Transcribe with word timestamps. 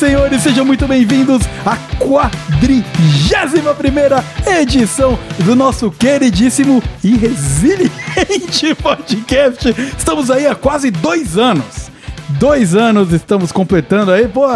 senhores, 0.00 0.40
sejam 0.40 0.64
muito 0.64 0.88
bem-vindos 0.88 1.42
à 1.66 1.76
quadrigésima 2.02 3.74
primeira 3.74 4.24
edição 4.46 5.18
do 5.44 5.54
nosso 5.54 5.90
queridíssimo 5.90 6.82
e 7.04 7.14
resiliente 7.18 8.74
podcast. 8.82 9.68
Estamos 9.98 10.30
aí 10.30 10.46
há 10.46 10.54
quase 10.54 10.90
dois 10.90 11.36
anos. 11.36 11.90
Dois 12.30 12.74
anos 12.74 13.12
estamos 13.12 13.52
completando 13.52 14.10
aí, 14.10 14.26
pô, 14.26 14.46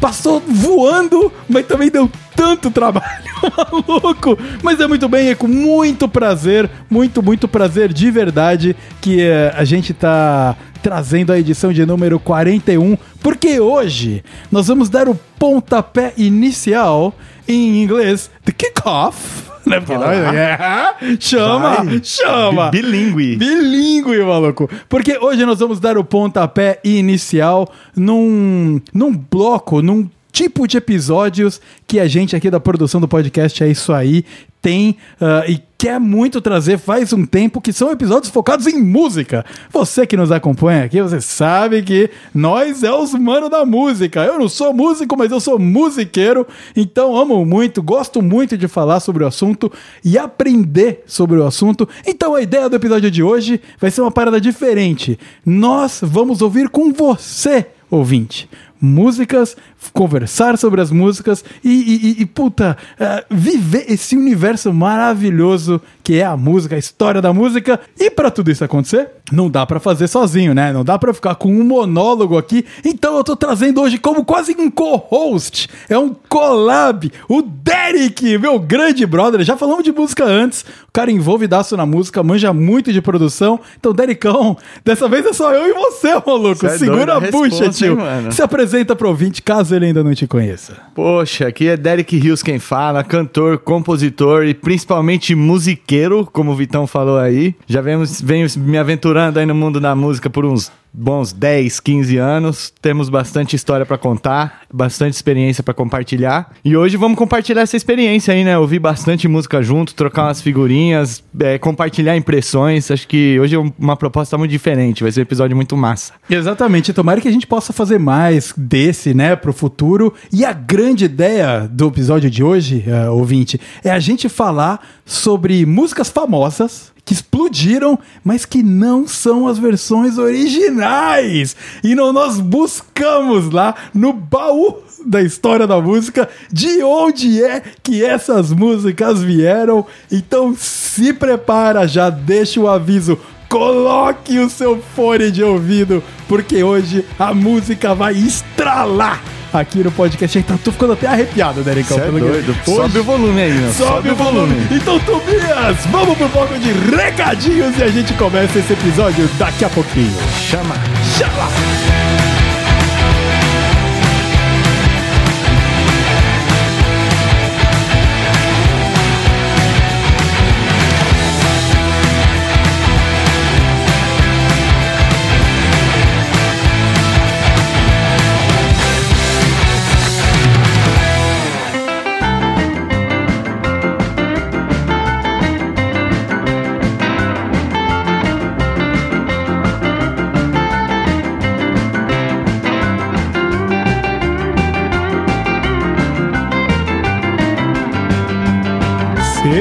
passou 0.00 0.40
voando, 0.40 1.30
mas 1.50 1.66
também 1.66 1.90
deu 1.90 2.10
tanto 2.34 2.70
trabalho, 2.70 3.24
maluco. 3.70 4.38
Mas 4.62 4.80
é 4.80 4.86
muito 4.86 5.06
bem, 5.06 5.28
é 5.28 5.34
com 5.34 5.46
muito 5.46 6.08
prazer, 6.08 6.70
muito, 6.88 7.22
muito 7.22 7.46
prazer 7.46 7.92
de 7.92 8.10
verdade 8.10 8.74
que 9.02 9.20
eh, 9.20 9.52
a 9.54 9.64
gente 9.64 9.92
tá 9.92 10.56
trazendo 10.84 11.32
a 11.32 11.38
edição 11.38 11.72
de 11.72 11.86
número 11.86 12.20
41, 12.20 12.98
porque 13.22 13.58
hoje 13.58 14.22
nós 14.52 14.66
vamos 14.68 14.90
dar 14.90 15.08
o 15.08 15.14
pontapé 15.38 16.12
inicial 16.18 17.14
em 17.48 17.82
inglês, 17.82 18.30
the 18.44 18.52
kickoff. 18.52 19.44
Né? 19.66 19.80
Porque 19.80 19.96
nós- 19.96 20.10
é, 20.34 20.58
chama, 21.18 21.82
Vai. 21.84 22.00
chama. 22.04 22.70
Bi- 22.70 22.82
bilíngue. 22.82 23.36
Bilíngue, 23.36 24.18
maluco. 24.22 24.68
Porque 24.90 25.16
hoje 25.16 25.46
nós 25.46 25.58
vamos 25.58 25.80
dar 25.80 25.96
o 25.96 26.04
pontapé 26.04 26.78
inicial 26.84 27.66
num, 27.96 28.78
num 28.92 29.10
bloco, 29.16 29.80
num 29.80 30.06
tipo 30.30 30.68
de 30.68 30.76
episódios 30.76 31.62
que 31.86 31.98
a 31.98 32.06
gente 32.06 32.36
aqui 32.36 32.50
da 32.50 32.60
produção 32.60 33.00
do 33.00 33.08
podcast 33.08 33.64
é 33.64 33.68
isso 33.68 33.90
aí 33.90 34.22
tem 34.64 34.96
ah, 35.20 35.44
e 35.46 35.60
quer 35.76 36.00
muito 36.00 36.40
trazer 36.40 36.78
faz 36.78 37.12
um 37.12 37.26
tempo 37.26 37.60
que 37.60 37.70
são 37.70 37.92
episódios 37.92 38.32
focados 38.32 38.66
em 38.66 38.82
música. 38.82 39.44
Você 39.70 40.06
que 40.06 40.16
nos 40.16 40.32
acompanha 40.32 40.84
aqui, 40.84 41.02
você 41.02 41.20
sabe 41.20 41.82
que 41.82 42.08
nós 42.34 42.82
é 42.82 42.90
os 42.90 43.12
mano 43.12 43.50
da 43.50 43.66
música. 43.66 44.24
Eu 44.24 44.38
não 44.38 44.48
sou 44.48 44.72
músico, 44.72 45.14
mas 45.18 45.30
eu 45.30 45.38
sou 45.38 45.58
musiqueiro, 45.58 46.46
então 46.74 47.14
amo 47.14 47.44
muito, 47.44 47.82
gosto 47.82 48.22
muito 48.22 48.56
de 48.56 48.66
falar 48.66 49.00
sobre 49.00 49.22
o 49.22 49.26
assunto 49.26 49.70
e 50.02 50.16
aprender 50.16 51.04
sobre 51.06 51.38
o 51.38 51.46
assunto. 51.46 51.86
Então 52.06 52.34
a 52.34 52.40
ideia 52.40 52.66
do 52.66 52.76
episódio 52.76 53.10
de 53.10 53.22
hoje 53.22 53.60
vai 53.78 53.90
ser 53.90 54.00
uma 54.00 54.10
parada 54.10 54.40
diferente. 54.40 55.18
Nós 55.44 56.00
vamos 56.02 56.40
ouvir 56.40 56.70
com 56.70 56.90
você, 56.90 57.66
ouvinte 57.90 58.48
músicas, 58.84 59.56
conversar 59.92 60.56
sobre 60.58 60.80
as 60.80 60.90
músicas 60.90 61.44
e, 61.62 61.70
e- 62.18 62.22
e- 62.22 62.26
puta, 62.26 62.76
eh, 62.98 63.24
viver 63.30 63.84
esse 63.88 64.16
universo 64.16 64.72
maravilhoso 64.72 65.80
que 66.02 66.18
é 66.18 66.24
a 66.24 66.36
música, 66.36 66.74
a 66.76 66.78
história 66.78 67.20
da 67.22 67.32
música. 67.32 67.80
E 67.98 68.10
pra 68.10 68.30
tudo 68.30 68.50
isso 68.50 68.62
acontecer, 68.64 69.08
não 69.32 69.48
dá 69.50 69.64
pra 69.64 69.80
fazer 69.80 70.06
sozinho, 70.06 70.54
né? 70.54 70.72
Não 70.72 70.84
dá 70.84 70.98
pra 70.98 71.14
ficar 71.14 71.34
com 71.36 71.50
um 71.50 71.64
monólogo 71.64 72.36
aqui. 72.36 72.64
Então 72.84 73.16
eu 73.16 73.24
tô 73.24 73.34
trazendo 73.34 73.80
hoje 73.80 73.96
como 73.98 74.24
quase 74.24 74.54
um 74.58 74.70
co-host, 74.70 75.68
é 75.88 75.98
um 75.98 76.14
collab, 76.28 77.10
o 77.28 77.40
Derek, 77.42 78.36
meu 78.38 78.58
grande 78.58 79.06
brother. 79.06 79.42
Já 79.42 79.56
falamos 79.56 79.82
de 79.84 79.92
música 79.92 80.24
antes, 80.24 80.62
o 80.88 80.92
cara 80.92 81.10
envolvidaço 81.10 81.74
na 81.76 81.86
música, 81.86 82.22
manja 82.22 82.52
muito 82.52 82.92
de 82.92 83.00
produção. 83.00 83.58
Então, 83.78 83.92
Derekão, 83.94 84.56
dessa 84.84 85.08
vez 85.08 85.24
é 85.24 85.32
só 85.32 85.52
eu 85.54 85.68
e 85.70 85.72
você, 85.72 86.12
maluco. 86.26 86.56
Cê 86.60 86.66
é 86.66 86.78
Segura 86.78 87.16
a 87.16 87.20
bucha, 87.20 87.70
tio. 87.70 87.98
hein? 88.00 88.30
Se 88.30 88.42
apresenta 88.42 88.94
pro 88.94 89.08
ouvinte, 89.08 89.40
caso 89.42 89.73
ele 89.74 89.86
ainda 89.86 90.02
não 90.02 90.14
te 90.14 90.26
conheça. 90.26 90.76
Poxa, 90.94 91.46
aqui 91.46 91.68
é 91.68 91.76
Derek 91.76 92.16
Rios 92.16 92.42
quem 92.42 92.58
fala, 92.58 93.04
cantor, 93.04 93.58
compositor 93.58 94.44
e 94.44 94.54
principalmente 94.54 95.34
musiqueiro, 95.34 96.28
como 96.32 96.52
o 96.52 96.56
Vitão 96.56 96.86
falou 96.86 97.18
aí. 97.18 97.54
Já 97.66 97.80
venho, 97.80 98.02
venho 98.22 98.46
me 98.58 98.78
aventurando 98.78 99.38
aí 99.38 99.46
no 99.46 99.54
mundo 99.54 99.80
da 99.80 99.94
música 99.94 100.30
por 100.30 100.44
uns 100.44 100.70
bons 100.94 101.32
10, 101.32 101.80
15 101.80 102.16
anos. 102.16 102.72
Temos 102.80 103.08
bastante 103.08 103.56
história 103.56 103.84
pra 103.84 103.98
contar, 103.98 104.60
bastante 104.72 105.14
experiência 105.14 105.62
pra 105.62 105.74
compartilhar. 105.74 106.52
E 106.64 106.76
hoje 106.76 106.96
vamos 106.96 107.18
compartilhar 107.18 107.62
essa 107.62 107.76
experiência 107.76 108.32
aí, 108.32 108.44
né? 108.44 108.56
Ouvir 108.56 108.78
bastante 108.78 109.26
música 109.26 109.60
junto, 109.62 109.94
trocar 109.94 110.26
umas 110.26 110.40
figurinhas, 110.40 111.22
é, 111.40 111.58
compartilhar 111.58 112.16
impressões. 112.16 112.90
Acho 112.90 113.08
que 113.08 113.38
hoje 113.40 113.56
é 113.56 113.58
um- 113.58 113.72
uma 113.78 113.96
proposta 113.96 114.38
muito 114.38 114.52
diferente, 114.52 115.02
vai 115.02 115.10
ser 115.10 115.20
um 115.20 115.22
episódio 115.22 115.56
muito 115.56 115.76
massa. 115.76 116.12
Exatamente, 116.30 116.92
tomara 116.92 117.20
que 117.20 117.28
a 117.28 117.32
gente 117.32 117.46
possa 117.46 117.72
fazer 117.72 117.98
mais 117.98 118.54
desse, 118.56 119.12
né, 119.14 119.34
pro 119.34 119.52
futuro. 119.52 120.14
E 120.32 120.44
a 120.44 120.52
grande 120.52 121.06
ideia 121.06 121.68
do 121.70 121.88
episódio 121.88 122.30
de 122.30 122.44
hoje, 122.44 122.84
eh, 122.86 123.08
ouvinte, 123.10 123.60
é 123.82 123.90
a 123.90 123.98
gente 123.98 124.28
falar 124.28 124.80
sobre 125.04 125.66
músicas 125.66 126.08
famosas 126.08 126.93
que 127.04 127.12
explodiram, 127.12 127.98
mas 128.24 128.44
que 128.44 128.62
não 128.62 129.06
são 129.06 129.46
as 129.46 129.58
versões 129.58 130.18
originais. 130.18 131.54
E 131.82 131.94
não 131.94 132.12
nós 132.12 132.40
buscamos 132.40 133.50
lá 133.50 133.74
no 133.92 134.12
baú 134.12 134.78
da 135.04 135.20
história 135.20 135.66
da 135.66 135.80
música 135.80 136.28
de 136.50 136.82
onde 136.82 137.42
é 137.44 137.62
que 137.82 138.04
essas 138.04 138.52
músicas 138.52 139.22
vieram. 139.22 139.86
Então 140.10 140.54
se 140.56 141.12
prepara, 141.12 141.86
já 141.86 142.08
deixa 142.08 142.60
o 142.60 142.68
aviso 142.68 143.18
Coloque 143.54 144.38
o 144.40 144.50
seu 144.50 144.82
fone 144.96 145.30
de 145.30 145.44
ouvido, 145.44 146.02
porque 146.26 146.64
hoje 146.64 147.04
a 147.16 147.32
música 147.32 147.94
vai 147.94 148.14
estralar 148.14 149.22
aqui 149.60 149.78
no 149.82 149.90
podcast. 149.92 150.38
Então, 150.38 150.56
tô 150.58 150.72
ficando 150.72 150.92
até 150.94 151.06
arrepiado, 151.06 151.62
Dericão. 151.62 151.96
Cê 151.98 152.04
é 152.04 152.06
que- 152.10 152.18
doido. 152.20 152.50
Hoje- 152.50 152.64
Sobe 152.76 152.98
o 152.98 153.04
volume 153.04 153.40
aí, 153.42 153.52
meu. 153.52 153.72
Sobe 153.72 154.10
o 154.10 154.16
volume. 154.16 154.66
Então, 154.70 154.98
Tobias, 155.00 155.76
vamos 155.90 156.16
pro 156.16 156.28
bloco 156.28 156.58
de 156.58 156.72
recadinhos 156.94 157.78
e 157.78 157.82
a 157.82 157.88
gente 157.88 158.12
começa 158.14 158.58
esse 158.58 158.72
episódio 158.72 159.28
daqui 159.38 159.64
a 159.64 159.68
pouquinho. 159.70 160.14
Chama. 160.50 160.74
Chama! 161.18 161.93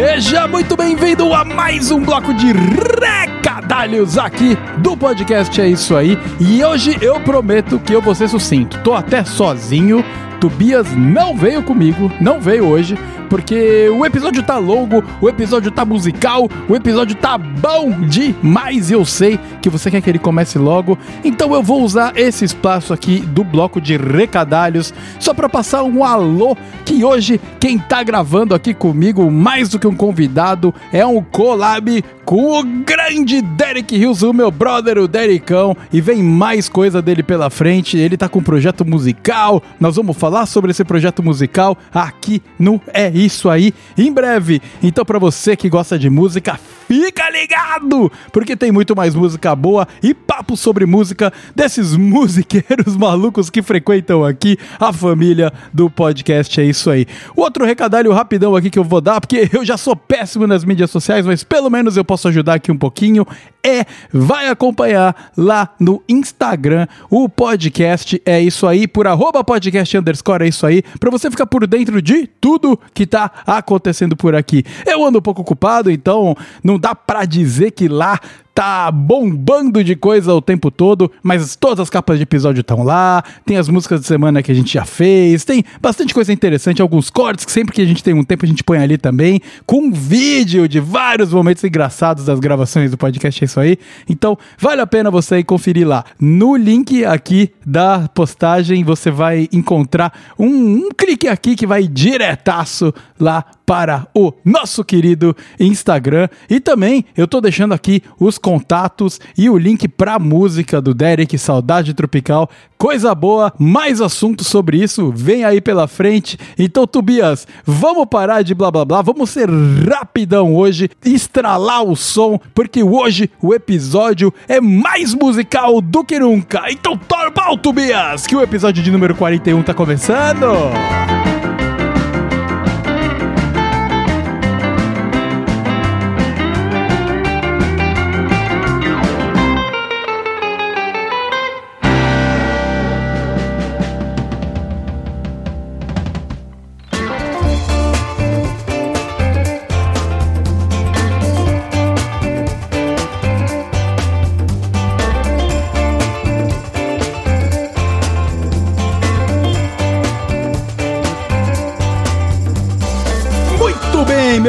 Seja 0.05 0.49
muito 0.49 0.75
bem-vindo 0.75 1.33
a 1.33 1.45
mais 1.45 1.89
um 1.89 2.01
bloco 2.01 2.33
de 2.33 2.47
recadalhos 2.51 4.17
aqui 4.17 4.57
do 4.79 4.97
podcast 4.97 5.61
É 5.61 5.65
Isso 5.65 5.95
Aí. 5.95 6.17
E 6.41 6.61
hoje 6.61 6.97
eu 7.01 7.21
prometo 7.21 7.79
que 7.79 7.93
eu 7.93 8.01
vou 8.01 8.13
ser 8.13 8.27
sucinto. 8.27 8.77
Tô 8.83 8.93
até 8.93 9.23
sozinho. 9.23 10.03
Tobias 10.43 10.93
não 10.93 11.37
veio 11.37 11.63
comigo, 11.63 12.11
não 12.19 12.37
veio 12.37 12.67
hoje, 12.67 12.99
porque 13.29 13.87
o 13.97 14.05
episódio 14.05 14.43
tá 14.43 14.57
longo, 14.57 15.01
o 15.21 15.29
episódio 15.29 15.71
tá 15.71 15.85
musical, 15.85 16.49
o 16.67 16.75
episódio 16.75 17.15
tá 17.15 17.37
bom 17.37 17.89
demais 18.01 18.91
e 18.91 18.93
eu 18.93 19.05
sei 19.05 19.39
que 19.61 19.69
você 19.69 19.89
quer 19.89 20.01
que 20.01 20.09
ele 20.09 20.19
comece 20.19 20.59
logo. 20.59 20.99
Então 21.23 21.53
eu 21.53 21.63
vou 21.63 21.81
usar 21.81 22.11
esse 22.17 22.43
espaço 22.43 22.91
aqui 22.91 23.19
do 23.21 23.41
bloco 23.45 23.79
de 23.79 23.95
recadalhos 23.95 24.93
só 25.17 25.33
para 25.33 25.47
passar 25.47 25.83
um 25.83 26.03
alô 26.03 26.57
que 26.83 27.05
hoje 27.05 27.39
quem 27.57 27.79
tá 27.79 28.03
gravando 28.03 28.53
aqui 28.53 28.73
comigo, 28.73 29.31
mais 29.31 29.69
do 29.69 29.79
que 29.79 29.87
um 29.87 29.95
convidado, 29.95 30.75
é 30.91 31.05
um 31.05 31.23
collab 31.23 32.03
com 32.25 32.59
o 32.59 32.63
grande 32.63 33.41
Derek 33.41 33.95
Hills, 33.95 34.25
o 34.25 34.33
meu 34.33 34.49
brother, 34.49 34.97
o 34.97 35.07
Derekão, 35.07 35.75
e 35.91 35.99
vem 35.99 36.23
mais 36.23 36.69
coisa 36.69 37.01
dele 37.01 37.21
pela 37.21 37.49
frente. 37.49 37.97
Ele 37.97 38.17
tá 38.17 38.29
com 38.29 38.39
um 38.39 38.43
projeto 38.43 38.85
musical. 38.85 39.61
Nós 39.79 39.95
vamos 39.95 40.15
falar 40.17 40.32
sobre 40.45 40.71
esse 40.71 40.83
projeto 40.83 41.21
musical 41.21 41.77
aqui 41.93 42.41
no 42.57 42.81
É 42.87 43.09
Isso 43.09 43.49
Aí 43.49 43.73
em 43.97 44.11
breve. 44.11 44.61
Então, 44.81 45.05
para 45.05 45.19
você 45.19 45.55
que 45.55 45.69
gosta 45.69 45.97
de 45.97 46.09
música, 46.09 46.59
fica 46.87 47.29
ligado, 47.29 48.11
porque 48.31 48.55
tem 48.55 48.71
muito 48.71 48.95
mais 48.95 49.15
música 49.15 49.55
boa 49.55 49.87
e 50.01 50.13
papo 50.13 50.57
sobre 50.57 50.85
música 50.85 51.31
desses 51.55 51.95
musiqueiros 51.97 52.95
malucos 52.97 53.49
que 53.49 53.61
frequentam 53.61 54.23
aqui 54.23 54.57
a 54.79 54.91
família 54.91 55.51
do 55.71 55.89
podcast. 55.89 56.59
É 56.59 56.65
isso 56.65 56.89
aí. 56.89 57.05
O 57.35 57.41
outro 57.41 57.65
recadalho 57.65 58.11
rapidão 58.11 58.55
aqui 58.55 58.69
que 58.69 58.79
eu 58.79 58.83
vou 58.83 59.01
dar, 59.01 59.21
porque 59.21 59.49
eu 59.53 59.63
já 59.63 59.77
sou 59.77 59.95
péssimo 59.95 60.47
nas 60.47 60.65
mídias 60.65 60.91
sociais, 60.91 61.25
mas 61.25 61.43
pelo 61.43 61.69
menos 61.69 61.95
eu 61.97 62.03
posso 62.03 62.27
ajudar 62.27 62.55
aqui 62.55 62.71
um 62.71 62.77
pouquinho. 62.77 63.25
É, 63.65 63.85
vai 64.11 64.49
acompanhar 64.49 65.31
lá 65.37 65.69
no 65.79 66.03
Instagram 66.09 66.85
o 67.09 67.29
podcast. 67.29 68.21
É 68.25 68.41
isso 68.41 68.67
aí, 68.67 68.87
por 68.87 69.07
arroba 69.07 69.41
podcast 69.41 69.97
underscore, 69.97 70.43
é 70.43 70.47
isso 70.49 70.65
aí, 70.65 70.83
pra 70.99 71.09
você 71.09 71.31
ficar 71.31 71.45
por 71.45 71.65
dentro 71.65 72.01
de 72.01 72.27
tudo 72.27 72.77
que 72.93 73.05
tá 73.05 73.31
acontecendo 73.47 74.17
por 74.17 74.35
aqui. 74.35 74.65
Eu 74.85 75.05
ando 75.05 75.19
um 75.19 75.21
pouco 75.21 75.41
ocupado, 75.41 75.89
então 75.89 76.35
não 76.61 76.77
dá 76.77 76.93
pra 76.93 77.23
dizer 77.23 77.71
que 77.71 77.87
lá 77.87 78.19
tá 78.53 78.91
bombando 78.91 79.83
de 79.83 79.95
coisa 79.95 80.33
o 80.33 80.41
tempo 80.41 80.69
todo, 80.69 81.11
mas 81.23 81.55
todas 81.55 81.79
as 81.79 81.89
capas 81.89 82.17
de 82.17 82.23
episódio 82.23 82.61
estão 82.61 82.83
lá, 82.83 83.23
tem 83.45 83.57
as 83.57 83.67
músicas 83.67 84.01
de 84.01 84.07
semana 84.07 84.43
que 84.43 84.51
a 84.51 84.55
gente 84.55 84.73
já 84.73 84.85
fez, 84.85 85.43
tem 85.43 85.63
bastante 85.81 86.13
coisa 86.13 86.31
interessante, 86.31 86.81
alguns 86.81 87.09
cortes 87.09 87.45
que 87.45 87.51
sempre 87.51 87.73
que 87.73 87.81
a 87.81 87.85
gente 87.85 88.03
tem 88.03 88.13
um 88.13 88.23
tempo 88.23 88.45
a 88.45 88.47
gente 88.47 88.63
põe 88.63 88.77
ali 88.77 88.97
também, 88.97 89.41
com 89.65 89.91
vídeo 89.91 90.67
de 90.67 90.79
vários 90.79 91.33
momentos 91.33 91.63
engraçados 91.63 92.25
das 92.25 92.39
gravações 92.39 92.91
do 92.91 92.97
podcast, 92.97 93.43
é 93.43 93.45
isso 93.45 93.59
aí. 93.59 93.77
Então, 94.07 94.37
vale 94.59 94.81
a 94.81 94.87
pena 94.87 95.09
você 95.09 95.39
ir 95.39 95.43
conferir 95.43 95.87
lá. 95.87 96.05
No 96.19 96.55
link 96.55 97.03
aqui 97.05 97.51
da 97.65 98.07
postagem, 98.13 98.83
você 98.83 99.09
vai 99.09 99.47
encontrar 99.51 100.13
um, 100.37 100.45
um 100.45 100.89
clique 100.95 101.27
aqui 101.27 101.55
que 101.55 101.65
vai 101.65 101.87
diretaço 101.87 102.93
lá 103.19 103.43
para 103.65 104.07
o 104.13 104.33
nosso 104.43 104.83
querido 104.83 105.35
Instagram. 105.59 106.27
E 106.49 106.59
também 106.59 107.05
eu 107.15 107.27
tô 107.27 107.39
deixando 107.39 107.73
aqui 107.73 108.01
os 108.19 108.37
contatos 108.43 109.21
e 109.37 109.49
o 109.49 109.57
link 109.57 109.87
para 109.87 110.15
a 110.15 110.19
música 110.19 110.81
do 110.81 110.93
Derek 110.93 111.37
Saudade 111.37 111.93
Tropical. 111.93 112.49
Coisa 112.77 113.15
boa, 113.15 113.53
mais 113.57 114.01
assuntos 114.01 114.47
sobre 114.47 114.83
isso 114.83 115.13
vem 115.15 115.45
aí 115.45 115.61
pela 115.61 115.87
frente. 115.87 116.37
Então, 116.59 116.85
Tobias, 116.85 117.47
vamos 117.65 118.05
parar 118.05 118.41
de 118.41 118.53
blá 118.53 118.69
blá 118.69 118.83
blá, 118.83 119.01
vamos 119.01 119.29
ser 119.29 119.49
rapidão 119.49 120.53
hoje, 120.53 120.89
estralar 121.05 121.83
o 121.83 121.95
som, 121.95 122.37
porque 122.53 122.83
hoje 122.83 123.31
o 123.41 123.53
episódio 123.53 124.33
é 124.49 124.59
mais 124.59 125.13
musical 125.13 125.79
do 125.79 126.03
que 126.03 126.19
nunca. 126.19 126.65
Então, 126.69 126.97
torba 126.97 127.49
o 127.51 127.57
Tobias, 127.57 128.27
que 128.27 128.35
o 128.35 128.41
episódio 128.41 128.83
de 128.83 128.91
número 128.91 129.15
41 129.15 129.63
tá 129.63 129.73
começando. 129.73 130.47
Muito 130.47 131.22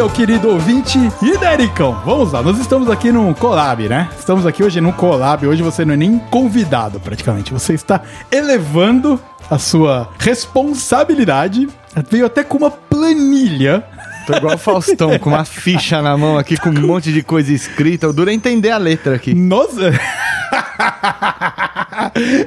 meu 0.04 0.12
querido 0.12 0.50
ouvinte 0.50 0.98
e 1.22 1.38
Dericão. 1.38 1.98
Vamos 2.04 2.30
lá, 2.30 2.42
nós 2.42 2.58
estamos 2.58 2.90
aqui 2.90 3.10
num 3.10 3.32
collab, 3.32 3.88
né? 3.88 4.10
Estamos 4.18 4.44
aqui 4.44 4.62
hoje 4.62 4.78
num 4.78 4.92
collab. 4.92 5.46
Hoje 5.46 5.62
você 5.62 5.82
não 5.82 5.94
é 5.94 5.96
nem 5.96 6.18
convidado, 6.18 7.00
praticamente. 7.00 7.54
Você 7.54 7.72
está 7.72 8.02
elevando 8.30 9.18
a 9.50 9.58
sua 9.58 10.10
responsabilidade. 10.18 11.70
Veio 12.10 12.26
até 12.26 12.44
com 12.44 12.58
uma 12.58 12.70
planilha. 12.70 13.82
Tô 14.26 14.34
igual 14.34 14.54
o 14.54 14.58
Faustão, 14.58 15.18
com 15.18 15.28
uma 15.28 15.44
ficha 15.44 16.00
na 16.00 16.16
mão 16.16 16.38
aqui, 16.38 16.56
com 16.56 16.70
um 16.70 16.80
monte 16.80 17.12
de 17.12 17.22
coisa 17.22 17.52
escrita. 17.52 18.08
O 18.08 18.12
duro 18.12 18.30
é 18.30 18.32
entender 18.32 18.70
a 18.70 18.78
letra 18.78 19.16
aqui. 19.16 19.34
Nós. 19.34 19.76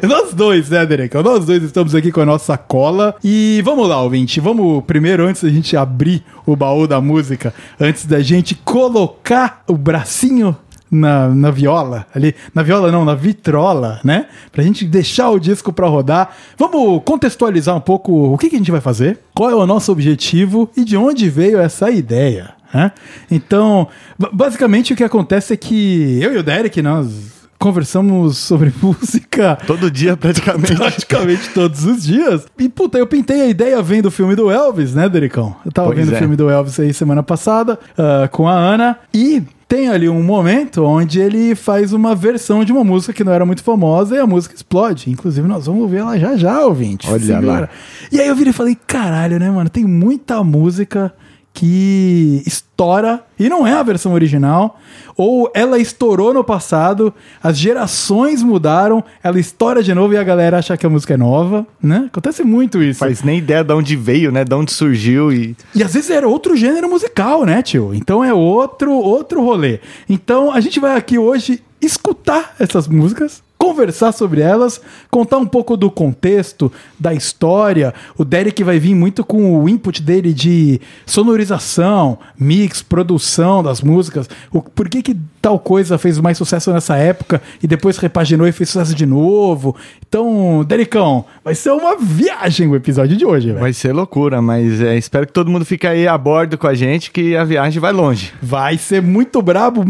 Nós 0.01 0.33
dois, 0.33 0.69
né, 0.69 0.85
Derek? 0.85 1.15
Nós 1.15 1.45
dois 1.45 1.62
estamos 1.62 1.94
aqui 1.94 2.12
com 2.12 2.21
a 2.21 2.25
nossa 2.25 2.57
cola. 2.57 3.15
E 3.24 3.62
vamos 3.63 3.88
lá, 3.88 4.01
ouvinte. 4.01 4.39
Vamos 4.39 4.83
primeiro, 4.85 5.27
antes 5.27 5.44
da 5.44 5.50
gente 5.50 5.77
abrir 5.77 6.24
o 6.45 6.56
baú 6.56 6.88
da 6.88 7.00
música, 7.00 7.53
antes 7.79 8.06
da 8.06 8.21
gente 8.21 8.56
colocar 8.56 9.63
o 9.68 9.77
bracinho 9.77 10.57
na, 10.89 11.30
na 11.30 11.51
viola, 11.51 12.06
ali, 12.13 12.34
na 12.54 12.63
viola 12.63 12.92
não, 12.92 13.04
na 13.04 13.13
vitrola, 13.16 14.00
né? 14.04 14.28
Pra 14.51 14.63
gente 14.63 14.86
deixar 14.86 15.30
o 15.30 15.39
disco 15.39 15.72
pra 15.74 15.88
rodar. 15.88 16.30
Vamos 16.57 17.01
contextualizar 17.06 17.75
um 17.75 17.81
pouco 17.81 18.34
o 18.34 18.38
que, 18.38 18.50
que 18.50 18.56
a 18.56 18.60
gente 18.60 18.72
vai 18.72 18.81
fazer, 18.81 19.19
qual 19.36 19.50
é 19.50 19.56
o 19.56 19.66
nosso 19.68 19.92
objetivo 19.92 20.69
e 20.75 20.84
de 20.84 20.95
onde 20.98 21.30
veio 21.30 21.60
essa 21.60 21.89
ideia. 21.92 22.51
Né? 22.74 22.92
Então, 23.31 23.88
ba- 24.19 24.30
basicamente 24.31 24.92
o 24.92 24.95
que 24.95 25.04
acontece 25.04 25.54
é 25.54 25.57
que 25.57 26.19
eu 26.22 26.34
e 26.34 26.38
o 26.38 26.44
Derek, 26.44 26.81
nós 26.81 27.37
conversamos 27.59 28.38
sobre 28.38 28.74
música 28.81 29.57
Todo 29.65 29.89
dia, 29.89 30.15
praticamente. 30.15 30.75
praticamente 30.77 31.50
todos 31.50 31.86
os 31.86 32.04
dias. 32.04 32.45
E, 32.57 32.69
puta, 32.69 32.98
eu 32.98 33.07
pintei 33.07 33.42
a 33.42 33.48
ideia 33.48 33.81
vendo 33.81 34.07
o 34.07 34.12
filme 34.12 34.36
do 34.36 34.50
Elvis, 34.50 34.94
né, 34.94 35.09
Dericão? 35.09 35.56
Eu 35.65 35.71
tava 35.71 35.88
Pois 35.88 36.00
vendo 36.00 36.12
o 36.12 36.15
é. 36.15 36.19
filme 36.19 36.36
do 36.36 36.50
Elvis 36.50 36.80
aí 36.80 36.94
semana 36.94 37.24
passada 37.24 37.80
ah, 37.98 38.27
com 38.31 38.48
a 38.48 38.54
Ana. 38.54 38.98
E 39.13 39.44
tem 39.68 39.89
ali 39.89 40.07
um 40.07 40.24
momento 40.24 40.83
onde 40.86 41.19
ele 41.19 41.54
faz 41.54 41.92
uma 41.92 42.15
versão 42.15 42.63
de 42.63 42.71
uma 42.71 42.83
música 42.83 43.12
que 43.12 43.24
não 43.24 43.33
era 43.33 43.45
muito 43.45 43.63
famosa 43.63 44.15
e 44.15 44.19
a 44.19 44.25
música 44.25 44.56
explode. 44.56 45.10
Inclusive, 45.10 45.45
nós 45.48 45.65
vamos 45.65 45.89
ver 45.89 45.98
ela 45.98 46.18
já 46.18 46.38
já, 46.38 46.65
ouvinte. 46.65 47.10
Olha 47.10 47.19
Segura. 47.19 47.45
lá. 47.62 47.69
E 48.12 48.19
aí 48.19 48.27
eu 48.27 48.36
virei 48.36 48.51
e 48.51 48.53
falei, 48.53 48.77
caralho, 48.88 49.38
né, 49.39 49.50
mano? 49.50 49.69
Tem 49.69 49.83
muita 49.83 50.44
música 50.44 51.13
que 51.57 52.44
estoura 52.45 53.24
e 53.39 53.50
não 53.50 53.65
é 53.65 53.74
a 53.74 53.81
versão 53.81 54.13
original, 54.13 54.80
ou 55.15 55.50
ela 55.56 55.80
estourou 55.80 56.31
no 56.31 56.44
passado, 56.44 57.12
as 57.42 57.57
gerações 57.57 58.44
mudaram, 58.44 59.04
ela 59.24 59.39
estoura 59.39 59.81
de 59.81 59.92
novo 59.92 60.13
e 60.13 60.18
a 60.18 60.24
galera 60.24 60.59
acha 60.59 60.77
que 60.77 60.86
a 60.86 60.89
música 60.89 61.15
é 61.15 61.18
nova, 61.18 61.65
né? 61.81 62.06
Acontece 62.12 62.44
muito 62.44 62.83
isso. 62.83 63.00
Faz 63.00 63.24
nem 63.24 63.39
ideia 63.39 63.63
de 63.63 63.74
onde 63.74 63.95
veio, 63.95 64.31
né? 64.31 64.45
De 64.45 64.54
onde 64.54 64.71
surgiu 64.71 65.33
e... 65.33 65.57
E 65.74 65.81
às 65.81 65.95
vezes 65.95 66.12
era 66.12 66.27
outro 66.27 66.56
gênero 66.56 66.88
musical, 66.88 67.44
né, 67.44 67.63
tio? 67.63 67.92
Então 67.92 68.24
é 68.24 68.31
outro 68.31 68.92
outro 68.92 69.44
rolê. 69.44 69.80
Então 70.07 70.51
a 70.51 70.60
gente 70.60 70.80
vai 70.80 70.95
aqui 70.95 71.18
hoje 71.18 71.60
escutar 71.81 72.53
essas 72.60 72.88
músicas, 72.88 73.42
conversar 73.68 74.14
sobre 74.14 74.40
elas, 74.40 74.80
contar 75.12 75.38
um 75.38 75.46
pouco 75.46 75.75
do 75.75 75.92
contexto, 75.92 76.72
da 76.98 77.14
história. 77.14 77.94
O 78.18 78.24
Derek 78.24 78.64
vai 78.64 78.80
vir 78.80 78.96
muito 78.96 79.25
com 79.25 79.62
o 79.62 79.68
input 79.68 80.02
dele 80.02 80.34
de 80.34 80.80
sonorização, 81.06 82.18
mix, 82.40 82.81
produção 82.81 83.62
das 83.62 83.81
músicas. 83.81 84.30
O 84.54 84.62
por 84.62 84.88
que 84.88 85.02
que 85.02 85.18
tal 85.42 85.60
coisa 85.60 85.98
fez 85.98 86.18
mais 86.19 86.38
sucesso 86.38 86.72
nessa 86.72 86.96
época 86.96 87.42
e 87.62 87.68
depois 87.68 87.98
repaginou 87.98 88.48
e 88.48 88.52
fez 88.52 88.69
sucesso 88.69 88.96
de 88.96 89.06
novo. 89.06 89.75
Então, 90.08 90.63
Derekão, 90.66 91.25
vai 91.44 91.56
ser 91.56 91.72
uma 91.72 91.98
viagem 91.98 92.68
o 92.68 92.75
episódio 92.75 93.16
de 93.16 93.25
hoje, 93.25 93.48
velho. 93.48 93.60
Vai 93.60 93.74
ser 93.74 93.94
loucura, 93.94 94.42
mas 94.42 94.81
é, 94.81 94.98
espero 94.98 95.28
que 95.28 95.34
todo 95.34 95.50
mundo 95.50 95.66
fique 95.66 95.86
aí 95.86 96.08
a 96.08 96.18
bordo 96.18 96.58
com 96.58 96.68
a 96.68 96.74
gente, 96.74 97.12
que 97.12 97.36
a 97.36 97.44
viagem 97.44 97.80
vai 97.80 97.92
longe. 97.92 98.34
Vai 98.42 98.78
ser 98.78 99.01
muito 99.01 99.41
brabo, 99.41 99.86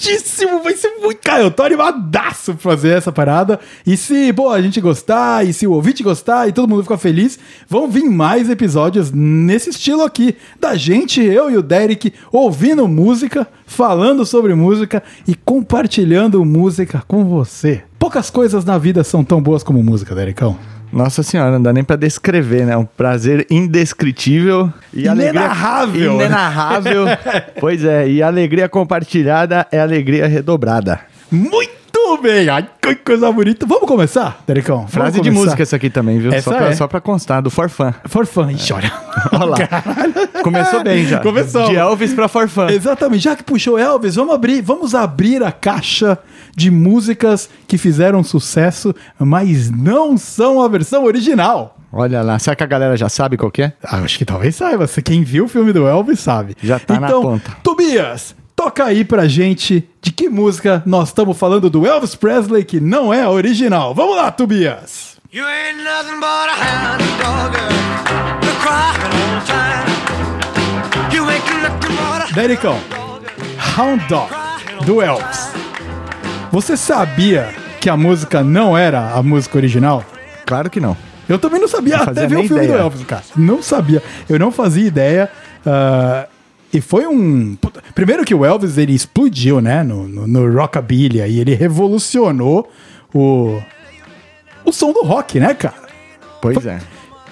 muitíssimo, 0.00 0.62
vai 0.62 0.74
ser 0.74 0.96
muito. 1.00 1.20
Cara, 1.22 1.42
eu 1.42 1.50
tô 1.50 1.62
animadaço 1.62 2.54
pra 2.54 2.72
fazer 2.72 2.96
essa 2.96 3.12
parada. 3.12 3.60
E 3.86 3.96
se, 3.96 4.32
pô, 4.32 4.48
a 4.48 4.60
gente 4.60 4.80
gostar, 4.80 5.46
e 5.46 5.52
se 5.52 5.66
o 5.66 5.72
ouvinte 5.72 6.02
gostar 6.02 6.48
e 6.48 6.52
todo 6.52 6.68
mundo 6.68 6.82
ficar 6.82 6.96
feliz, 6.96 7.38
vão 7.68 7.88
vir 7.88 8.04
mais 8.04 8.48
episódios 8.48 9.12
nesse 9.12 9.70
estilo 9.70 10.02
aqui. 10.02 10.34
Da 10.58 10.74
gente, 10.74 11.22
eu 11.22 11.50
e 11.50 11.56
o 11.56 11.62
Derek, 11.62 12.12
ouvindo 12.32 12.88
música, 12.88 13.46
falando 13.66 14.24
sobre 14.24 14.54
música 14.54 15.02
e 15.28 15.34
compartilhando 15.34 16.44
música 16.44 17.04
com 17.06 17.24
você. 17.24 17.82
Poucas 17.98 18.30
coisas 18.30 18.64
na 18.64 18.78
vida 18.78 19.04
são 19.04 19.22
tão 19.22 19.42
boas 19.42 19.62
como 19.62 19.82
música, 19.82 20.14
Derekão. 20.14 20.79
Nossa 20.92 21.22
senhora, 21.22 21.52
não 21.52 21.62
dá 21.62 21.72
nem 21.72 21.84
pra 21.84 21.96
descrever, 21.96 22.66
né? 22.66 22.76
Um 22.76 22.84
prazer 22.84 23.46
indescritível 23.50 24.72
e 24.92 25.06
Inenarrável, 25.06 26.12
alegria 26.12 26.26
inenarrável. 26.26 27.04
pois 27.60 27.84
é, 27.84 28.08
e 28.08 28.22
alegria 28.22 28.68
compartilhada 28.68 29.66
é 29.70 29.80
alegria 29.80 30.26
redobrada. 30.26 31.00
Muito 31.30 31.80
bem! 32.20 32.48
Ai, 32.48 32.66
que 32.80 32.96
coisa 32.96 33.30
bonita. 33.30 33.64
Vamos 33.66 33.86
começar? 33.86 34.42
Vamos 34.78 34.90
Frase 34.90 35.20
de 35.20 35.28
começar? 35.28 35.44
música 35.44 35.62
essa 35.62 35.76
aqui 35.76 35.88
também, 35.88 36.18
viu? 36.18 36.32
Essa 36.32 36.50
só, 36.50 36.56
pra, 36.56 36.66
é. 36.66 36.74
só 36.74 36.88
pra 36.88 37.00
constar, 37.00 37.40
do 37.40 37.50
Forfã. 37.50 37.94
For 38.06 38.26
fun. 38.26 38.50
Ixi, 38.50 38.72
olha. 38.72 38.92
Olha 39.32 39.44
lá. 39.44 39.56
Começou 40.42 40.82
bem 40.82 41.04
já. 41.04 41.20
Começou. 41.20 41.68
De 41.68 41.76
Elvis 41.76 42.14
pra 42.14 42.26
Forfã. 42.26 42.68
Exatamente. 42.70 43.22
Já 43.22 43.36
que 43.36 43.42
puxou 43.42 43.78
Elvis, 43.78 44.14
vamos 44.14 44.34
abrir, 44.34 44.60
vamos 44.62 44.94
abrir 44.94 45.42
a 45.42 45.52
caixa 45.52 46.18
de 46.56 46.70
músicas 46.70 47.48
que 47.66 47.78
fizeram 47.78 48.22
sucesso, 48.22 48.94
mas 49.18 49.70
não 49.70 50.16
são 50.16 50.62
a 50.62 50.68
versão 50.68 51.04
original. 51.04 51.76
Olha 51.92 52.22
lá, 52.22 52.38
será 52.38 52.54
que 52.54 52.62
a 52.62 52.66
galera 52.66 52.96
já 52.96 53.08
sabe 53.08 53.36
qual 53.36 53.50
que 53.50 53.62
é? 53.62 53.72
Ah, 53.82 53.98
acho 53.98 54.16
que 54.16 54.24
talvez 54.24 54.54
saiba. 54.54 54.86
Quem 55.04 55.24
viu 55.24 55.46
o 55.46 55.48
filme 55.48 55.72
do 55.72 55.86
Elvis 55.86 56.20
sabe. 56.20 56.56
Já 56.62 56.78
tá 56.78 57.00
na 57.00 57.08
então, 57.08 57.22
ponta. 57.22 57.56
Tobias, 57.62 58.34
toca 58.54 58.84
aí 58.84 59.04
pra 59.04 59.26
gente 59.26 59.88
de 60.00 60.12
que 60.12 60.28
música 60.28 60.82
nós 60.86 61.08
estamos 61.08 61.36
falando 61.36 61.68
do 61.68 61.86
Elvis 61.86 62.14
Presley 62.14 62.64
que 62.64 62.80
não 62.80 63.12
é 63.12 63.22
a 63.22 63.30
original. 63.30 63.94
Vamos 63.94 64.16
lá, 64.16 64.30
Tobias. 64.30 65.18
You 65.32 65.44
ain't 65.46 65.82
nothing 65.84 66.18
but 66.18 66.48
a 66.48 66.56
hound 66.56 67.04
dog, 67.22 67.54
girl. 67.54 67.70
You're 68.42 68.60
crying 68.60 69.00
all 69.04 69.38
the 69.38 69.46
time. 69.46 71.14
You 71.14 71.30
ain't 71.30 71.44
nothing 71.62 71.96
but 71.96 72.30
a 72.30 72.34
Dericão, 72.34 72.78
Hound 73.76 74.06
Dog, 74.08 74.32
do 74.84 75.00
Elvis. 75.00 75.49
Você 76.52 76.76
sabia 76.76 77.48
que 77.80 77.88
a 77.88 77.96
música 77.96 78.42
não 78.42 78.76
era 78.76 79.12
a 79.12 79.22
música 79.22 79.56
original? 79.56 80.04
Claro 80.44 80.68
que 80.68 80.80
não. 80.80 80.96
Eu 81.28 81.38
também 81.38 81.60
não 81.60 81.68
sabia, 81.68 81.96
Não 81.98 82.04
até 82.04 82.26
ver 82.26 82.38
o 82.38 82.42
filme 82.42 82.48
do 82.48 82.64
ideia. 82.64 82.80
Elvis, 82.80 83.04
cara. 83.04 83.22
Não 83.36 83.62
sabia. 83.62 84.02
Eu 84.28 84.38
não 84.38 84.50
fazia 84.50 84.86
ideia. 84.86 85.30
ah, 85.64 86.26
e 86.72 86.80
foi 86.80 87.06
um. 87.06 87.56
Primeiro 87.94 88.24
que 88.24 88.34
o 88.34 88.44
Elvis, 88.44 88.78
ele 88.78 88.94
explodiu, 88.94 89.60
né? 89.60 89.82
No, 89.82 90.06
no, 90.08 90.26
no 90.26 90.52
rockabilly, 90.52 91.20
aí 91.20 91.38
ele 91.38 91.54
revolucionou 91.54 92.68
o, 93.14 93.60
o 94.64 94.72
som 94.72 94.92
do 94.92 95.02
rock, 95.02 95.38
né, 95.40 95.54
cara? 95.54 95.74
Pois 96.40 96.64
é. 96.66 96.80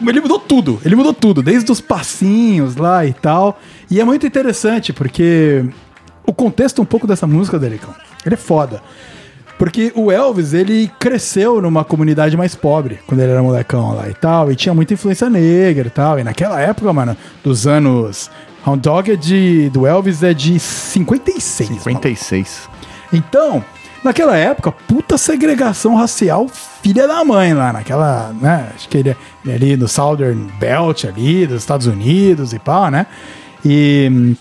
Ele 0.00 0.20
mudou 0.20 0.38
tudo, 0.38 0.80
ele 0.84 0.94
mudou 0.94 1.12
tudo, 1.12 1.42
desde 1.42 1.70
os 1.72 1.80
passinhos 1.80 2.76
lá 2.76 3.04
e 3.04 3.12
tal. 3.12 3.58
E 3.90 4.00
é 4.00 4.04
muito 4.04 4.25
interessante, 4.26 4.92
porque 4.92 5.64
o 6.25 6.32
contexto 6.32 6.80
um 6.80 6.84
pouco 6.84 7.06
dessa 7.06 7.26
música, 7.26 7.58
Delicão, 7.58 7.92
ele 8.25 8.34
é 8.34 8.38
foda. 8.38 8.82
Porque 9.58 9.92
o 9.96 10.12
Elvis, 10.12 10.54
ele 10.54 10.90
cresceu 11.00 11.60
numa 11.60 11.84
comunidade 11.84 12.37
mais 12.37 12.54
pobre, 12.54 13.00
quando 13.06 13.20
ele 13.20 13.32
era 13.32 13.42
molecão 13.42 13.92
lá 13.94 14.08
e 14.08 14.14
tal, 14.14 14.52
e 14.52 14.56
tinha 14.56 14.72
muita 14.72 14.94
influência 14.94 15.28
negra 15.28 15.88
e 15.88 15.90
tal. 15.90 16.18
E 16.20 16.25
naquela 16.25 16.60
época, 16.60 16.92
mano, 16.92 17.16
dos 17.42 17.66
anos. 17.66 18.30
Hound 18.64 18.82
Dog 18.82 19.10
é 19.10 19.16
de, 19.16 19.70
do 19.70 19.87
Elvis 19.87 20.22
é 20.22 20.32
de 20.34 20.58
56. 20.58 21.70
mano. 21.70 21.80
56. 21.82 22.68
Então, 23.12 23.64
naquela 24.04 24.37
época, 24.37 24.70
puta 24.70 25.16
segregação 25.16 25.94
racial, 25.96 26.46
filha 26.82 27.08
da 27.08 27.25
mãe 27.25 27.54
lá, 27.54 27.72
naquela, 27.72 28.32
né? 28.40 28.70
Acho 28.75 28.88
que 28.88 28.98
ele 28.98 29.10
é 29.10 29.16
ele 29.44 29.52
é 29.52 29.54
ali 29.54 29.76
no 29.76 29.88
Southern 29.88 30.48
Belt 30.58 31.04
ali, 31.04 31.46
dos 31.46 31.58
Estados 31.58 31.87
Unidos 31.87 32.52
e 32.52 32.58
pá, 32.58 32.90
né? 32.90 33.06
E. 33.64 34.37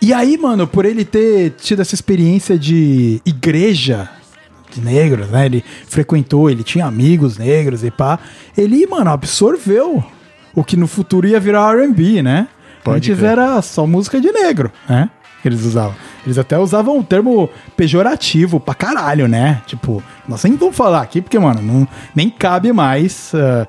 E 0.00 0.12
aí, 0.12 0.38
mano, 0.38 0.66
por 0.66 0.84
ele 0.84 1.04
ter 1.04 1.50
tido 1.50 1.82
essa 1.82 1.94
experiência 1.94 2.58
de 2.58 3.20
igreja 3.24 4.08
de 4.70 4.80
negros, 4.80 5.28
né? 5.28 5.46
Ele 5.46 5.64
frequentou, 5.88 6.48
ele 6.48 6.62
tinha 6.62 6.86
amigos 6.86 7.36
negros 7.36 7.82
e 7.82 7.90
pá. 7.90 8.18
Ele, 8.56 8.86
mano, 8.86 9.10
absorveu 9.10 10.04
o 10.54 10.62
que 10.62 10.76
no 10.76 10.86
futuro 10.86 11.26
ia 11.26 11.40
virar 11.40 11.76
R&B, 11.76 12.22
né? 12.22 12.48
Pode 12.84 13.10
Antes 13.10 13.22
era 13.22 13.60
só 13.60 13.86
música 13.86 14.20
de 14.20 14.30
negro, 14.30 14.70
né? 14.88 15.10
Que 15.42 15.48
eles 15.48 15.64
usavam. 15.64 15.94
Eles 16.24 16.38
até 16.38 16.58
usavam 16.58 16.96
um 16.96 17.02
termo 17.02 17.48
pejorativo 17.76 18.58
pra 18.60 18.74
caralho, 18.74 19.28
né? 19.28 19.62
Tipo, 19.66 20.02
nós 20.28 20.42
nem 20.44 20.56
vamos 20.56 20.76
falar 20.76 21.02
aqui 21.02 21.20
porque, 21.20 21.38
mano, 21.38 21.60
não, 21.60 21.88
nem 22.14 22.30
cabe 22.30 22.72
mais 22.72 23.32
ah, 23.34 23.66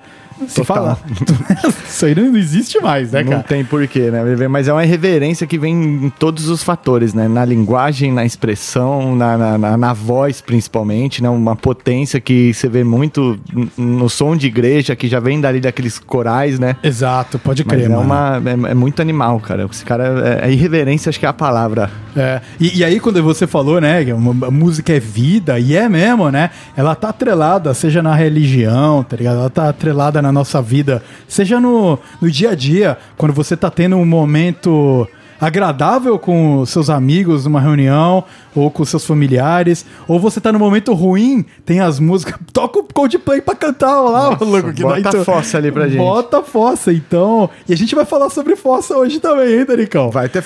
se 0.47 0.55
Total. 0.55 0.65
falar. 0.65 0.99
Isso 1.87 2.05
aí 2.05 2.15
não 2.15 2.35
existe 2.35 2.79
mais, 2.79 3.11
né, 3.11 3.23
Não 3.23 3.31
cara? 3.31 3.43
tem 3.43 3.63
porquê, 3.65 4.09
né? 4.11 4.47
Mas 4.47 4.67
é 4.67 4.73
uma 4.73 4.83
irreverência 4.83 5.45
que 5.47 5.57
vem 5.57 5.73
em 6.05 6.09
todos 6.09 6.49
os 6.49 6.63
fatores, 6.63 7.13
né? 7.13 7.27
Na 7.27 7.43
linguagem, 7.43 8.11
na 8.11 8.25
expressão, 8.25 9.15
na, 9.15 9.37
na, 9.37 9.57
na- 9.57 9.77
na 9.77 9.93
voz, 9.93 10.41
principalmente, 10.41 11.21
né? 11.21 11.29
Uma 11.29 11.55
potência 11.55 12.19
que 12.19 12.53
você 12.53 12.67
vê 12.69 12.83
muito 12.83 13.39
no 13.77 14.09
som 14.09 14.35
de 14.35 14.47
igreja, 14.47 14.95
que 14.95 15.07
já 15.07 15.19
vem 15.19 15.39
dali 15.41 15.59
daqueles 15.59 15.99
corais, 15.99 16.59
né? 16.59 16.75
Exato, 16.83 17.37
pode 17.39 17.63
Mas 17.65 17.73
crer, 17.75 17.85
é, 17.85 17.89
mano. 17.89 18.01
uma, 18.01 18.41
é, 18.67 18.71
é 18.71 18.73
muito 18.73 19.01
animal, 19.01 19.39
cara. 19.39 19.67
Esse 19.71 19.83
cara, 19.85 20.39
é, 20.43 20.47
é 20.49 20.51
irreverência, 20.51 21.09
acho 21.09 21.19
que 21.19 21.25
é 21.25 21.29
a 21.29 21.33
palavra. 21.33 21.89
É, 22.15 22.41
e, 22.59 22.79
e 22.79 22.83
aí 22.83 22.99
quando 22.99 23.21
você 23.23 23.45
falou, 23.47 23.79
né, 23.79 24.03
que 24.03 24.11
a 24.11 24.15
música 24.51 24.93
é 24.93 24.99
vida, 24.99 25.59
e 25.59 25.75
é 25.75 25.87
mesmo, 25.89 26.29
né? 26.29 26.49
Ela 26.75 26.95
tá 26.95 27.09
atrelada, 27.09 27.73
seja 27.73 28.01
na 28.01 28.15
religião, 28.15 29.03
tá 29.03 29.15
ligado? 29.17 29.37
Ela 29.39 29.49
tá 29.49 29.69
atrelada 29.69 30.21
na 30.21 30.28
nossa 30.31 30.61
vida, 30.61 31.03
seja 31.27 31.59
no, 31.59 31.99
no 32.21 32.29
dia 32.29 32.51
a 32.51 32.55
dia, 32.55 32.97
quando 33.17 33.33
você 33.33 33.55
tá 33.55 33.69
tendo 33.69 33.95
um 33.95 34.05
momento 34.05 35.07
agradável 35.39 36.19
com 36.19 36.65
seus 36.65 36.89
amigos 36.89 37.45
numa 37.45 37.61
reunião, 37.61 38.23
ou 38.53 38.69
com 38.69 38.83
seus 38.83 39.05
familiares, 39.05 39.85
ou 40.07 40.19
você 40.19 40.41
tá 40.41 40.51
num 40.51 40.59
momento 40.59 40.93
ruim, 40.93 41.45
tem 41.65 41.79
as 41.79 41.99
músicas, 41.99 42.35
toca 42.51 42.79
o 42.79 42.83
Coldplay 42.83 43.41
pra 43.41 43.55
cantar 43.55 44.01
lá, 44.01 44.31
Nossa, 44.31 44.45
maluco. 44.45 44.73
que 44.73 44.81
bota 44.81 45.21
a 45.21 45.23
fossa 45.23 45.57
ali 45.57 45.71
pra 45.71 45.87
gente. 45.87 45.97
Bota 45.97 46.43
fossa, 46.43 46.91
então. 46.91 47.49
E 47.67 47.73
a 47.73 47.77
gente 47.77 47.95
vai 47.95 48.05
falar 48.05 48.29
sobre 48.29 48.55
fossa 48.55 48.97
hoje 48.97 49.19
também, 49.19 49.59
hein, 49.59 49.65
Daricão? 49.65 50.09
Vai 50.09 50.27
ter 50.27 50.43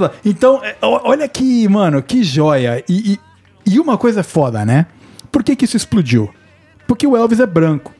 lá. 0.00 0.10
Então, 0.24 0.60
é, 0.64 0.74
olha 0.82 1.28
que, 1.28 1.68
mano, 1.68 2.02
que 2.02 2.24
joia. 2.24 2.82
E, 2.88 3.12
e, 3.12 3.74
e 3.74 3.80
uma 3.80 3.96
coisa 3.96 4.24
foda, 4.24 4.64
né? 4.64 4.86
Por 5.30 5.44
que, 5.44 5.54
que 5.54 5.64
isso 5.64 5.76
explodiu? 5.76 6.30
Porque 6.86 7.06
o 7.06 7.16
Elvis 7.16 7.40
é 7.40 7.46
branco. 7.46 7.92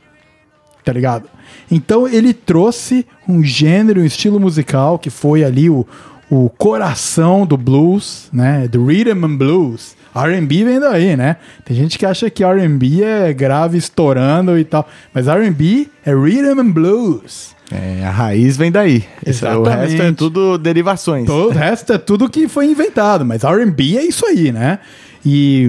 Tá 0.86 0.92
ligado? 0.92 1.28
Então 1.68 2.06
ele 2.06 2.32
trouxe 2.32 3.04
um 3.28 3.42
gênero, 3.42 4.00
um 4.00 4.04
estilo 4.04 4.38
musical 4.38 5.00
que 5.00 5.10
foi 5.10 5.42
ali 5.42 5.68
o, 5.68 5.84
o 6.30 6.48
coração 6.48 7.44
do 7.44 7.56
blues, 7.56 8.28
né? 8.32 8.68
Do 8.68 8.86
rhythm 8.86 9.24
and 9.24 9.36
blues. 9.36 9.96
R&B 10.14 10.64
vem 10.64 10.78
daí, 10.78 11.16
né? 11.16 11.38
Tem 11.64 11.76
gente 11.76 11.98
que 11.98 12.06
acha 12.06 12.30
que 12.30 12.44
R&B 12.44 13.02
é 13.02 13.32
grave 13.32 13.76
estourando 13.76 14.56
e 14.56 14.64
tal, 14.64 14.88
mas 15.12 15.26
R&B 15.26 15.88
é 16.04 16.14
rhythm 16.14 16.60
and 16.60 16.70
blues. 16.70 17.56
É, 17.72 18.04
a 18.06 18.10
raiz 18.12 18.56
vem 18.56 18.70
daí. 18.70 19.02
Isso- 19.26 19.44
o 19.44 19.48
Exatamente. 19.48 19.90
resto 19.90 20.02
é 20.02 20.12
tudo 20.12 20.56
derivações. 20.56 21.26
Todo 21.26 21.48
o 21.48 21.52
resto 21.52 21.92
é 21.94 21.98
tudo 21.98 22.30
que 22.30 22.46
foi 22.46 22.66
inventado, 22.66 23.26
mas 23.26 23.42
R&B 23.42 23.96
é 23.98 24.04
isso 24.04 24.24
aí, 24.24 24.52
né? 24.52 24.78
E 25.24 25.68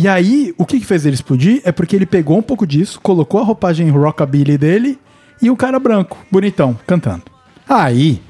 e 0.00 0.08
aí, 0.08 0.54
o 0.56 0.64
que 0.64 0.80
que 0.80 0.86
fez 0.86 1.04
ele 1.04 1.14
explodir 1.14 1.60
é 1.62 1.70
porque 1.70 1.94
ele 1.94 2.06
pegou 2.06 2.38
um 2.38 2.42
pouco 2.42 2.66
disso, 2.66 2.98
colocou 3.02 3.38
a 3.38 3.44
roupagem 3.44 3.90
rockabilly 3.90 4.56
dele 4.56 4.98
e 5.42 5.50
o 5.50 5.56
cara 5.56 5.78
branco, 5.78 6.16
bonitão, 6.30 6.74
cantando. 6.86 7.24
Aí, 7.68 8.22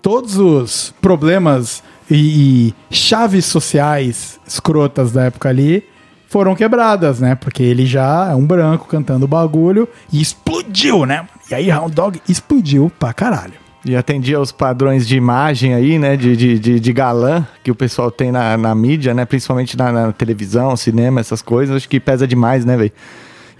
todos 0.00 0.38
os 0.38 0.94
problemas 0.98 1.82
e, 2.10 2.70
e 2.90 2.94
chaves 2.94 3.44
sociais 3.44 4.40
escrotas 4.46 5.12
da 5.12 5.24
época 5.24 5.50
ali 5.50 5.84
foram 6.26 6.54
quebradas, 6.54 7.20
né? 7.20 7.34
Porque 7.34 7.62
ele 7.62 7.84
já 7.84 8.30
é 8.30 8.34
um 8.34 8.46
branco 8.46 8.86
cantando 8.86 9.28
bagulho 9.28 9.86
e 10.10 10.22
explodiu, 10.22 11.04
né? 11.04 11.28
E 11.50 11.54
aí, 11.54 11.70
Hound 11.70 11.94
Dog 11.94 12.22
explodiu 12.26 12.90
pra 12.98 13.12
caralho. 13.12 13.67
E 13.84 13.96
atendia 13.96 14.36
aos 14.36 14.50
padrões 14.50 15.06
de 15.06 15.16
imagem 15.16 15.72
aí, 15.72 15.98
né? 15.98 16.16
De, 16.16 16.36
de, 16.36 16.58
de, 16.58 16.80
de 16.80 16.92
galã 16.92 17.46
que 17.62 17.70
o 17.70 17.74
pessoal 17.74 18.10
tem 18.10 18.32
na, 18.32 18.56
na 18.56 18.74
mídia, 18.74 19.14
né? 19.14 19.24
Principalmente 19.24 19.76
na, 19.76 19.92
na 19.92 20.12
televisão, 20.12 20.76
cinema, 20.76 21.20
essas 21.20 21.40
coisas. 21.40 21.76
Acho 21.76 21.88
que 21.88 22.00
pesa 22.00 22.26
demais, 22.26 22.64
né, 22.64 22.76
velho? 22.76 22.92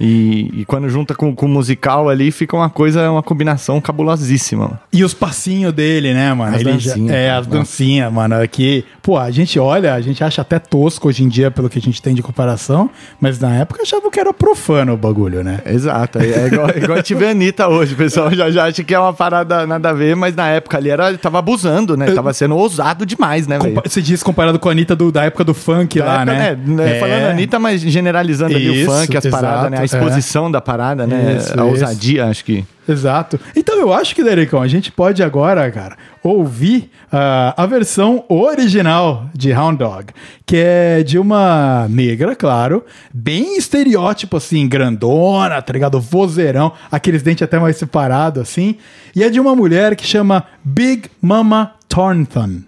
E, 0.01 0.61
e 0.61 0.65
quando 0.65 0.89
junta 0.89 1.15
com, 1.15 1.35
com 1.35 1.47
o 1.47 1.49
musical 1.49 2.09
ali, 2.09 2.31
fica 2.31 2.57
uma 2.57 2.71
coisa, 2.71 3.11
uma 3.11 3.23
combinação 3.23 3.81
cabulosíssima. 3.81 4.81
E 4.93 5.03
os 5.03 5.13
passinhos 5.13 5.73
dele, 5.73 6.15
né, 6.15 6.33
mano? 6.33 6.55
As 6.55 6.61
Ele 6.61 6.73
dancinhas, 6.73 7.11
é, 7.15 7.31
as 7.31 7.47
dancinhas, 7.47 8.13
mano. 8.13 8.41
Aqui, 8.41 8.85
pô, 9.03 9.19
a 9.19 9.31
gente 9.31 9.59
olha, 9.59 9.95
a 9.95 10.01
gente 10.01 10.23
acha 10.23 10.43
até 10.43 10.59
tosco 10.59 11.09
hoje 11.09 11.25
em 11.25 11.29
dia 11.29 11.51
pelo 11.51 11.69
que 11.69 11.79
a 11.79 11.83
gente 11.83 12.01
tem 12.01 12.15
de 12.15 12.23
comparação, 12.23 12.89
mas 13.21 13.39
na 13.39 13.55
época 13.57 13.83
achava 13.83 14.11
que 14.11 14.21
era 14.21 14.33
profano 14.33 14.93
o 14.93 14.97
bagulho, 14.97 15.43
né? 15.43 15.61
Exato. 15.67 16.19
É 16.19 16.47
igual, 16.47 16.71
igual 16.71 16.93
a 16.95 16.97
gente 16.97 17.15
vê 17.15 17.27
a 17.27 17.31
Anitta 17.31 17.69
hoje. 17.69 17.95
O 17.95 17.97
pessoal 17.97 18.33
já, 18.33 18.51
já 18.51 18.65
acha 18.67 18.85
que 18.85 18.95
é 18.95 18.99
uma 18.99 19.13
parada 19.13 19.67
nada 19.67 19.91
a 19.91 19.93
ver, 19.93 20.15
mas 20.15 20.35
na 20.35 20.49
época 20.49 20.77
ali 20.77 20.91
era, 20.91 21.17
tava 21.19 21.39
abusando, 21.39 21.97
né? 21.97 22.11
Tava 22.13 22.33
sendo 22.33 22.57
ousado 22.57 23.05
demais, 23.05 23.47
né, 23.47 23.59
velho? 23.59 23.81
Você 23.85 24.01
diz 24.01 24.23
comparado 24.23 24.59
com 24.59 24.69
a 24.69 24.73
Anitta 24.73 24.95
do, 24.95 25.11
da 25.11 25.25
época 25.25 25.45
do 25.45 25.55
funk 25.55 25.99
Da 25.99 26.05
lá, 26.05 26.23
época, 26.23 26.33
né? 26.37 26.59
né, 26.65 26.97
É. 26.97 27.01
Falando 27.01 27.25
Anitta, 27.25 27.59
mas 27.59 27.81
generalizando 27.81 28.55
ali 28.55 28.69
o 28.71 28.75
Isso, 28.75 28.91
funk, 28.91 29.17
as 29.17 29.27
paradas, 29.27 29.71
né? 29.71 29.88
Exposição 29.97 30.51
da 30.51 30.61
parada, 30.61 31.07
né? 31.07 31.37
Isso, 31.39 31.53
a 31.53 31.57
isso. 31.57 31.65
ousadia, 31.65 32.27
acho 32.27 32.45
que. 32.45 32.65
Exato. 32.89 33.39
Então 33.55 33.79
eu 33.79 33.93
acho 33.93 34.15
que, 34.15 34.25
Derecão, 34.25 34.63
a 34.63 34.69
gente 34.69 34.91
pode 34.91 35.23
agora, 35.23 35.71
cara, 35.71 35.97
ouvir 36.23 36.91
ah, 37.13 37.55
a 37.57 37.67
versão 37.67 38.25
original 38.29 39.29
de 39.35 39.53
Hound 39.53 39.79
Dog, 39.79 40.07
que 40.47 40.57
é 40.57 41.03
de 41.03 41.19
uma 41.19 41.87
negra, 41.89 42.35
claro, 42.35 42.85
bem 43.13 43.59
estereótipo, 43.59 44.37
assim, 44.37 44.67
grandona, 44.67 45.61
tá 45.61 45.73
ligado? 45.73 46.01
Vozeirão, 46.01 46.73
aqueles 46.91 47.23
dentes 47.23 47.43
até 47.43 47.59
mais 47.59 47.77
separados, 47.77 48.43
assim. 48.43 48.77
E 49.15 49.23
é 49.23 49.29
de 49.29 49.39
uma 49.39 49.55
mulher 49.55 49.95
que 49.95 50.07
chama 50.07 50.45
Big 50.65 51.11
Mama 51.21 51.75
Thornton, 51.89 52.63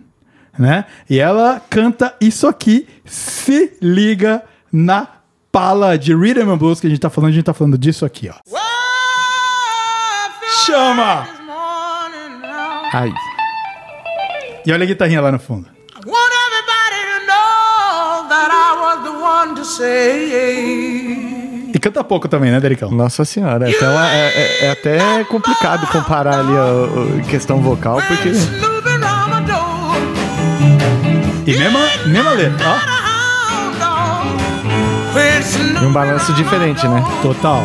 né? 0.59 0.85
E 1.09 1.19
ela 1.19 1.63
canta 1.71 2.15
isso 2.21 2.47
aqui, 2.47 2.87
se 3.05 3.73
liga 3.81 4.43
na 4.73 5.07
pala 5.53 5.99
de 5.99 6.15
Rhythm 6.15 6.51
and 6.51 6.57
Blues 6.59 6.81
que 6.81 6.87
a 6.87 6.91
gente 6.91 7.01
tá 7.01 7.11
falando, 7.11 7.31
a 7.31 7.35
gente 7.35 7.45
tá 7.45 7.55
falando 7.55 7.77
disso 7.79 8.05
aqui, 8.05 8.29
ó. 8.31 8.35
Chama! 10.67 11.27
Ai. 12.93 13.13
E 14.67 14.73
olha 14.73 14.85
a 14.85 14.87
guitarrinha 14.87 15.21
lá 15.21 15.33
no 15.33 15.39
fundo. 15.39 15.67
E 21.73 21.79
canta 21.79 22.03
pouco 22.05 22.29
também, 22.29 22.51
né, 22.51 22.61
Dericão? 22.61 22.91
Nossa 22.91 23.25
senhora, 23.25 23.71
é 23.71 23.75
até, 23.75 23.89
uma- 23.89 24.11
é, 24.13 24.27
é- 24.27 24.65
é 24.67 24.71
até 24.71 25.25
complicado 25.25 25.87
comparar 25.89 26.41
ali 26.41 26.53
a, 26.57 27.21
a 27.21 27.29
questão 27.31 27.61
vocal, 27.63 28.01
porque. 28.07 28.31
E 31.47 31.57
mesma, 31.59 31.81
mesma 32.07 32.31
letra, 32.33 32.67
ó. 32.69 33.00
E 35.81 35.87
um 35.87 35.93
balanço 35.93 36.33
diferente, 36.35 36.87
né? 36.87 37.03
Total. 37.23 37.63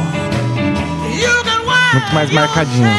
Muito 1.94 2.14
mais 2.14 2.32
marcadinho. 2.32 2.90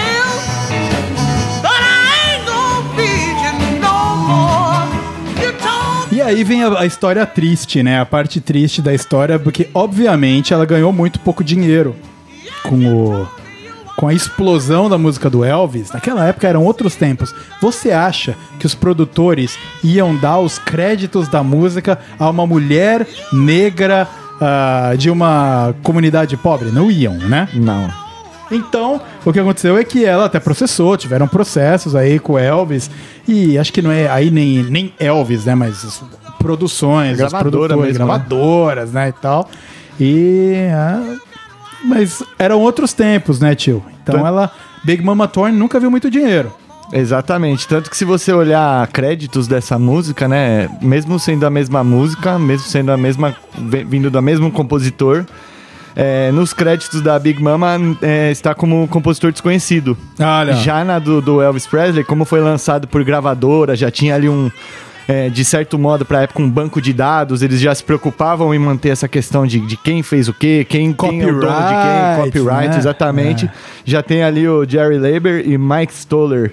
E 6.13 6.23
aí 6.23 6.45
vem 6.45 6.65
a, 6.65 6.81
a 6.81 6.87
história 6.87 7.25
triste, 7.27 7.83
né? 7.83 8.01
A 8.01 8.07
parte 8.07 8.41
triste 8.41 8.81
da 8.81 8.95
história, 8.95 9.39
porque 9.39 9.69
obviamente 9.75 10.55
ela 10.55 10.65
ganhou 10.65 10.93
muito 10.93 11.21
pouco 11.21 11.45
dinheiro 11.45 11.95
com 12.63 12.77
o 12.87 13.29
com 13.97 14.09
a 14.09 14.13
explosão 14.13 14.91
da 14.91 14.99
música 14.99 15.31
do 15.31 15.43
Elvis, 15.43 15.91
naquela 15.91 16.27
época 16.27 16.47
eram 16.47 16.63
outros 16.65 16.95
tempos. 16.95 17.35
Você 17.63 17.91
acha 17.91 18.37
que 18.59 18.67
os 18.67 18.75
produtores 18.75 19.59
iam 19.83 20.15
dar 20.15 20.39
os 20.39 20.59
créditos 20.59 21.29
da 21.29 21.43
música 21.43 21.99
a 22.19 22.29
uma 22.29 22.47
mulher 22.47 23.07
negra 23.33 24.07
ah, 24.41 24.95
de 24.97 25.11
uma 25.11 25.75
comunidade 25.83 26.37
pobre? 26.37 26.71
Não 26.71 26.91
iam, 26.91 27.15
né? 27.15 27.49
Não. 27.55 27.91
Então, 28.51 29.01
o 29.25 29.33
que 29.33 29.41
aconteceu 29.41 29.77
é 29.77 29.83
que 29.83 30.05
ela 30.05 30.27
até 30.27 30.39
processou, 30.39 30.97
tiveram 30.97 31.27
processos 31.27 31.97
aí 31.97 32.19
com 32.19 32.39
Elvis, 32.39 32.91
e 33.27 33.59
acho 33.59 33.73
que 33.73 33.83
não 33.83 33.91
é 33.91 34.09
aí 34.09 34.31
nem, 34.31 34.63
nem 34.63 34.95
Elvis, 35.01 35.45
né, 35.47 35.55
mas 35.55 35.85
as 35.85 36.05
produções, 36.39 37.21
as 37.21 37.33
Gravadora 37.33 37.51
produtoras, 37.51 37.87
mesmo, 37.87 38.07
né? 38.07 38.13
gravadoras, 38.13 38.93
né, 38.93 39.09
e 39.09 39.13
tal. 39.13 39.51
E... 39.99 40.55
ah, 40.73 41.17
mas 41.85 42.23
eram 42.39 42.61
outros 42.61 42.93
tempos, 42.93 43.41
né, 43.41 43.55
tio? 43.55 43.85
Então 44.03 44.21
Tan- 44.21 44.27
ela... 44.27 44.51
Big 44.85 45.03
Mama 45.03 45.27
Thorne 45.27 45.59
nunca 45.59 45.81
viu 45.81 45.91
muito 45.91 46.09
dinheiro. 46.09 46.53
Exatamente. 46.93 47.67
Tanto 47.67 47.91
que 47.91 47.97
se 47.97 48.05
você 48.05 48.33
olhar 48.33 48.87
créditos 48.89 49.47
dessa 49.49 49.79
música, 49.79 50.29
né? 50.29 50.69
Mesmo 50.81 51.19
sendo 51.19 51.45
a 51.45 51.51
mesma 51.51 51.83
música, 51.83 52.39
mesmo 52.39 52.67
sendo 52.67 52.93
a 52.93 52.97
mesma. 52.97 53.37
vindo 53.87 54.11
do 54.11 54.23
mesmo 54.23 54.51
compositor. 54.51 55.25
é, 55.97 56.31
nos 56.31 56.53
créditos 56.53 57.01
da 57.01 57.19
Big 57.19 57.43
Mama 57.43 57.79
é, 58.03 58.31
está 58.31 58.55
como 58.55 58.87
compositor 58.87 59.33
desconhecido. 59.33 59.97
Já 60.53 60.85
na 60.85 60.99
do, 60.99 61.23
do 61.23 61.41
Elvis 61.41 61.67
Presley, 61.67 62.05
como 62.05 62.27
foi 62.27 62.41
lançado 62.41 62.87
por 62.87 63.03
gravadora, 63.03 63.75
já 63.75 63.91
tinha 63.91 64.15
ali 64.15 64.29
um. 64.29 64.51
É, 65.09 65.29
de 65.29 65.45
certo 65.45 65.79
modo, 65.79 66.05
para 66.05 66.23
época, 66.23 66.43
um 66.43 66.51
banco 66.51 66.81
de 66.81 66.93
dados, 66.93 67.43
eles 67.43 67.61
já 67.61 67.75
se 67.75 67.83
preocupavam 67.85 68.55
em 68.55 68.59
manter 68.59 68.91
essa 68.91 69.07
questão 69.07 69.47
de, 69.47 69.61
de 69.61 69.77
quem 69.77 70.03
fez 70.03 70.29
o 70.29 70.35
quê, 70.35 70.67
quem, 70.69 70.93
quem 70.93 71.23
é 71.23 71.27
o 71.27 71.41
dono 71.41 71.41
de 71.41 71.47
quem, 71.47 72.25
Copyright, 72.25 72.39
copyright, 72.39 72.69
né? 72.71 72.79
exatamente. 72.79 73.47
É. 73.47 73.51
Já 73.85 74.03
tem 74.03 74.23
ali 74.23 74.49
o 74.49 74.69
Jerry 74.69 74.99
Leiber 74.99 75.49
e 75.49 75.57
Mike 75.57 75.93
Stoller 75.93 76.53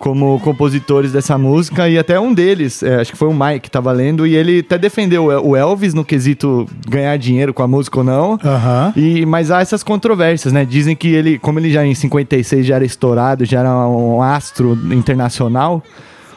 como 0.00 0.40
compositores 0.40 1.12
dessa 1.12 1.36
música 1.36 1.86
e 1.86 1.98
até 1.98 2.18
um 2.18 2.32
deles, 2.32 2.82
é, 2.82 3.02
acho 3.02 3.12
que 3.12 3.18
foi 3.18 3.28
o 3.28 3.34
Mike 3.34 3.60
que 3.60 3.70
tava 3.70 3.92
lendo 3.92 4.26
e 4.26 4.34
ele 4.34 4.60
até 4.60 4.78
defendeu 4.78 5.26
o 5.26 5.54
Elvis 5.54 5.92
no 5.92 6.02
quesito 6.02 6.66
ganhar 6.88 7.14
dinheiro 7.18 7.52
com 7.52 7.62
a 7.62 7.68
música 7.68 7.98
ou 7.98 8.04
não. 8.04 8.38
Aham. 8.42 8.94
E, 8.96 9.26
mas 9.26 9.50
há 9.50 9.60
essas 9.60 9.82
controvérsias, 9.82 10.54
né? 10.54 10.64
Dizem 10.64 10.96
que 10.96 11.08
ele, 11.08 11.38
como 11.38 11.58
ele 11.58 11.70
já 11.70 11.84
em 11.84 11.94
56 11.94 12.64
já 12.64 12.76
era 12.76 12.84
estourado, 12.84 13.44
já 13.44 13.60
era 13.60 13.86
um 13.86 14.22
astro 14.22 14.72
internacional, 14.90 15.82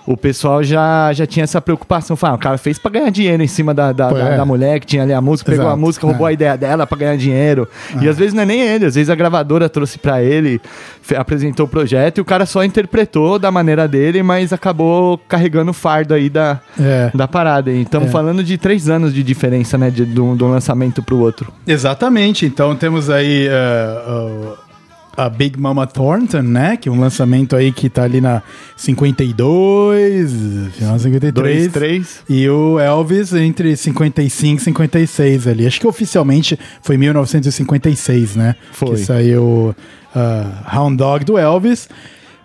o 0.05 0.17
pessoal 0.17 0.63
já, 0.63 1.11
já 1.13 1.25
tinha 1.25 1.43
essa 1.43 1.61
preocupação. 1.61 2.15
Fala, 2.15 2.33
ah, 2.33 2.35
o 2.35 2.39
cara 2.39 2.57
fez 2.57 2.77
pra 2.77 2.91
ganhar 2.91 3.09
dinheiro 3.09 3.41
em 3.41 3.47
cima 3.47 3.73
da, 3.73 3.91
da, 3.91 4.07
Pô, 4.09 4.15
da- 4.15 4.29
é. 4.29 4.37
da 4.37 4.45
mulher 4.45 4.79
que 4.79 4.85
tinha 4.85 5.03
ali 5.03 5.13
a 5.13 5.21
música, 5.21 5.49
pegou 5.51 5.65
a 5.65 5.69
Exato, 5.69 5.79
música, 5.81 6.07
roubou 6.07 6.27
é. 6.27 6.31
a 6.31 6.33
ideia 6.33 6.57
dela 6.57 6.85
pra 6.85 6.97
ganhar 6.97 7.15
dinheiro. 7.17 7.67
E 8.01 8.07
às 8.07 8.17
vezes 8.17 8.33
não 8.33 8.43
é 8.43 8.45
nem 8.45 8.61
ele, 8.61 8.85
às 8.85 8.95
vezes 8.95 9.09
a 9.09 9.15
gravadora 9.15 9.69
trouxe 9.69 9.97
pra 9.97 10.21
ele, 10.21 10.59
apresentou 11.15 11.65
o 11.65 11.69
projeto 11.69 12.17
e 12.17 12.21
o 12.21 12.25
cara 12.25 12.45
só 12.45 12.63
interpretou 12.63 13.37
da 13.39 13.49
maneira 13.51 13.87
dele, 13.87 14.21
mas 14.23 14.51
acabou 14.53 15.17
carregando 15.27 15.71
o 15.71 15.73
fardo 15.73 16.13
aí 16.13 16.29
da, 16.29 16.59
É. 16.79 17.11
da 17.13 17.27
parada. 17.27 17.71
E 17.71 17.81
estamos 17.83 18.09
É. 18.09 18.11
falando 18.11 18.43
de 18.43 18.57
três 18.57 18.89
anos 18.89 19.13
de 19.13 19.23
diferença, 19.23 19.77
né? 19.77 19.89
De, 19.89 20.05
de, 20.05 20.19
um, 20.19 20.35
de 20.35 20.43
um 20.43 20.49
lançamento 20.49 21.01
pro 21.01 21.17
outro. 21.19 21.51
Exatamente. 21.65 22.45
Então 22.45 22.75
temos 22.75 23.09
aí 23.09 23.47
eh, 23.49 24.01
o- 24.07 24.62
a 25.15 25.29
Big 25.29 25.59
Mama 25.59 25.85
Thornton, 25.85 26.41
né? 26.41 26.77
Que 26.77 26.89
é 26.89 26.91
um 26.91 26.99
lançamento 26.99 27.55
aí 27.55 27.71
que 27.71 27.89
tá 27.89 28.03
ali 28.03 28.19
na 28.19 28.41
52, 28.75 30.31
final 30.73 30.99
53. 30.99 31.33
Dois, 31.33 31.71
três. 31.71 32.23
E 32.27 32.49
o 32.49 32.79
Elvis 32.79 33.33
entre 33.33 33.75
55 33.75 34.61
e 34.61 34.63
56 34.63 35.47
ali. 35.47 35.67
Acho 35.67 35.79
que 35.79 35.87
oficialmente 35.87 36.59
foi 36.81 36.97
1956, 36.97 38.35
né? 38.35 38.55
Foi. 38.71 38.91
Que 38.91 38.97
saiu 38.97 39.75
uh, 40.15 40.77
Hound 40.77 40.97
Dog 40.97 41.25
do 41.25 41.37
Elvis. 41.37 41.87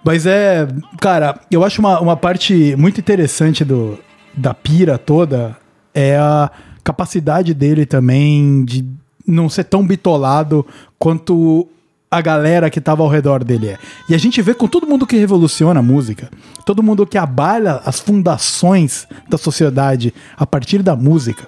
Mas 0.05 0.27
é, 0.27 0.69
cara, 1.01 1.41
eu 1.51 1.65
acho 1.65 1.81
uma, 1.81 2.01
uma 2.01 2.17
parte 2.17 2.75
muito 2.77 3.01
interessante 3.01 3.65
do, 3.65 3.99
da 4.37 4.55
pira 4.55 4.97
toda 4.97 5.57
é 5.95 6.17
a 6.17 6.51
capacidade 6.85 7.53
dele 7.53 7.85
também 7.85 8.65
de 8.65 8.87
não 9.27 9.49
ser 9.49 9.65
tão 9.65 9.87
bitolado 9.87 10.65
quanto 10.99 11.69
a 12.11 12.21
galera 12.21 12.71
que 12.71 12.81
tava 12.81 13.03
ao 13.03 13.09
redor 13.09 13.45
dele 13.45 13.69
é. 13.69 13.79
E 14.09 14.15
a 14.15 14.19
gente 14.19 14.41
vê 14.41 14.55
com 14.55 14.67
todo 14.67 14.87
mundo 14.87 15.07
que 15.07 15.17
revoluciona 15.17 15.81
a 15.81 15.83
música, 15.83 16.31
todo 16.65 16.83
mundo 16.83 17.07
que 17.07 17.19
abala 17.19 17.83
as 17.85 18.01
fundações 18.01 19.07
da 19.29 19.37
sociedade 19.37 20.15
a 20.37 20.47
partir 20.47 20.83
da 20.83 20.97
música. 20.97 21.47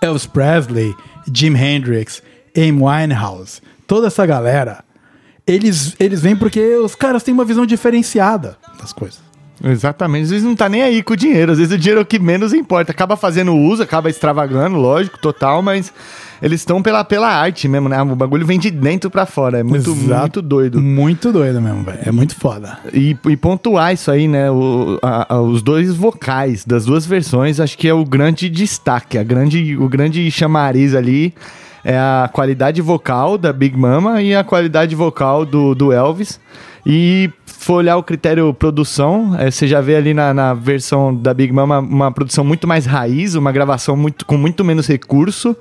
Elvis 0.00 0.26
Presley, 0.26 0.94
Jim 1.32 1.56
Hendrix, 1.56 2.22
Amy 2.56 2.82
Winehouse, 2.82 3.60
toda 3.86 4.06
essa 4.08 4.24
galera, 4.26 4.84
eles, 5.46 5.96
eles 5.98 6.20
vêm 6.20 6.36
porque 6.36 6.76
os 6.76 6.94
caras 6.94 7.22
têm 7.22 7.34
uma 7.34 7.44
visão 7.44 7.66
diferenciada 7.66 8.56
das 8.80 8.92
coisas. 8.92 9.31
Exatamente. 9.64 10.24
Às 10.24 10.30
vezes 10.30 10.44
não 10.44 10.56
tá 10.56 10.68
nem 10.68 10.82
aí 10.82 11.02
com 11.02 11.12
o 11.12 11.16
dinheiro. 11.16 11.52
Às 11.52 11.58
vezes 11.58 11.72
o 11.72 11.78
dinheiro 11.78 12.00
é 12.00 12.02
o 12.02 12.06
que 12.06 12.18
menos 12.18 12.52
importa. 12.52 12.90
Acaba 12.92 13.16
fazendo 13.16 13.54
uso, 13.54 13.82
acaba 13.82 14.10
extravagando, 14.10 14.76
lógico, 14.76 15.18
total, 15.18 15.62
mas 15.62 15.92
eles 16.42 16.60
estão 16.60 16.82
pela, 16.82 17.04
pela 17.04 17.28
arte 17.28 17.68
mesmo, 17.68 17.88
né? 17.88 18.02
O 18.02 18.16
bagulho 18.16 18.44
vem 18.44 18.58
de 18.58 18.70
dentro 18.70 19.08
pra 19.08 19.24
fora. 19.24 19.58
É 19.60 19.62
muito, 19.62 19.90
Exato. 19.90 20.20
muito 20.20 20.42
doido. 20.42 20.80
Muito 20.80 21.32
doido 21.32 21.60
mesmo, 21.62 21.84
velho. 21.84 21.98
É 22.04 22.10
muito 22.10 22.34
foda. 22.34 22.78
E, 22.92 23.16
e 23.28 23.36
pontuar 23.36 23.92
isso 23.94 24.10
aí, 24.10 24.26
né? 24.26 24.50
o- 24.50 24.98
a- 25.00 25.34
a- 25.34 25.40
os 25.40 25.62
dois 25.62 25.94
vocais 25.94 26.64
das 26.64 26.84
duas 26.84 27.06
versões, 27.06 27.60
acho 27.60 27.78
que 27.78 27.86
é 27.86 27.94
o 27.94 28.04
grande 28.04 28.48
destaque, 28.48 29.16
a 29.16 29.22
grande, 29.22 29.76
o 29.76 29.88
grande 29.88 30.28
chamariz 30.30 30.94
ali 30.94 31.32
é 31.84 31.96
a 31.96 32.28
qualidade 32.32 32.80
vocal 32.82 33.38
da 33.38 33.52
Big 33.52 33.76
Mama 33.76 34.20
e 34.22 34.34
a 34.34 34.42
qualidade 34.42 34.94
vocal 34.96 35.44
do, 35.46 35.74
do 35.74 35.92
Elvis. 35.92 36.40
E 36.84 37.30
for 37.62 37.74
olhar 37.74 37.96
o 37.96 38.02
critério 38.02 38.52
produção, 38.52 39.36
eh, 39.38 39.50
você 39.50 39.68
já 39.68 39.80
vê 39.80 39.94
ali 39.94 40.12
na, 40.12 40.34
na 40.34 40.52
versão 40.52 41.14
da 41.14 41.32
Big 41.32 41.52
Mama 41.52 41.78
uma 41.78 42.10
produção 42.10 42.44
muito 42.44 42.66
mais 42.66 42.86
raiz, 42.86 43.34
uma 43.36 43.52
gravação 43.52 43.96
muito, 43.96 44.26
com 44.26 44.36
muito 44.36 44.64
menos 44.64 44.88
recurso. 44.88 45.56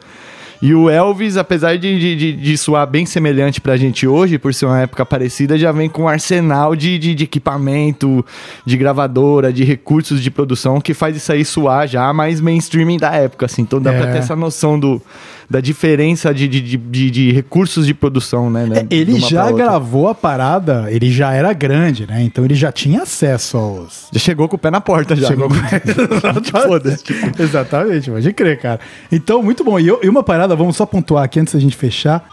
E 0.62 0.76
o 0.76 0.90
Elvis, 0.90 1.38
apesar 1.38 1.76
de, 1.78 2.00
de, 2.00 2.16
de, 2.16 2.34
de 2.34 2.58
soar 2.58 2.86
bem 2.86 3.06
semelhante 3.06 3.60
pra 3.60 3.76
gente 3.78 4.06
hoje, 4.08 4.38
por 4.38 4.54
ser 4.54 4.66
uma 4.68 4.80
época 4.82 5.04
parecida, 5.06 5.58
já 5.58 5.72
vem 5.72 5.90
com 5.90 6.04
um 6.04 6.08
arsenal 6.08 6.76
de, 6.76 7.00
de, 7.00 7.16
de 7.16 7.24
equipamento, 7.24 8.24
de 8.66 8.78
gravadora, 8.78 9.52
de 9.52 9.64
recursos 9.64 10.22
de 10.22 10.30
produção, 10.30 10.80
que 10.80 10.94
faz 10.94 11.16
isso 11.18 11.32
aí 11.32 11.44
soar 11.44 11.88
já 11.88 12.14
mais 12.14 12.40
mainstreaming 12.40 12.98
da 12.98 13.12
época, 13.16 13.48
assim. 13.48 13.64
Então 13.64 13.82
dá 13.82 13.92
É. 13.94 13.98
pra 14.02 14.12
ter 14.12 14.20
essa 14.20 14.36
noção 14.36 14.80
do, 14.80 15.02
da 15.50 15.60
diferença 15.60 16.34
de, 16.34 16.48
de, 16.48 16.62
de, 16.62 17.10
de- 17.10 17.32
recursos 17.32 17.86
de 17.88 17.94
produção, 17.94 18.50
né? 18.50 18.66
né, 18.66 18.84
de 18.84 18.96
Ele 18.96 19.20
já 19.20 19.52
gravou 19.52 20.08
a 20.10 20.16
parada, 20.16 20.86
ele 20.90 21.12
já 21.12 21.34
era 21.34 21.52
grande, 21.54 22.06
né? 22.08 22.22
Então 22.24 22.46
ele 22.46 22.56
já 22.56 22.72
tinha 22.72 23.02
acesso 23.02 23.58
aos. 23.58 24.08
Já 24.14 24.20
chegou 24.20 24.48
com 24.48 24.56
o 24.56 24.60
pé 24.60 24.70
na 24.70 24.80
porta 24.80 25.16
já. 25.16 25.28
Chegou 25.28 25.50
né? 25.50 25.82
Foda-se. 26.68 27.04
tipo. 27.04 27.42
Exatamente, 27.42 28.10
pode 28.12 28.32
crer, 28.34 28.60
cara. 28.60 28.80
Então, 29.12 29.42
muito 29.42 29.64
bom. 29.64 29.80
E, 29.80 29.88
eu- 29.88 30.00
e 30.04 30.08
uma 30.10 30.24
parada, 30.24 30.51
vamos 30.56 30.76
só 30.76 30.86
pontuar 30.86 31.24
aqui 31.24 31.40
antes 31.40 31.54
da 31.54 31.60
gente 31.60 31.76
fechar. 31.76 32.24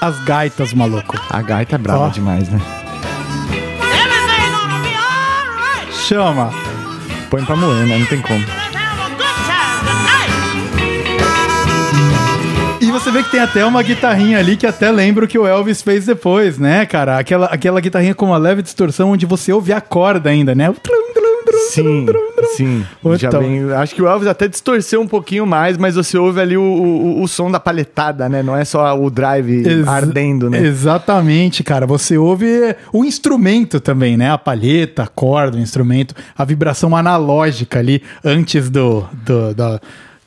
As 0.00 0.18
gaitas, 0.24 0.72
maluco. 0.72 1.20
A 1.28 1.42
gaita 1.42 1.74
é 1.74 1.78
brava 1.78 2.06
Ó. 2.06 2.08
demais, 2.08 2.48
né? 2.48 2.60
Chama. 6.06 6.50
Põe 7.28 7.44
pra 7.44 7.54
moer, 7.54 7.86
né? 7.86 7.98
Não 7.98 8.06
tem 8.06 8.20
como. 8.20 8.44
E 12.80 12.90
você 12.90 13.10
vê 13.12 13.22
que 13.22 13.30
tem 13.30 13.40
até 13.40 13.64
uma 13.64 13.82
guitarrinha 13.82 14.38
ali 14.38 14.56
que 14.56 14.66
até 14.66 14.90
lembra 14.90 15.24
o 15.24 15.28
que 15.28 15.38
o 15.38 15.46
Elvis 15.46 15.80
fez 15.82 16.06
depois, 16.06 16.58
né, 16.58 16.84
cara? 16.86 17.18
Aquela, 17.18 17.46
aquela 17.46 17.80
guitarrinha 17.80 18.14
com 18.14 18.26
uma 18.26 18.38
leve 18.38 18.62
distorção 18.62 19.10
onde 19.12 19.26
você 19.26 19.52
ouve 19.52 19.72
a 19.72 19.80
corda 19.80 20.30
ainda, 20.30 20.54
né? 20.54 20.68
O 20.68 20.74
trum, 20.74 21.09
Sim, 21.68 22.06
sim. 22.56 22.84
Já 23.16 23.28
Então. 23.28 23.40
vem- 23.40 23.72
acho 23.72 23.94
que 23.94 24.02
o 24.02 24.06
Elvis 24.08 24.26
até 24.28 24.48
distorceu 24.48 25.00
um 25.00 25.06
pouquinho 25.06 25.46
mais, 25.46 25.76
mas 25.76 25.94
você 25.94 26.16
ouve 26.18 26.40
ali 26.40 26.56
o, 26.56 26.62
o, 26.62 27.22
o 27.22 27.28
som 27.28 27.50
da 27.50 27.60
palhetada, 27.60 28.28
né? 28.28 28.42
Não 28.42 28.56
é 28.56 28.64
só 28.64 28.98
o 29.00 29.10
drive 29.10 29.66
Ex- 29.66 29.86
ardendo, 29.86 30.48
né? 30.50 30.60
Exatamente, 30.66 31.62
cara. 31.62 31.86
Você 31.86 32.16
ouve 32.18 32.46
o 32.92 33.04
instrumento 33.04 33.78
também, 33.80 34.16
né? 34.16 34.30
A 34.30 34.38
palheta, 34.38 35.02
a 35.04 35.06
corda, 35.06 35.56
o 35.56 35.60
instrumento, 35.60 36.14
a 36.36 36.44
vibração 36.44 36.96
analógica 36.96 37.78
ali 37.78 38.02
antes 38.24 38.68
do, 38.70 39.04
do, 39.24 39.54
da- 39.54 39.80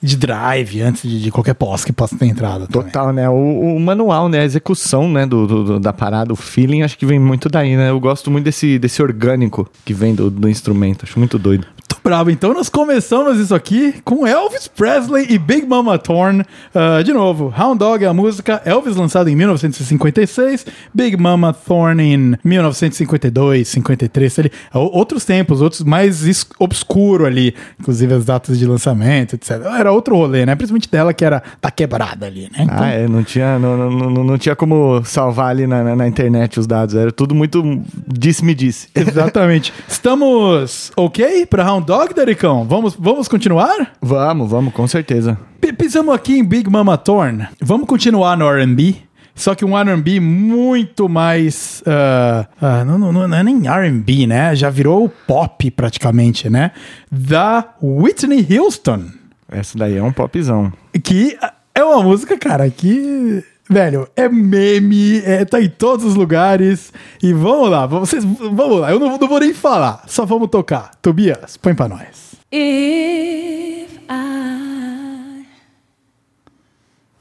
de 0.04 0.18
drive, 0.18 0.82
antes 0.82 1.10
de, 1.10 1.22
de 1.22 1.32
qualquer 1.32 1.54
pós 1.54 1.86
que 1.86 1.94
possa 1.94 2.18
ter 2.18 2.26
entrado. 2.26 2.68
também. 2.68 2.92
Total, 2.92 3.14
né? 3.14 3.30
O, 3.30 3.76
o 3.76 3.80
manual, 3.80 4.28
né? 4.28 4.40
A 4.42 4.44
execução, 4.44 5.10
né? 5.10 5.26
Do- 5.26 5.48
do- 5.48 5.80
da 5.80 5.94
parada, 5.94 6.34
o 6.34 6.36
feeling, 6.36 6.82
acho 6.82 6.98
que 6.98 7.06
vem 7.06 7.18
muito 7.20 7.48
daí, 7.48 7.78
né? 7.78 7.90
Eu 7.90 8.00
gosto 8.00 8.30
muito 8.30 8.44
desse, 8.46 8.78
desse 8.78 9.02
orgânico 9.02 9.66
que 9.86 9.94
vem 9.94 10.14
do, 10.14 10.30
do 10.30 10.50
instrumento. 10.50 11.06
Acho 11.06 11.18
muito 11.18 11.40
doido. 11.40 11.66
Muito 11.94 12.04
Bravo, 12.04 12.32
então 12.32 12.54
nós 12.54 12.70
começamos 12.70 13.40
isso 13.40 13.54
aqui 13.54 14.02
com 14.04 14.26
Elvis 14.26 14.68
Presley 14.68 15.28
e 15.30 15.38
Big 15.38 15.66
Mama 15.68 15.98
Thorne. 15.98 16.44
Ah, 16.74 17.02
de 17.04 17.14
novo, 17.14 17.54
Hound 17.58 17.78
Dog 17.78 18.04
é 18.04 18.08
a 18.08 18.14
música, 18.14 18.62
Elvis 18.66 18.96
lançado 18.96 19.30
em 19.30 19.36
1956, 19.36 20.66
Big 20.94 21.16
Mama 21.18 21.54
Thorne 21.54 22.04
em 22.04 22.36
1952, 22.44 23.68
53, 23.68 24.40
ali, 24.40 24.52
outros 24.74 25.24
tempos, 25.24 25.62
outros 25.62 25.84
mais 25.84 26.24
obscuro 26.58 27.26
ali, 27.26 27.54
inclusive 27.80 28.14
as 28.14 28.26
datas 28.26 28.58
de 28.58 28.66
lançamento, 28.66 29.36
etc. 29.36 29.52
Era 29.78 29.92
outro 29.92 30.16
rolê, 30.16 30.46
né? 30.46 30.56
Principalmente 30.56 30.90
dela 30.90 31.14
que 31.14 31.24
era 31.24 31.44
da 31.62 31.70
quebrada 31.70 32.26
ali, 32.26 32.50
né? 32.52 32.64
Então, 32.64 32.78
Ah, 32.84 32.90
é, 32.90 33.08
não 33.08 33.24
tinha, 33.24 33.60
não, 33.60 33.78
não, 33.78 34.10
não, 34.10 34.24
não 34.24 34.38
tinha 34.38 34.56
como 34.56 35.04
salvar 35.06 35.50
ali 35.50 35.68
na, 35.68 35.84
na, 35.84 35.96
na 35.96 36.08
internet 36.08 36.60
os 36.60 36.66
dados, 36.68 36.96
era 36.96 37.12
tudo 37.12 37.36
muito 37.36 37.82
disse-me 38.08 38.56
disse. 38.56 38.88
Exatamente. 38.96 39.74
Estamos 39.88 40.92
ok 40.96 41.46
para 41.46 41.72
Hound 41.72 41.83
Dog, 41.84 42.14
Dericão? 42.14 42.64
Vamos, 42.66 42.96
vamos 42.98 43.28
continuar? 43.28 43.94
vamos, 44.02 44.50
vamos, 44.50 44.74
com 44.74 44.88
certeza. 44.88 45.38
P- 45.62 45.74
Pisamos 45.74 46.14
aqui 46.16 46.38
em 46.38 46.44
Big 46.44 46.70
Mama 46.70 46.98
Thorne. 46.98 47.48
Vamos 47.62 47.88
continuar 47.88 48.36
no 48.38 48.48
R&B. 48.50 48.96
Só 49.36 49.56
que 49.56 49.66
um 49.66 49.76
R&B 49.78 50.20
muito 50.20 51.10
mais... 51.10 51.84
ah, 51.88 52.48
ah, 52.62 52.86
não, 52.86 52.98
não, 53.00 53.12
não 53.28 53.36
é 53.36 53.44
nem 53.44 53.68
R&B, 53.68 54.28
né? 54.28 54.56
Já 54.56 54.70
virou 54.70 55.10
pop 55.28 55.72
praticamente, 55.72 56.50
né? 56.50 56.72
Da 57.12 57.66
Whitney 57.82 58.46
Houston. 58.60 59.06
Essa 59.52 59.78
daí 59.78 59.98
é 59.98 60.04
um 60.04 60.12
popzão. 60.12 60.72
Que 61.04 61.38
é 61.74 61.84
uma 61.84 62.02
música, 62.04 62.38
cara, 62.38 62.70
que... 62.70 63.44
Velho, 63.70 64.08
é 64.16 64.28
meme, 64.28 65.20
é, 65.20 65.46
tá 65.46 65.62
em 65.62 65.70
todos 65.70 66.06
os 66.06 66.16
lugares. 66.16 66.92
E 67.22 67.32
vamos 67.32 67.70
lá, 67.70 67.86
vocês, 67.86 68.24
vamos 68.26 68.80
lá. 68.80 68.92
Eu 68.92 69.00
não, 69.00 69.18
não 69.18 69.28
vou 69.28 69.40
nem 69.40 69.54
falar, 69.54 70.04
só 70.08 70.26
vamos 70.26 70.50
tocar. 70.50 70.92
Tobias, 71.02 71.56
põe 71.58 71.74
pra 71.74 71.88
nós. 71.88 72.34
If 72.52 74.00
I 74.10 75.46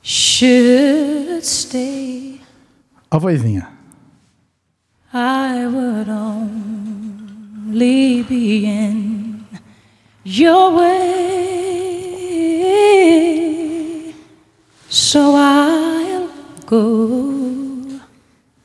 should 0.02 1.46
stay, 1.46 2.40
A 3.10 3.18
vozinha. 3.18 3.68
I 5.14 5.66
would 5.66 6.08
only 6.08 8.22
be 8.24 8.64
in 8.64 9.44
your 10.24 10.74
way. 10.74 11.02
So 14.88 15.34
I'll 15.36 16.21
go, 16.72 17.98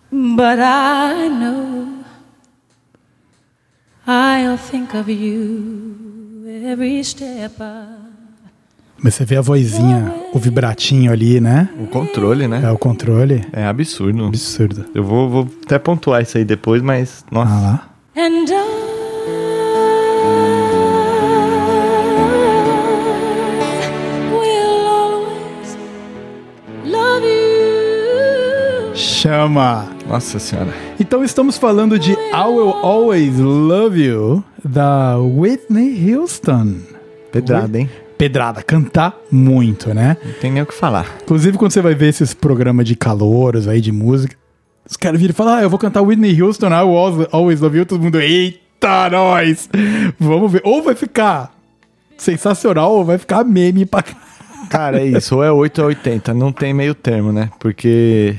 but 0.09 0.59
I 0.59 1.27
know 1.27 1.87
I'll 4.07 4.57
think 4.57 4.95
of 4.95 5.09
you 5.09 6.45
every 6.65 7.03
step 7.03 7.61
I. 7.61 8.07
Mas 8.99 9.13
você 9.13 9.25
vê 9.25 9.35
a 9.37 9.41
vozinha, 9.41 10.11
o 10.33 10.39
vibratinho 10.39 11.11
ali, 11.11 11.39
né? 11.39 11.69
O 11.79 11.85
controle, 11.85 12.47
né? 12.47 12.63
É 12.63 12.71
o 12.71 12.79
controle. 12.79 13.45
É 13.53 13.63
absurdo. 13.65 14.25
Absurdo. 14.25 14.85
Eu 14.95 15.03
vou, 15.03 15.29
vou 15.29 15.47
até 15.63 15.77
pontuar 15.77 16.23
isso 16.23 16.35
aí 16.35 16.43
depois, 16.43 16.81
mas, 16.81 17.23
nossa. 17.29 17.51
Ah 17.51 17.61
lá. 17.61 17.89
And 18.15 18.47
Chama! 29.27 29.89
Nossa 30.07 30.39
senhora. 30.39 30.73
Então 30.97 31.21
estamos 31.21 31.57
falando 31.57 31.99
de 31.99 32.13
I 32.13 32.47
Will 32.47 32.69
Always 32.71 33.37
Love 33.37 34.01
You, 34.01 34.41
da 34.63 35.17
Whitney 35.17 36.15
Houston. 36.15 36.75
Pedrada, 37.29 37.77
hein? 37.77 37.89
Pedrada, 38.17 38.63
cantar 38.63 39.13
muito, 39.29 39.93
né? 39.93 40.15
Não 40.23 40.31
tem 40.39 40.49
nem 40.49 40.63
o 40.63 40.65
que 40.65 40.73
falar. 40.73 41.17
Inclusive, 41.23 41.57
quando 41.57 41.73
você 41.73 41.81
vai 41.81 41.93
ver 41.93 42.07
esses 42.07 42.33
programas 42.33 42.85
de 42.87 42.95
calouros 42.95 43.67
aí, 43.67 43.81
de 43.81 43.91
música, 43.91 44.33
os 44.89 44.95
caras 44.95 45.19
viram 45.19 45.31
e 45.33 45.35
falam, 45.35 45.55
ah, 45.55 45.61
eu 45.61 45.69
vou 45.69 45.77
cantar 45.77 46.01
Whitney 46.03 46.41
Houston, 46.41 46.67
I 46.69 46.83
Will 46.83 47.27
Always- 47.33 47.59
Love 47.59 47.79
You, 47.79 47.85
todo 47.85 48.01
mundo, 48.01 48.21
eita, 48.21 49.09
nós! 49.09 49.69
Vamos 50.17 50.49
ver. 50.53 50.61
Ou 50.63 50.81
vai 50.81 50.95
ficar 50.95 51.51
sensacional, 52.17 52.93
ou 52.93 53.03
vai 53.03 53.17
ficar 53.17 53.43
meme 53.43 53.85
pra. 53.85 54.05
Cara, 54.69 55.01
é 55.01 55.05
isso. 55.05 55.35
Ou 55.35 55.43
é 55.43 55.51
8 55.51 55.81
ou 55.81 55.87
80. 55.89 56.33
Não 56.33 56.53
tem 56.53 56.73
meio 56.73 56.95
termo, 56.95 57.33
né? 57.33 57.49
Porque 57.59 58.35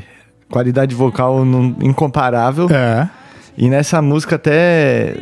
qualidade 0.51 0.95
vocal 0.95 1.45
incomparável. 1.83 2.69
É. 2.71 3.09
E 3.61 3.69
nessa 3.69 4.01
música 4.01 4.37
até 4.37 5.17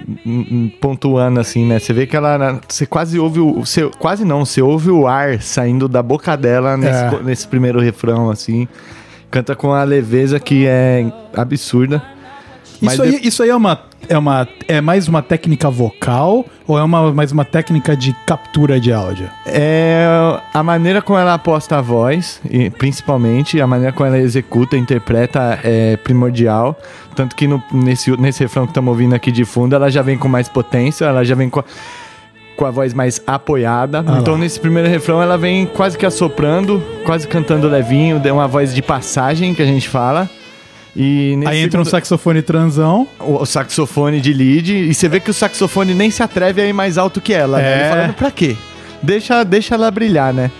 pontuando 0.80 1.40
assim, 1.40 1.64
né? 1.66 1.78
Você 1.78 1.92
vê 1.94 2.06
que 2.06 2.14
ela 2.14 2.60
você 2.68 2.84
quase 2.84 3.18
ouve 3.18 3.40
o 3.40 3.64
você, 3.64 3.88
quase 3.98 4.26
não, 4.26 4.44
você 4.44 4.60
ouve 4.60 4.90
o 4.90 5.06
ar 5.06 5.40
saindo 5.40 5.88
da 5.88 6.02
boca 6.02 6.36
dela 6.36 6.76
nesse, 6.76 7.02
É. 7.02 7.22
nesse 7.22 7.48
primeiro 7.48 7.80
refrão 7.80 8.28
assim. 8.28 8.68
Canta 9.30 9.56
com 9.56 9.68
uma 9.68 9.82
leveza 9.84 10.38
que 10.38 10.66
é 10.66 11.10
absurda. 11.34 12.02
Mas 12.80 12.94
Isso 12.94 13.02
aí, 13.02 13.20
isso 13.22 13.42
aí 13.42 13.48
é 13.50 13.56
uma, 13.56 13.80
é 14.08 14.18
uma 14.18 14.46
é 14.68 14.80
mais 14.80 15.08
uma 15.08 15.22
técnica 15.22 15.70
vocal 15.70 16.44
ou 16.66 16.78
é 16.78 16.82
uma, 16.82 17.12
mais 17.12 17.32
uma 17.32 17.44
técnica 17.44 17.96
de 17.96 18.12
captura 18.26 18.78
de 18.80 18.92
áudio? 18.92 19.30
É 19.46 20.06
a 20.52 20.62
maneira 20.62 21.00
como 21.00 21.18
ela 21.18 21.34
aposta 21.34 21.78
a 21.78 21.80
voz, 21.80 22.40
e 22.50 22.68
principalmente 22.70 23.60
a 23.60 23.66
maneira 23.66 23.92
como 23.92 24.06
ela 24.06 24.18
executa, 24.18 24.76
interpreta 24.76 25.58
é 25.62 25.96
primordial. 25.96 26.78
Tanto 27.14 27.34
que 27.36 27.46
no- 27.46 27.62
nesse, 27.72 28.10
nesse 28.20 28.42
refrão 28.42 28.64
que 28.66 28.70
estamos 28.72 28.90
ouvindo 28.90 29.14
aqui 29.14 29.30
de 29.32 29.44
fundo, 29.44 29.74
ela 29.74 29.90
já 29.90 30.02
vem 30.02 30.18
com 30.18 30.28
mais 30.28 30.48
potência, 30.48 31.04
ela 31.06 31.24
já 31.24 31.34
vem 31.34 31.48
com 31.48 31.60
a, 31.60 31.64
com 32.56 32.66
a 32.66 32.70
voz 32.70 32.92
mais 32.92 33.22
apoiada. 33.26 34.04
Ah 34.06 34.18
então 34.20 34.34
lá. 34.34 34.40
nesse 34.40 34.58
primeiro 34.60 34.88
refrão 34.88 35.22
ela 35.22 35.38
vem 35.38 35.66
quase 35.66 35.96
que 35.96 36.04
assoprando, 36.06 36.82
quase 37.04 37.26
cantando 37.26 37.68
levinho, 37.68 38.18
deu 38.18 38.34
uma 38.34 38.48
voz 38.48 38.74
de 38.74 38.82
passagem 38.82 39.54
que 39.54 39.62
a 39.62 39.66
gente 39.66 39.88
fala. 39.88 40.28
E 40.98 41.38
Aí 41.44 41.58
entra 41.58 41.78
um 41.80 41.84
segundo- 41.84 41.90
saxofone 41.90 42.40
transão. 42.40 43.06
o, 43.20 43.44
saxofone 43.44 44.18
de 44.20 44.32
lead 44.32 44.74
e 44.74 44.94
você 44.94 45.08
vê 45.08 45.20
que 45.20 45.30
o 45.30 45.34
saxofone 45.34 45.92
nem 45.92 46.10
se 46.10 46.22
atreve 46.22 46.62
a 46.62 46.66
ir 46.66 46.72
mais 46.72 46.96
alto 46.96 47.20
que 47.20 47.34
ela, 47.34 47.58
né? 47.58 47.64
É. 47.64 47.80
Ele 47.80 47.88
falando, 47.90 48.14
pra 48.14 48.30
quê? 48.30 48.56
Deixa, 49.02 49.44
deixa 49.44 49.74
ela 49.74 49.90
brilhar, 49.90 50.32
né? 50.32 50.50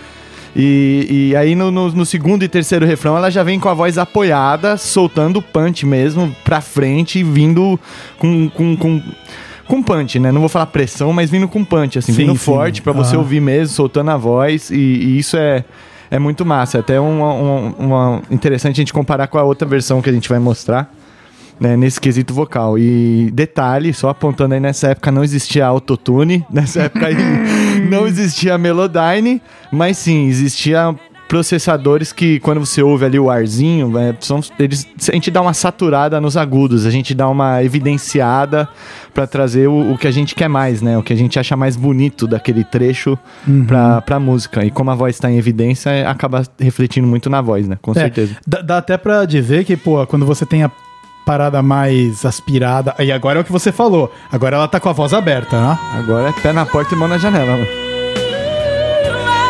E, 0.55 1.29
e 1.31 1.37
aí 1.37 1.55
no, 1.55 1.71
no- 1.71 1.91
no 1.93 2.07
segundo 2.07 2.43
e 2.43 2.49
terceiro 2.49 2.85
refrão 2.87 3.17
ela 3.17 3.31
já 3.31 3.43
vem 3.43 3.59
com 3.61 3.69
a 3.69 3.75
voz 3.75 3.97
apoiada, 3.99 4.77
soltando 4.77 5.39
o 5.39 5.43
punch 5.43 5.85
mesmo 5.87 6.35
pra 6.45 6.61
frente, 6.61 7.23
vindo 7.23 7.79
com, 8.19 8.49
com, 8.51 8.77
com, 8.77 9.03
com 9.67 9.83
punch, 9.83 10.19
né? 10.19 10.31
Não 10.33 10.41
vou 10.41 10.49
falar 10.49 10.67
pressão, 10.67 11.13
mas 11.13 11.31
vindo 11.31 11.49
com 11.49 11.65
punch, 11.65 11.99
assim, 11.99 12.13
Sim, 12.13 12.19
vindo 12.27 12.33
sim. 12.33 12.39
forte 12.39 12.81
pra 12.83 12.93
você 12.93 13.13
Aham. 13.15 13.19
ouvir 13.23 13.41
mesmo, 13.41 13.75
soltando 13.75 14.11
a 14.11 14.17
voz 14.17 14.71
e, 14.71 14.77
e 14.77 15.19
isso 15.19 15.37
é... 15.37 15.65
É 16.11 16.19
muito 16.19 16.45
massa, 16.45 16.79
até 16.79 17.01
uma, 17.01 17.33
uma, 17.33 17.75
uma- 17.79 18.23
interessante 18.31 18.75
a 18.75 18.81
gente 18.83 18.93
comparar 18.93 19.27
com 19.27 19.39
a 19.39 19.43
outra 19.43 19.67
versão 19.67 20.01
que 20.01 20.09
a 20.11 20.13
gente 20.13 20.29
vai 20.29 20.39
mostrar 20.39 20.93
né, 21.59 21.77
nesse 21.77 22.01
quesito 22.01 22.33
vocal. 22.35 22.79
E 22.79 23.31
detalhe, 23.33 23.93
só 23.93 24.11
apontando 24.11 24.55
aí, 24.55 24.61
nessa 24.61 24.89
época 24.89 25.11
não 25.11 25.25
existia 25.25 25.67
autotune, 25.67 26.45
nessa 26.51 26.83
época 26.83 27.07
aí 27.07 27.17
não 27.91 28.07
existia 28.07 28.59
Melodyne, 28.59 29.41
mas 29.73 29.99
sim, 29.99 30.27
existia 30.27 30.95
processadores 31.29 32.13
que 32.13 32.39
quando 32.41 32.61
você 32.61 32.83
ouve 32.83 33.05
ali 33.05 33.19
o 33.19 33.31
arzinho, 33.31 33.89
né, 33.91 34.15
são, 34.21 34.41
eles, 34.59 34.87
a 35.09 35.13
gente 35.13 35.31
dá 35.31 35.41
uma 35.43 35.53
saturada 35.55 36.21
nos 36.21 36.37
agudos, 36.37 36.87
a 36.87 36.91
gente 36.91 37.15
dá 37.15 37.29
uma 37.29 37.63
evidenciada 37.63 38.69
para 39.13 39.27
trazer 39.27 39.69
o, 39.69 39.93
o 39.93 39.99
que 39.99 40.07
a 40.07 40.11
gente 40.11 40.35
quer 40.35 40.49
mais, 40.49 40.83
né? 40.83 40.97
O 40.99 41.03
que 41.03 41.13
a 41.13 41.17
gente 41.17 41.39
acha 41.39 41.57
mais 41.57 41.75
bonito 41.77 42.27
daquele 42.27 42.63
trecho 42.65 43.19
pra, 43.67 44.01
pra 44.03 44.21
música. 44.21 44.65
E 44.65 44.71
como 44.71 44.91
a 44.91 44.95
voz 44.95 45.19
tá 45.19 45.31
em 45.31 45.39
evidência, 45.39 45.91
é- 45.91 46.07
acaba 46.07 46.43
refletindo 46.59 47.07
muito 47.09 47.29
na 47.31 47.41
voz, 47.41 47.67
né? 47.67 47.79
Com 47.81 47.93
É, 47.93 47.95
certeza. 47.95 48.37
dá, 48.47 48.61
dá 48.61 48.79
até 48.79 48.97
pra 48.97 49.25
dizer 49.25 49.65
que, 49.65 49.77
pô, 49.77 50.07
quando 50.07 50.27
você 50.27 50.45
tem 50.45 50.63
a 50.63 50.71
parada 51.25 51.61
mais 51.63 52.25
aspirada. 52.25 52.95
E 53.01 53.11
agora 53.11 53.41
é 53.41 53.43
o 53.43 53.45
que 53.45 53.51
você 53.51 53.73
falou. 53.73 54.13
Agora 54.31 54.57
ela 54.57 54.69
tá 54.69 54.79
com 54.79 54.89
a 54.89 54.93
voz 54.93 55.13
aberta, 55.13 55.61
né? 55.61 55.79
Agora 55.99 56.29
é 56.29 56.33
pé 56.33 56.53
na 56.53 56.65
porta 56.65 56.95
e 56.95 56.99
mão 56.99 57.09
na 57.09 57.19
janela, 57.19 57.51
mano. 57.53 57.86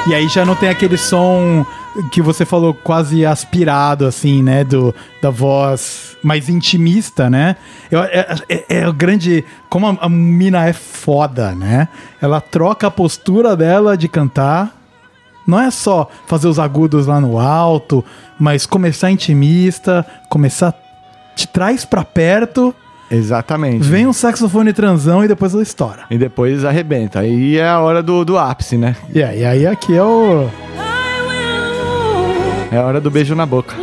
E 0.08 0.14
aí 0.14 0.28
já 0.28 0.44
não 0.44 0.54
tem 0.54 0.68
aquele 0.68 0.96
som 0.96 1.66
que 2.12 2.22
você 2.22 2.44
falou 2.44 2.72
quase 2.72 3.26
aspirado, 3.26 4.06
assim, 4.06 4.40
né? 4.42 4.62
Do, 4.62 4.94
da 5.20 5.30
voz 5.30 6.16
mais 6.22 6.48
intimista, 6.48 7.28
né? 7.28 7.56
Eu- 7.90 8.02
é, 8.04 8.36
é, 8.48 8.64
é 8.82 8.88
o 8.88 8.92
grande. 8.92 9.44
Como 9.68 9.86
a, 9.88 9.96
a 10.02 10.08
mina 10.08 10.64
é 10.66 10.72
foda, 10.72 11.52
né? 11.56 11.88
Ela 12.22 12.40
troca 12.40 12.86
a 12.86 12.90
postura 12.90 13.56
dela 13.56 13.96
de 13.96 14.06
cantar. 14.08 14.72
Não 15.44 15.60
é 15.60 15.70
só 15.72 16.08
fazer 16.26 16.46
os 16.48 16.58
agudos 16.58 17.06
lá 17.06 17.20
no 17.20 17.38
alto, 17.38 18.04
mas 18.38 18.64
começar 18.66 19.10
intimista, 19.10 20.06
começar. 20.28 20.72
Te 21.34 21.46
traz 21.48 21.84
pra 21.84 22.04
perto, 22.04 22.74
Exatamente. 23.10 23.84
vem 23.86 24.06
um 24.06 24.12
saxofone 24.12 24.72
transão 24.72 25.24
e 25.24 25.28
depois 25.28 25.54
ela 25.54 25.62
estoura. 25.62 26.04
E 26.10 26.18
depois 26.18 26.64
arrebenta. 26.64 27.20
Aí 27.20 27.56
é 27.56 27.68
a 27.68 27.80
hora 27.80 28.02
do, 28.02 28.24
do 28.24 28.36
ápice, 28.36 28.76
né? 28.76 28.96
E 29.14 29.22
aí, 29.22 29.44
aí 29.44 29.66
aqui 29.66 29.96
é 29.96 30.02
o. 30.02 30.48
É 32.70 32.78
a 32.78 32.84
hora 32.84 33.00
do 33.00 33.10
beijo 33.10 33.34
na 33.34 33.46
boca. 33.46 33.76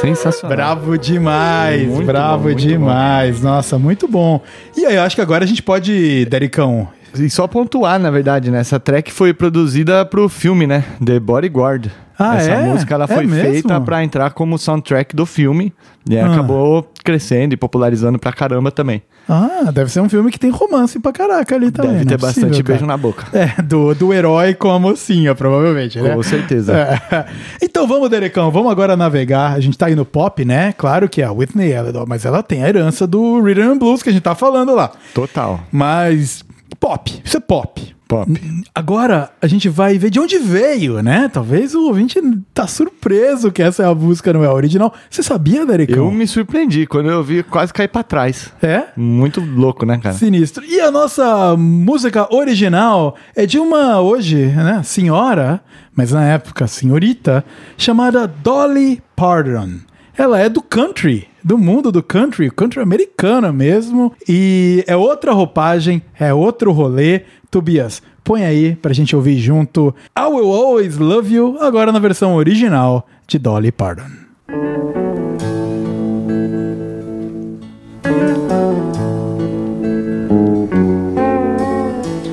Sensacional. 0.00 0.56
Bravo 0.56 0.98
demais, 0.98 1.88
Muito 1.88 2.06
bravo 2.06 2.48
bom, 2.50 2.54
demais. 2.54 3.40
Nossa, 3.40 3.78
muito 3.78 4.06
bom. 4.06 4.40
E 4.76 4.84
aí, 4.84 4.96
eu 4.96 5.02
acho 5.02 5.16
que 5.16 5.22
agora 5.22 5.44
a 5.44 5.46
gente 5.46 5.62
pode, 5.62 6.26
Dericão. 6.26 6.88
E 7.18 7.30
só 7.30 7.46
pontuar, 7.46 7.98
na 7.98 8.10
verdade, 8.10 8.50
né? 8.50 8.60
Essa 8.60 8.80
track 8.80 9.12
foi 9.12 9.32
produzida 9.32 10.04
pro 10.04 10.28
filme, 10.28 10.66
né? 10.66 10.84
The 11.04 11.20
Bodyguard. 11.20 11.90
Ah, 12.18 12.36
Essa 12.36 12.50
é? 12.52 12.62
música 12.66 12.94
ela 12.94 13.04
É 13.04 13.08
foi 13.08 13.26
feita 13.26 13.80
pra 13.80 14.04
entrar 14.04 14.30
como 14.32 14.56
soundtrack 14.56 15.16
do 15.16 15.26
filme. 15.26 15.72
E 16.08 16.16
Ah. 16.16 16.30
acabou 16.32 16.88
crescendo 17.02 17.54
e 17.54 17.56
popularizando 17.56 18.18
pra 18.18 18.32
caramba 18.32 18.70
também. 18.70 19.02
Ah, 19.28 19.70
deve 19.72 19.90
ser 19.90 20.00
um 20.00 20.08
filme 20.08 20.30
que 20.30 20.38
tem 20.38 20.50
romance 20.50 20.98
pra 21.00 21.10
caraca 21.12 21.54
ali 21.56 21.70
também. 21.70 21.92
Deve 21.92 22.04
não 22.04 22.08
ter 22.08 22.14
é 22.14 22.18
bastante 22.18 22.62
beijo 22.62 22.84
na 22.86 22.96
boca. 22.96 23.26
É, 23.36 23.60
do, 23.62 23.94
do 23.94 24.12
herói 24.12 24.54
com 24.54 24.70
a 24.70 24.78
mocinha, 24.78 25.34
provavelmente, 25.34 26.00
né? 26.00 26.14
Com 26.14 26.22
certeza. 26.22 26.72
É. 27.10 27.24
Então 27.62 27.86
vamos, 27.88 28.08
Derecão, 28.10 28.50
vamos 28.50 28.70
agora 28.70 28.96
navegar. 28.96 29.52
A 29.52 29.60
gente 29.60 29.76
tá 29.78 29.86
aí 29.86 29.94
no 29.96 30.04
pop, 30.04 30.44
né? 30.44 30.72
Claro 30.76 31.08
que 31.08 31.20
é 31.22 31.24
a 31.24 31.32
Whitney, 31.32 31.72
ela, 31.72 32.04
mas 32.06 32.24
ela 32.24 32.42
tem 32.42 32.62
a 32.62 32.68
herança 32.68 33.06
do 33.06 33.40
Rhythm 33.40 33.72
and 33.72 33.78
Blues 33.78 34.02
que 34.02 34.10
a 34.10 34.12
gente 34.12 34.22
tá 34.22 34.34
falando 34.34 34.74
lá. 34.74 34.90
Total. 35.14 35.60
Mas 35.72 36.44
pop, 36.78 37.20
isso 37.24 37.36
é 37.36 37.40
pop. 37.40 37.94
Pop. 38.06 38.30
Agora 38.74 39.30
a 39.40 39.46
gente 39.46 39.66
vai 39.68 39.96
ver 39.96 40.10
de 40.10 40.20
onde 40.20 40.38
veio, 40.38 41.02
né? 41.02 41.28
Talvez 41.32 41.74
o 41.74 41.86
ouvinte 41.86 42.20
tá 42.52 42.66
surpreso 42.66 43.50
que 43.50 43.62
essa 43.62 43.82
é 43.82 43.86
a 43.86 43.94
música, 43.94 44.30
não 44.30 44.44
é 44.44 44.46
a 44.46 44.52
original. 44.52 44.92
Você 45.08 45.22
sabia, 45.22 45.64
Derecão? 45.64 46.04
Eu 46.04 46.10
me 46.10 46.26
surpreendi 46.26 46.86
quando 46.86 47.10
eu 47.10 47.22
vi 47.24 47.42
quase 47.42 47.72
cair 47.72 47.88
pra 47.88 48.02
trás. 48.02 48.52
É? 48.62 48.88
Muito 48.94 49.40
louco, 49.40 49.86
né, 49.86 49.98
cara? 49.98 50.14
Sinistro. 50.14 50.62
E 50.66 50.80
a 50.80 50.90
nossa 50.90 51.56
música 51.56 52.32
original 52.32 53.16
é 53.34 53.46
de 53.46 53.58
uma, 53.58 54.00
hoje, 54.00 54.36
né, 54.36 54.82
senhora, 54.84 55.62
mas 55.96 56.12
na 56.12 56.24
época 56.24 56.66
senhorita, 56.66 57.42
chamada 57.78 58.26
Dolly 58.26 59.02
Parton. 59.16 59.78
Ela 60.16 60.40
é 60.40 60.48
do 60.50 60.60
country, 60.60 61.26
do 61.44 61.58
mundo 61.58 61.92
do 61.92 62.02
country, 62.02 62.50
country 62.50 62.80
americano 62.80 63.52
mesmo. 63.52 64.12
E 64.26 64.82
é 64.86 64.96
outra 64.96 65.32
roupagem, 65.32 66.02
é 66.18 66.32
outro 66.32 66.72
rolê. 66.72 67.22
Tobias, 67.50 68.02
põe 68.24 68.44
aí 68.44 68.74
pra 68.74 68.92
gente 68.92 69.14
ouvir 69.14 69.38
junto 69.38 69.94
I 70.18 70.24
Will 70.24 70.50
Always 70.50 70.98
Love 70.98 71.32
You, 71.34 71.58
agora 71.60 71.92
na 71.92 71.98
versão 72.00 72.34
original 72.34 73.06
de 73.28 73.38
Dolly 73.38 73.70
Parton. 73.70 74.24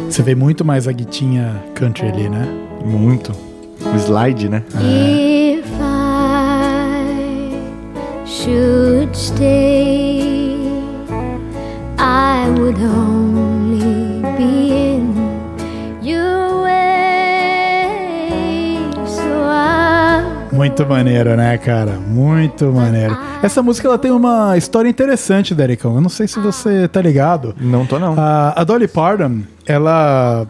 Você 0.10 0.24
vê 0.24 0.36
muito 0.36 0.66
mais 0.66 0.88
a 0.88 0.92
guitinha 0.92 1.64
country 1.74 2.08
ali, 2.08 2.30
né? 2.30 2.48
Muito. 2.86 3.32
O 3.94 3.96
slide, 3.96 4.50
né? 4.50 4.64
If 4.76 5.66
I 5.80 6.42
should 8.26 8.81
stay, 9.16 10.56
I 11.98 12.50
would 12.58 12.80
only 12.82 14.22
be 14.38 14.72
in 14.72 15.14
your 16.02 16.64
way. 16.64 17.88
So 19.06 19.22
I 19.22 20.24
Muito 20.52 20.86
maneiro, 20.86 21.36
né, 21.36 21.58
cara? 21.58 21.94
Muito 21.94 22.66
maneiro. 22.72 23.18
Essa 23.44 23.62
música 23.62 23.88
ela 23.88 23.98
tem 23.98 24.12
uma 24.12 24.58
história 24.58 24.90
interessante, 24.90 25.56
Dericão. 25.56 25.96
Eu 25.96 26.02
não 26.02 26.10
sei 26.10 26.28
se 26.28 26.40
você 26.40 26.88
tá 26.88 27.02
ligado. 27.02 27.56
Não 27.60 27.86
tô, 27.86 27.98
não. 28.00 28.16
A, 28.18 28.62
a 28.62 28.64
Dolly 28.64 28.88
Parton, 28.88 29.42
ela. 29.66 30.46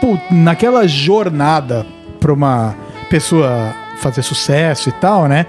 pô, 0.00 0.16
naquela 0.30 0.86
jornada 0.86 1.84
pra 2.20 2.32
uma 2.32 2.74
pessoa 3.10 3.74
fazer 3.98 4.22
sucesso 4.22 4.88
e 4.88 4.92
tal, 4.92 5.28
né? 5.28 5.46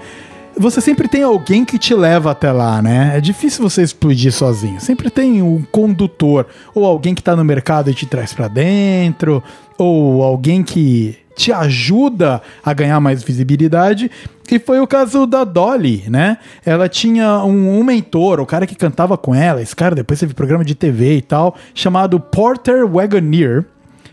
Você 0.56 0.80
sempre 0.80 1.08
tem 1.08 1.22
alguém 1.22 1.64
que 1.64 1.78
te 1.78 1.94
leva 1.94 2.30
até 2.30 2.52
lá, 2.52 2.80
né? 2.80 3.12
É 3.16 3.20
difícil 3.20 3.68
você 3.68 3.82
explodir 3.82 4.32
sozinho. 4.32 4.80
Sempre 4.80 5.10
tem 5.10 5.42
um 5.42 5.62
condutor, 5.62 6.46
ou 6.74 6.84
alguém 6.84 7.14
que 7.14 7.22
tá 7.22 7.34
no 7.34 7.44
mercado 7.44 7.90
e 7.90 7.94
te 7.94 8.06
traz 8.06 8.32
pra 8.32 8.46
dentro, 8.46 9.42
ou 9.76 10.22
alguém 10.22 10.62
que 10.62 11.18
te 11.34 11.52
ajuda 11.52 12.40
a 12.64 12.72
ganhar 12.72 13.00
mais 13.00 13.22
visibilidade. 13.22 14.10
E 14.50 14.58
foi 14.58 14.78
o 14.78 14.86
caso 14.86 15.26
da 15.26 15.42
Dolly, 15.42 16.04
né? 16.08 16.38
Ela 16.64 16.88
tinha 16.88 17.42
um, 17.44 17.80
um 17.80 17.84
mentor, 17.84 18.40
o 18.40 18.46
cara 18.46 18.66
que 18.66 18.74
cantava 18.74 19.18
com 19.18 19.34
ela, 19.34 19.60
esse 19.60 19.74
cara 19.74 19.94
depois 19.94 20.20
teve 20.20 20.34
programa 20.34 20.64
de 20.64 20.74
TV 20.74 21.16
e 21.16 21.22
tal, 21.22 21.56
chamado 21.74 22.20
Porter 22.20 22.86
Wagoner. 22.86 23.64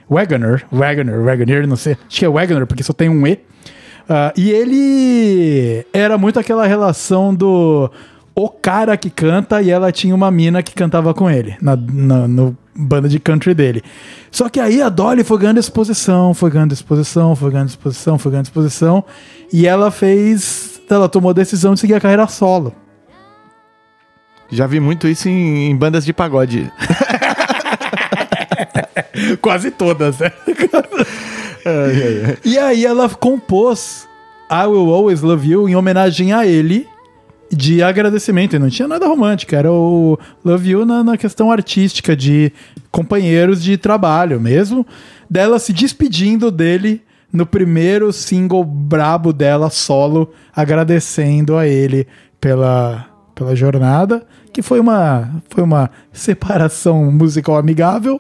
Wagoner, 0.09 0.65
Wagoner, 0.71 1.21
Wagoner, 1.21 1.67
não 1.67 1.75
sei, 1.75 1.95
acho 2.07 2.19
que 2.19 2.25
é 2.25 2.29
Wagoner 2.29 2.65
porque 2.65 2.83
só 2.83 2.93
tem 2.93 3.09
um 3.09 3.27
E. 3.27 3.39
Ah, 4.13 4.33
e 4.35 4.51
ele 4.51 5.85
era 5.93 6.17
muito 6.17 6.37
aquela 6.37 6.67
relação 6.67 7.33
do 7.33 7.89
o 8.35 8.49
cara 8.49 8.97
que 8.97 9.09
canta 9.09 9.61
e 9.61 9.69
ela 9.69 9.89
tinha 9.89 10.13
uma 10.13 10.29
mina 10.29 10.61
que 10.61 10.73
cantava 10.73 11.13
com 11.13 11.29
ele 11.29 11.55
na, 11.61 11.77
na 11.77 12.27
no 12.27 12.57
banda 12.75 13.07
de 13.07 13.21
country 13.21 13.53
dele. 13.53 13.81
Só 14.29 14.49
que 14.49 14.59
aí 14.59 14.81
a 14.81 14.89
Dolly 14.89 15.23
foi 15.23 15.37
ganhando 15.37 15.61
exposição, 15.61 16.33
foi 16.33 16.51
ganhando 16.51 16.73
exposição, 16.73 17.37
foi 17.37 17.51
ganhando 17.51 17.69
exposição, 17.69 18.19
foi 18.19 18.31
ganhando 18.33 18.47
exposição 18.47 19.05
e 19.53 19.65
ela 19.65 19.89
fez, 19.89 20.81
ela 20.89 21.07
tomou 21.07 21.31
a 21.31 21.33
decisão 21.33 21.73
de 21.73 21.79
seguir 21.79 21.93
a 21.93 22.01
carreira 22.01 22.27
solo. 22.27 22.75
Já 24.49 24.67
vi 24.67 24.81
muito 24.81 25.07
isso 25.07 25.29
em, 25.29 25.69
em 25.69 25.75
bandas 25.77 26.03
de 26.03 26.11
pagode. 26.11 26.69
Quase 29.41 29.71
todas, 29.71 30.19
né? 30.19 30.33
E 32.43 32.57
aí 32.57 32.85
ela 32.85 33.09
compôs 33.09 34.07
I 34.49 34.65
Will 34.65 34.93
Always 34.93 35.21
Love 35.21 35.49
You 35.49 35.69
em 35.69 35.75
homenagem 35.75 36.33
a 36.33 36.45
ele 36.45 36.87
de 37.51 37.83
agradecimento. 37.83 38.55
E 38.55 38.59
não 38.59 38.69
tinha 38.69 38.87
nada 38.87 39.07
romântico, 39.07 39.55
era 39.55 39.71
o 39.71 40.17
Love 40.43 40.69
You 40.69 40.85
na, 40.85 41.03
na 41.03 41.17
questão 41.17 41.51
artística 41.51 42.15
de 42.15 42.51
companheiros 42.91 43.63
de 43.63 43.77
trabalho 43.77 44.39
mesmo. 44.39 44.85
Dela 45.29 45.59
se 45.59 45.73
despedindo 45.73 46.49
dele 46.51 47.01
no 47.31 47.45
primeiro 47.45 48.11
single 48.11 48.63
brabo 48.63 49.31
dela 49.31 49.69
solo, 49.69 50.31
agradecendo 50.53 51.55
a 51.55 51.65
ele 51.65 52.07
pela, 52.39 53.07
pela 53.33 53.55
jornada, 53.55 54.25
que 54.51 54.61
foi 54.61 54.79
uma, 54.79 55.41
foi 55.49 55.63
uma 55.63 55.89
separação 56.11 57.11
musical 57.11 57.57
amigável. 57.57 58.19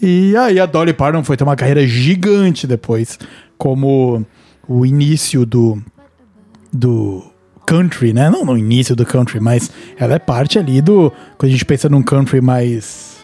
E 0.00 0.36
aí 0.36 0.60
a 0.60 0.66
Dolly 0.66 0.92
Parton 0.92 1.24
foi 1.24 1.36
ter 1.36 1.44
uma 1.44 1.56
carreira 1.56 1.86
gigante 1.86 2.66
depois, 2.66 3.18
como 3.56 4.24
o 4.68 4.86
início 4.86 5.44
do, 5.44 5.82
do 6.72 7.22
country, 7.66 8.12
né? 8.12 8.30
Não 8.30 8.44
no 8.44 8.56
início 8.56 8.94
do 8.94 9.04
country, 9.04 9.40
mas 9.40 9.70
ela 9.98 10.14
é 10.14 10.18
parte 10.18 10.58
ali 10.58 10.80
do. 10.80 11.12
Quando 11.36 11.48
a 11.50 11.52
gente 11.52 11.64
pensa 11.64 11.88
num 11.88 12.02
country 12.02 12.40
mais. 12.40 13.18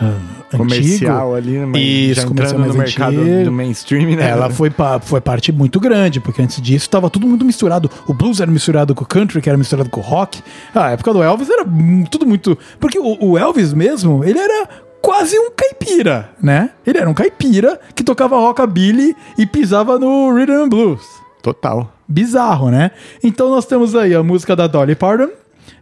ah, 0.00 0.18
Comercial 0.56 1.34
antigo, 1.34 1.50
ali, 1.58 1.66
mas 1.66 1.82
Isso, 1.82 2.20
já 2.20 2.26
entrando 2.28 2.66
no 2.66 2.74
mercado 2.74 3.20
antigo. 3.20 3.44
do 3.46 3.52
mainstream, 3.52 4.16
né? 4.16 4.30
Ela 4.30 4.48
foi, 4.48 4.70
pa- 4.70 5.00
foi 5.00 5.20
parte 5.20 5.50
muito 5.50 5.80
grande, 5.80 6.20
porque 6.20 6.40
antes 6.40 6.62
disso 6.62 6.88
tava 6.88 7.10
tudo 7.10 7.26
muito 7.26 7.44
misturado. 7.44 7.90
O 8.06 8.14
blues 8.14 8.40
era 8.40 8.50
misturado 8.50 8.94
com 8.94 9.02
o 9.02 9.06
country, 9.06 9.40
que 9.42 9.48
era 9.48 9.58
misturado 9.58 9.90
com 9.90 10.00
o 10.00 10.04
rock. 10.04 10.40
A 10.72 10.90
época 10.92 11.12
do 11.12 11.20
Elvis 11.22 11.50
era 11.50 11.64
tudo 12.10 12.24
muito. 12.24 12.56
Porque 12.78 12.98
o, 12.98 13.16
o 13.32 13.36
Elvis 13.38 13.72
mesmo, 13.74 14.22
ele 14.24 14.38
era 14.38 14.68
quase 15.06 15.38
um 15.38 15.50
caipira, 15.54 16.30
né? 16.42 16.70
Ele 16.84 16.98
era 16.98 17.08
um 17.08 17.14
caipira 17.14 17.78
que 17.94 18.02
tocava 18.02 18.34
rockabilly 18.36 19.14
e 19.38 19.46
pisava 19.46 19.98
no 20.00 20.34
rhythm 20.34 20.64
and 20.64 20.68
blues. 20.68 21.00
Total. 21.42 21.92
Bizarro, 22.08 22.70
né? 22.70 22.90
Então 23.22 23.48
nós 23.50 23.66
temos 23.66 23.94
aí 23.94 24.14
a 24.14 24.22
música 24.22 24.56
da 24.56 24.66
Dolly 24.66 24.94
Parton, 24.96 25.28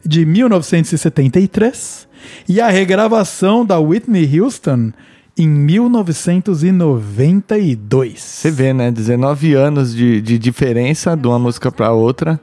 de 0.05 0.27
1973, 0.27 2.07
e 2.49 2.61
a 2.61 2.69
regravação 2.69 3.65
da 3.65 3.79
Whitney 3.79 4.41
Houston 4.41 4.93
em 5.39 5.49
1992. 5.49 8.21
Você 8.21 8.51
vê, 8.51 8.73
né? 8.73 8.91
19 8.91 9.55
anos 9.55 9.95
de, 9.95 10.21
de 10.21 10.39
diferença 10.39 11.17
de 11.17 11.27
uma 11.27 11.39
música 11.39 11.71
pra 11.73 11.93
outra. 11.93 12.39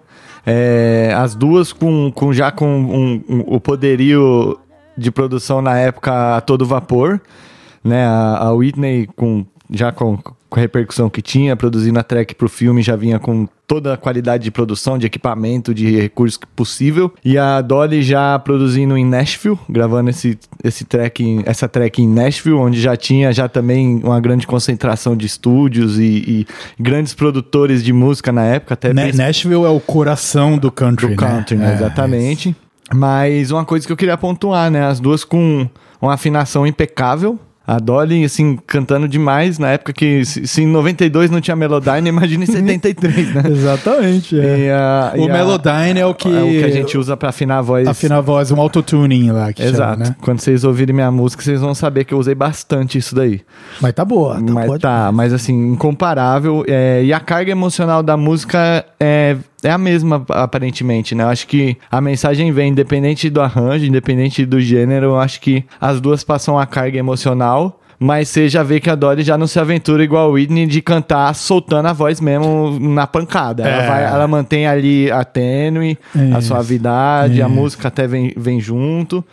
É, 0.46 1.14
as 1.16 1.36
duas 1.36 1.72
com, 1.72 2.12
com 2.14 2.34
já 2.34 2.52
com 2.52 2.66
um- 2.68 3.24
um- 3.30 3.44
o 3.48 3.60
poderio 3.60 4.58
de 5.02 5.12
produção 5.12 5.62
na 5.62 5.78
época 5.78 6.38
a 6.38 6.42
todo 6.42 6.66
vapor. 6.66 7.20
Né? 7.84 8.06
A, 8.06 8.38
a 8.48 8.54
Whitney 8.54 9.08
com, 9.16 9.46
já 9.70 9.92
com, 9.92 10.16
com 10.18 10.36
a 10.52 10.60
repercussão 10.60 11.10
que 11.10 11.22
tinha, 11.22 11.56
produzindo 11.56 11.98
a 12.00 12.04
track 12.04 12.36
pro 12.36 12.48
filme, 12.48 12.82
já 12.84 12.96
vinha 12.96 13.18
com 13.20 13.48
toda 13.66 13.94
a 13.94 13.98
qualidade 13.98 14.44
de 14.44 14.52
produção, 14.52 14.98
de 14.98 15.06
equipamento, 15.08 15.74
de 15.74 15.90
recursos 15.98 16.38
possível. 16.56 17.12
E 17.24 17.38
a 17.38 17.62
Dolly 17.62 18.04
já 18.04 18.38
produzindo 18.38 18.98
em 18.98 19.06
Nashville, 19.06 19.58
gravando 19.70 20.10
esse, 20.10 20.38
esse 20.62 20.84
track, 20.84 21.42
essa 21.46 21.70
track 21.70 22.02
em 22.02 22.08
Nashville, 22.08 22.58
onde 22.58 22.82
já 22.82 22.98
tinha 22.98 23.32
já 23.32 23.48
também 23.48 24.02
uma 24.04 24.20
grande 24.20 24.46
concentração 24.46 25.16
de 25.16 25.26
estúdios 25.26 25.98
e, 25.98 26.04
e 26.04 26.48
grandes 26.78 27.14
produtores 27.14 27.82
de 27.82 27.94
música 27.94 28.32
na 28.34 28.44
época, 28.44 28.74
até 28.74 28.94
Na- 28.94 29.08
Nashville 29.08 29.64
é 29.64 29.70
o 29.70 29.80
coração 29.80 30.58
do 30.58 30.70
country, 30.70 31.08
do 31.08 31.16
country, 31.16 31.56
né? 31.56 31.72
É, 31.72 31.76
Exatamente. 31.76 32.56
Mas 32.94 33.52
uma 33.52 33.64
coisa 33.66 33.86
que 33.86 33.92
eu 33.94 33.98
queria 33.98 34.18
pontuar, 34.18 34.70
né? 34.72 34.86
As 34.86 35.00
duas 35.00 35.24
com 35.24 35.68
uma 36.02 36.14
afinação 36.14 36.66
impecável, 36.68 37.40
A 37.68 37.78
Dolly, 37.78 38.26
assim, 38.26 38.58
cantando 38.68 39.08
demais 39.08 39.60
na 39.60 39.70
época 39.70 39.94
que, 39.94 40.26
se, 40.26 40.64
em 40.64 40.66
92 40.68 41.30
não 41.30 41.40
tinha 41.40 41.56
Melodyne, 41.56 42.10
imagina 42.10 42.44
em 42.44 42.48
73, 42.52 43.34
né? 43.36 43.44
Exatamente. 43.50 44.38
é. 44.38 44.60
E 44.60 44.70
a- 44.72 45.14
O 45.16 45.26
e 45.28 45.30
a- 45.30 45.34
Melodyne 45.34 46.00
é 46.00 46.06
o 46.06 46.14
que- 46.14 46.28
É 46.28 46.42
o 46.44 46.48
que 46.50 46.64
a 46.64 46.70
gente 46.72 46.98
usa 46.98 47.16
pra 47.16 47.30
afinar 47.30 47.60
a 47.60 47.62
voz. 47.62 47.88
Afina 47.88 48.18
a 48.18 48.22
voz, 48.22 48.52
um 48.52 48.60
autotuning 48.60 49.32
lá 49.32 49.54
que 49.54 49.62
Exato. 49.62 50.00
chama, 50.00 50.10
né? 50.10 50.16
Quando 50.22 50.40
vocês 50.42 50.64
ouvirem 50.64 50.94
minha 50.94 51.12
música, 51.12 51.44
vocês 51.44 51.62
vão 51.62 51.74
saber 51.76 52.04
que 52.04 52.14
eu 52.14 52.18
usei 52.18 52.34
bastante 52.36 52.98
isso 52.98 53.14
daí. 53.16 53.42
Mas 53.80 53.94
tá 53.94 54.04
boa. 54.04 54.36
Tá 54.44 54.52
mas 54.54 54.66
boa 54.66 54.80
tá, 54.80 55.12
mas 55.14 55.32
assim, 55.32 55.54
incomparável. 55.72 56.66
é, 56.68 57.04
e 57.06 57.14
a 57.14 57.20
carga 57.20 57.52
emocional 57.52 58.02
da 58.02 58.18
música 58.18 58.84
é, 59.00 59.38
é 59.64 59.70
a 59.72 59.78
mesma, 59.78 60.24
aparentemente, 60.30 61.14
né? 61.16 61.24
Eu 61.24 61.30
acho 61.30 61.48
que 61.48 61.78
a 61.90 62.02
mensagem 62.02 62.52
vem 62.52 62.72
independente 62.72 63.30
do 63.30 63.42
arranjo, 63.42 63.86
independente 63.86 64.46
do 64.46 64.60
gênero. 64.60 65.08
Eu 65.08 65.20
acho 65.20 65.40
que 65.42 65.64
as 65.80 66.00
duas 66.02 66.24
passam 66.24 66.58
a 66.60 66.66
carga 66.66 66.98
emocional. 66.98 67.78
Mas 68.04 68.30
você 68.30 68.50
já 68.50 68.64
vê 68.64 68.80
que 68.80 68.90
a 68.90 68.96
Dolly 68.96 69.22
já 69.22 69.38
não 69.38 69.46
se 69.46 69.60
aventura 69.60 70.04
igual 70.04 70.28
a 70.28 70.32
Whitney 70.32 70.66
de 70.66 70.82
cantar 70.82 71.36
soltando 71.36 71.86
a 71.86 71.94
voz 71.94 72.20
mesmo 72.20 72.80
na 72.80 73.06
pancada. 73.06 73.62
Ela, 73.62 73.84
É. 73.84 73.88
vai- 73.88 74.04
ela 74.06 74.28
mantém 74.28 74.66
ali 74.66 75.12
a 75.12 75.24
tênue, 75.24 75.96
a 76.34 76.40
Isso. 76.40 76.48
suavidade, 76.48 77.44
a 77.44 77.48
música 77.48 77.90
até 77.90 78.08
vem, 78.08 78.34
vem 78.36 78.60
junto. 78.60 79.24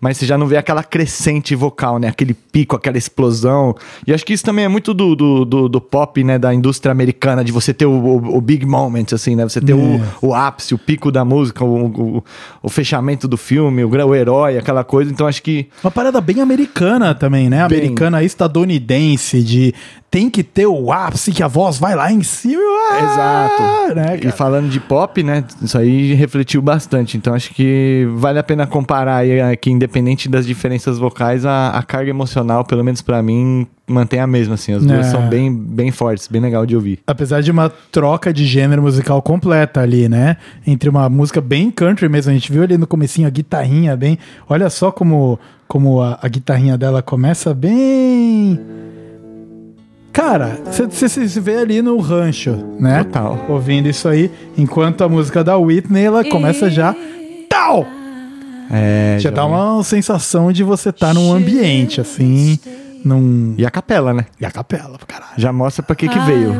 Mas 0.00 0.16
você 0.16 0.26
já 0.26 0.38
não 0.38 0.46
vê 0.46 0.56
aquela 0.56 0.84
crescente 0.84 1.54
vocal, 1.54 1.98
né? 1.98 2.08
Aquele 2.08 2.32
pico, 2.32 2.76
aquela 2.76 2.96
explosão. 2.96 3.74
E 4.06 4.12
acho 4.12 4.24
que 4.24 4.32
isso 4.32 4.44
também 4.44 4.64
é 4.64 4.68
muito 4.68 4.94
do, 4.94 5.16
do, 5.16 5.44
do, 5.44 5.68
do 5.68 5.80
pop, 5.80 6.22
né? 6.22 6.38
Da 6.38 6.54
indústria 6.54 6.92
americana, 6.92 7.42
de 7.44 7.50
você 7.50 7.74
ter 7.74 7.86
o, 7.86 7.90
o, 7.90 8.36
o 8.36 8.40
big 8.40 8.64
moment, 8.64 9.06
assim, 9.12 9.34
né? 9.34 9.42
Você 9.42 9.60
ter 9.60 9.72
É. 9.72 9.74
o, 9.74 10.28
o 10.28 10.34
ápice, 10.34 10.72
o 10.74 10.78
pico 10.78 11.10
da 11.10 11.24
música, 11.24 11.64
o, 11.64 11.86
o, 11.86 12.24
o 12.62 12.68
fechamento 12.68 13.26
do 13.26 13.36
filme, 13.36 13.82
o, 13.84 13.88
o 13.90 14.14
herói, 14.14 14.56
aquela 14.56 14.84
coisa. 14.84 15.10
Então 15.10 15.26
acho 15.26 15.42
que 15.42 15.66
Uma 15.82 15.90
parada 15.90 16.20
bem 16.20 16.40
americana 16.40 17.14
também, 17.14 17.50
né? 17.50 17.66
Bem. 17.68 17.78
Americana 17.78 18.22
estadunidense, 18.22 19.42
de 19.42 19.74
tem 20.10 20.30
que 20.30 20.42
ter 20.42 20.66
o 20.66 20.90
ápice 20.90 21.32
que 21.32 21.42
a 21.42 21.48
voz 21.48 21.78
vai 21.78 21.94
lá 21.94 22.10
em 22.10 22.22
cima. 22.22 22.62
ah, 22.90 22.98
Exato. 23.88 23.94
Né, 23.94 24.20
e 24.22 24.30
falando 24.32 24.68
de 24.70 24.80
pop, 24.80 25.22
né? 25.22 25.44
Isso 25.62 25.76
aí 25.76 26.14
refletiu 26.14 26.62
bastante. 26.62 27.16
Então 27.16 27.34
acho 27.34 27.52
que 27.54 28.08
vale 28.16 28.38
a 28.38 28.42
pena 28.42 28.66
comparar 28.66 29.16
aí 29.16 29.56
que, 29.58 29.70
independente 29.70 30.28
das 30.28 30.46
diferenças 30.46 30.98
vocais, 30.98 31.44
a, 31.44 31.70
a 31.70 31.82
carga 31.82 32.08
emocional, 32.10 32.64
pelo 32.64 32.82
menos 32.82 33.02
pra 33.02 33.22
mim, 33.22 33.66
mantém 33.86 34.18
a 34.20 34.26
mesma. 34.26 34.54
Assim, 34.54 34.72
as 34.72 34.82
duas 34.84 35.06
É. 35.06 35.10
são 35.10 35.28
bem, 35.28 35.54
bem 35.54 35.90
fortes, 35.90 36.26
bem 36.26 36.40
legal 36.40 36.64
de 36.64 36.74
ouvir. 36.74 37.00
Apesar 37.06 37.42
de 37.42 37.50
uma 37.50 37.68
troca 37.92 38.32
de 38.32 38.46
gênero 38.46 38.80
musical 38.80 39.20
completa 39.20 39.80
ali, 39.82 40.08
né? 40.08 40.38
Entre 40.66 40.88
uma 40.88 41.08
música 41.10 41.40
bem 41.40 41.70
country 41.70 42.08
mesmo. 42.08 42.30
A 42.30 42.34
gente 42.34 42.50
viu 42.50 42.62
ali 42.62 42.78
no 42.78 42.86
comecinho 42.86 43.26
a 43.26 43.30
guitarrinha 43.30 43.94
bem. 43.94 44.18
Olha 44.48 44.70
só 44.70 44.90
como, 44.90 45.38
como 45.66 46.00
a, 46.00 46.18
a 46.22 46.28
guitarrinha 46.28 46.78
dela 46.78 47.02
começa 47.02 47.52
bem. 47.52 48.58
Cara, 50.18 50.58
você 50.90 51.08
se 51.08 51.38
vê 51.38 51.58
ali 51.58 51.80
no 51.80 51.96
rancho, 52.00 52.50
né? 52.80 53.04
Total. 53.04 53.46
Ouvindo 53.48 53.88
isso 53.88 54.08
aí, 54.08 54.28
enquanto 54.56 55.04
a 55.04 55.08
música 55.08 55.44
da 55.44 55.56
Whitney 55.56 56.02
ela 56.02 56.24
começa 56.24 56.68
já. 56.68 56.92
Tal! 57.48 57.86
É, 58.68 59.16
Já 59.20 59.30
dá 59.30 59.46
uma 59.46 59.80
sensação 59.84 60.50
de 60.50 60.64
você 60.64 60.88
estar 60.88 61.14
num 61.14 61.32
ambiente 61.32 62.00
assim, 62.00 62.58
num. 63.04 63.54
E 63.56 63.64
a 63.64 63.70
capela, 63.70 64.12
né? 64.12 64.26
E 64.40 64.44
a 64.44 64.50
capela, 64.50 64.98
caralho. 65.06 65.34
Já 65.36 65.52
mostra 65.52 65.84
pra 65.84 65.94
que 65.94 66.08
que 66.08 66.18
veio. 66.18 66.52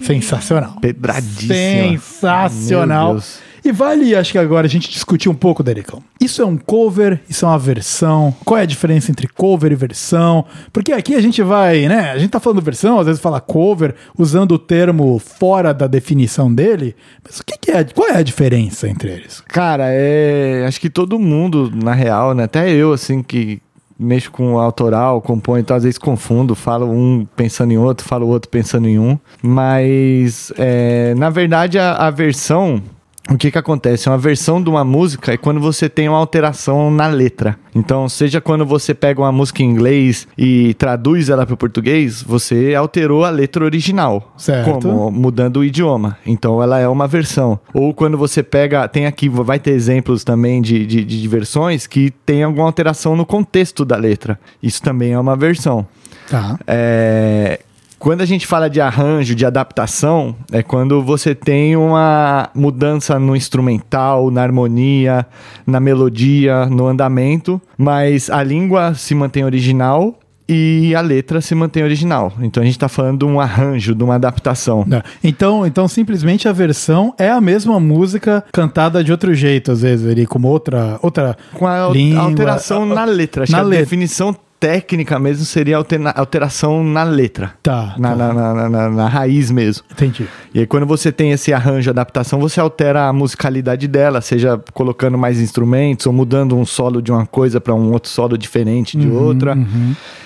Sensacional. 0.00 0.78
Pedradíssima. 0.80 1.54
Sensacional. 1.54 3.04
Meu 3.08 3.14
Deus. 3.16 3.45
E 3.66 3.72
vale, 3.72 4.14
acho 4.14 4.30
que 4.30 4.38
agora 4.38 4.64
a 4.64 4.70
gente 4.70 4.88
discutir 4.88 5.28
um 5.28 5.34
pouco, 5.34 5.60
Dericão. 5.60 6.00
Isso 6.20 6.40
é 6.40 6.46
um 6.46 6.56
cover, 6.56 7.20
isso 7.28 7.44
é 7.44 7.48
uma 7.48 7.58
versão. 7.58 8.32
Qual 8.44 8.56
é 8.56 8.62
a 8.62 8.66
diferença 8.66 9.10
entre 9.10 9.26
cover 9.26 9.72
e 9.72 9.74
versão? 9.74 10.44
Porque 10.72 10.92
aqui 10.92 11.16
a 11.16 11.20
gente 11.20 11.42
vai, 11.42 11.88
né? 11.88 12.12
A 12.12 12.18
gente 12.18 12.30
tá 12.30 12.38
falando 12.38 12.62
versão, 12.62 13.00
às 13.00 13.06
vezes 13.06 13.20
fala 13.20 13.40
cover, 13.40 13.96
usando 14.16 14.52
o 14.52 14.58
termo 14.58 15.18
fora 15.18 15.74
da 15.74 15.88
definição 15.88 16.54
dele. 16.54 16.94
Mas 17.24 17.40
o 17.40 17.44
que, 17.44 17.58
que 17.58 17.72
é? 17.72 17.82
Qual 17.82 18.08
é 18.08 18.18
a 18.18 18.22
diferença 18.22 18.88
entre 18.88 19.10
eles? 19.10 19.42
Cara, 19.48 19.86
é. 19.88 20.64
Acho 20.64 20.80
que 20.80 20.88
todo 20.88 21.18
mundo, 21.18 21.68
na 21.74 21.92
real, 21.92 22.34
né? 22.34 22.44
Até 22.44 22.70
eu, 22.70 22.92
assim, 22.92 23.20
que 23.20 23.60
mexo 23.98 24.30
com 24.30 24.58
autoral, 24.58 25.20
compõe, 25.20 25.60
então 25.60 25.76
às 25.76 25.82
vezes 25.82 25.98
confundo, 25.98 26.54
falo 26.54 26.88
um 26.88 27.26
pensando 27.34 27.72
em 27.72 27.78
outro, 27.78 28.06
falo 28.06 28.28
outro 28.28 28.48
pensando 28.48 28.86
em 28.86 28.96
um. 28.96 29.18
Mas, 29.42 30.52
é, 30.56 31.14
na 31.16 31.30
verdade, 31.30 31.80
a, 31.80 31.94
a 31.94 32.10
versão. 32.10 32.80
O 33.28 33.36
que 33.36 33.50
que 33.50 33.58
acontece? 33.58 34.08
Uma 34.08 34.18
versão 34.18 34.62
de 34.62 34.68
uma 34.68 34.84
música 34.84 35.32
é 35.32 35.36
quando 35.36 35.60
você 35.60 35.88
tem 35.88 36.08
uma 36.08 36.18
alteração 36.18 36.90
na 36.90 37.08
letra. 37.08 37.58
Então, 37.74 38.08
seja 38.08 38.40
quando 38.40 38.64
você 38.64 38.94
pega 38.94 39.20
uma 39.20 39.32
música 39.32 39.62
em 39.62 39.66
inglês 39.66 40.28
e 40.38 40.74
traduz 40.74 41.28
ela 41.28 41.44
para 41.44 41.54
o 41.54 41.56
português, 41.56 42.22
você 42.22 42.74
alterou 42.74 43.24
a 43.24 43.30
letra 43.30 43.64
original. 43.64 44.32
Certo. 44.36 44.80
Como? 44.80 45.10
mudando 45.10 45.58
o 45.58 45.64
idioma. 45.64 46.16
Então 46.24 46.62
ela 46.62 46.78
é 46.78 46.88
uma 46.88 47.08
versão. 47.08 47.58
Ou 47.74 47.92
quando 47.92 48.16
você 48.16 48.42
pega, 48.42 48.86
tem 48.88 49.06
aqui, 49.06 49.28
vai 49.28 49.58
ter 49.58 49.72
exemplos 49.72 50.22
também 50.22 50.62
de, 50.62 50.86
de, 50.86 51.04
de 51.04 51.28
versões 51.28 51.86
que 51.86 52.10
tem 52.24 52.42
alguma 52.42 52.66
alteração 52.66 53.16
no 53.16 53.26
contexto 53.26 53.84
da 53.84 53.96
letra. 53.96 54.38
Isso 54.62 54.80
também 54.82 55.12
é 55.12 55.18
uma 55.18 55.36
versão. 55.36 55.86
Tá. 56.28 56.58
É, 56.66 57.60
quando 57.98 58.20
a 58.20 58.26
gente 58.26 58.46
fala 58.46 58.68
de 58.68 58.80
arranjo, 58.80 59.34
de 59.34 59.44
adaptação, 59.46 60.34
é 60.52 60.62
quando 60.62 61.02
você 61.02 61.34
tem 61.34 61.76
uma 61.76 62.48
mudança 62.54 63.18
no 63.18 63.34
instrumental, 63.34 64.30
na 64.30 64.42
harmonia, 64.42 65.26
na 65.66 65.80
melodia, 65.80 66.66
no 66.66 66.86
andamento, 66.86 67.60
mas 67.76 68.28
a 68.30 68.42
língua 68.42 68.94
se 68.94 69.14
mantém 69.14 69.44
original 69.44 70.18
e 70.48 70.94
a 70.94 71.00
letra 71.00 71.40
se 71.40 71.54
mantém 71.56 71.82
original. 71.82 72.32
Então 72.40 72.62
a 72.62 72.66
gente 72.66 72.76
está 72.76 72.88
falando 72.88 73.20
de 73.20 73.24
um 73.24 73.40
arranjo, 73.40 73.94
de 73.94 74.04
uma 74.04 74.14
adaptação. 74.14 74.84
Não. 74.86 75.02
Então, 75.24 75.66
então, 75.66 75.88
simplesmente 75.88 76.48
a 76.48 76.52
versão 76.52 77.12
é 77.18 77.28
a 77.28 77.40
mesma 77.40 77.80
música 77.80 78.44
cantada 78.52 79.02
de 79.02 79.10
outro 79.10 79.34
jeito, 79.34 79.72
às 79.72 79.82
vezes, 79.82 80.08
ali, 80.08 80.24
como 80.24 80.46
outra. 80.48 80.98
outra 81.02 81.36
Com 81.54 81.66
a 81.66 81.88
língua. 81.88 82.22
alteração 82.22 82.86
na 82.86 83.04
letra. 83.04 83.42
Acho 83.42 83.50
Na 83.52 83.58
que 83.58 83.64
a 83.64 83.66
letra. 83.66 83.84
definição 83.84 84.36
técnica 84.58 85.18
mesmo 85.18 85.44
seria 85.44 85.76
altera- 85.76 86.10
alteração 86.16 86.82
na 86.82 87.02
letra. 87.02 87.52
Tá. 87.62 87.94
Na, 87.98 88.10
tá. 88.10 88.16
na, 88.16 88.54
na, 88.54 88.68
na- 88.68 88.90
na 88.90 89.08
raiz 89.08 89.50
mesmo. 89.50 89.84
Entendi. 89.92 90.26
E 90.54 90.60
aí, 90.60 90.66
quando 90.66 90.86
você 90.86 91.12
tem 91.12 91.32
esse 91.32 91.52
arranjo, 91.52 91.90
adaptação, 91.90 92.38
você 92.40 92.58
altera 92.60 93.06
a 93.08 93.12
musicalidade 93.12 93.86
dela, 93.86 94.20
seja 94.20 94.60
colocando 94.72 95.16
mais 95.18 95.40
instrumentos 95.40 96.06
ou 96.06 96.12
mudando 96.12 96.56
um 96.56 96.64
solo 96.64 97.00
de 97.02 97.12
uma 97.12 97.26
coisa 97.26 97.60
para 97.60 97.74
um 97.74 97.92
outro 97.92 98.10
solo 98.10 98.36
diferente 98.38 98.96
de 98.96 99.08
outra. 99.08 99.56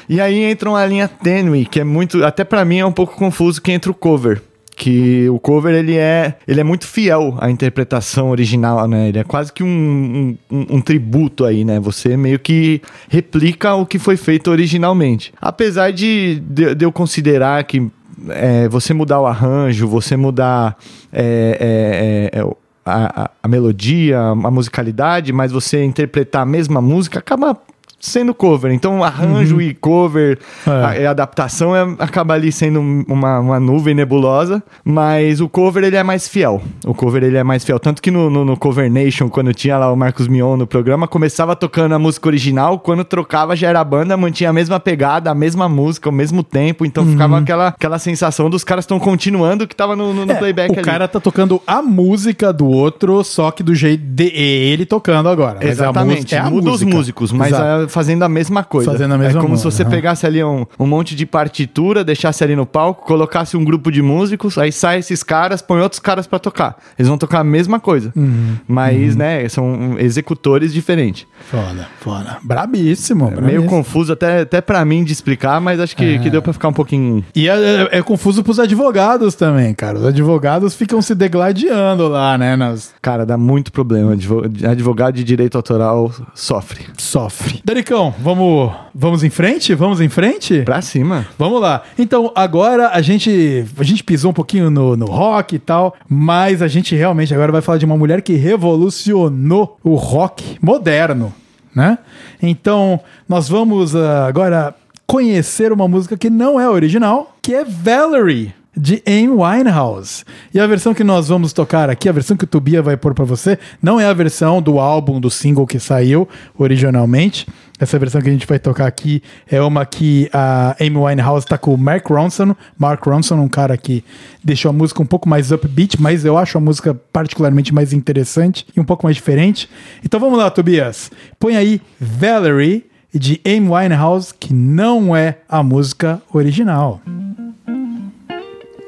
E 0.09 0.21
aí 0.21 0.43
entra 0.45 0.69
uma 0.71 0.85
linha 0.87 1.09
tênue, 1.09 1.65
que 1.67 1.81
é 1.81 1.85
muito. 1.85 2.25
Até 2.25 2.45
para 2.45 2.65
mim 2.65 2.79
é 2.79 2.87
um 2.87 2.93
pouco 2.93 3.15
confuso 3.17 3.61
que 3.61 3.71
entra 3.73 3.91
o 3.91 3.95
cover. 3.95 4.43
Que 4.83 5.29
o 5.29 5.39
cover 5.39 5.75
ele 5.75 5.95
é, 5.99 6.37
ele 6.49 6.59
é 6.59 6.65
muito 6.65 6.87
fiel 6.87 7.37
à 7.39 7.51
interpretação 7.51 8.31
original, 8.31 8.89
né? 8.89 9.11
Ele 9.11 9.19
é 9.19 9.25
quase 9.25 9.53
que 9.53 9.63
um, 9.63 10.35
um, 10.51 10.67
um- 10.77 10.81
tributo 10.81 11.45
aí, 11.45 11.67
né? 11.67 11.79
Você 11.81 12.17
meio 12.17 12.39
que 12.39 12.81
replica 13.07 13.75
o 13.75 13.85
que 13.85 13.99
foi 13.99 14.17
feito 14.17 14.51
originalmente. 14.51 15.35
Apesar 15.39 15.93
de, 15.93 16.43
de, 16.49 16.75
de 16.75 16.83
eu 16.83 16.91
considerar 16.91 17.63
que 17.65 17.87
é, 18.31 18.69
você 18.71 18.95
mudar 18.95 19.21
o 19.21 19.27
arranjo, 19.27 19.87
você 19.87 20.17
mudar 20.17 20.79
é, 21.13 22.31
é, 22.33 22.39
é, 22.39 22.41
é, 22.41 22.55
a, 22.87 23.25
a- 23.25 23.31
a 23.43 23.49
melodia, 23.49 24.19
a 24.19 24.51
musicalidade, 24.51 25.31
mas 25.31 25.53
você 25.53 25.85
interpretar 25.85 26.41
a 26.41 26.47
mesma 26.47 26.81
música 26.81 27.19
acaba 27.19 27.55
sendo 28.01 28.33
cover. 28.35 28.73
Então, 28.73 29.05
arranjo 29.05 29.61
e 29.61 29.75
cover, 29.75 30.39
É. 30.67 30.71
a, 30.71 30.99
e 30.99 31.07
adaptação 31.07 31.77
é- 31.77 31.95
acaba 31.99 32.35
ali 32.35 32.51
sendo 32.51 32.81
uma, 32.81 33.39
uma 33.39 33.61
nuvem 33.61 33.95
nebulosa, 33.95 34.63
mas 34.85 35.41
o 35.41 35.49
cover 35.49 35.85
ele 35.85 35.97
é 35.97 36.03
mais 36.03 36.27
fiel. 36.27 36.63
O 36.87 36.95
cover 36.95 37.23
ele 37.23 37.37
é 37.37 37.45
mais 37.45 37.63
fiel. 37.65 37.79
Tanto 37.79 38.01
que 38.01 38.11
no, 38.11 38.31
no, 38.31 38.45
no 38.45 38.57
Cover 38.57 38.91
Nation, 38.91 39.29
quando 39.29 39.53
tinha 39.53 39.77
lá 39.79 39.93
o 39.93 39.97
Marcos 39.97 40.27
Mion 40.29 40.57
no 40.57 40.67
programa, 40.67 41.07
começava 41.07 41.55
tocando 41.55 41.95
a 41.95 41.99
música 41.99 42.27
original, 42.29 42.79
quando 42.79 43.05
trocava 43.05 43.55
já 43.55 43.69
era 43.69 43.81
a 43.81 43.85
banda, 43.85 44.17
mantinha 44.17 44.51
a 44.51 44.53
mesma 44.53 44.81
pegada, 44.81 45.31
a 45.31 45.35
mesma 45.35 45.69
música, 45.69 46.09
o 46.09 46.13
mesmo 46.13 46.43
tempo, 46.43 46.87
então 46.87 47.05
ficava 47.07 47.39
aquela, 47.39 47.69
aquela 47.69 47.99
sensação 47.99 48.49
dos 48.49 48.65
caras 48.65 48.85
estão 48.85 48.99
continuando 48.99 49.65
o 49.65 49.69
que 49.69 49.77
tava 49.77 49.95
no, 49.95 50.15
no, 50.15 50.25
no 50.25 50.33
É, 50.33 50.37
playback 50.37 50.71
o 50.71 50.75
ali. 50.75 50.83
cara 50.83 51.07
tá 51.07 51.21
tocando 51.21 51.61
a 51.67 51.83
música 51.83 52.53
do 52.53 52.67
outro, 52.67 53.23
só 53.25 53.51
que 53.51 53.63
do 53.63 53.75
jeito 53.75 54.03
de 54.05 54.29
ele 54.35 54.87
tocando 54.87 55.29
agora. 55.29 55.57
Mas 55.61 55.69
a 55.69 55.73
Exatamente, 55.73 56.17
música- 56.23 56.37
é 56.37 56.39
a 56.39 56.45
muda 56.51 56.71
música. 56.71 56.89
os 56.89 56.95
músicos, 56.95 57.33
mas 57.33 57.49
Exato. 57.49 57.85
é, 57.85 57.89
fazendo 57.91 58.23
a 58.23 58.29
mesma 58.29 58.65
coisa. 58.65 58.91
Fazendo 58.91 59.13
a 59.15 59.19
mesma 59.19 59.39
É 59.39 59.43
como 59.43 59.57
se 59.57 59.65
você 59.65 59.85
pegasse 59.85 60.25
ali 60.27 60.43
um, 60.43 60.65
um 60.79 60.87
monte 60.87 61.15
de 61.15 61.27
partitura, 61.27 62.03
deixasse 62.03 62.43
ali 62.43 62.57
no 62.57 62.65
palco, 62.65 63.05
colocasse 63.07 63.57
um 63.57 63.65
grupo 63.65 63.91
de 63.93 64.01
músicos, 64.01 64.57
aí 64.57 64.73
sai 64.73 64.99
esses 65.01 65.23
caras, 65.23 65.61
põe 65.61 65.81
outros 65.81 65.99
caras 66.01 66.27
pra 66.27 66.39
tocar. 66.39 66.77
Eles 66.99 67.09
vão 67.09 67.19
tocar 67.19 67.41
a 67.41 67.45
mesma 67.45 67.79
coisa, 67.81 68.13
Uhum. 68.17 68.55
mas, 68.67 69.15
né, 69.17 69.49
são 69.49 69.97
executores 69.99 70.73
diferentes. 70.73 71.27
Foda, 71.51 71.89
foda. 72.01 72.39
Brabíssimo. 72.43 73.25
É 73.27 73.31
meio 73.31 73.41
brabíssimo. 73.43 73.69
confuso 73.71 74.13
até, 74.13 74.41
até 74.43 74.61
pra 74.61 74.85
mim 74.85 75.03
de 75.05 75.13
explicar, 75.13 75.61
mas 75.61 75.81
acho 75.81 75.97
que, 75.97 76.19
que 76.21 76.31
deu 76.31 76.41
pra 76.43 76.53
ficar 76.53 76.69
um 76.69 76.73
pouquinho... 76.73 77.25
E 77.35 77.49
é, 77.49 77.53
é- 77.55 77.99
é 77.99 78.03
confuso 78.03 78.43
pros 78.45 78.59
advogados 78.61 79.35
também, 79.35 79.75
cara. 79.75 79.99
Os 79.99 80.05
advogados 80.07 80.75
ficam 80.75 81.03
se 81.03 81.15
degladiando 81.15 82.09
lá, 82.09 82.37
né? 82.39 82.57
Nas... 82.57 82.93
Cara, 83.03 83.25
dá 83.27 83.37
muito 83.37 83.73
problema. 83.73 84.13
Advo- 84.13 84.43
Advogado 84.69 85.15
de 85.17 85.25
direito 85.25 85.57
autoral 85.57 86.13
sofre. 86.35 86.85
Sofre. 86.97 87.61
Dericão, 87.65 87.80
Dericão, 87.81 88.15
vamos, 88.21 88.73
vamos 88.95 89.25
em 89.25 89.31
frente? 89.31 89.75
Vamos 89.75 90.03
em 90.03 90.09
frente? 90.11 90.61
Pra 90.65 90.83
cima. 90.83 91.27
Vamos 91.39 91.63
lá. 91.63 91.83
Então, 91.99 92.31
agora 92.35 92.91
a 92.91 93.01
gente, 93.01 93.65
a 93.79 93.83
gente 93.83 94.05
pisou 94.05 94.33
um 94.33 94.35
pouquinho 94.35 94.71
no, 94.71 94.99
no 94.99 95.07
rock 95.07 95.57
e 95.57 95.59
tal, 95.59 95.95
mas 96.07 96.61
a 96.61 96.69
gente 96.69 96.95
realmente 96.95 97.33
agora 97.33 97.51
vai 97.51 97.63
falar 97.63 97.79
de 97.79 97.87
uma 97.87 97.97
mulher 97.97 98.21
que 98.21 98.35
revolucionou 98.35 99.79
o 99.83 99.95
rock 99.95 100.59
moderno, 100.61 101.33
né? 101.75 101.97
Então, 102.43 103.01
nós 103.27 103.49
vamos 103.49 103.97
ah, 103.97 104.27
agora 104.27 104.75
conhecer 105.07 105.73
uma 105.73 105.89
música 105.89 106.19
que 106.19 106.29
não 106.29 106.61
é 106.61 106.69
original, 106.69 107.35
que 107.41 107.55
é 107.55 107.65
Valerie. 107.65 108.53
De 108.77 109.03
Amy 109.05 109.29
Winehouse. 109.29 110.25
E 110.55 110.61
a 110.61 110.67
versão 110.67 110.95
que 110.95 111.03
nós 111.03 111.27
vamos 111.27 111.53
tocar 111.53 111.91
aqui, 111.91 112.09
a 112.09 112.13
versão 112.13 112.37
que 112.37 112.45
o 112.45 112.47
Tubia 112.47 112.81
vai 112.81 112.97
pôr 112.97 113.13
pra 113.13 113.25
você, 113.25 113.59
não 113.83 113.99
é 113.99 114.07
a 114.07 114.13
versão 114.13 114.63
do 114.63 114.79
álbum, 114.79 115.21
do 115.21 115.29
single 115.29 115.67
que 115.67 115.81
saiu 115.81 116.27
originalmente. 116.57 117.49
Essa 117.81 117.99
versão 117.99 118.21
que 118.21 118.29
a 118.29 118.33
gente 118.33 118.47
vai 118.47 118.59
tocar 118.59 118.87
aqui 118.87 119.23
é 119.51 119.61
uma 119.63 119.87
que 119.87 120.29
a 120.35 120.77
Amy 120.79 120.99
Winehouse 120.99 121.47
tá 121.47 121.57
com 121.57 121.73
o 121.73 121.79
Mark 121.79 122.07
Ronson. 122.07 122.55
Mark 122.79 123.03
Ronson, 123.03 123.37
um 123.37 123.49
cara 123.49 123.75
que 123.79 124.05
deixou 124.45 124.69
a 124.69 124.73
música 124.73 125.03
um 125.03 125.07
pouco 125.07 125.27
mais 125.27 125.51
upbeat, 125.51 126.01
mas 126.01 126.27
eu 126.27 126.37
acho 126.37 126.59
a 126.59 126.61
música 126.61 126.95
particularmente 127.11 127.73
mais 127.73 127.95
interessante 127.95 128.67
e 128.77 128.79
um 128.79 128.85
pouco 128.85 129.07
mais 129.07 129.17
diferente. 129.17 129.67
Então 130.05 130.21
vamos 130.21 130.39
lá, 130.39 130.51
Tobias. 130.51 131.11
Põe 131.39 131.57
aí 131.57 131.81
Valerie 131.99 132.85
de 133.15 133.41
Amy 133.47 133.69
Winehouse, 133.71 134.35
que 134.39 134.53
não 134.53 135.17
é 135.17 135.39
a 135.49 135.63
música 135.63 136.21
original. 136.33 137.01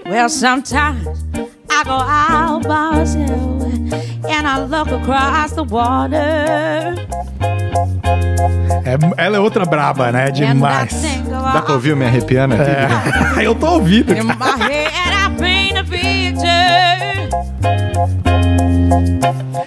Well, 0.07 0.28
sometimes 0.28 1.09
I 1.83 1.85
go 1.85 1.99
out 1.99 2.64
and 4.30 4.47
I 4.47 4.59
look 4.68 4.87
across 4.89 5.53
the 5.53 5.64
water. 5.64 6.95
É, 8.85 8.97
ela 9.16 9.37
é 9.37 9.41
outra 9.41 9.64
braba, 9.64 10.12
né? 10.12 10.30
Demais. 10.30 10.95
Dá 11.28 11.61
pra 11.61 11.74
ouvir 11.74 11.97
me 11.97 12.05
arrepiando 12.05 12.55
aqui? 12.55 12.70
É. 13.41 13.43
eu 13.47 13.55
tô 13.57 13.66
ouvindo. 13.66 14.12
In 14.12 14.22
my 14.22 14.33
head, 14.61 14.93
I 15.12 15.28
paint 15.37 15.76
a 15.76 15.83
picture. 15.85 16.53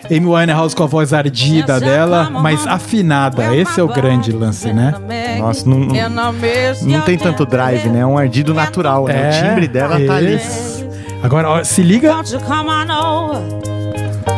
Amy 0.10 0.26
Winehouse 0.28 0.74
com 0.76 0.84
a 0.84 0.88
voz 0.88 1.12
ardida 1.12 1.80
dela, 1.82 2.30
mas 2.30 2.66
afinada. 2.66 3.54
Esse 3.54 3.82
é 3.82 3.84
o 3.84 3.88
grande 3.90 4.32
lance, 4.32 4.72
né? 4.72 4.94
Nossa, 5.40 5.68
não- 5.70 5.94
Não 6.86 7.02
tem 7.02 7.18
tanto 7.18 7.46
drive, 7.46 7.90
né? 7.90 8.00
É 8.00 8.06
um 8.06 8.18
ardido 8.18 8.54
natural, 8.54 9.06
né? 9.06 9.32
O 9.32 9.44
timbre 9.50 9.68
dela 9.68 10.00
tá 10.00 10.16
ali. 10.16 10.40
Agora, 11.24 11.50
ó, 11.50 11.64
se 11.64 11.82
liga. 11.82 12.16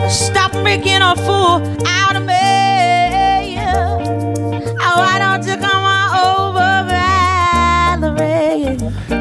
Stop 0.09 0.57
making 0.63 1.01
a 1.01 1.15
fool 1.15 1.61
out 1.85 2.15
of 2.15 2.25
me. 2.25 3.57
Oh, 4.79 4.99
why 4.99 5.19
don't 5.19 5.45
you 5.45 5.57
come 5.57 5.83
on 5.83 6.09
over, 6.15 6.85
Valerie? 7.99 8.77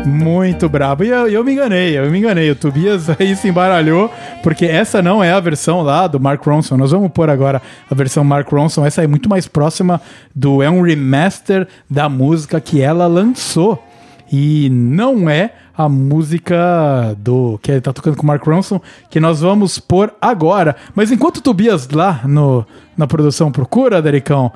Muito 0.07 0.69
brabo. 0.69 1.03
E 1.05 1.09
eu, 1.09 1.29
eu 1.29 1.45
me 1.45 1.53
enganei, 1.55 1.99
eu 1.99 2.09
me 2.11 2.19
enganei. 2.19 2.51
O 2.51 2.57
Tobias 2.57 3.11
aí 3.19 3.35
se 3.35 3.49
embaralhou, 3.49 4.11
porque 4.43 4.65
essa 4.65 5.03
não 5.03 5.23
é 5.23 5.33
a 5.33 5.41
versão 5.41 5.83
lá 5.83 6.07
do 6.07 6.21
Mark 6.21 6.45
Ronson. 6.45 6.77
Nós 6.77 6.93
vamos 6.93 7.11
pôr 7.11 7.29
agora 7.29 7.61
a 7.91 7.95
versão 7.95 8.23
Mark 8.23 8.49
Ronson. 8.49 8.87
Essa 8.87 9.03
é 9.03 9.07
muito 9.09 9.29
mais 9.29 9.49
próxima 9.49 10.01
do. 10.35 10.63
É 10.63 10.71
um 10.71 10.83
remaster 10.83 11.67
da 11.91 12.09
música 12.09 12.61
que 12.61 12.81
ela 12.81 13.07
lançou. 13.09 13.83
E 14.31 14.69
não 14.71 15.31
é 15.31 15.53
a 15.77 15.89
música 15.89 17.15
do 17.19 17.59
que 17.63 17.71
ele 17.71 17.81
tá 17.81 17.93
tocando 17.93 18.17
com 18.17 18.23
o 18.23 18.27
Mark 18.27 18.45
Ronson, 18.45 18.81
que 19.11 19.21
nós 19.21 19.41
vamos 19.41 19.79
pôr 19.79 20.13
agora. 20.21 20.77
Mas 20.95 21.11
enquanto 21.11 21.39
o 21.39 21.43
Tobias 21.43 21.89
lá 21.91 22.23
no, 22.25 22.67
na 22.97 23.07
produção 23.07 23.53
procura, 23.53 24.01
Dericão, 24.01 24.51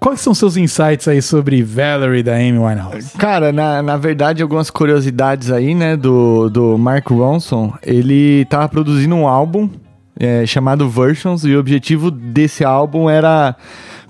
quais 0.00 0.20
são 0.20 0.34
seus 0.34 0.56
insights 0.56 1.06
aí 1.06 1.20
sobre 1.20 1.62
Valerie 1.62 2.22
da 2.22 2.34
Amy 2.34 2.58
Winehouse? 2.58 3.16
Cara, 3.18 3.52
na, 3.52 3.82
na 3.82 3.96
verdade, 3.96 4.42
algumas 4.42 4.70
curiosidades 4.70 5.50
aí, 5.50 5.74
né, 5.74 5.96
do, 5.96 6.48
do 6.48 6.78
Mark 6.78 7.08
Ronson. 7.08 7.72
Ele 7.82 8.44
tava 8.46 8.68
produzindo 8.68 9.14
um 9.14 9.28
álbum 9.28 9.68
é, 10.18 10.46
chamado 10.46 10.88
Versions, 10.88 11.44
e 11.44 11.54
o 11.54 11.60
objetivo 11.60 12.10
desse 12.10 12.64
álbum 12.64 13.08
era 13.08 13.56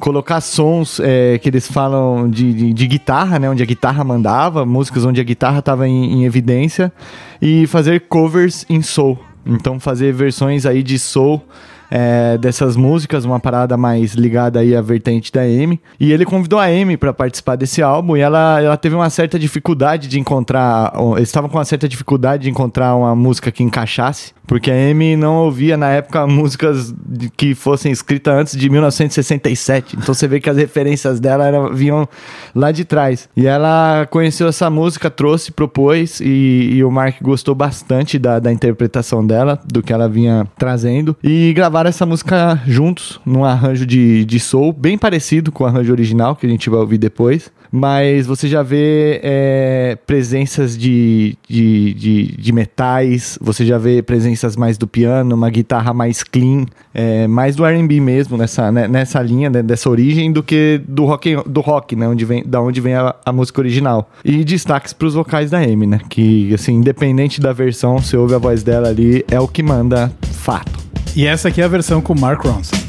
colocar 0.03 0.41
sons 0.41 0.99
é, 0.99 1.39
que 1.39 1.49
eles 1.49 1.71
falam 1.71 2.29
de, 2.29 2.53
de, 2.53 2.73
de 2.73 2.87
guitarra, 2.89 3.39
né, 3.39 3.49
onde 3.49 3.63
a 3.63 3.67
guitarra 3.67 4.03
mandava, 4.03 4.67
músicas 4.67 5.05
onde 5.05 5.21
a 5.21 5.25
guitarra 5.25 5.61
estava 5.61 5.87
em, 5.87 6.15
em 6.15 6.25
evidência, 6.25 6.93
e 7.41 7.69
fazer 7.69 8.01
covers 8.09 8.67
em 8.69 8.83
soul. 8.83 9.17
Então, 9.47 9.79
fazer 9.79 10.13
versões 10.13 10.67
aí 10.67 10.83
de 10.83 10.99
soul 10.99 11.41
é, 11.89 12.37
dessas 12.37 12.75
músicas, 12.75 13.25
uma 13.25 13.39
parada 13.39 13.77
mais 13.77 14.15
ligada 14.15 14.59
aí 14.59 14.75
à 14.75 14.81
vertente 14.81 15.31
da 15.31 15.43
Amy. 15.43 15.79
E 16.01 16.11
ele 16.11 16.25
convidou 16.25 16.59
a 16.59 16.65
Amy 16.65 16.97
para 16.97 17.13
participar 17.13 17.55
desse 17.55 17.81
álbum 17.81 18.17
e 18.17 18.21
ela, 18.21 18.61
ela 18.61 18.77
teve 18.79 18.97
uma 18.97 19.11
certa 19.11 19.39
dificuldade 19.39 20.09
de 20.09 20.19
encontrar. 20.19 20.93
Eles 21.17 21.29
estavam 21.29 21.49
com 21.49 21.59
uma 21.59 21.65
certa 21.65 21.87
dificuldade 21.87 22.45
de 22.45 22.51
encontrar 22.51 22.97
uma 22.97 23.15
música 23.15 23.53
que 23.53 23.63
encaixasse, 23.63 24.33
porque 24.47 24.71
a 24.71 24.75
Amy 24.75 25.17
não 25.17 25.37
ouvia 25.37 25.77
na 25.77 25.89
época 25.91 26.27
músicas 26.27 26.93
de- 27.07 27.31
que 27.31 27.55
fossem 27.55 27.91
escritas 27.93 28.35
antes 28.35 28.57
de 28.57 28.69
1967. 28.69 29.97
Então 29.97 30.15
você 30.15 30.27
vê 30.27 30.41
que 30.41 30.51
as 30.51 30.57
referências 30.57 31.21
dela 31.21 31.73
vinham 31.73 32.09
lá 32.55 32.73
de 32.73 32.85
trás. 32.85 33.29
E 33.37 33.47
ela 33.47 34.07
conheceu 34.11 34.49
essa 34.49 34.69
música, 34.69 35.11
trouxe, 35.11 35.53
propôs 35.53 36.21
e, 36.21 36.71
e 36.75 36.85
o 36.85 36.91
Mark 36.91 37.17
gostou 37.23 37.55
bastante 37.55 38.19
da, 38.19 38.39
da 38.39 38.53
interpretação 38.53 39.27
dela, 39.27 39.59
do 39.65 39.83
que 39.83 39.93
ela 39.93 40.09
vinha 40.09 40.47
trazendo. 40.59 41.17
E 41.23 41.53
gravaram 41.53 41.89
essa 41.89 42.05
música 42.07 42.61
juntos, 42.67 43.21
num 43.25 43.45
arranjo 43.45 43.87
de, 43.87 44.25
de 44.25 44.41
soul, 44.41 44.73
bem 44.73 44.99
parecido 44.99 45.53
com 45.53 45.65
o 45.65 45.67
arranjo 45.67 45.93
original, 45.93 46.37
que 46.37 46.47
a 46.47 46.49
gente 46.51 46.69
vai 46.69 46.81
ouvir 46.81 46.99
depois. 46.99 47.51
Mas 47.75 48.27
você 48.27 48.49
já 48.49 48.63
vê 48.63 49.19
é, 49.23 49.97
presenças 50.07 50.77
de, 50.77 51.39
de, 51.49 51.95
de, 51.95 52.37
de 52.37 52.53
metais, 52.53 53.39
você 53.41 53.65
já 53.65 53.79
vê 53.79 54.03
presenças 54.03 54.57
mais 54.57 54.77
do 54.77 54.87
piano, 54.87 55.35
uma 55.35 55.49
guitarra 55.49 55.95
mais 55.95 56.23
clean, 56.23 56.67
é, 56.93 57.27
mais 57.27 57.57
do 57.57 57.65
R&B 57.65 57.99
mesmo, 57.99 58.37
nessa, 58.37 58.71
né, 58.71 58.87
nessa 58.87 59.23
linha, 59.23 59.49
né, 59.49 59.63
dessa 59.63 59.89
origem, 59.89 60.31
do 60.31 60.43
que 60.43 60.83
do 60.87 61.07
rock, 61.07 61.35
do 61.47 61.63
rock 61.63 61.97
né, 61.97 62.07
onde 62.07 62.27
vem, 62.27 62.45
da 62.45 62.61
onde 62.61 62.79
vem 62.79 62.95
a, 62.95 63.15
a 63.25 63.33
música 63.33 63.63
original. 63.63 64.11
E 64.23 64.45
destaques 64.45 64.93
para 64.93 65.09
os 65.09 65.15
vocais 65.15 65.51
da 65.51 65.59
Amy, 65.59 65.87
né, 65.87 66.01
que, 66.11 66.53
assim, 66.53 66.75
independente 66.75 67.41
da 67.41 67.55
versão, 67.55 67.99
você 67.99 68.19
ouve 68.19 68.35
a 68.35 68.39
voz 68.39 68.63
dela 68.63 68.89
ali, 68.89 69.25
é 69.31 69.41
o 69.41 69.49
que 69.49 69.63
manda 69.63 70.13
fato. 70.33 70.79
E 71.17 71.27
essa 71.27 71.49
aqui 71.49 71.63
é 71.63 71.65
a 71.65 71.69
versão 71.69 72.03
com 72.03 72.15
Mark 72.15 72.45
Ronson. 72.45 72.82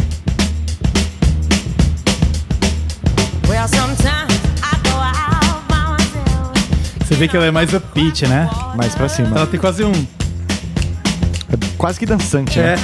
Você 7.13 7.19
vê 7.19 7.27
que 7.27 7.37
ela 7.37 7.45
é 7.45 7.51
mais 7.51 7.71
upbeat, 7.71 8.25
né? 8.25 8.49
Mais 8.75 8.95
pra 8.95 9.07
cima. 9.07 9.37
Ela 9.37 9.45
tem 9.45 9.59
quase 9.59 9.83
um. 9.83 9.91
É 9.91 11.55
quase 11.77 11.99
que 11.99 12.07
dançante, 12.07 12.59
É, 12.59 12.63
né? 12.63 12.75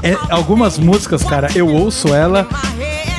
é- 0.00 0.10
é- 0.10 0.18
algumas 0.30 0.78
músicas, 0.78 1.24
cara, 1.24 1.48
eu 1.56 1.66
ouço 1.66 2.14
ela 2.14 2.46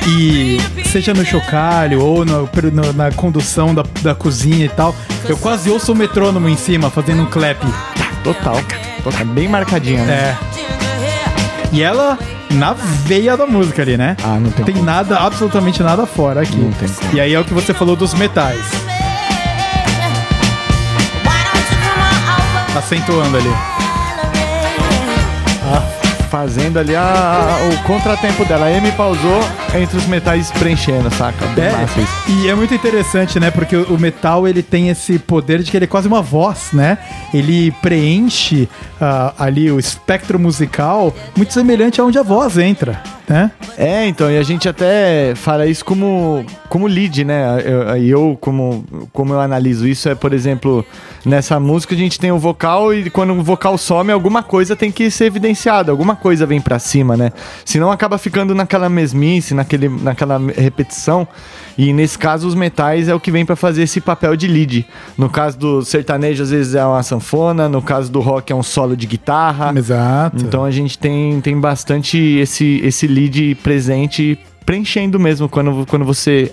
e 0.08 0.56
seja 0.86 1.12
no 1.12 1.26
chocalho 1.26 2.00
ou 2.00 2.24
no- 2.24 2.48
no- 2.72 2.92
na 2.94 3.12
condução 3.12 3.74
da, 3.74 3.84
da 4.00 4.14
cozinha 4.14 4.64
e 4.64 4.68
tal, 4.70 4.94
eu 5.28 5.36
quase 5.36 5.68
ouço 5.68 5.92
o 5.92 5.94
metrônomo 5.94 6.48
em 6.48 6.56
cima 6.56 6.88
fazendo 6.88 7.20
um 7.20 7.26
clap. 7.26 7.60
Total. 8.24 8.56
Total. 9.04 9.26
Bem 9.26 9.46
marcadinha, 9.46 10.02
né? 10.04 10.14
É. 10.14 10.36
E 11.70 11.82
ela 11.82 12.18
na 12.50 12.72
veia 12.72 13.36
da 13.36 13.46
música 13.46 13.82
ali, 13.82 13.96
né? 13.98 14.16
Ah, 14.24 14.38
não 14.40 14.50
tem 14.50 14.64
Tem 14.64 14.74
como. 14.74 14.86
nada, 14.86 15.18
absolutamente 15.18 15.82
nada 15.82 16.06
fora 16.06 16.40
aqui. 16.40 16.56
Não 16.56 16.72
tem 16.72 16.88
como. 16.88 17.14
E 17.14 17.20
aí 17.20 17.34
é 17.34 17.38
o 17.38 17.44
que 17.44 17.52
você 17.52 17.74
falou 17.74 17.94
dos 17.94 18.14
metais, 18.14 18.64
acentuando 22.80 23.36
ali. 23.36 23.54
Valerie? 25.62 26.00
Fazendo 26.30 26.78
ali 26.78 26.94
a- 26.94 27.56
o 27.72 27.82
contratempo 27.86 28.44
dela. 28.44 28.66
A 28.66 28.68
Amy 28.76 28.92
pausou 28.92 29.40
entre 29.74 29.96
os 29.96 30.06
metais 30.06 30.50
preenchendo, 30.52 31.10
saca? 31.10 31.44
É, 31.60 31.70
massa 31.72 32.00
isso. 32.00 32.12
e 32.28 32.48
é 32.48 32.54
muito 32.54 32.74
interessante, 32.74 33.38
né? 33.38 33.50
Porque 33.50 33.76
o 33.76 33.90
o 33.90 33.98
metal 33.98 34.48
ele 34.48 34.62
tem 34.62 34.88
esse 34.88 35.18
poder 35.18 35.62
de 35.62 35.70
que 35.70 35.76
ele 35.76 35.84
é 35.84 35.88
quase 35.88 36.08
uma 36.08 36.22
voz, 36.22 36.68
né? 36.72 36.98
Ele 37.34 37.70
preenche 37.82 38.68
ah, 39.00 39.34
ali 39.38 39.70
o 39.70 39.78
espectro 39.78 40.38
musical 40.38 41.14
muito 41.36 41.52
semelhante 41.52 42.00
a 42.00 42.04
onde 42.04 42.18
a 42.18 42.22
voz 42.22 42.56
entra, 42.56 43.02
né? 43.28 43.50
É, 43.76 44.06
então, 44.06 44.30
e 44.30 44.38
a 44.38 44.42
gente 44.42 44.68
até 44.68 45.34
fala 45.34 45.66
isso 45.66 45.84
como, 45.84 46.44
como 46.68 46.86
lead, 46.86 47.24
né? 47.24 47.62
Eu, 47.64 47.96
eu, 47.96 48.38
como, 48.40 48.84
como 49.12 49.34
eu 49.34 49.40
analiso 49.40 49.86
isso, 49.86 50.08
é, 50.08 50.14
por 50.14 50.32
exemplo, 50.32 50.84
nessa 51.24 51.58
música 51.58 51.94
a 51.94 51.98
gente 51.98 52.18
tem 52.18 52.32
o 52.32 52.38
vocal 52.38 52.94
e 52.94 53.10
quando 53.10 53.32
o 53.32 53.42
vocal 53.42 53.76
some, 53.76 54.12
alguma 54.12 54.42
coisa 54.42 54.74
tem 54.74 54.90
que 54.90 55.10
ser 55.10 55.26
evidenciada, 55.26 55.90
alguma 55.90 56.16
coisa 56.16 56.46
vem 56.46 56.60
pra 56.60 56.78
cima, 56.78 57.16
né? 57.16 57.32
Senão 57.64 57.90
acaba 57.90 58.18
ficando 58.18 58.54
naquela 58.54 58.88
mesmice, 58.88 59.54
naquele, 59.60 59.88
naquela 59.88 60.38
repetição. 60.56 61.26
E 61.76 61.92
nesse 61.92 62.18
caso, 62.18 62.46
os 62.48 62.54
metais 62.54 63.08
é 63.08 63.14
o 63.14 63.20
que 63.20 63.30
vem 63.30 63.44
pra 63.44 63.56
fazer 63.56 63.82
esse 63.82 64.00
papel 64.00 64.36
de 64.36 64.46
lead. 64.46 64.86
No 65.16 65.28
caso 65.28 65.58
do 65.58 65.82
sertanejo, 65.82 66.42
às 66.42 66.50
vezes 66.50 66.74
é 66.74 66.84
uma 66.84 67.02
sanfona, 67.02 67.68
no 67.68 67.80
caso 67.80 68.10
do 68.10 68.20
rock 68.20 68.52
é 68.52 68.56
um 68.56 68.62
solo 68.62 68.96
de 68.96 69.06
guitarra. 69.06 69.72
Exato. 69.76 70.36
Então 70.44 70.64
a 70.64 70.70
gente 70.70 70.98
tem, 70.98 71.40
tem 71.40 71.58
bastante 71.58 72.18
esse, 72.18 72.80
esse 72.82 73.06
lead 73.06 73.56
presente 73.56 74.38
preenchendo 74.64 75.18
mesmo 75.18 75.48
quando, 75.48 75.84
quando 75.86 76.04
você 76.04 76.52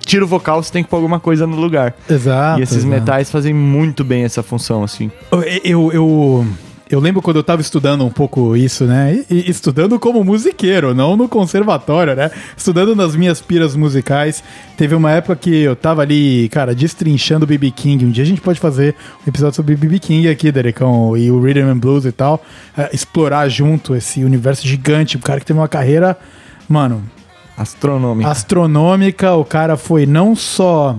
tira 0.00 0.24
o 0.24 0.28
vocal, 0.28 0.62
você 0.62 0.72
tem 0.72 0.82
que 0.82 0.90
pôr 0.90 0.96
alguma 0.96 1.20
coisa 1.20 1.46
no 1.46 1.56
lugar. 1.56 1.94
Exato. 2.08 2.60
e 2.60 2.62
esses 2.62 2.78
exato. 2.78 2.92
metais 2.92 3.30
fazem 3.30 3.54
muito 3.54 4.04
bem 4.04 4.24
essa 4.24 4.42
função, 4.42 4.82
assim. 4.82 5.10
Eu, 5.30 5.42
eu, 5.42 5.92
eu, 5.92 6.46
eu 6.92 7.00
lembro 7.00 7.22
quando 7.22 7.38
eu 7.38 7.42
tava 7.42 7.62
estudando 7.62 8.04
um 8.04 8.10
pouco 8.10 8.54
isso, 8.54 8.84
né? 8.84 9.24
E, 9.30 9.34
e 9.34 9.50
estudando 9.50 9.98
como 9.98 10.22
musiqueiro, 10.22 10.94
não 10.94 11.16
no 11.16 11.26
conservatório, 11.26 12.14
né? 12.14 12.30
Estudando 12.54 12.94
nas 12.94 13.16
minhas 13.16 13.40
piras 13.40 13.74
musicais. 13.74 14.44
Teve 14.76 14.94
uma 14.94 15.10
época 15.10 15.34
que 15.36 15.62
eu 15.62 15.74
tava 15.74 16.02
ali, 16.02 16.50
cara, 16.50 16.74
destrinchando 16.74 17.44
o 17.44 17.48
BB 17.48 17.70
King. 17.70 18.04
Um 18.04 18.10
dia 18.10 18.22
a 18.22 18.26
gente 18.26 18.42
pode 18.42 18.60
fazer 18.60 18.94
um 19.26 19.28
episódio 19.30 19.56
sobre 19.56 19.74
BB 19.74 20.00
King 20.00 20.28
aqui, 20.28 20.52
Derecão, 20.52 21.16
e 21.16 21.30
o 21.30 21.42
Rhythm 21.42 21.66
and 21.70 21.78
Blues 21.78 22.04
e 22.04 22.12
tal. 22.12 22.44
eh, 22.76 22.90
explorar 22.92 23.48
junto 23.48 23.94
esse 23.96 24.22
universo 24.22 24.68
gigante. 24.68 25.16
O 25.16 25.20
cara 25.20 25.40
que 25.40 25.46
teve 25.46 25.58
uma 25.58 25.68
carreira, 25.68 26.18
mano, 26.68 27.02
Astronômico. 27.56 28.28
astronômica. 28.28 29.34
O 29.34 29.46
cara 29.46 29.78
foi 29.78 30.04
não 30.04 30.36
só 30.36 30.98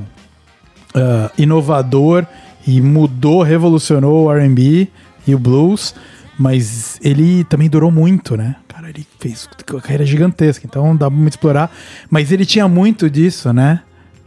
ah, 0.96 1.30
inovador 1.38 2.26
e 2.66 2.82
mudou, 2.82 3.44
revolucionou 3.44 4.26
o 4.26 4.32
R&B 4.32 4.88
e 5.26 5.34
o 5.34 5.40
blues, 5.40 5.96
mas 6.38 7.00
ele 7.04 7.44
também 7.44 7.70
durou 7.70 7.92
muito, 7.92 8.36
né? 8.36 8.56
Cara, 8.68 8.90
ele 8.90 9.06
fez 9.20 9.48
uma 9.72 9.82
carreira 9.82 10.06
gigantesca, 10.06 10.66
então 10.66 10.96
dá 10.96 11.10
pra 11.10 11.28
explorar. 11.28 11.72
Mas 12.10 12.32
ele 12.32 12.46
tinha 12.46 12.68
muito 12.68 13.10
disso, 13.10 13.54
né? 13.54 13.82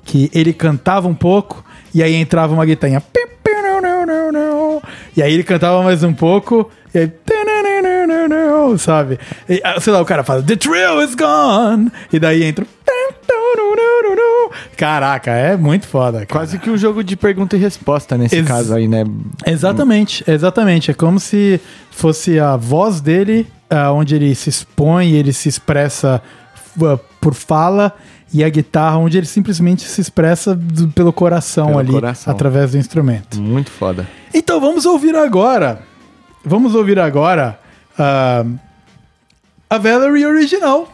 Que 0.04 0.30
ele 0.32 0.52
cantava 0.52 1.08
um 1.08 1.14
pouco 1.14 1.64
e 1.94 2.02
aí 2.02 2.14
entrava 2.14 2.54
uma 2.54 2.64
guitarrinha. 2.64 3.02
E 5.16 5.22
aí 5.22 5.32
ele 5.32 5.42
cantava 5.42 5.82
mais 5.82 6.02
um 6.02 6.12
pouco 6.12 6.70
e 6.94 6.98
aí 6.98 7.12
sabe? 8.78 9.18
E, 9.48 9.60
ah, 9.64 9.80
sei 9.80 9.92
lá, 9.92 10.00
o 10.00 10.04
cara 10.04 10.24
fala 10.24 10.42
The 10.42 10.56
thrill 10.56 11.02
is 11.02 11.14
gone 11.14 11.90
e 12.12 12.18
daí 12.18 12.44
entra 12.44 12.66
Caraca, 14.76 15.30
é 15.30 15.56
muito 15.56 15.86
foda. 15.86 16.18
cara. 16.18 16.26
Quase 16.26 16.58
que 16.58 16.68
um 16.70 16.76
jogo 16.76 17.02
de 17.04 17.16
pergunta 17.16 17.56
e 17.56 17.58
resposta 17.58 18.16
nesse 18.18 18.36
Ex- 18.36 18.46
caso 18.48 18.74
aí, 18.74 18.86
né? 18.88 19.04
Exatamente, 19.46 20.24
exatamente. 20.28 20.90
É 20.90 20.94
como 20.94 21.18
se 21.20 21.60
fosse 21.90 22.38
a 22.38 22.56
voz 22.56 23.00
dele, 23.00 23.46
ah, 23.70 23.92
onde 23.92 24.14
ele 24.14 24.34
se 24.34 24.48
expõe, 24.50 25.12
ele 25.12 25.32
se 25.32 25.48
expressa 25.48 26.22
ah, 26.82 26.98
por 27.20 27.34
fala, 27.34 27.92
e 28.32 28.42
a 28.44 28.48
guitarra, 28.48 28.98
onde 28.98 29.16
ele 29.16 29.26
simplesmente 29.26 29.82
se 29.82 30.00
expressa 30.00 30.54
do- 30.54 30.88
pelo 30.88 31.12
coração 31.12 31.66
Pelo 31.68 31.78
ali, 31.78 31.92
coração. 31.92 32.32
através 32.32 32.72
do 32.72 32.78
instrumento. 32.78 33.40
Muito 33.40 33.70
foda. 33.70 34.06
Então 34.34 34.60
vamos 34.60 34.84
ouvir 34.84 35.14
agora. 35.16 35.80
Vamos 36.44 36.74
ouvir 36.74 36.98
agora 36.98 37.58
ah, 37.98 38.44
a 39.70 39.78
Valerie 39.78 40.26
original. 40.26 40.88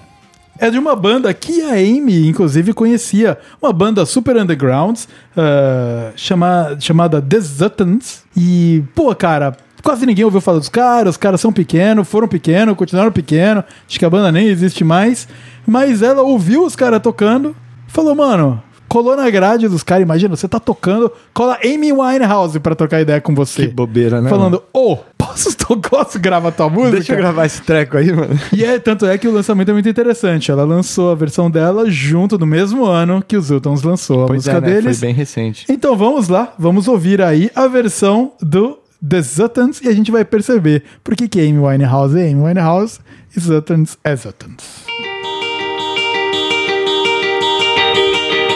É 0.63 0.71
de 0.71 0.79
uma 0.79 0.95
banda 0.95 1.35
que 1.35 1.61
a 1.61 1.73
Amy, 1.73 2.29
inclusive, 2.29 2.73
conhecia. 2.73 3.37
Uma 3.61 3.73
banda 3.73 4.07
super 4.07 4.37
underground, 4.37 4.97
ah, 5.37 6.13
chama, 6.15 6.77
chamada 6.79 7.21
Zuttons. 7.41 8.23
E, 8.37 8.85
pô, 8.95 9.13
cara, 9.13 9.57
quase 9.83 10.07
ninguém 10.07 10.25
ouviu 10.25 10.41
falar 10.41 10.61
dos 10.61 10.69
caras. 10.69 11.15
Os 11.15 11.17
caras 11.17 11.41
são 11.41 11.53
pequenos, 11.53 12.07
foram 12.07 12.29
pequenos, 12.29 12.77
continuaram 12.77 13.11
pequenos. 13.11 13.65
Acho 13.89 13.99
que 13.99 14.05
a 14.05 14.09
banda 14.09 14.31
nem 14.31 14.47
existe 14.47 14.85
mais. 14.85 15.27
Mas 15.67 16.01
ela 16.01 16.23
ouviu 16.23 16.65
os 16.65 16.77
caras 16.77 17.03
tocando, 17.03 17.57
falou, 17.89 18.15
mano, 18.15 18.63
colou 18.93 19.17
na 19.17 19.31
grade 19.31 19.69
dos 19.69 19.83
caras. 19.83 20.03
Imagina, 20.03 20.37
você 20.37 20.47
tá 20.47 20.61
tocando, 20.61 21.11
cola 21.33 21.59
Amy 21.65 21.91
Winehouse 21.91 22.61
pra 22.61 22.75
trocar 22.75 23.01
ideia 23.01 23.23
com 23.23 23.35
você. 23.35 23.67
Que 23.67 23.73
bobeira, 23.73 24.21
né? 24.21 24.29
Falando, 24.29 24.63
ô, 24.71 24.99
posso, 25.17 25.57
posso 25.89 26.21
gravar 26.21 26.53
tua 26.53 26.69
música? 26.69 26.97
Deixa 26.97 27.15
eu 27.15 27.17
gravar 27.17 27.47
esse 27.47 27.63
treco 27.63 27.97
aí, 27.97 28.13
mano. 28.13 28.39
E 28.53 28.63
é, 28.63 28.79
tanto 28.79 29.07
é 29.07 29.17
que 29.17 29.27
o 29.27 29.33
lançamento 29.33 29.71
é 29.71 29.73
muito 29.73 29.89
interessante. 29.89 30.51
Ela 30.51 30.65
lançou 30.65 31.11
a 31.11 31.15
versão 31.15 31.51
dela 31.51 31.91
junto 31.91 32.37
no 32.37 32.45
mesmo 32.45 32.85
ano 32.85 33.25
que 33.27 33.35
os 33.35 33.47
Ziltons 33.47 33.83
lançou 33.83 34.25
a 34.25 34.27
Pois 34.27 34.37
música 34.47 34.59
é, 34.59 34.61
né? 34.61 34.67
deles. 34.67 34.99
Foi 34.99 35.09
bem 35.09 35.15
recente. 35.15 35.65
Então 35.71 35.97
vamos 35.97 36.29
lá, 36.29 36.53
vamos 36.59 36.87
ouvir 36.87 37.23
aí 37.23 37.51
a 37.55 37.67
versão 37.67 38.33
do 38.43 38.79
The 39.09 39.23
Zuttons 39.23 39.81
e 39.81 39.89
a 39.89 39.93
gente 39.95 40.11
vai 40.11 40.23
perceber 40.23 40.83
por 41.03 41.17
que, 41.17 41.27
que 41.29 41.41
Amy 41.41 41.59
Winehouse 41.59 42.19
é 42.19 42.31
Amy 42.31 42.43
Winehouse 42.43 43.01
e 43.35 43.41
Zuttons 43.41 43.97
é 44.05 44.15
Zuttons. 44.15 44.92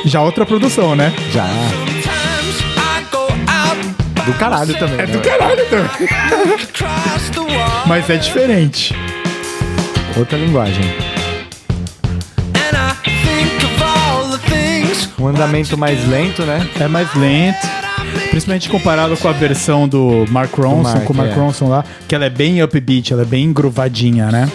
Já 0.06 0.22
outra 0.22 0.46
produção, 0.46 0.94
né? 0.94 1.12
Já. 1.32 1.44
Do 4.24 4.32
caralho 4.34 4.78
também. 4.78 5.00
É 5.00 5.06
né, 5.06 5.06
do 5.06 5.18
velho? 5.18 5.38
caralho 5.38 5.66
também. 5.66 5.90
Mas 7.86 8.08
é 8.08 8.16
diferente. 8.16 8.94
Outra 10.16 10.38
linguagem. 10.38 10.84
Um 15.18 15.26
andamento 15.26 15.76
mais 15.76 16.06
lento, 16.06 16.42
né? 16.42 16.68
É 16.78 16.86
mais 16.86 17.12
lento. 17.16 17.66
Principalmente 18.30 18.68
comparado 18.68 19.16
com 19.16 19.26
a 19.26 19.32
versão 19.32 19.88
do 19.88 20.24
Mark 20.30 20.54
Ronson, 20.54 20.82
Mark, 20.82 21.04
com 21.04 21.12
o 21.12 21.16
Mark 21.16 21.32
é. 21.32 21.34
Ronson 21.34 21.68
lá, 21.68 21.84
que 22.06 22.14
ela 22.14 22.26
é 22.26 22.30
bem 22.30 22.62
upbeat, 22.62 23.12
ela 23.12 23.22
é 23.22 23.24
bem 23.24 23.52
gruvadinha, 23.52 24.30
né? 24.30 24.48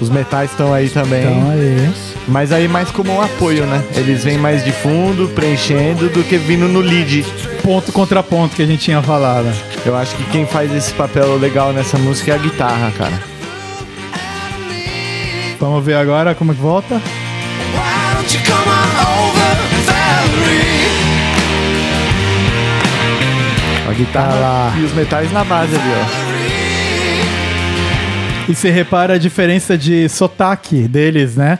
Os 0.00 0.08
metais 0.08 0.50
estão 0.50 0.72
aí 0.72 0.88
também. 0.88 1.20
Então 1.24 1.50
aí. 1.50 2.15
Mas 2.28 2.50
aí 2.50 2.66
mais 2.66 2.90
como 2.90 3.12
um 3.12 3.20
apoio, 3.20 3.64
né? 3.66 3.82
Eles 3.94 4.24
vêm 4.24 4.36
mais 4.36 4.64
de 4.64 4.72
fundo, 4.72 5.28
preenchendo, 5.28 6.08
do 6.08 6.24
que 6.24 6.36
vindo 6.36 6.66
no 6.66 6.80
lead. 6.80 7.24
Ponto 7.62 7.92
contra 7.92 8.22
ponto 8.22 8.56
que 8.56 8.62
a 8.62 8.66
gente 8.66 8.82
tinha 8.82 9.00
falado. 9.00 9.46
Eu 9.84 9.96
acho 9.96 10.16
que 10.16 10.24
quem 10.24 10.44
faz 10.44 10.74
esse 10.74 10.92
papel 10.92 11.36
legal 11.38 11.72
nessa 11.72 11.96
música 11.96 12.32
é 12.32 12.34
a 12.34 12.38
guitarra, 12.38 12.92
cara. 12.98 13.36
Vamos 15.60 15.84
ver 15.84 15.94
agora 15.94 16.34
como 16.34 16.52
que 16.54 16.60
volta. 16.60 17.00
A 23.88 23.92
guitarra 23.92 24.34
lá. 24.34 24.74
e 24.78 24.84
os 24.84 24.92
metais 24.92 25.32
na 25.32 25.44
base 25.44 25.76
ali, 25.76 25.92
ó. 25.92 26.26
E 28.48 28.54
você 28.54 28.70
repara 28.70 29.14
a 29.14 29.18
diferença 29.18 29.78
de 29.78 30.08
sotaque 30.08 30.88
deles, 30.88 31.36
né? 31.36 31.58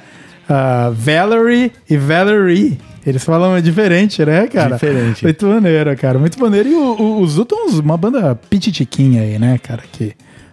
Ah, 0.49 0.91
Valerie 0.95 1.73
e 1.89 1.97
Valerie. 1.97 2.79
Eles 3.07 3.23
falam 3.25 3.61
diferente, 3.61 4.25
né, 4.25 4.47
cara? 4.49 4.75
Diferente. 4.75 5.23
Muito 5.25 5.47
maneiro, 5.47 5.97
cara. 5.97 6.19
Muito 6.19 6.41
maneiro. 6.41 6.69
E 6.69 6.75
o, 6.75 6.93
o, 7.01 7.21
os 7.21 7.33
Zutons, 7.33 7.79
uma 7.79 7.97
banda 7.97 8.35
pititiquinha 8.35 9.23
aí, 9.23 9.39
né, 9.39 9.59
cara? 9.63 9.83
Que 9.91 10.13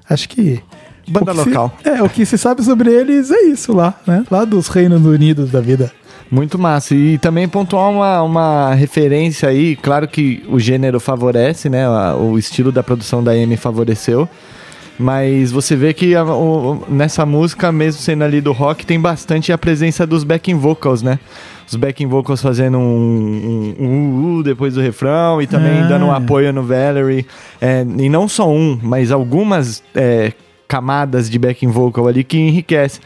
acho 0.10 0.30
que. 0.30 0.62
Banda 1.08 1.34
que 1.34 1.40
se- 1.44 1.50
local. 1.50 1.78
é, 1.84 2.02
o 2.02 2.10
que 2.10 2.26
se 2.26 2.38
sabe 2.38 2.64
sobre 2.64 2.90
eles 2.92 3.30
é 3.32 3.42
isso 3.46 3.74
lá, 3.74 3.94
né? 4.08 4.24
Lá 4.32 4.46
dos 4.46 4.68
Reinos 4.68 5.04
Unidos 5.06 5.52
da 5.52 5.60
vida. 5.60 5.92
Muito 6.32 6.58
massa. 6.58 6.96
E 6.96 7.18
também 7.18 7.48
pontuar 7.48 7.90
uma, 7.92 8.22
uma 8.24 8.74
referência 8.74 9.50
aí, 9.50 9.76
claro 9.76 10.08
que 10.08 10.44
o 10.48 10.60
gênero 10.60 11.00
favorece, 11.00 11.70
né? 11.70 11.86
O 12.16 12.38
estilo 12.38 12.72
da 12.72 12.82
produção 12.82 13.24
da 13.24 13.32
Amy 13.32 13.58
favoreceu. 13.58 14.28
Mas 15.00 15.52
você 15.52 15.76
vê 15.76 15.94
que 15.94 16.16
a- 16.16 16.24
o- 16.24 16.84
nessa 16.88 17.26
música, 17.26 17.72
mesmo 17.72 18.00
sendo 18.02 18.24
ali 18.24 18.40
do 18.42 18.52
rock, 18.52 18.86
tem 18.86 19.00
bastante 19.00 19.52
a 19.52 19.58
presença 19.58 20.06
dos 20.06 20.24
backing 20.24 20.56
vocals, 20.56 21.02
né? 21.02 21.20
Os 21.68 21.76
backing 21.76 22.06
vocals 22.08 22.42
fazendo 22.42 22.78
um, 22.78 23.76
um, 23.80 23.86
um 23.86 24.38
uh, 24.40 24.44
depois 24.44 24.76
do 24.76 24.82
refrão 24.82 25.42
e 25.42 25.48
também 25.48 25.80
Ah. 25.82 25.88
dando 25.88 26.06
um 26.06 26.12
apoio 26.12 26.54
no 26.54 26.62
Valerie. 26.62 27.26
É, 27.60 27.82
e 27.98 28.08
não 28.10 28.28
só 28.28 28.48
um, 28.50 28.78
mas 28.84 29.12
algumas 29.12 29.82
é, 29.96 30.34
camadas 30.68 31.30
de 31.30 31.40
backing 31.40 31.70
vocal 31.70 32.08
ali 32.08 32.24
que 32.24 32.38
enriquece. 32.38 33.00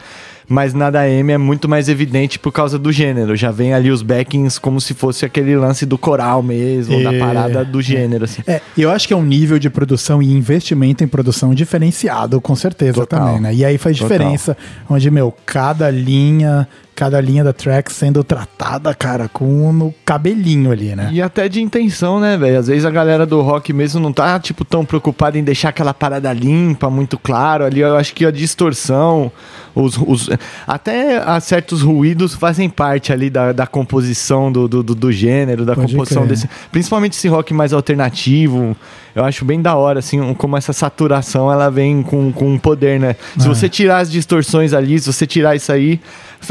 Mas 0.48 0.72
na 0.72 0.88
da 0.90 1.02
Amy 1.02 1.32
é 1.32 1.38
muito 1.38 1.68
mais 1.68 1.88
evidente 1.88 2.38
por 2.38 2.50
causa 2.50 2.78
do 2.78 2.90
gênero. 2.90 3.36
Já 3.36 3.50
vem 3.50 3.74
ali 3.74 3.90
os 3.90 4.02
backings 4.02 4.58
como 4.58 4.80
se 4.80 4.94
fosse 4.94 5.26
aquele 5.26 5.54
lance 5.56 5.84
do 5.84 5.98
coral 5.98 6.42
mesmo, 6.42 7.02
da 7.02 7.12
É, 7.12 7.18
parada 7.18 7.64
do 7.64 7.82
gênero, 7.82 8.24
assim. 8.24 8.42
É, 8.46 8.60
eu 8.76 8.90
acho 8.90 9.06
que 9.06 9.12
é 9.12 9.16
um 9.16 9.22
nível 9.24 9.58
de 9.58 9.68
produção 9.68 10.22
e 10.22 10.32
investimento 10.32 11.04
em 11.04 11.06
produção 11.08 11.54
diferenciado, 11.54 12.40
com 12.40 12.56
certeza 12.56 12.94
Total. 12.94 13.26
também, 13.26 13.40
né? 13.42 13.54
E 13.54 13.64
aí 13.64 13.76
faz 13.76 13.98
Total. 13.98 14.16
diferença, 14.18 14.56
onde, 14.88 15.10
meu, 15.10 15.34
cada 15.44 15.90
linha, 15.90 16.66
cada 16.98 17.20
linha 17.20 17.44
da 17.44 17.52
track 17.52 17.92
sendo 17.92 18.24
tratada, 18.24 18.92
cara, 18.92 19.28
com 19.28 19.72
no 19.72 19.94
cabelinho 20.04 20.72
ali, 20.72 20.96
né? 20.96 21.10
E 21.12 21.22
até 21.22 21.48
de 21.48 21.62
intenção, 21.62 22.18
né, 22.18 22.36
velho? 22.36 22.58
Às 22.58 22.66
vezes 22.66 22.84
a 22.84 22.90
galera 22.90 23.24
do 23.24 23.40
rock 23.40 23.72
mesmo 23.72 24.00
não 24.00 24.12
tá, 24.12 24.38
tipo, 24.40 24.64
tão 24.64 24.84
preocupada 24.84 25.38
em 25.38 25.44
deixar 25.44 25.68
aquela 25.68 25.94
parada 25.94 26.32
limpa, 26.32 26.90
muito 26.90 27.16
claro. 27.16 27.64
Ali 27.64 27.78
eu 27.80 27.96
acho 27.96 28.12
que 28.12 28.26
a 28.26 28.32
distorção, 28.32 29.30
os, 29.76 29.96
os- 29.96 30.28
até 30.66 31.22
certos 31.40 31.82
ruídos 31.82 32.34
fazem 32.34 32.68
parte 32.68 33.12
ali 33.12 33.30
da, 33.30 33.52
da 33.52 33.66
composição 33.66 34.50
do, 34.50 34.66
do, 34.66 34.82
do- 34.82 35.12
gênero, 35.12 35.64
da 35.64 35.74
Pode 35.76 35.92
composição 35.92 36.22
crer. 36.24 36.30
desse. 36.34 36.48
Principalmente 36.72 37.12
esse 37.12 37.28
rock 37.28 37.54
mais 37.54 37.72
alternativo. 37.72 38.76
Eu 39.14 39.24
acho 39.24 39.44
bem 39.44 39.60
da 39.60 39.74
hora, 39.74 39.98
assim, 39.98 40.32
como 40.34 40.56
essa 40.56 40.72
saturação 40.72 41.50
ela 41.52 41.70
vem 41.70 42.02
com, 42.02 42.30
com 42.32 42.52
um 42.54 42.58
poder, 42.58 43.00
né? 43.00 43.16
Se 43.36 43.46
É. 43.46 43.48
você 43.48 43.68
tirar 43.68 43.98
as 43.98 44.10
distorções 44.10 44.72
ali, 44.72 44.98
se 45.00 45.12
você 45.12 45.26
tirar 45.26 45.56
isso 45.56 45.72
aí, 45.72 46.00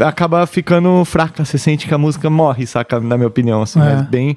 acaba 0.00 0.46
ficando 0.46 1.04
fraca. 1.04 1.44
Você 1.44 1.58
sente 1.58 1.86
que 1.86 1.94
a 1.94 1.98
música 1.98 2.28
morre, 2.30 2.66
saca? 2.66 3.00
Na 3.00 3.16
minha 3.16 3.28
opinião, 3.28 3.62
assim, 3.62 3.80
É. 3.80 3.82
mas 3.96 4.02
bem 4.08 4.36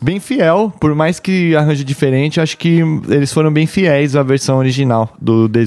bem 0.00 0.20
fiel, 0.20 0.72
por 0.80 0.94
mais 0.94 1.18
que 1.18 1.54
arranjo 1.56 1.84
diferente, 1.84 2.40
acho 2.40 2.56
que 2.56 2.80
eles 3.08 3.32
foram 3.32 3.52
bem 3.52 3.66
fiéis 3.66 4.16
à 4.16 4.22
versão 4.22 4.58
original 4.58 5.12
do 5.20 5.48
The. 5.48 5.58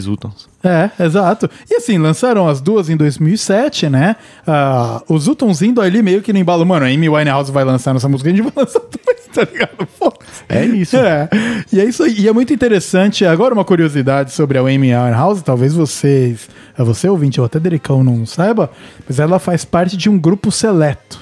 É, 0.63 1.03
exato. 1.03 1.49
E 1.69 1.75
assim, 1.75 1.97
lançaram 1.97 2.47
as 2.47 2.61
duas 2.61 2.89
em 2.89 2.95
2007, 2.95 3.89
né? 3.89 4.15
Ah, 4.45 5.01
os 5.09 5.23
Zutons 5.23 5.61
indo 5.61 5.81
ali 5.81 6.03
meio 6.03 6.21
que 6.21 6.31
no 6.31 6.39
embalo. 6.39 6.65
Mano, 6.65 6.85
a 6.85 6.89
Amy 6.89 7.09
Winehouse 7.09 7.51
vai 7.51 7.63
lançar 7.63 7.93
nossa 7.93 8.07
música, 8.07 8.29
a 8.29 8.33
gente 8.33 8.43
vai 8.43 8.53
lançar 8.55 8.79
também, 8.79 9.15
tá 9.33 9.43
ligado? 9.51 9.87
Foda-se. 9.97 10.43
É 10.47 10.65
isso. 10.65 10.97
É. 10.97 11.29
E 11.73 11.79
é 11.79 11.85
isso 11.85 12.03
aí. 12.03 12.15
E 12.19 12.27
é 12.27 12.33
muito 12.33 12.53
interessante. 12.53 13.25
Agora, 13.25 13.53
uma 13.53 13.65
curiosidade 13.65 14.31
sobre 14.31 14.57
a 14.57 14.61
Amy 14.61 14.93
Winehouse, 14.93 15.43
talvez 15.43 15.73
vocês, 15.73 16.47
é 16.77 16.83
você 16.83 17.09
ouvinte, 17.09 17.39
ou 17.39 17.45
até 17.45 17.59
Dericão 17.59 18.03
não 18.03 18.25
saiba, 18.25 18.69
mas 19.07 19.19
ela 19.19 19.39
faz 19.39 19.65
parte 19.65 19.97
de 19.97 20.09
um 20.09 20.17
grupo 20.17 20.51
seleto, 20.51 21.19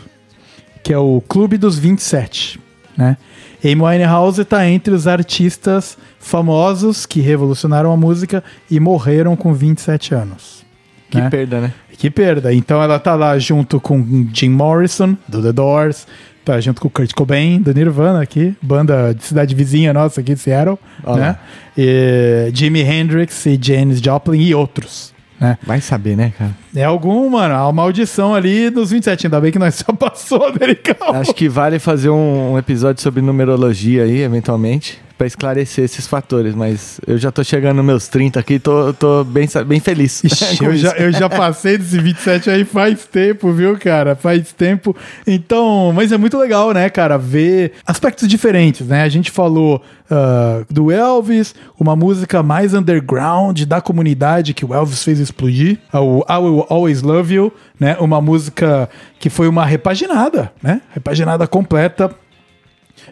que 0.83 0.91
é 0.91 0.97
o 0.97 1.23
Clube 1.27 1.57
dos 1.57 1.79
27, 1.79 2.59
né? 2.99 3.17
Amy 3.63 3.81
Winehouse 3.81 4.43
tá 4.43 4.67
entre 4.67 4.93
os 4.93 5.07
artistas 5.07 5.97
famosos 6.19 7.05
que 7.05 7.21
revolucionaram 7.21 7.91
a 7.91 7.97
música 7.97 8.43
e 8.69 8.79
morreram 8.79 9.35
com 9.35 9.53
27 9.53 10.13
anos. 10.13 10.65
Que 11.09 11.19
né? 11.19 11.29
perda, 11.29 11.61
né? 11.61 11.73
Que 11.97 12.09
perda. 12.09 12.53
Então 12.53 12.81
ela 12.81 12.99
tá 12.99 13.15
lá 13.15 13.39
junto 13.39 13.79
com 13.79 14.27
Jim 14.33 14.49
Morrison, 14.49 15.17
do 15.27 15.41
The 15.41 15.51
Doors, 15.51 16.05
tá 16.45 16.59
junto 16.59 16.81
com 16.81 16.89
Kurt 16.89 17.13
Cobain, 17.13 17.61
do 17.61 17.73
Nirvana 17.73 18.21
aqui, 18.21 18.55
banda 18.61 19.13
de 19.13 19.23
cidade 19.23 19.55
vizinha 19.55 19.93
nossa 19.93 20.21
aqui 20.21 20.33
de 20.33 20.39
Seattle, 20.39 20.77
Olha 21.03 21.21
né? 21.21 21.37
E 21.77 22.51
Jimi 22.53 22.81
Hendrix 22.81 23.45
e 23.45 23.57
Janis 23.61 23.99
Joplin 23.99 24.41
e 24.41 24.53
outros, 24.53 25.13
né? 25.39 25.57
Vai 25.63 25.81
saber, 25.81 26.15
né, 26.15 26.33
cara? 26.37 26.51
É 26.75 26.83
algum, 26.83 27.29
mano, 27.29 27.55
a 27.55 27.71
maldição 27.71 28.35
ali 28.35 28.69
dos 28.69 28.91
27, 28.91 29.27
ainda 29.27 29.39
bem 29.39 29.51
que 29.51 29.59
nós 29.59 29.83
já 29.87 29.93
passou, 29.93 30.45
Americão. 30.45 31.13
Acho 31.13 31.33
que 31.33 31.47
vale 31.47 31.79
fazer 31.79 32.09
um, 32.09 32.53
um 32.53 32.57
episódio 32.57 33.01
sobre 33.01 33.21
numerologia 33.21 34.03
aí, 34.03 34.21
eventualmente, 34.21 34.99
pra 35.19 35.27
esclarecer 35.27 35.83
esses 35.83 36.07
fatores, 36.07 36.55
mas 36.55 37.01
eu 37.05 37.17
já 37.17 37.29
tô 37.29 37.43
chegando 37.43 37.75
nos 37.75 37.85
meus 37.85 38.07
30 38.07 38.39
aqui, 38.39 38.57
tô, 38.57 38.93
tô 38.93 39.25
bem, 39.25 39.45
bem 39.67 39.81
feliz. 39.81 40.23
Ixi, 40.23 40.63
eu, 40.63 40.77
já, 40.77 40.91
eu 40.91 41.11
já 41.11 41.29
passei 41.29 41.77
desse 41.77 41.99
27 41.99 42.49
aí 42.49 42.63
faz 42.63 43.05
tempo, 43.05 43.51
viu, 43.51 43.77
cara? 43.77 44.15
Faz 44.15 44.53
tempo. 44.53 44.95
Então, 45.27 45.91
mas 45.93 46.13
é 46.13 46.17
muito 46.17 46.37
legal, 46.37 46.71
né, 46.71 46.89
cara, 46.89 47.17
ver 47.17 47.73
aspectos 47.85 48.29
diferentes, 48.29 48.87
né? 48.87 49.03
A 49.03 49.09
gente 49.09 49.29
falou 49.29 49.83
ah, 50.09 50.63
do 50.69 50.89
Elvis, 50.89 51.53
uma 51.77 51.97
música 51.97 52.41
mais 52.41 52.73
underground 52.73 53.63
da 53.63 53.81
comunidade 53.81 54.53
que 54.53 54.63
o 54.63 54.73
Elvis 54.73 55.03
fez 55.03 55.19
explodir, 55.19 55.79
o 55.93 56.23
I 56.29 56.37
Will 56.37 56.65
Always 56.69 57.01
Love 57.01 57.35
You, 57.35 57.53
né? 57.77 57.97
Uma 57.99 58.21
música 58.21 58.89
que 59.19 59.29
foi 59.29 59.49
uma 59.49 59.65
repaginada, 59.65 60.49
né? 60.63 60.81
Repaginada 60.93 61.45
completa 61.45 62.09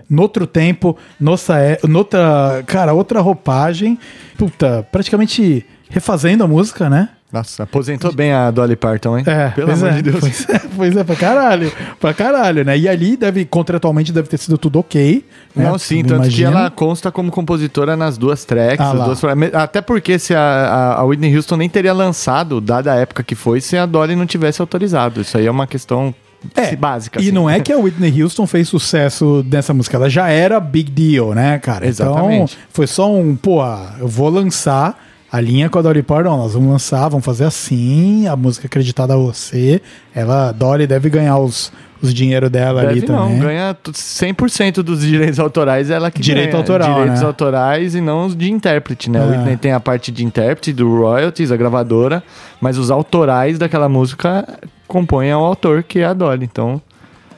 noutro 0.09 0.45
tempo, 0.47 0.97
nossa, 1.19 1.59
é- 1.59 1.79
noutra, 1.87 2.63
cara, 2.65 2.93
outra 2.93 3.19
roupagem, 3.21 3.97
puta, 4.37 4.87
praticamente 4.91 5.65
refazendo 5.89 6.43
a 6.43 6.47
música, 6.47 6.89
né? 6.89 7.09
Nossa, 7.29 7.63
aposentou 7.63 8.13
bem 8.13 8.31
a 8.31 8.49
Dolly 8.49 8.77
Parton, 8.77 9.17
hein? 9.17 9.23
É, 9.27 9.49
Pelo 9.49 9.73
amor 9.73 9.89
é, 9.89 9.93
de 9.95 10.01
Deus. 10.01 10.19
Pois 10.21 10.49
é, 10.49 10.59
pois 10.77 10.95
é, 10.95 11.03
pra 11.03 11.15
caralho, 11.17 11.69
pra 11.99 12.13
caralho, 12.13 12.63
né? 12.63 12.77
E 12.77 12.87
ali 12.87 13.17
deve, 13.17 13.43
contratualmente, 13.43 14.13
deve 14.13 14.29
ter 14.29 14.37
sido 14.37 14.57
tudo 14.57 14.79
ok. 14.79 15.25
Né? 15.53 15.65
Não, 15.65 15.77
sim, 15.77 16.03
tanto 16.03 16.21
que 16.21 16.39
imagino. 16.41 16.51
ela 16.51 16.69
consta 16.71 17.11
como 17.11 17.29
compositora 17.29 17.97
nas 17.97 18.17
duas 18.17 18.45
tracks. 18.45 18.79
Ah 18.79 18.93
duas- 18.93 19.21
até 19.53 19.81
porque 19.81 20.17
se 20.17 20.33
a, 20.33 20.39
a- 20.39 20.93
a 21.01 21.03
Whitney 21.03 21.35
Houston 21.35 21.57
nem 21.57 21.67
teria 21.67 21.91
lançado, 21.91 22.61
dada 22.61 22.93
a 22.93 22.95
época 22.95 23.21
que 23.23 23.35
foi, 23.35 23.59
se 23.59 23.75
a 23.77 23.85
Dolly 23.85 24.15
não 24.15 24.25
tivesse 24.25 24.61
autorizado. 24.61 25.19
Isso 25.19 25.37
aí 25.37 25.45
é 25.47 25.51
uma 25.51 25.67
questão 25.67 26.15
É, 26.55 26.75
básica. 26.75 27.19
E 27.19 27.23
assim. 27.23 27.31
não 27.31 27.49
é 27.49 27.59
que 27.59 27.71
a 27.71 27.77
Whitney 27.79 28.21
Houston 28.21 28.45
fez 28.47 28.69
sucesso 28.69 29.45
nessa 29.49 29.73
música, 29.73 29.97
ela 29.97 30.09
já 30.09 30.29
era 30.29 30.59
big 30.59 30.91
deal, 30.91 31.33
né, 31.33 31.59
cara? 31.59 31.85
Exatamente. 31.85 32.53
Então, 32.53 32.67
foi 32.69 32.87
só 32.87 33.11
um, 33.11 33.35
pô, 33.35 33.61
eu 33.99 34.07
vou 34.07 34.29
lançar 34.29 35.03
a 35.31 35.41
linha 35.41 35.69
com 35.69 35.77
a 35.77 35.81
Dolly 35.81 36.03
Parton, 36.03 36.37
nós 36.37 36.53
vamos 36.53 36.69
lançar, 36.69 37.09
vamos 37.09 37.25
fazer 37.25 37.43
assim, 37.43 38.27
a 38.27 38.35
música 38.35 38.67
acreditada 38.67 39.13
a 39.13 39.17
você. 39.17 39.81
Ela, 40.15 40.51
Dolly 40.51 40.87
deve 40.87 41.09
ganhar 41.09 41.37
os, 41.37 41.71
os 42.01 42.13
dinheiro 42.13 42.49
dela 42.49 42.81
ali 42.81 43.01
Deve 43.01 43.11
não, 43.11 43.23
também. 43.27 43.39
ganha 43.39 43.73
t- 43.73 43.91
100% 43.91 44.75
dos 44.83 45.01
direitos 45.01 45.39
autorais, 45.39 45.89
é 45.89 45.93
ela 45.95 46.09
que 46.11 46.21
Direito 46.21 46.51
ganha. 46.51 46.57
autoral, 46.57 46.93
Direitos 46.95 47.21
né? 47.21 47.27
autorais 47.27 47.95
e 47.95 48.01
não 48.01 48.25
os 48.27 48.35
de 48.35 48.51
intérprete, 48.51 49.09
né? 49.09 49.19
É. 49.19 49.21
O 49.23 49.29
Whitney 49.29 49.57
tem 49.57 49.71
a 49.71 49.79
parte 49.79 50.11
de 50.11 50.23
intérprete, 50.25 50.71
do 50.73 50.97
royalties, 50.97 51.51
a 51.51 51.57
gravadora, 51.57 52.23
mas 52.61 52.77
os 52.77 52.91
autorais 52.91 53.57
daquela 53.57 53.87
música 53.89 54.47
compõem 54.87 55.31
ao 55.31 55.43
autor, 55.43 55.83
que 55.83 55.99
é 55.99 56.05
a 56.05 56.13
Dolly. 56.13 56.45
Então, 56.45 56.81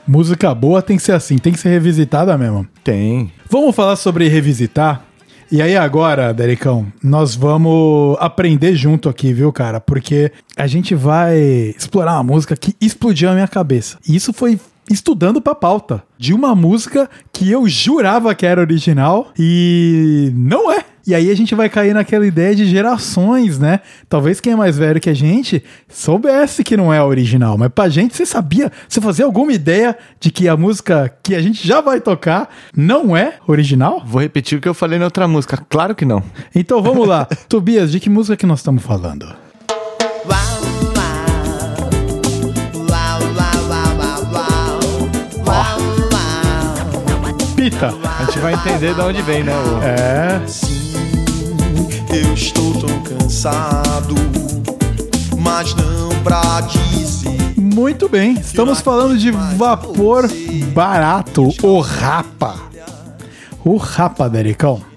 Música 0.06 0.52
boa 0.54 0.82
tem 0.82 0.96
que 0.96 1.02
ser 1.04 1.12
assim, 1.12 1.38
tem 1.38 1.52
que 1.52 1.58
ser 1.58 1.68
revisitada 1.68 2.36
mesmo. 2.36 2.66
tem. 2.82 3.30
Vamos 3.48 3.76
falar 3.76 3.94
sobre 3.96 4.26
revisitar? 4.28 5.02
E 5.52 5.60
aí 5.60 5.76
agora, 5.76 6.32
Dericão, 6.32 6.86
nós 7.02 7.34
vamos 7.34 8.16
aprender 8.20 8.76
junto 8.76 9.08
aqui, 9.08 9.32
viu, 9.32 9.52
cara? 9.52 9.80
Porque 9.80 10.30
a 10.56 10.68
gente 10.68 10.94
vai 10.94 11.38
explorar 11.76 12.14
uma 12.14 12.22
música 12.22 12.56
que 12.56 12.76
explodiu 12.80 13.30
a 13.30 13.34
minha 13.34 13.48
cabeça. 13.48 13.98
E 14.08 14.14
isso 14.14 14.32
foi 14.32 14.60
estudando 14.88 15.40
pra 15.40 15.54
pauta 15.54 16.02
de 16.16 16.32
uma 16.32 16.54
música 16.54 17.10
que 17.32 17.50
eu 17.50 17.68
jurava 17.68 18.34
que 18.34 18.46
era 18.46 18.60
original 18.60 19.32
e 19.36 20.32
não 20.34 20.70
é. 20.70 20.84
E 21.06 21.14
aí 21.14 21.30
a 21.30 21.34
gente 21.36 21.54
vai 21.54 21.68
cair 21.68 21.94
naquela 21.94 22.26
ideia 22.26 22.54
de 22.54 22.66
gerações, 22.66 23.58
né? 23.58 23.80
Talvez 24.08 24.40
quem 24.40 24.52
é 24.52 24.56
mais 24.56 24.76
velho 24.78 25.00
que 25.00 25.08
a 25.10 25.14
gente 25.14 25.62
soubesse 25.88 26.62
que 26.62 26.76
não 26.76 26.92
é 26.92 27.02
original, 27.02 27.56
mas 27.58 27.70
pra 27.74 27.88
gente 27.88 28.14
você 28.16 28.26
sabia, 28.26 28.70
você 28.88 29.00
fazia 29.00 29.24
alguma 29.24 29.52
ideia 29.52 29.96
de 30.20 30.30
que 30.30 30.46
a 30.48 30.56
música 30.56 31.12
que 31.22 31.34
a 31.34 31.40
gente 31.42 31.66
já 31.66 31.80
vai 31.80 32.00
tocar 32.00 32.48
não 32.76 33.16
é 33.16 33.34
original? 33.46 34.02
Vou 34.06 34.20
repetir 34.20 34.58
o 34.58 34.60
que 34.60 34.68
eu 34.68 34.74
falei 34.74 34.98
na 34.98 35.06
outra 35.06 35.26
música. 35.26 35.56
Claro 35.68 35.94
que 35.94 36.04
não. 36.04 36.22
Então 36.54 36.82
vamos 36.82 37.06
lá. 37.08 37.26
Tobias, 37.48 37.90
de 37.90 37.98
que 38.00 38.10
música 38.10 38.36
que 38.36 38.46
nós 38.46 38.60
estamos 38.60 38.82
falando? 38.82 39.26
Pita. 47.56 47.88
A 48.18 48.24
gente 48.24 48.38
vai 48.38 48.54
entender 48.54 48.94
de 48.94 49.00
onde 49.00 49.22
vem, 49.22 49.42
né? 49.44 49.52
o- 49.52 49.82
É. 49.82 50.89
Eu 52.12 52.34
estou 52.34 52.72
tão 52.74 53.02
cansado, 53.02 54.14
mas 55.38 55.74
não 55.74 56.08
pra 56.24 56.60
dizer. 56.62 57.30
Muito 57.56 58.08
bem. 58.08 58.32
Estamos 58.34 58.80
falando 58.80 59.16
de 59.16 59.30
vapor 59.30 60.28
barato, 60.72 61.48
o 61.62 61.80
Rapa. 61.80 62.56
O 63.64 63.76
Rapa, 63.76 64.28
Dericão. 64.28 64.89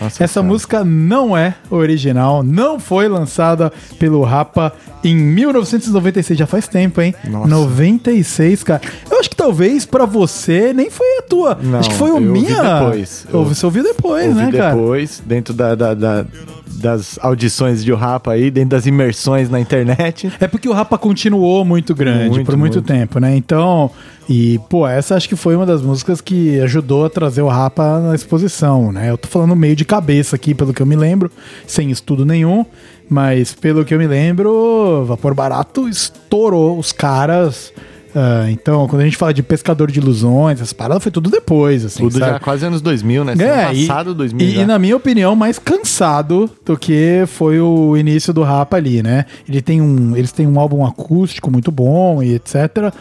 Nossa, 0.00 0.22
Essa 0.22 0.40
cara. 0.40 0.46
música 0.52 0.84
não 0.84 1.36
é 1.36 1.54
original, 1.70 2.42
não 2.42 2.78
foi 2.78 3.08
lançada 3.08 3.72
pelo 3.98 4.22
Rapa 4.22 4.72
em 5.04 5.14
1996, 5.16 6.38
já 6.38 6.46
faz 6.46 6.66
tempo, 6.68 7.00
hein? 7.00 7.14
Nossa. 7.28 7.48
96, 7.48 8.62
cara. 8.64 8.80
Eu 9.10 9.18
acho 9.20 9.30
que 9.30 9.36
talvez 9.36 9.84
pra 9.86 10.04
você 10.06 10.72
nem 10.72 10.90
foi 10.90 11.06
a 11.18 11.22
tua. 11.22 11.58
Não, 11.62 11.78
acho 11.78 11.90
que 11.90 11.96
foi 11.96 12.10
o 12.10 12.20
minha. 12.20 12.80
depois. 12.80 13.26
Eu 13.32 13.44
Você 13.44 13.64
ouviu 13.66 13.82
depois, 13.82 14.26
Ouvi 14.28 14.40
né, 14.40 14.52
cara? 14.52 14.74
depois, 14.74 15.22
dentro 15.24 15.54
da, 15.54 15.74
da- 15.74 15.94
da- 15.94 16.24
das 16.66 17.18
audições 17.22 17.82
de 17.82 17.92
o 17.92 17.96
Rapa 17.96 18.32
aí, 18.32 18.50
dentro 18.52 18.70
das 18.70 18.86
imersões 18.86 19.50
na 19.50 19.58
internet. 19.58 20.30
É 20.38 20.46
porque 20.46 20.68
o 20.68 20.72
Rapa 20.72 20.96
continuou 20.96 21.64
muito 21.64 21.92
grande 21.94 22.30
Muito, 22.30 22.46
por 22.46 22.56
muito, 22.56 22.74
muito. 22.74 22.86
tempo, 22.86 23.18
né? 23.18 23.34
Então, 23.34 23.90
e 24.28 24.58
pô, 24.68 24.86
essa 24.86 25.14
acho 25.14 25.28
que 25.28 25.36
foi 25.36 25.56
uma 25.56 25.64
das 25.64 25.80
músicas 25.80 26.20
que 26.20 26.60
ajudou 26.60 27.06
a 27.06 27.10
trazer 27.10 27.40
o 27.40 27.48
Rapa 27.48 27.98
na 27.98 28.14
exposição, 28.14 28.92
né? 28.92 29.10
Eu 29.10 29.16
tô 29.16 29.26
falando 29.26 29.56
meio 29.56 29.74
de 29.74 29.84
cabeça 29.86 30.36
aqui, 30.36 30.54
pelo 30.54 30.74
que 30.74 30.82
eu 30.82 30.86
me 30.86 30.96
lembro, 30.96 31.30
sem 31.66 31.90
estudo 31.90 32.26
nenhum, 32.26 32.66
mas 33.08 33.54
pelo 33.54 33.84
que 33.86 33.94
eu 33.94 33.98
me 33.98 34.06
lembro, 34.06 35.04
Vapor 35.06 35.34
Barato 35.34 35.88
estourou 35.88 36.78
os 36.78 36.92
caras. 36.92 37.72
ah, 38.14 38.50
então, 38.50 38.86
quando 38.86 39.00
a 39.00 39.04
gente 39.06 39.16
fala 39.16 39.32
de 39.32 39.42
pescador 39.42 39.90
de 39.90 39.98
ilusões, 39.98 40.58
essas 40.58 40.74
paradas 40.74 41.02
foi 41.02 41.10
tudo 41.12 41.30
depois, 41.30 41.86
assim. 41.86 42.02
Tudo 42.02 42.18
sabe? 42.18 42.32
já 42.32 42.38
quase 42.38 42.66
anos 42.66 42.82
2000, 42.82 43.24
né? 43.24 43.34
É, 43.38 43.64
ano 43.64 43.74
e- 43.74 43.86
passado 43.86 44.14
2000 44.14 44.46
e, 44.46 44.50
já. 44.50 44.62
e 44.62 44.66
na 44.66 44.78
minha 44.78 44.96
opinião, 44.96 45.34
mais 45.34 45.58
cansado 45.58 46.50
do 46.66 46.76
que 46.76 47.24
foi 47.28 47.58
o 47.60 47.96
início 47.96 48.34
do 48.34 48.42
Rapa 48.42 48.76
ali, 48.76 49.02
né? 49.02 49.24
Ele 49.48 49.62
tem 49.62 49.80
um, 49.80 50.14
eles 50.14 50.32
têm 50.32 50.46
um 50.46 50.60
álbum 50.60 50.84
acústico 50.84 51.50
muito 51.50 51.72
bom 51.72 52.22
e 52.22 52.34
etc. 52.34 52.92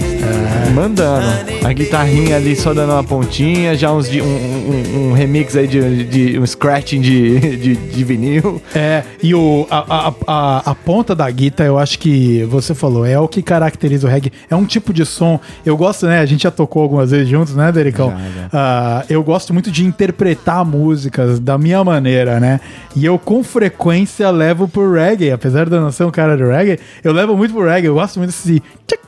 mandando. 0.74 1.26
A 1.64 1.72
guitarrinha 1.72 2.36
ali 2.36 2.54
só 2.56 2.72
dando 2.72 2.92
uma 2.92 3.04
pontinha, 3.04 3.74
já 3.76 3.92
uns 3.92 4.08
de, 4.08 4.22
um, 4.22 4.26
um- 4.26 5.08
um 5.08 5.12
remix 5.12 5.56
aí 5.56 5.66
de, 5.66 6.04
de- 6.04 6.38
um 6.38 6.46
scratching 6.46 7.00
de, 7.00 7.56
de, 7.56 7.76
de 7.76 8.04
vinil. 8.04 8.60
É, 8.74 9.02
e 9.22 9.34
o, 9.34 9.66
a, 9.70 10.08
a, 10.08 10.14
a, 10.26 10.70
a 10.70 10.74
ponta 10.74 11.14
da 11.14 11.28
guitarra, 11.30 11.68
eu 11.68 11.78
acho 11.78 11.98
que 11.98 12.44
você 12.44 12.74
falou, 12.74 13.04
é 13.04 13.18
o 13.18 13.26
que 13.28 13.42
caracteriza 13.42 14.06
o 14.06 14.10
reggae. 14.10 14.32
É 14.48 14.54
um 14.56 14.64
tipo 14.64 14.92
de 14.92 15.04
som. 15.04 15.40
Eu 15.66 15.76
gosto, 15.76 16.06
né? 16.06 16.20
A 16.20 16.26
gente 16.26 16.42
já 16.44 16.50
tocou 16.50 16.82
algumas 16.82 17.10
vezes 17.10 17.28
juntos, 17.28 17.54
né, 17.54 17.70
Dericão? 17.72 18.10
Já, 18.10 18.16
já. 18.16 18.48
Ah, 18.52 19.04
eu 19.10 19.22
gosto 19.22 19.52
muito 19.52 19.70
de 19.70 19.84
interpretar 19.84 20.64
músicas 20.64 21.38
da 21.40 21.58
minha 21.58 21.82
maneira, 21.84 22.38
né? 22.40 22.60
E 22.96 23.04
eu 23.04 23.18
com 23.18 23.42
frequência 23.42 24.30
levo 24.30 24.68
pro 24.68 24.92
reggae. 24.92 25.30
Apesar 25.32 25.68
de 25.68 25.74
eu 25.74 25.80
não 25.80 25.90
ser 25.92 26.04
um 26.04 26.10
cara 26.10 26.36
do 26.36 26.48
reggae, 26.48 26.78
eu 27.02 27.12
levo 27.12 27.36
muito 27.36 27.52
pro 27.52 27.66
reggae. 27.68 27.86
Eu 27.88 27.94
gosto 27.94 28.18
muito 28.18 28.30
desse. 28.30 28.62
tchac. 28.86 29.07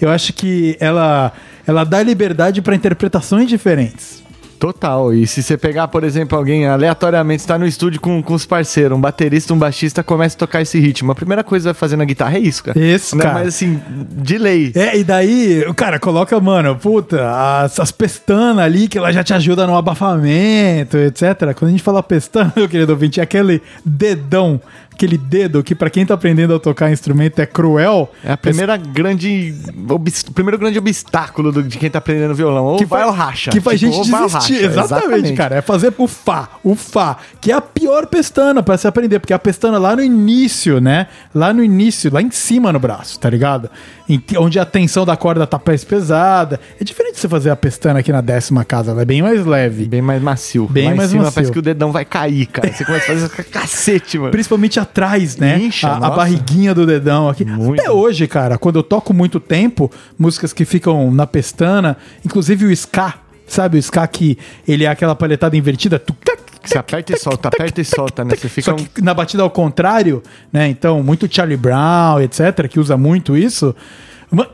Eu 0.00 0.08
acho 0.10 0.32
que 0.32 0.76
ela, 0.80 1.32
ela 1.66 1.84
dá 1.84 2.02
liberdade 2.02 2.62
para 2.62 2.74
interpretações 2.74 3.48
diferentes. 3.48 4.20
Total. 4.58 5.14
E 5.14 5.26
se 5.26 5.42
você 5.42 5.56
pegar, 5.56 5.88
por 5.88 6.04
exemplo, 6.04 6.36
alguém 6.36 6.66
aleatoriamente 6.66 7.40
está 7.40 7.58
no 7.58 7.66
estúdio 7.66 7.98
com, 7.98 8.22
com 8.22 8.34
os 8.34 8.44
parceiros, 8.44 8.96
um 8.96 9.00
baterista, 9.00 9.54
um 9.54 9.58
baixista, 9.58 10.02
começa 10.02 10.36
a 10.36 10.38
tocar 10.38 10.60
esse 10.60 10.78
ritmo. 10.78 11.10
A 11.12 11.14
primeira 11.14 11.42
coisa 11.42 11.70
que 11.70 11.72
vai 11.72 11.80
fazer 11.80 11.96
na 11.96 12.04
guitarra 12.04 12.36
é 12.36 12.40
isso, 12.40 12.64
cara. 12.64 12.78
Isso, 12.78 13.16
Né? 13.16 13.22
cara. 13.22 13.38
Mas 13.38 13.48
assim, 13.48 13.80
de 14.10 14.36
lei. 14.36 14.70
É, 14.74 14.98
e 14.98 15.02
daí, 15.02 15.64
o 15.66 15.72
cara 15.72 15.98
coloca, 15.98 16.38
mano, 16.40 16.76
puta, 16.76 17.26
as, 17.62 17.80
as 17.80 17.90
pestanas 17.90 18.62
ali 18.62 18.86
que 18.86 18.98
ela 18.98 19.10
já 19.12 19.24
te 19.24 19.32
ajuda 19.32 19.66
no 19.66 19.74
abafamento, 19.74 20.98
etc. 20.98 21.54
Quando 21.54 21.68
a 21.68 21.70
gente 21.70 21.82
fala 21.82 22.02
pestana, 22.02 22.52
meu 22.56 22.68
querido 22.68 22.92
ouvinte, 22.92 23.18
é 23.18 23.22
aquele 23.22 23.62
dedão, 23.82 24.60
aquele 25.00 25.16
dedo 25.16 25.62
que 25.64 25.74
pra 25.74 25.88
quem 25.88 26.04
tá 26.04 26.12
aprendendo 26.12 26.54
a 26.54 26.58
tocar 26.60 26.92
instrumento 26.92 27.38
é 27.38 27.46
cruel. 27.46 28.10
É 28.22 28.32
a 28.32 28.36
primeira 28.36 28.76
grande. 28.76 29.54
O 29.88 30.32
primeiro 30.32 30.58
grande 30.58 30.78
obstáculo 30.78 31.50
do- 31.50 31.62
de 31.62 31.78
quem 31.78 31.88
tá 31.90 31.98
aprendendo 31.98 32.34
violão. 32.34 32.64
Ou 32.66 32.76
que 32.76 32.84
vai 32.84 33.04
ou 33.04 33.10
racha. 33.10 33.50
Que 33.50 33.60
faz 33.60 33.80
Tipo, 33.80 33.92
gente 33.92 34.10
desistir. 34.10 34.34
racha. 34.34 34.66
Exatamente, 34.66 35.32
cara. 35.32 35.56
É 35.56 35.62
fazer 35.62 35.94
o 35.96 36.06
Fá, 36.06 36.48
o 36.62 36.74
Fá, 36.74 37.16
que 37.40 37.50
é 37.50 37.54
a 37.54 37.60
pior 37.62 38.06
pestana 38.06 38.62
pra 38.62 38.76
se 38.76 38.86
aprender, 38.86 39.18
porque 39.20 39.32
a 39.32 39.38
pestana 39.38 39.78
lá 39.78 39.96
no 39.96 40.02
início, 40.02 40.80
né? 40.80 41.06
Lá 41.34 41.52
no 41.52 41.64
início, 41.64 42.12
lá 42.12 42.20
em 42.20 42.30
cima 42.30 42.70
no 42.72 42.78
braço, 42.78 43.18
tá 43.18 43.30
ligado? 43.30 43.70
Em 44.08 44.22
onde 44.38 44.58
a 44.58 44.64
tensão 44.66 45.06
da 45.06 45.16
corda 45.16 45.46
tá 45.46 45.58
mais 45.64 45.82
pesada. 45.84 46.60
É 46.80 46.84
diferente 46.84 47.14
de 47.14 47.20
você 47.20 47.28
fazer 47.28 47.50
a 47.50 47.56
pestana 47.56 48.00
aqui 48.00 48.12
na 48.12 48.20
décima 48.20 48.64
casa, 48.64 48.90
ela 48.90 49.02
é 49.02 49.04
bem 49.04 49.22
mais 49.22 49.46
leve. 49.46 49.84
Bem 49.86 50.02
mais 50.02 50.20
macio. 50.20 50.66
Bem 50.68 50.94
mais 50.94 51.10
cima 51.10 51.22
macio. 51.22 51.34
parece 51.34 51.52
que 51.52 51.58
o 51.58 51.62
dedão 51.62 51.90
vai 51.92 52.04
cair, 52.04 52.46
cara. 52.46 52.70
Você 52.72 52.84
começa 52.84 53.12
a 53.12 53.14
fazer 53.28 53.44
cacete, 53.44 54.18
mano. 54.18 54.30
Principalmente 54.32 54.78
atrás, 54.90 55.36
né? 55.36 55.58
Incha, 55.58 55.88
a, 55.88 56.08
a 56.08 56.10
barriguinha 56.10 56.74
do 56.74 56.84
dedão 56.84 57.28
aqui. 57.28 57.44
Muito. 57.44 57.80
Até 57.80 57.90
hoje, 57.90 58.26
cara, 58.26 58.58
quando 58.58 58.78
eu 58.78 58.82
toco 58.82 59.14
muito 59.14 59.38
tempo, 59.38 59.90
músicas 60.18 60.52
que 60.52 60.64
ficam 60.64 61.10
na 61.10 61.26
pestana, 61.26 61.96
inclusive 62.24 62.66
o 62.66 62.70
ska, 62.72 63.14
sabe? 63.46 63.78
O 63.78 63.80
ska 63.80 64.06
que 64.06 64.36
ele 64.66 64.84
é 64.84 64.88
aquela 64.88 65.14
palhetada 65.14 65.56
invertida. 65.56 65.98
tuc, 65.98 66.16
tac, 66.24 66.40
Você 66.64 66.76
aperta 66.76 67.14
e 67.14 67.18
solta, 67.18 67.48
aperta 67.48 67.80
e 67.80 67.84
solta, 67.84 68.24
né? 68.24 68.34
Você 68.36 68.48
fica 68.48 68.70
Só 68.70 68.76
que 68.76 69.00
na 69.00 69.14
batida 69.14 69.42
ao 69.42 69.50
contrário, 69.50 70.22
né? 70.52 70.68
Então, 70.68 71.02
muito 71.02 71.32
Charlie 71.32 71.56
Brown, 71.56 72.20
etc., 72.20 72.68
que 72.68 72.80
usa 72.80 72.96
muito 72.96 73.36
isso. 73.36 73.74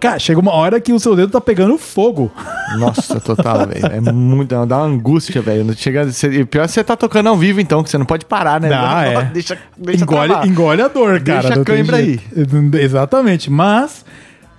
Cara, 0.00 0.18
chega 0.18 0.40
uma 0.40 0.52
hora 0.52 0.80
que 0.80 0.92
o 0.92 0.98
seu 0.98 1.14
dedo 1.14 1.30
tá 1.30 1.40
pegando 1.40 1.76
fogo. 1.76 2.32
Nossa, 2.78 3.20
total, 3.20 3.66
velho. 3.66 3.86
É 3.86 4.00
muito. 4.00 4.48
Dá 4.66 4.78
uma 4.78 4.86
angústia, 4.86 5.42
velho. 5.42 5.64
Não 5.64 5.74
Chega, 5.74 6.08
e 6.32 6.44
pior 6.44 6.64
é 6.64 6.68
você 6.68 6.82
tá 6.82 6.96
tocando 6.96 7.28
ao 7.28 7.36
vivo, 7.36 7.60
então, 7.60 7.82
que 7.82 7.90
você 7.90 7.98
não 7.98 8.06
pode 8.06 8.24
parar, 8.24 8.60
né? 8.60 8.70
Ah, 8.72 9.06
é. 9.06 9.24
Deixa, 9.26 9.58
deixa 9.76 10.02
engole, 10.02 10.28
travar. 10.28 10.46
engole 10.48 10.82
a 10.82 10.88
dor, 10.88 11.20
cara. 11.20 11.40
Deixa 11.40 11.54
a 11.54 11.56
não 11.56 11.64
cãibra 11.64 12.02
jeito. 12.02 12.76
Exatamente. 12.76 13.50
Mas 13.50 14.04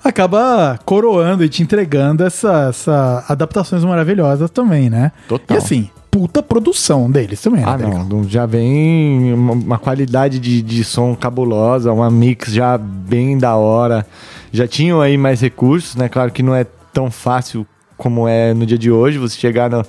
acaba 0.03 0.79
coroando 0.85 1.43
e 1.43 1.49
te 1.49 1.63
entregando 1.63 2.23
essa, 2.23 2.67
essa 2.69 3.25
adaptações 3.27 3.83
maravilhosas 3.83 4.49
também, 4.51 4.89
né? 4.89 5.11
Total. 5.27 5.55
E 5.55 5.57
assim, 5.57 5.89
puta 6.09 6.41
produção 6.41 7.09
deles 7.11 7.41
também, 7.41 7.61
né? 7.61 7.71
Ah, 7.71 7.77
não. 7.77 8.03
não, 8.03 8.23
Já 8.23 8.45
vem 8.45 9.33
uma, 9.33 9.53
uma 9.53 9.77
qualidade 9.77 10.39
de, 10.39 10.61
de 10.61 10.83
som 10.83 11.15
cabulosa, 11.15 11.91
uma 11.91 12.09
mix 12.09 12.51
já 12.51 12.77
bem 12.77 13.37
da 13.37 13.55
hora. 13.55 14.05
Já 14.51 14.67
tinham 14.67 15.01
aí 15.01 15.17
mais 15.17 15.41
recursos, 15.41 15.95
né? 15.95 16.07
Claro 16.09 16.31
que 16.31 16.41
não 16.41 16.55
é 16.55 16.65
tão 16.93 17.11
fácil 17.11 17.65
como 17.97 18.27
é 18.27 18.53
no 18.53 18.65
dia 18.65 18.77
de 18.77 18.91
hoje, 18.91 19.17
você 19.17 19.37
chegar 19.37 19.69
no- 19.69 19.85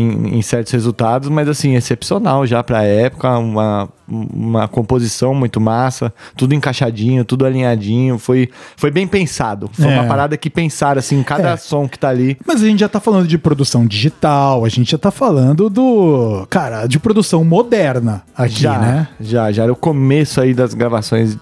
em, 0.00 0.38
em 0.38 0.42
certos 0.42 0.72
resultados, 0.72 1.28
mas 1.28 1.48
assim, 1.48 1.74
excepcional 1.74 2.46
já 2.46 2.62
pra 2.62 2.82
época, 2.84 3.36
uma, 3.38 3.88
uma 4.08 4.68
composição 4.68 5.34
muito 5.34 5.60
massa, 5.60 6.12
tudo 6.36 6.54
encaixadinho, 6.54 7.24
tudo 7.24 7.44
alinhadinho, 7.44 8.18
foi, 8.18 8.48
foi 8.76 8.90
bem 8.90 9.06
pensado. 9.06 9.68
Foi 9.72 9.86
É. 9.90 9.98
uma 9.98 10.04
parada 10.04 10.36
que 10.36 10.48
pensaram, 10.48 10.98
assim, 10.98 11.22
cada 11.22 11.50
É. 11.50 11.56
som 11.56 11.88
que 11.88 11.98
tá 11.98 12.08
ali. 12.08 12.38
Mas 12.46 12.62
a 12.62 12.66
gente 12.66 12.80
já 12.80 12.88
tá 12.88 13.00
falando 13.00 13.26
de 13.26 13.36
produção 13.38 13.86
digital, 13.86 14.64
a 14.64 14.68
gente 14.68 14.90
já 14.92 14.98
tá 14.98 15.10
falando 15.10 15.68
do. 15.68 16.46
Cara, 16.48 16.86
de 16.86 16.98
produção 16.98 17.42
moderna 17.44 18.22
aqui, 18.36 18.60
já, 18.62 18.78
né? 18.78 19.08
já, 19.20 19.50
já 19.52 19.64
era 19.64 19.72
o 19.72 19.76
começo 19.76 20.40
aí 20.40 20.54
das 20.54 20.74
gravações 20.74 21.36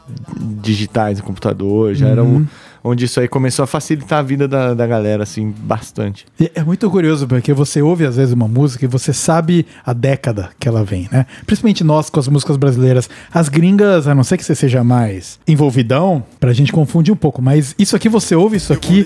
digitais 0.62 1.18
no 1.18 1.24
computador, 1.24 1.94
já 1.94 2.08
era 2.08 2.22
Uhum. 2.22 2.42
o, 2.42 2.46
onde 2.86 3.04
isso 3.04 3.18
aí 3.20 3.28
começou 3.28 3.62
a 3.62 3.66
facilitar 3.66 4.20
a 4.20 4.22
vida 4.22 4.46
da, 4.46 4.72
da 4.74 4.86
galera, 4.86 5.22
assim, 5.24 5.52
bastante. 5.58 6.24
E 6.38 6.50
É 6.54 6.62
muito 6.62 6.88
curioso, 6.90 7.26
porque 7.26 7.52
você 7.52 7.82
ouve 7.82 8.06
às 8.06 8.16
vezes 8.16 8.32
uma 8.32 8.46
música 8.48 8.84
e 8.84 8.88
você 8.88 9.12
sabe 9.12 9.66
a 9.84 9.92
década 9.92 10.50
que 10.58 10.68
ela 10.68 10.84
vem, 10.84 11.08
né? 11.10 11.26
Principalmente 11.46 11.82
nós 11.84 12.08
com 12.08 12.20
as 12.20 12.28
músicas 12.28 12.56
brasileiras. 12.56 13.08
As 13.32 13.48
gringas, 13.48 14.06
a 14.06 14.14
não 14.14 14.22
ser 14.24 14.36
que 14.36 14.44
você 14.44 14.54
seja 14.54 14.84
mais 14.84 15.38
envolvidão, 15.46 16.22
pra 16.40 16.52
gente 16.52 16.72
confundir 16.72 17.12
um 17.12 17.16
pouco, 17.16 17.42
mas 17.42 17.74
isso 17.78 17.96
aqui 17.96 18.08
você 18.08 18.34
ouve 18.34 18.56
isso 18.56 18.72
aqui. 18.72 19.04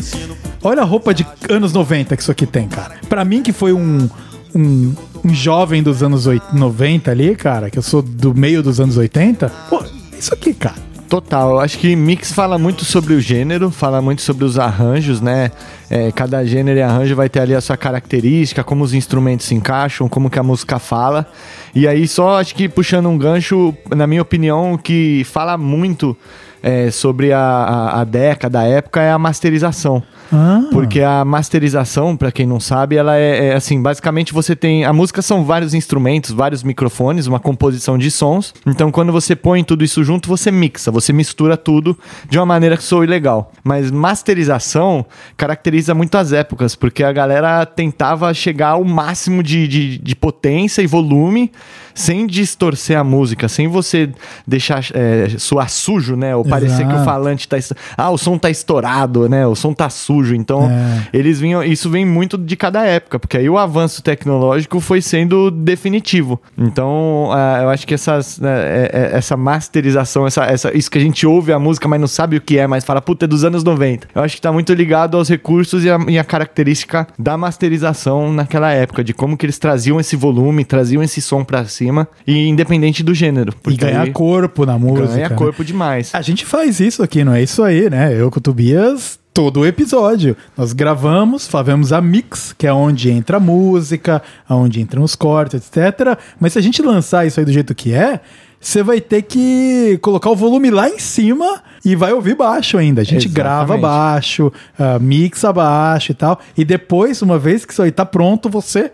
Olha 0.63 0.83
a 0.83 0.85
roupa 0.85 1.15
de 1.15 1.27
anos 1.49 1.73
90 1.73 2.17
que 2.17 2.23
isso 2.23 2.31
aqui 2.31 2.47
tem, 2.47 2.69
cara. 2.69 2.97
Pra 3.09 3.25
mim 3.25 3.43
que 3.43 3.53
foi 3.53 3.73
um. 3.73 4.09
Um, 4.53 4.93
um 5.25 5.33
jovem 5.33 5.81
dos 5.81 6.03
anos 6.03 6.27
oit- 6.27 6.43
90 6.53 7.09
ali, 7.09 7.37
cara, 7.37 7.71
que 7.71 7.79
eu 7.79 7.83
sou 7.83 8.03
do 8.03 8.35
meio 8.35 8.65
dos 8.65 8.81
anos 8.81 8.97
80, 8.97 9.49
pô, 9.69 9.81
isso 10.19 10.35
aqui, 10.35 10.53
cara. 10.53 10.75
Total, 11.11 11.51
eu 11.51 11.59
acho 11.59 11.77
que 11.77 11.97
mix 11.97 12.31
fala 12.31 12.57
muito 12.57 12.85
sobre 12.85 13.15
o 13.15 13.21
gênero, 13.21 13.69
fala 13.69 14.01
muito 14.01 14.23
sobre 14.23 14.45
os 14.45 14.57
arranjos, 14.57 15.21
né? 15.21 15.51
É, 15.91 16.13
cada 16.13 16.45
gênero 16.45 16.79
e 16.79 16.83
arranjo 16.83 17.17
vai 17.17 17.29
ter 17.29 17.41
ali 17.41 17.53
a 17.53 17.61
sua 17.61 17.77
característica, 17.77 18.63
como 18.63 18.85
os 18.85 18.95
instrumentos 18.95 19.47
se 19.47 19.53
encaixam, 19.57 20.09
como 20.09 20.31
que 20.31 20.39
a 20.39 20.43
música 20.45 20.79
fala. 20.79 21.27
E 21.75 21.89
aí 21.89 22.07
só 22.07 22.39
acho 22.39 22.55
que 22.55 22.69
puxando 22.69 23.09
um 23.09 23.19
gancho, 23.19 23.75
na 23.93 24.07
minha 24.07 24.23
opinião, 24.23 24.79
que 24.79 25.25
fala 25.25 25.59
muito 25.59 26.17
é, 26.63 26.91
sobre 26.91 27.33
a, 27.33 27.41
a, 27.41 28.01
a 28.01 28.05
década, 28.05 28.61
a 28.61 28.65
época, 28.65 29.01
é 29.01 29.11
a 29.11 29.19
masterização. 29.19 30.03
Ah. 30.33 30.63
Porque 30.71 31.01
a 31.01 31.25
masterização, 31.25 32.17
pra 32.17 32.31
quem 32.31 32.47
não 32.47 32.61
sabe, 32.61 32.97
ela 32.97 33.17
é, 33.17 33.49
é, 33.49 33.55
assim, 33.55 33.83
basicamente 33.83 34.33
você 34.33 34.55
tem 34.55 34.85
a 34.85 34.93
música 34.93 35.23
são 35.23 35.45
vários 35.45 35.75
instrumentos, 35.75 36.31
vários 36.31 36.63
microfones, 36.63 37.27
uma 37.27 37.41
composição 37.41 37.99
de 37.99 38.11
sons. 38.11 38.55
Então, 38.67 38.93
quando 38.93 39.13
você 39.13 39.35
põe 39.35 39.65
tudo 39.65 39.85
isso 39.85 40.05
junto, 40.05 40.29
você 40.29 40.51
mixa, 40.51 40.91
você 40.91 41.13
mistura 41.13 41.57
tudo 41.57 41.99
de 42.29 42.39
uma 42.39 42.47
maneira 42.47 42.77
que 42.77 42.85
soe 42.85 43.07
legal. 43.07 43.53
Mas 43.65 43.91
masterização 43.91 45.05
caracteriza 45.37 45.95
muito 45.95 46.17
as 46.17 46.33
épocas, 46.33 46.77
porque 46.77 47.03
a 47.03 47.13
galera 47.13 47.67
tentava 47.67 48.33
chegar 48.33 48.71
ao 48.71 48.85
máximo 48.85 49.43
de, 49.43 49.67
de, 49.67 49.99
de 49.99 50.17
potência 50.17 50.81
e 50.81 50.87
volume 50.87 51.51
sem 51.95 52.27
distorcer 52.27 52.99
a 52.99 53.05
música, 53.05 53.49
sem 53.49 53.69
você 53.69 54.11
deixar 54.47 54.85
é, 54.95 55.29
soar 55.39 55.69
sujo, 55.69 56.17
né? 56.17 56.35
Ou 56.37 56.45
parecer 56.45 56.79
que 56.87 56.93
o 56.93 56.97
Exato. 56.97 57.05
falante 57.05 57.49
tá. 57.49 57.57
Ah, 57.97 58.11
o 58.11 58.19
som 58.19 58.39
tá 58.39 58.51
estourado, 58.51 59.29
né? 59.29 59.47
O 59.47 59.55
som 59.55 59.73
tá 59.73 59.89
sujo. 59.91 60.35
Então, 60.35 60.71
É. 60.71 61.09
eles 61.13 61.41
vinham. 61.41 61.63
Isso 61.63 61.89
vem 61.91 62.05
muito 62.05 62.37
de 62.39 62.57
cada 62.57 62.85
época, 62.85 63.19
porque 63.19 63.37
aí 63.37 63.49
o 63.49 63.59
avanço 63.59 64.03
tecnológico 64.03 64.81
foi 64.81 65.01
sendo 65.01 65.51
definitivo. 65.51 66.41
Então, 66.57 67.29
ah, 67.33 67.61
eu 67.63 67.69
acho 67.71 67.87
que 67.87 67.95
essas, 67.95 68.39
né, 68.39 68.51
é- 68.51 68.91
é- 68.93 69.17
essa 69.17 69.37
masterização, 69.37 70.27
essa, 70.27 70.45
essa, 70.45 70.77
isso 70.77 70.91
que 70.91 70.99
a 70.99 71.01
gente 71.01 71.27
ouve 71.27 71.53
a 71.53 71.59
música, 71.59 71.87
mas 71.89 72.01
não 72.01 72.09
sabe 72.09 72.37
o 72.37 72.41
que 72.41 72.59
é, 72.59 72.67
mas 72.67 72.85
fala, 72.85 73.01
puta, 73.01 73.25
é 73.25 73.29
dos 73.29 73.45
anos 73.45 73.63
90. 73.65 74.09
Eu 74.15 74.23
acho 74.23 74.37
que 74.37 74.43
tá 74.43 74.53
muito 74.53 74.73
ligado 74.73 75.17
aos 75.17 75.29
recursos 75.29 75.85
e 75.85 75.91
a, 75.91 75.99
e 76.09 76.19
a 76.19 76.25
característica 76.25 77.07
da 77.19 77.37
masterização 77.37 78.33
naquela 78.33 78.73
época, 78.73 79.05
de 79.05 79.13
como 79.15 79.37
que 79.37 79.47
eles 79.47 79.59
traziam 79.59 80.01
esse 80.01 80.17
volume, 80.17 80.65
traziam 80.65 81.03
esse 81.03 81.21
som 81.21 81.45
pra 81.45 81.65
cima, 81.81 82.07
e 82.27 82.47
independente 82.47 83.03
do 83.03 83.15
gênero. 83.15 83.55
E 83.67 83.77
ganhar 83.77 84.03
aí 84.03 84.13
corpo 84.13 84.67
na 84.67 84.79
música. 84.79 85.09
ganha 85.09 85.29
né? 85.31 85.35
corpo 85.35 85.65
demais. 85.65 86.11
A 86.15 86.21
gente 86.21 86.45
faz 86.45 86.79
isso 86.81 87.03
aqui, 87.03 87.25
não 87.25 87.35
é 87.35 87.43
isso 87.43 87.63
aí, 87.63 87.89
né? 87.89 88.15
Eu 88.15 88.31
com 88.31 88.39
o 88.39 88.43
Tobias, 88.43 89.19
todo 89.33 89.61
o 89.61 89.67
episódio. 89.67 90.37
Nós 90.57 90.73
gravamos, 90.73 91.49
fazemos 91.49 91.93
a 91.93 92.01
mix, 92.01 92.55
que 92.57 92.67
é 92.67 92.73
onde 92.73 93.11
entra 93.11 93.39
a 93.39 93.41
música, 93.41 94.23
onde 94.49 94.81
entram 94.81 95.03
os 95.03 95.15
cortes, 95.15 95.55
etc. 95.55 96.19
Mas 96.39 96.53
se 96.53 96.59
a 96.59 96.63
gente 96.63 96.83
lançar 96.83 97.27
isso 97.27 97.41
aí 97.41 97.47
do 97.47 97.53
jeito 97.53 97.75
que 97.75 97.95
é, 97.95 98.21
você 98.61 98.83
vai 98.83 99.01
ter 99.01 99.23
que 99.23 99.99
colocar 100.03 100.29
o 100.29 100.37
volume 100.37 100.71
lá 100.71 100.89
em 100.89 100.99
cima 100.99 101.63
e 101.83 101.97
vai 101.97 102.13
ouvir 102.13 102.35
baixo 102.37 102.77
ainda. 102.77 103.01
A 103.01 103.05
gente 103.05 103.27
Exatamente. 103.27 103.35
grava 103.35 103.77
baixo, 103.79 104.53
ah, 104.79 104.99
mixa 104.99 105.51
baixo 105.51 106.13
e 106.13 106.15
tal. 106.15 106.39
E 106.57 106.63
depois, 106.63 107.23
uma 107.23 107.39
vez 107.39 107.65
que 107.65 107.73
isso 107.73 107.83
aí 107.83 107.91
tá 107.91 108.05
pronto, 108.05 108.51
você 108.51 108.93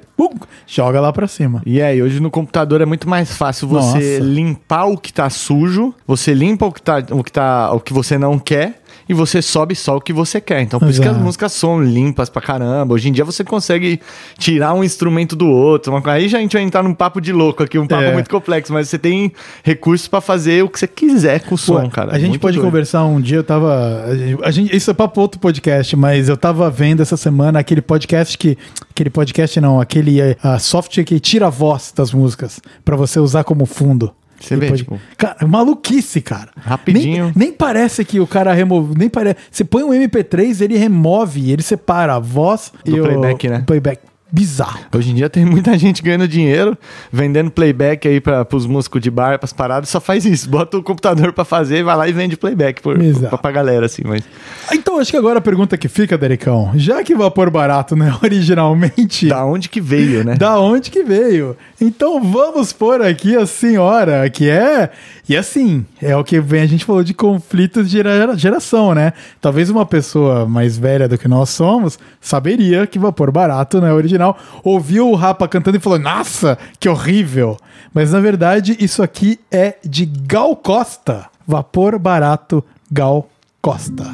joga 0.66 1.00
lá 1.00 1.12
pra 1.12 1.26
cima. 1.26 1.62
E 1.66 1.82
aí, 1.82 2.00
hoje 2.00 2.20
no 2.20 2.30
computador 2.30 2.80
é 2.80 2.86
muito 2.86 3.08
mais 3.08 3.36
fácil 3.36 3.66
você 3.66 4.18
Nossa. 4.18 4.30
limpar 4.30 4.86
o 4.86 4.96
que 4.96 5.12
tá 5.12 5.28
sujo, 5.28 5.92
você 6.06 6.32
limpa 6.32 6.66
o 6.66 6.72
que, 6.72 6.80
tá, 6.80 7.02
o, 7.10 7.24
que 7.24 7.32
tá, 7.32 7.72
o 7.72 7.80
que 7.80 7.92
você 7.92 8.16
não 8.16 8.38
quer, 8.38 8.80
e 9.08 9.14
você 9.14 9.40
sobe 9.40 9.74
só 9.74 9.96
o 9.96 10.00
que 10.00 10.12
você 10.12 10.40
quer. 10.40 10.62
Então, 10.62 10.80
por 10.80 10.88
isso 10.88 11.00
que 11.00 11.06
as 11.06 11.12
Exato. 11.12 11.24
músicas 11.24 11.52
são 11.52 11.82
limpas 11.82 12.28
pra 12.28 12.42
caramba. 12.42 12.94
Hoje 12.94 13.08
em 13.08 13.12
dia 13.12 13.24
você 13.24 13.44
consegue 13.44 14.00
tirar 14.38 14.74
um 14.74 14.82
instrumento 14.82 15.36
do 15.36 15.46
outro. 15.46 15.92
uma 15.92 16.02
Aí 16.12 16.28
já 16.28 16.38
a 16.38 16.40
gente 16.40 16.52
vai 16.54 16.62
entrar 16.62 16.82
num 16.82 16.94
papo 16.94 17.20
de 17.20 17.32
louco 17.32 17.62
aqui, 17.62 17.78
um 17.78 17.86
papo 17.86 18.02
É. 18.02 18.12
muito 18.12 18.30
complexo, 18.30 18.72
mas 18.72 18.88
você 18.88 18.98
tem 18.98 19.32
recursos 19.62 20.08
pra 20.08 20.20
fazer 20.20 20.64
o 20.64 20.68
que 20.68 20.78
você 20.78 20.86
quiser 20.86 21.40
com 21.44 21.54
o 21.54 21.58
som, 21.58 21.82
Pô, 21.82 21.90
cara. 21.90 22.12
A 22.12 22.18
gente 22.18 22.30
Muito 22.30 22.40
pode 22.42 22.56
doido. 22.56 22.66
conversar 22.66 23.04
um 23.04 23.20
dia, 23.20 23.38
eu 23.38 23.44
tava. 23.44 24.04
a 24.42 24.50
gente- 24.50 24.72
A 24.72 24.76
isso 24.76 24.90
é 24.90 24.94
papo 24.94 25.20
outro 25.20 25.38
podcast, 25.40 25.94
mas 25.96 26.28
eu 26.28 26.36
tava 26.36 26.68
vendo 26.70 27.00
essa 27.02 27.16
semana 27.16 27.58
aquele 27.58 27.80
podcast 27.82 28.36
que. 28.36 28.56
Aquele 28.90 29.10
podcast 29.10 29.60
não, 29.60 29.78
aquele 29.80 30.20
eh, 30.20 30.36
ah, 30.42 30.58
software 30.58 31.04
que 31.04 31.20
tira 31.20 31.46
a 31.48 31.50
voz 31.50 31.92
das 31.94 32.12
músicas 32.12 32.60
pra 32.84 32.96
você 32.96 33.20
usar 33.20 33.44
como 33.44 33.66
fundo. 33.66 34.10
Você 34.40 34.56
vê, 34.56 34.68
pode- 34.68 34.82
tipo- 34.82 35.00
Cara, 35.16 35.46
maluquice, 35.46 36.20
cara. 36.20 36.50
Rapidinho. 36.58 37.24
Nem, 37.26 37.32
nem 37.48 37.52
parece 37.52 38.04
que 38.04 38.20
o 38.20 38.26
cara 38.26 38.52
remove. 38.52 38.94
Nem 38.98 39.08
parece. 39.08 39.36
Você 39.50 39.64
põe 39.64 39.82
um 39.82 39.90
MP3, 39.92 40.60
ele 40.60 40.76
remove, 40.76 41.50
ele 41.50 41.62
separa 41.62 42.14
a 42.14 42.18
voz 42.18 42.72
Do 42.84 42.96
e 42.96 43.00
playback, 43.00 43.46
o, 43.46 43.50
né? 43.50 43.58
o 43.58 43.64
playback. 43.64 44.00
Bizarro. 44.30 44.80
Hoje 44.94 45.12
em 45.12 45.14
dia 45.14 45.30
tem 45.30 45.44
muita 45.44 45.76
gente 45.78 46.02
ganhando 46.02 46.26
dinheiro, 46.26 46.76
vendendo 47.12 47.50
playback 47.50 48.08
aí 48.08 48.20
para 48.20 48.46
os 48.52 48.66
músicos 48.66 49.00
de 49.00 49.10
bar, 49.10 49.38
pras 49.38 49.52
paradas, 49.52 49.88
só 49.88 50.00
faz 50.00 50.24
isso. 50.24 50.48
Bota 50.48 50.76
o 50.76 50.82
computador 50.82 51.32
pra 51.32 51.44
fazer, 51.44 51.84
vai 51.84 51.96
lá 51.96 52.08
e 52.08 52.12
vende 52.12 52.36
playback 52.36 52.82
por, 52.82 53.00
Exato. 53.00 53.28
pra, 53.28 53.38
pra 53.38 53.52
galera, 53.52 53.86
assim. 53.86 54.02
Mas 54.04 54.24
Então, 54.72 54.98
acho 54.98 55.10
que 55.10 55.16
agora 55.16 55.38
a 55.38 55.42
pergunta 55.42 55.78
que 55.78 55.88
fica, 55.88 56.18
Dericão, 56.18 56.72
já 56.74 57.02
que 57.04 57.14
vapor 57.14 57.50
barato, 57.50 57.94
né, 57.94 58.12
originalmente. 58.22 59.28
da 59.28 59.44
onde 59.44 59.68
que 59.68 59.80
veio, 59.80 60.24
né? 60.24 60.34
Da 60.34 60.58
onde 60.58 60.90
que 60.90 61.04
veio? 61.04 61.56
Então 61.80 62.20
vamos 62.22 62.72
pôr 62.72 63.02
aqui 63.02 63.36
a 63.36 63.46
senhora, 63.46 64.28
que 64.28 64.50
é. 64.50 64.90
E 65.28 65.36
assim, 65.36 65.84
é 66.00 66.16
o 66.16 66.22
que 66.22 66.40
vem, 66.40 66.62
a 66.62 66.66
gente 66.66 66.84
falou 66.84 67.02
de 67.02 67.12
conflitos 67.12 67.90
de 67.90 67.96
gera- 67.96 68.36
geração, 68.36 68.94
né? 68.94 69.12
Talvez 69.40 69.68
uma 69.68 69.84
pessoa 69.84 70.46
mais 70.46 70.78
velha 70.78 71.08
do 71.08 71.18
que 71.18 71.26
nós 71.26 71.50
somos 71.50 71.98
saberia 72.20 72.86
que 72.86 72.96
vapor 72.98 73.32
barato 73.32 73.80
não 73.80 73.88
é 73.88 73.92
original. 73.92 74.38
Ouviu 74.62 75.10
o 75.10 75.16
Rapa 75.16 75.48
cantando 75.48 75.76
e 75.76 75.80
falou: 75.80 75.98
Nossa, 75.98 76.56
que 76.78 76.88
horrível! 76.88 77.56
Mas 77.92 78.12
na 78.12 78.20
verdade, 78.20 78.76
isso 78.78 79.02
aqui 79.02 79.40
é 79.50 79.76
de 79.84 80.06
Gal 80.06 80.54
Costa. 80.54 81.26
Vapor 81.46 81.98
barato 81.98 82.62
Gal 82.90 83.28
Costa. 83.60 84.04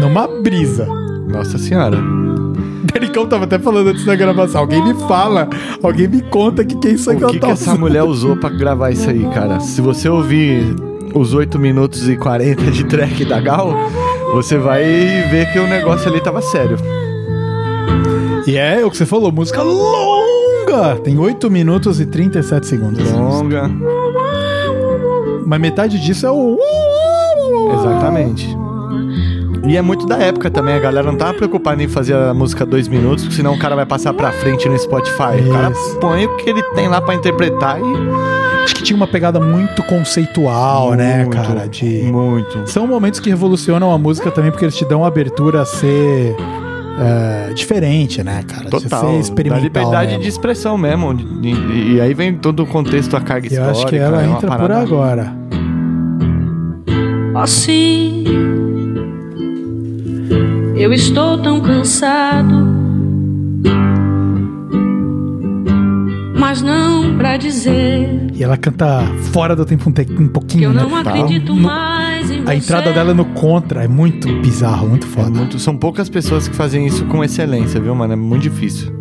Numa 0.00 0.28
brisa. 0.42 0.86
Nossa 1.30 1.56
senhora. 1.56 1.96
Dericão 3.18 3.26
tava 3.26 3.44
até 3.44 3.58
falando 3.58 3.88
antes 3.88 4.04
da 4.04 4.14
gravação. 4.14 4.60
Alguém 4.60 4.82
me 4.82 4.94
fala, 4.94 5.48
alguém 5.82 6.06
me 6.06 6.22
conta 6.22 6.64
que 6.64 6.76
que 6.76 6.88
é 6.88 6.90
isso 6.92 7.10
que 7.10 7.26
que, 7.26 7.38
que 7.40 7.50
essa 7.50 7.74
mulher 7.74 8.04
usou 8.04 8.36
pra 8.36 8.50
gravar 8.50 8.90
isso 8.90 9.08
aí, 9.10 9.24
cara? 9.30 9.58
Se 9.60 9.80
você 9.80 10.08
ouvir 10.08 10.76
os 11.14 11.34
8 11.34 11.58
minutos 11.58 12.08
e 12.08 12.16
40 12.16 12.70
de 12.70 12.84
track 12.84 13.24
da 13.24 13.40
Gal, 13.40 13.74
você 14.32 14.56
vai 14.58 14.84
ver 15.30 15.50
que 15.52 15.58
o 15.58 15.66
negócio 15.66 16.08
ali 16.08 16.20
tava 16.20 16.40
sério. 16.42 16.76
E 18.46 18.56
é 18.56 18.84
o 18.84 18.90
que 18.90 18.96
você 18.96 19.06
falou, 19.06 19.32
música 19.32 19.62
longa. 19.62 20.96
Tem 21.02 21.18
8 21.18 21.50
minutos 21.50 22.00
e 22.00 22.06
37 22.06 22.66
segundos. 22.66 23.10
Longa. 23.10 23.70
Mas 25.44 25.60
metade 25.60 25.98
disso 25.98 26.26
é 26.26 26.30
o. 26.30 26.58
Exatamente. 27.74 28.67
E 29.68 29.76
é 29.76 29.82
muito 29.82 30.06
da 30.06 30.16
época 30.16 30.50
também, 30.50 30.74
a 30.74 30.78
galera 30.78 31.06
não 31.10 31.18
tava 31.18 31.34
preocupada 31.34 31.82
em 31.82 31.88
fazer 31.88 32.14
a 32.14 32.32
música 32.32 32.64
dois 32.64 32.88
minutos, 32.88 33.24
porque 33.24 33.36
senão 33.36 33.52
o 33.54 33.58
cara 33.58 33.76
vai 33.76 33.84
passar 33.84 34.14
pra 34.14 34.32
frente 34.32 34.66
no 34.66 34.78
Spotify. 34.78 35.42
O 35.46 35.52
cara 35.52 35.70
Isso. 35.70 35.96
põe 36.00 36.24
o 36.24 36.36
que 36.38 36.48
ele 36.48 36.62
tem 36.74 36.88
lá 36.88 37.00
pra 37.02 37.14
interpretar 37.14 37.78
e. 37.78 38.64
Acho 38.64 38.74
que 38.74 38.82
tinha 38.82 38.96
uma 38.96 39.06
pegada 39.06 39.38
muito 39.40 39.82
conceitual, 39.84 40.92
né, 40.94 41.24
Muito, 41.24 41.36
cara? 41.36 41.66
De... 41.68 42.02
Muito. 42.10 42.66
São 42.68 42.86
momentos 42.86 43.18
que 43.20 43.28
revolucionam 43.30 43.92
a 43.92 43.98
música 43.98 44.30
também, 44.30 44.50
porque 44.50 44.64
eles 44.64 44.76
te 44.76 44.84
dão 44.86 45.04
abertura 45.04 45.62
a 45.62 45.64
ser 45.64 46.34
é, 47.00 47.52
diferente, 47.54 48.22
né, 48.22 48.42
cara? 48.46 48.68
Total. 48.70 49.04
Da 49.12 49.18
experimental. 49.18 49.62
liberdade 49.62 50.06
mesmo. 50.08 50.22
de 50.22 50.28
expressão 50.28 50.76
mesmo. 50.76 51.14
E, 51.42 51.48
e- 51.52 51.94
e 51.96 52.00
aí 52.00 52.12
vem 52.14 52.34
todo 52.34 52.62
o 52.62 52.66
contexto, 52.66 53.16
a 53.16 53.20
carga 53.20 53.46
E 53.46 53.50
eu 53.50 53.52
histórica. 53.70 53.78
acho 53.78 53.86
que 53.86 53.96
ela 53.96 54.22
é 54.22 54.26
uma 54.26 54.36
entra 54.36 54.56
por 54.56 54.72
agora. 54.72 55.34
Oh, 57.40 57.46
sim, 57.46 58.24
eu 60.78 60.92
estou 60.92 61.38
tão 61.38 61.60
cansado, 61.60 62.54
mas 66.38 66.62
não 66.62 67.16
pra 67.16 67.36
dizer 67.36 68.28
E 68.34 68.42
ela 68.44 68.56
canta 68.56 69.02
fora 69.32 69.56
do 69.56 69.64
tempo 69.64 69.88
um, 69.90 69.92
te- 69.92 70.02
um 70.02 70.06
que 70.06 70.28
pouquinho, 70.28 70.64
eu 70.64 70.72
né? 70.72 70.82
não 70.82 70.94
acredito 70.96 71.54
No- 71.54 71.62
mais 71.62 72.30
em 72.30 72.40
A 72.40 72.44
você. 72.44 72.54
entrada 72.54 72.92
dela 72.92 73.10
é 73.10 73.14
no 73.14 73.24
contra, 73.26 73.84
é 73.84 73.88
muito 73.88 74.28
bizarro, 74.40 74.88
muito 74.88 75.06
É 75.06 75.10
foda. 75.10 75.30
muito- 75.30 75.58
são 75.58 75.76
poucas 75.76 76.08
pessoas 76.08 76.46
que 76.48 76.54
fazem 76.54 76.86
isso 76.86 77.04
com 77.06 77.22
excelência, 77.24 77.80
viu, 77.80 77.94
mano? 77.94 78.12
É 78.12 78.16
muito 78.16 78.42
difícil. 78.42 78.96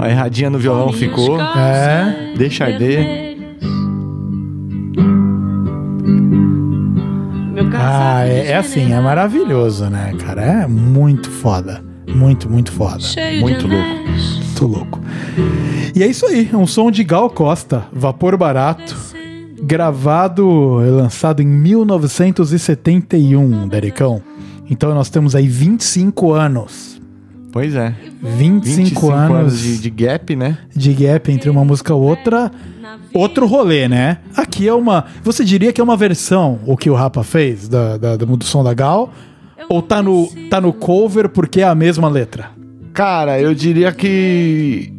A 0.00 0.08
erradinha 0.08 0.50
no 0.50 0.58
violão 0.58 0.92
ficou. 0.92 1.40
É. 1.40 2.32
Deixa 2.36 2.64
arder. 2.64 3.33
Ah, 7.84 8.26
é, 8.26 8.48
é 8.48 8.56
assim, 8.56 8.80
é 8.80 8.84
general, 8.84 9.02
maravilhoso, 9.02 9.86
né, 9.86 10.14
cara? 10.18 10.42
É 10.42 10.66
muito 10.66 11.30
foda. 11.30 11.82
Muito, 12.06 12.50
muito 12.50 12.70
foda. 12.72 13.00
cheio 13.00 13.40
Muito 13.40 13.66
de 13.66 13.74
louco. 13.74 13.88
Muito 14.38 14.66
louco. 14.66 15.00
E 15.94 16.02
é 16.02 16.06
isso 16.06 16.26
aí, 16.26 16.50
é 16.52 16.56
um 16.56 16.66
som 16.66 16.90
de 16.90 17.02
Gal 17.02 17.30
Costa, 17.30 17.86
Vapor 17.92 18.36
Barato, 18.36 18.94
gravado 19.62 20.82
e 20.84 20.90
lançado 20.90 21.40
em 21.42 21.46
1971, 21.46 23.66
Dericão. 23.68 24.20
Então 24.68 24.94
nós 24.94 25.08
temos 25.08 25.34
aí 25.34 25.46
25 25.46 26.32
anos. 26.32 26.93
Pois 27.54 27.72
é. 27.76 27.94
25, 28.20 28.64
25 28.64 29.10
anos, 29.12 29.60
de, 29.60 29.78
de 29.78 29.88
gap, 29.88 30.34
né? 30.34 30.58
de 30.74 30.92
gap 30.92 31.30
entre 31.30 31.48
uma 31.48 31.64
música 31.64 31.92
e 31.92 31.94
outra. 31.94 32.50
Outro 33.14 33.46
rolê, 33.46 33.86
né? 33.86 34.18
Aqui 34.36 34.66
é 34.66 34.74
uma. 34.74 35.04
Você 35.22 35.44
diria 35.44 35.72
que 35.72 35.80
é 35.80 35.84
uma 35.84 35.96
versão 35.96 36.58
o 36.66 36.76
que 36.76 36.90
o 36.90 36.94
Rapa 36.94 37.22
fez 37.22 37.68
da, 37.68 37.96
da- 37.96 38.16
do, 38.16 38.26
do 38.36 38.44
som 38.44 38.64
da 38.64 38.74
Gal? 38.74 39.12
Ou 39.68 39.80
tá 39.80 40.02
no, 40.02 40.26
tá 40.50 40.60
no 40.60 40.72
cover 40.72 41.28
porque 41.28 41.60
é 41.60 41.64
a 41.64 41.76
mesma 41.76 42.08
letra? 42.08 42.50
Cara, 42.92 43.40
eu 43.40 43.54
diria 43.54 43.92
que 43.92 44.92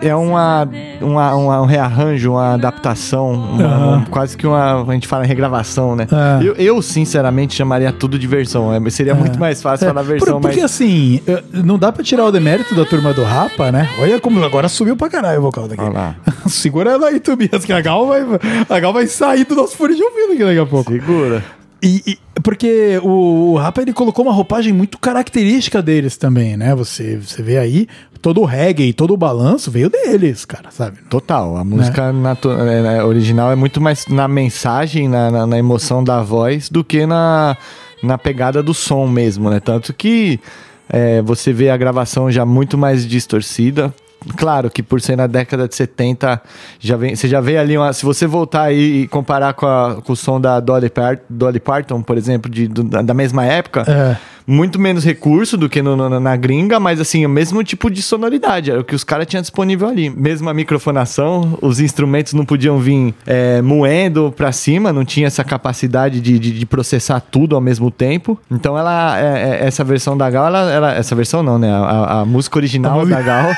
é 0.00 0.14
uma, 0.14 0.68
uma, 1.00 1.34
uma- 1.34 1.62
um 1.62 1.66
rearranjo, 1.66 2.32
uma 2.32 2.54
adaptação, 2.54 3.32
uma- 3.32 3.96
um- 3.98 4.04
quase 4.04 4.36
que 4.36 4.46
uma. 4.46 4.82
A 4.88 4.92
gente 4.92 5.06
fala 5.06 5.24
regravação, 5.24 5.94
né? 5.96 6.06
É. 6.40 6.44
Eu, 6.48 6.54
eu, 6.54 6.82
sinceramente, 6.82 7.54
chamaria 7.54 7.92
tudo 7.92 8.18
de 8.18 8.26
versão. 8.26 8.72
é, 8.72 8.90
Seria 8.90 9.14
muito 9.14 9.38
mais 9.38 9.60
fácil 9.62 9.86
falar 9.88 10.00
É, 10.00 10.04
versão, 10.04 10.34
por- 10.34 10.42
porque 10.48 10.60
mas. 10.62 10.70
assim, 10.72 11.20
não 11.52 11.78
dá 11.78 11.90
pra 11.92 12.02
tirar 12.02 12.24
o 12.24 12.32
demérito 12.32 12.74
da 12.74 12.84
turma 12.84 13.12
do 13.12 13.22
Rapa, 13.24 13.70
né? 13.72 13.88
Olha 14.00 14.20
como 14.20 14.42
agora 14.44 14.68
subiu 14.68 14.96
pra 14.96 15.08
caralho 15.08 15.38
o 15.40 15.42
vocal 15.42 15.68
daqui. 15.68 15.82
Olha 15.82 15.92
lá. 15.92 16.14
Segura 16.46 16.92
ela 16.92 17.08
aí, 17.08 17.20
Tobias, 17.20 17.64
que 17.64 17.72
a 17.72 17.80
Gal 17.80 18.06
vai, 18.06 18.22
a 18.68 18.80
Gal 18.80 18.92
vai 18.92 19.06
sair 19.06 19.44
do 19.44 19.54
nosso 19.54 19.76
fone 19.76 19.94
de 19.94 20.02
ouvido 20.02 20.32
aqui 20.32 20.44
daqui 20.44 20.58
a 20.58 20.66
pouco. 20.66 20.92
Segura. 20.92 21.42
E, 21.82 22.02
e- 22.06 22.18
porque 22.42 22.98
o, 23.02 23.52
o 23.52 23.56
Rapa 23.56 23.82
ele 23.82 23.92
colocou 23.92 24.24
uma 24.24 24.32
roupagem 24.32 24.72
muito 24.72 24.98
característica 24.98 25.82
deles 25.82 26.16
também, 26.16 26.56
né? 26.56 26.74
Você, 26.74 27.16
você 27.18 27.42
vê 27.42 27.58
aí, 27.58 27.86
todo 28.22 28.40
o 28.40 28.44
reggae, 28.44 28.92
todo 28.92 29.12
o 29.12 29.16
balanço 29.16 29.70
veio 29.70 29.90
deles, 29.90 30.44
cara, 30.44 30.70
sabe? 30.70 30.98
Total. 31.10 31.56
A 31.56 31.64
Né? 31.64 31.76
música 31.76 32.12
natu- 32.12 32.50
é, 32.52 32.96
é, 32.98 33.04
original 33.04 33.52
é 33.52 33.56
muito 33.56 33.80
mais 33.80 34.06
na 34.06 34.26
mensagem, 34.26 35.08
na, 35.08 35.30
na, 35.30 35.46
na 35.46 35.58
emoção 35.58 36.02
da 36.02 36.22
voz, 36.22 36.68
do 36.70 36.82
que 36.82 37.04
na, 37.04 37.56
na 38.02 38.16
pegada 38.16 38.62
do 38.62 38.72
som 38.72 39.06
mesmo, 39.06 39.50
né? 39.50 39.60
Tanto 39.60 39.92
que 39.92 40.40
é, 40.88 41.20
você 41.22 41.52
vê 41.52 41.68
a 41.68 41.76
gravação 41.76 42.30
já 42.30 42.46
muito 42.46 42.78
mais 42.78 43.06
distorcida. 43.06 43.92
Claro 44.36 44.70
que 44.70 44.82
por 44.82 45.00
ser 45.00 45.16
na 45.16 45.26
década 45.26 45.68
de 45.68 45.74
70, 45.74 46.40
já 46.80 46.96
vem, 46.96 47.14
você 47.14 47.28
já 47.28 47.40
vê 47.40 47.58
ali 47.58 47.76
uma. 47.76 47.92
Se 47.92 48.04
você 48.04 48.26
voltar 48.26 48.62
aí 48.62 49.02
e 49.02 49.08
comparar 49.08 49.54
com, 49.54 49.66
a- 49.66 50.00
com 50.04 50.12
o 50.12 50.16
som 50.16 50.40
da 50.40 50.58
Dolly, 50.60 50.88
Par- 50.90 51.18
Dolly 51.28 51.60
Parton, 51.60 52.02
por 52.02 52.16
exemplo, 52.18 52.50
de, 52.50 52.66
do- 52.66 52.82
da, 52.84 53.02
da 53.02 53.14
mesma 53.14 53.44
época, 53.44 53.84
É. 53.86 54.16
muito 54.46 54.78
menos 54.80 55.04
recurso 55.04 55.56
do 55.56 55.68
que 55.68 55.82
no- 55.82 55.96
no- 55.96 56.20
na 56.20 56.36
gringa, 56.36 56.78
mas 56.78 57.00
assim, 57.00 57.24
o 57.26 57.28
mesmo 57.28 57.62
tipo 57.64 57.90
de 57.90 58.00
sonoridade, 58.02 58.70
era 58.70 58.80
o 58.80 58.84
que 58.84 58.94
os 58.94 59.02
caras 59.04 59.26
tinham 59.26 59.40
disponível 59.40 59.88
ali. 59.88 60.08
Mesmo 60.10 60.48
a 60.48 60.54
microfonação, 60.54 61.58
os 61.60 61.80
instrumentos 61.80 62.32
não 62.32 62.44
podiam 62.44 62.78
vir 62.78 63.14
é, 63.26 63.60
moendo 63.60 64.32
pra 64.36 64.52
cima, 64.52 64.92
não 64.92 65.04
tinha 65.04 65.26
essa 65.26 65.42
capacidade 65.42 66.20
de, 66.20 66.38
de- 66.38 66.52
de 66.58 66.66
processar 66.66 67.20
tudo 67.20 67.54
ao 67.54 67.60
mesmo 67.60 67.90
tempo. 67.90 68.38
Então 68.50 68.78
ela, 68.78 69.18
é- 69.18 69.60
é- 69.62 69.66
essa 69.66 69.82
versão 69.82 70.16
da 70.16 70.30
Gal, 70.30 70.46
ela, 70.46 70.70
ela- 70.72 70.94
essa 70.94 71.14
versão 71.14 71.42
não, 71.42 71.58
né? 71.58 71.70
A, 71.70 72.20
a- 72.20 72.24
música 72.24 72.58
original 72.58 73.00
A 73.00 73.04
da 73.04 73.20
Gal, 73.22 73.50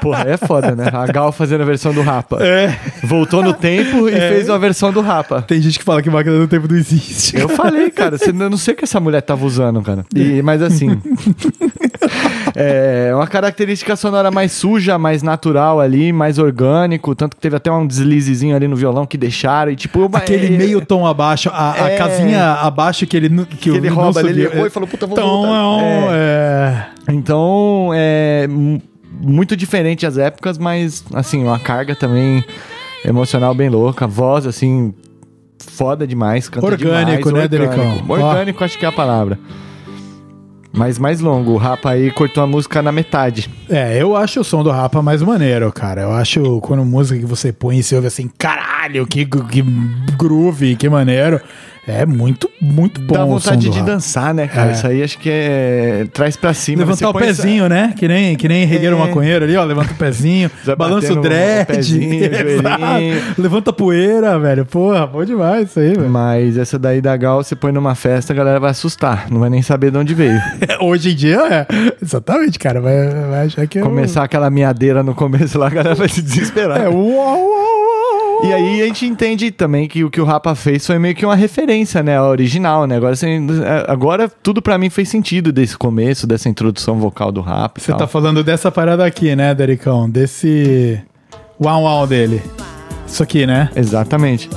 porra, 0.00 0.24
é 0.28 0.36
foda, 0.36 0.74
né? 0.76 0.90
A 0.92 1.06
Gal 1.06 1.32
fazendo 1.32 1.62
a 1.62 1.64
versão 1.64 1.92
do 1.94 2.02
Rapa. 2.02 2.38
É. 2.44 2.76
Voltou 3.02 3.42
no 3.42 3.52
tempo 3.54 4.08
e 4.08 4.14
É. 4.14 4.28
fez 4.32 4.48
uma 4.48 4.58
versão 4.58 4.92
do 4.92 5.00
Rapa. 5.00 5.42
Tem 5.42 5.60
gente 5.60 5.78
que 5.78 5.84
fala 5.84 6.02
que 6.02 6.10
máquina 6.10 6.38
do 6.38 6.46
tempo 6.48 6.68
não 6.68 6.76
existe. 6.76 7.36
Eu 7.36 7.48
falei, 7.48 7.90
cara, 7.90 8.18
você- 8.18 8.30
eu 8.30 8.50
não 8.50 8.56
sei 8.56 8.74
o 8.74 8.76
que 8.76 8.84
essa 8.84 9.00
mulher 9.00 9.22
tava 9.22 9.44
usando, 9.44 9.80
cara. 9.82 10.04
E- 10.14 10.25
mas 10.42 10.62
assim. 10.62 11.00
É 12.58 13.12
uma 13.14 13.26
característica 13.26 13.94
sonora 13.96 14.30
mais 14.30 14.50
suja, 14.52 14.96
mais 14.98 15.22
natural 15.22 15.78
ali, 15.78 16.10
mais 16.12 16.38
orgânico. 16.38 17.14
Tanto 17.14 17.36
que 17.36 17.42
teve 17.42 17.54
até 17.56 17.70
um 17.70 17.86
deslizezinho 17.86 18.56
ali 18.56 18.66
no 18.66 18.74
violão 18.76 19.04
que 19.04 19.18
deixaram. 19.18 19.70
E 19.72 19.76
tipo, 19.76 20.08
Aquele 20.14 20.46
é- 20.46 20.50
meio 20.56 20.80
tom 20.84 21.06
abaixo, 21.06 21.50
a, 21.52 21.84
a 21.84 21.90
É. 21.90 21.96
casinha 21.98 22.52
abaixo 22.54 23.06
que 23.06 23.14
ele 23.16 23.28
que, 23.44 23.56
Que 23.56 23.70
ele 23.70 23.88
rouba, 23.88 24.20
ele 24.20 24.28
subiu. 24.30 24.52
errou 24.52 24.66
e 24.66 24.70
falou, 24.70 24.88
puta, 24.88 25.06
vou 25.06 25.16
Tom, 25.16 25.46
voltar. 25.46 26.14
é. 26.14 26.86
Então, 27.10 27.90
é 27.94 28.46
mu- 28.48 28.80
muito 29.20 29.54
diferente 29.54 30.06
as 30.06 30.16
épocas, 30.16 30.56
mas 30.56 31.04
assim, 31.12 31.42
uma 31.44 31.58
carga 31.58 31.94
também 31.94 32.42
emocional 33.04 33.54
bem 33.54 33.68
louca, 33.68 34.06
voz 34.06 34.46
assim 34.46 34.94
foda 35.58 36.06
demais, 36.06 36.48
canta 36.48 36.64
Orgânico, 36.66 37.28
demais, 37.28 37.50
né, 37.50 37.56
orgânico. 37.66 37.76
Delicão? 37.76 38.04
Orgânico 38.08 38.64
acho 38.64 38.78
que 38.78 38.84
é 38.86 38.88
a 38.88 38.92
palavra. 38.92 39.38
Mas 40.76 40.98
mais 40.98 41.20
longo, 41.20 41.52
o 41.52 41.56
Rapa 41.56 41.90
aí 41.90 42.10
cortou 42.10 42.42
a 42.42 42.46
música 42.46 42.82
na 42.82 42.92
metade. 42.92 43.48
É, 43.66 44.00
eu 44.00 44.14
acho 44.14 44.40
o 44.40 44.44
som 44.44 44.62
do 44.62 44.70
Rapa 44.70 45.00
mais 45.00 45.22
maneiro, 45.22 45.72
cara. 45.72 46.02
Eu 46.02 46.12
acho 46.12 46.60
quando 46.60 46.84
música 46.84 47.18
que 47.18 47.24
você 47.24 47.50
põe 47.50 47.78
e 47.78 47.82
você 47.82 47.96
ouve 47.96 48.08
assim, 48.08 48.30
caralho, 48.36 49.06
que, 49.06 49.24
que 49.24 49.62
groove, 50.18 50.76
que 50.76 50.86
maneiro. 50.86 51.40
É 51.88 52.04
muito, 52.04 52.50
muito 52.60 53.00
bom 53.00 53.14
Dá 53.14 53.24
vontade 53.24 53.70
de 53.70 53.80
dançar, 53.82 54.34
né, 54.34 54.48
cara? 54.48 54.70
É. 54.70 54.72
Isso 54.72 54.86
aí 54.86 55.02
acho 55.04 55.18
que 55.18 55.30
é 55.30 56.06
traz 56.12 56.36
pra 56.36 56.52
cima. 56.52 56.80
Levantar 56.80 57.08
o 57.10 57.12
põe 57.12 57.22
essa- 57.28 57.42
pezinho, 57.42 57.68
né? 57.68 57.94
Que 57.96 58.08
nem, 58.08 58.34
que 58.36 58.48
nem 58.48 58.66
regueiro 58.66 58.96
É. 58.96 58.98
maconheiro 58.98 59.44
ali, 59.44 59.56
ó. 59.56 59.62
Levanta 59.64 59.92
o 59.92 59.96
pezinho, 59.96 60.50
balança 60.76 61.12
o 61.12 61.16
batendo 61.16 61.18
o 61.18 61.22
dread. 61.22 61.66
pezinho, 61.66 62.24
o. 63.38 63.40
Levanta 63.40 63.70
a 63.70 63.72
poeira, 63.72 64.38
velho. 64.38 64.64
Porra, 64.66 65.06
bom 65.06 65.24
demais 65.24 65.70
isso 65.70 65.78
aí, 65.80 65.94
velho. 65.94 66.10
Mas 66.10 66.56
essa 66.58 66.78
daí 66.78 67.00
da 67.00 67.16
Gal, 67.16 67.42
você 67.44 67.54
põe 67.54 67.70
numa 67.70 67.94
festa, 67.94 68.32
a 68.32 68.36
galera 68.36 68.58
vai 68.58 68.70
assustar. 68.70 69.26
Não 69.30 69.38
vai 69.40 69.48
nem 69.50 69.62
saber 69.62 69.90
de 69.92 69.98
onde 69.98 70.12
veio. 70.14 70.40
Hoje 70.82 71.12
em 71.12 71.14
dia, 71.14 71.38
é. 71.48 71.66
Exatamente, 72.02 72.58
cara. 72.58 72.80
Vai, 72.80 73.08
vai 73.30 73.46
achar 73.46 73.66
que 73.66 73.78
é. 73.78 73.82
Começar 73.82 74.24
aquela 74.24 74.50
miadeira 74.50 75.02
no 75.02 75.14
começo 75.14 75.56
lá, 75.58 75.68
a 75.68 75.70
galera 75.70 75.94
vai 75.94 76.08
se 76.08 76.20
desesperar. 76.20 76.80
É, 76.82 76.88
uau, 76.88 77.04
uau. 77.04 77.65
E 78.44 78.52
aí 78.52 78.82
a 78.82 78.86
gente 78.86 79.06
entende 79.06 79.50
também 79.50 79.88
que 79.88 80.04
o 80.04 80.10
que 80.10 80.20
o 80.20 80.24
Rapa 80.24 80.54
fez 80.54 80.86
foi 80.86 80.98
meio 80.98 81.14
que 81.14 81.24
uma 81.24 81.34
referência, 81.34 82.02
né? 82.02 82.16
A 82.16 82.24
original, 82.24 82.86
né? 82.86 82.96
Agora, 82.96 83.12
assim, 83.12 83.46
agora 83.88 84.28
tudo 84.42 84.60
pra 84.60 84.76
mim 84.78 84.90
fez 84.90 85.08
sentido 85.08 85.52
desse 85.52 85.76
começo, 85.76 86.26
dessa 86.26 86.48
introdução 86.48 86.98
vocal 86.98 87.32
do 87.32 87.40
Rapa. 87.40 87.80
Você 87.80 87.92
tá 87.94 88.06
falando 88.06 88.44
dessa 88.44 88.70
parada 88.70 89.04
aqui, 89.04 89.34
né, 89.34 89.54
Dericão? 89.54 90.08
Desse 90.08 91.00
uau 91.60 91.82
uau 91.84 92.06
dele. 92.06 92.42
Isso 93.06 93.22
aqui, 93.22 93.46
né? 93.46 93.70
Exatamente. 93.74 94.50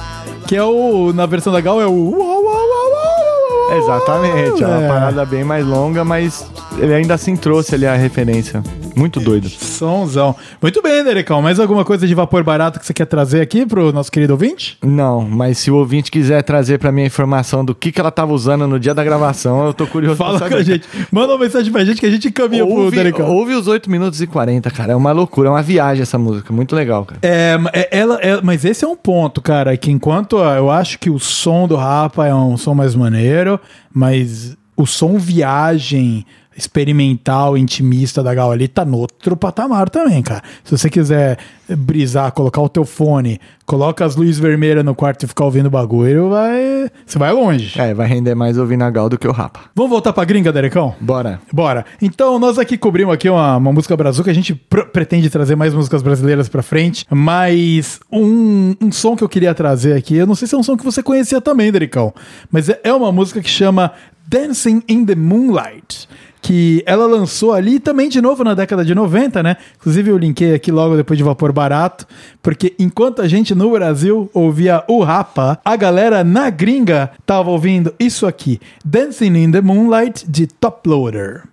Que 0.48 0.56
é 0.56 0.64
o. 0.64 1.14
Na 1.14 1.26
versão 1.26 1.54
da 1.54 1.62
Gal 1.62 1.80
é 1.82 1.86
o 1.86 1.92
uau 1.92 2.20
uau 2.20 2.44
uau 2.44 2.46
uau. 2.46 3.70
uau. 3.72 3.78
Exatamente. 3.78 4.64
É 4.64 4.68
uma 4.68 4.84
É. 4.84 4.88
parada 4.88 5.26
bem 5.26 5.44
mais 5.44 5.66
longa, 5.66 6.04
mas 6.04 6.46
ele 6.78 6.94
ainda 6.94 7.14
assim 7.14 7.36
trouxe 7.36 7.76
ali 7.76 7.86
a 7.86 7.96
referência. 7.96 8.64
Muito 9.00 9.20
doido. 9.20 9.48
Sonzão. 9.50 10.36
Muito 10.62 10.82
bem, 10.82 11.04
Dericão. 11.04 11.42
Mais 11.42 11.60
alguma 11.60 11.86
coisa 11.86 12.06
de 12.08 12.14
vapor 12.14 12.44
barato 12.44 12.80
que 12.80 12.86
você 12.86 12.94
quer 12.94 13.06
trazer 13.06 13.42
aqui 13.42 13.66
pro 13.66 13.92
nosso 13.94 14.12
querido 14.12 14.34
ouvinte? 14.34 14.78
Não, 14.84 15.22
mas 15.22 15.58
se 15.58 15.72
o 15.72 15.76
ouvinte 15.76 16.12
quiser 16.12 16.44
trazer 16.44 16.78
pra 16.80 16.92
mim 16.92 17.04
a 17.04 17.06
informação 17.06 17.64
do 17.64 17.74
que, 17.74 17.92
que 17.92 18.00
ela 18.00 18.12
tava 18.12 18.34
usando 18.34 18.68
no 18.68 18.80
dia 18.80 18.94
da 18.94 19.04
gravação, 19.04 19.66
eu 19.68 19.74
tô 19.74 19.88
curioso 19.88 20.18
Fala 20.18 20.38
pra 20.40 20.50
com 20.50 20.56
a 20.56 20.64
gente. 20.64 20.86
Manda 21.12 21.34
uma 21.34 21.40
mensagem 21.44 21.72
pra 21.72 21.86
gente 21.86 22.00
que 22.00 22.06
a 22.06 22.12
gente 22.12 22.28
encaminha 22.28 22.66
pro 22.66 22.76
Ouve, 22.76 22.96
Dericão. 22.98 23.28
ouve 23.30 23.54
os 23.56 23.68
8 23.68 23.90
minutos 23.90 24.22
e 24.22 24.28
40, 24.28 24.70
cara. 24.72 24.94
É 24.94 24.96
uma 24.96 25.12
loucura, 25.12 25.48
é 25.50 25.52
uma 25.52 25.62
viagem 25.62 26.02
essa 26.04 26.18
música. 26.18 26.52
Muito 26.52 26.76
legal, 26.76 27.06
cara. 27.06 27.20
É, 27.24 27.58
é- 27.74 27.90
ela, 27.92 28.20
é- 28.22 28.42
mas 28.42 28.66
esse 28.66 28.84
é 28.84 28.88
um 28.88 28.96
ponto, 28.96 29.42
cara, 29.42 29.76
que 29.78 29.90
enquanto 29.92 30.34
ó, 30.38 30.54
eu 30.56 30.70
acho 30.70 31.00
que 31.00 31.10
o 31.10 31.20
som 31.20 31.68
do 31.68 31.76
Rapa 31.76 32.28
é 32.28 32.34
um 32.36 32.58
som 32.58 32.74
mais 32.74 32.96
maneiro, 32.96 33.60
mas 33.94 34.58
o 34.76 34.86
som 34.86 35.18
viagem 35.18 36.26
experimental, 36.60 37.58
intimista 37.58 38.22
da 38.24 38.34
Gal 38.34 38.52
ali 38.52 38.68
tá 38.68 38.84
no 38.86 38.98
outro 38.98 39.36
patamar 39.36 39.90
também, 39.90 40.22
cara. 40.22 40.42
Se 40.64 40.78
você 40.78 40.90
quiser 40.90 41.38
brisar, 41.68 42.32
colocar 42.32 42.62
o 42.62 42.70
teu 42.70 42.84
fone, 42.84 43.40
coloca 43.66 44.04
as 44.04 44.16
luzes 44.16 44.40
vermelhas 44.40 44.84
no 44.84 44.96
quarto 44.96 45.24
e 45.24 45.28
ficar 45.28 45.46
ouvindo 45.46 45.68
o 45.68 45.70
bagulho, 45.70 46.30
vai, 46.30 46.90
você 47.06 47.20
vai 47.20 47.32
longe. 47.32 47.80
É, 47.80 47.94
vai 47.94 48.08
render 48.08 48.34
mais 48.36 48.58
ouvindo 48.58 48.84
a 48.84 48.90
Gal 48.90 49.08
do 49.10 49.18
que 49.18 49.28
o 49.28 49.32
Rapa. 49.32 49.60
Vamos 49.76 49.92
voltar 49.92 50.12
pra 50.14 50.26
gringa, 50.26 50.52
Derecão? 50.52 50.96
Bora. 51.00 51.40
Bora. 51.54 51.86
Então, 52.02 52.40
nós 52.40 52.58
aqui 52.58 52.78
cobrimos 52.78 53.14
aqui 53.14 53.30
uma, 53.30 53.58
uma 53.58 53.72
música 53.72 53.96
brazuca. 53.96 54.32
A 54.32 54.34
gente 54.34 54.56
pr- 54.56 54.88
pretende 54.92 55.30
trazer 55.30 55.56
mais 55.56 55.74
músicas 55.74 56.02
brasileiras 56.02 56.50
pra 56.50 56.64
frente. 56.64 57.06
Mas 57.10 58.00
um, 58.12 58.76
um 58.82 58.92
som 58.92 59.16
que 59.16 59.24
eu 59.24 59.30
queria 59.30 59.54
trazer 59.54 59.94
aqui, 59.94 60.16
eu 60.16 60.26
não 60.28 60.36
sei 60.36 60.48
se 60.48 60.56
é 60.56 60.58
um 60.58 60.64
som 60.64 60.76
que 60.76 60.84
você 60.84 61.04
conhecia 61.04 61.40
também, 61.40 61.72
Dericão. 61.72 62.14
Mas 62.52 62.68
é, 62.70 62.80
é 62.84 62.94
uma 62.94 63.12
música 63.12 63.42
que 63.42 63.50
chama 63.50 63.92
Dancing 64.28 64.82
in 64.90 65.06
the 65.06 65.16
Moonlight. 65.16 66.08
Que 66.42 66.82
ela 66.86 67.06
lançou 67.06 67.52
ali 67.54 67.80
também 67.80 68.10
de 68.10 68.22
novo 68.22 68.44
na 68.44 68.54
década 68.54 68.86
de 68.86 68.96
90, 68.96 69.44
né? 69.44 69.58
Inclusive 69.78 70.10
eu 70.10 70.18
linkei 70.18 70.54
aqui 70.54 70.72
logo 70.72 70.96
depois 70.96 71.18
de 71.18 71.24
Vapor 71.24 71.52
Barato, 71.52 72.08
porque 72.42 72.74
enquanto 72.80 73.22
a 73.22 73.28
gente 73.28 73.54
no 73.54 73.72
Brasil 73.72 74.30
ouvia 74.34 74.84
o 74.88 75.04
Rapa, 75.04 75.60
a 75.64 75.76
galera 75.76 76.24
na 76.24 76.50
gringa 76.50 77.12
tava 77.26 77.50
ouvindo 77.50 77.94
isso 78.00 78.26
aqui: 78.26 78.60
Dancing 78.86 79.36
in 79.36 79.52
the 79.52 79.62
Moonlight 79.62 80.30
de 80.30 80.48
Top 80.48 80.88
Loader. 80.88 81.44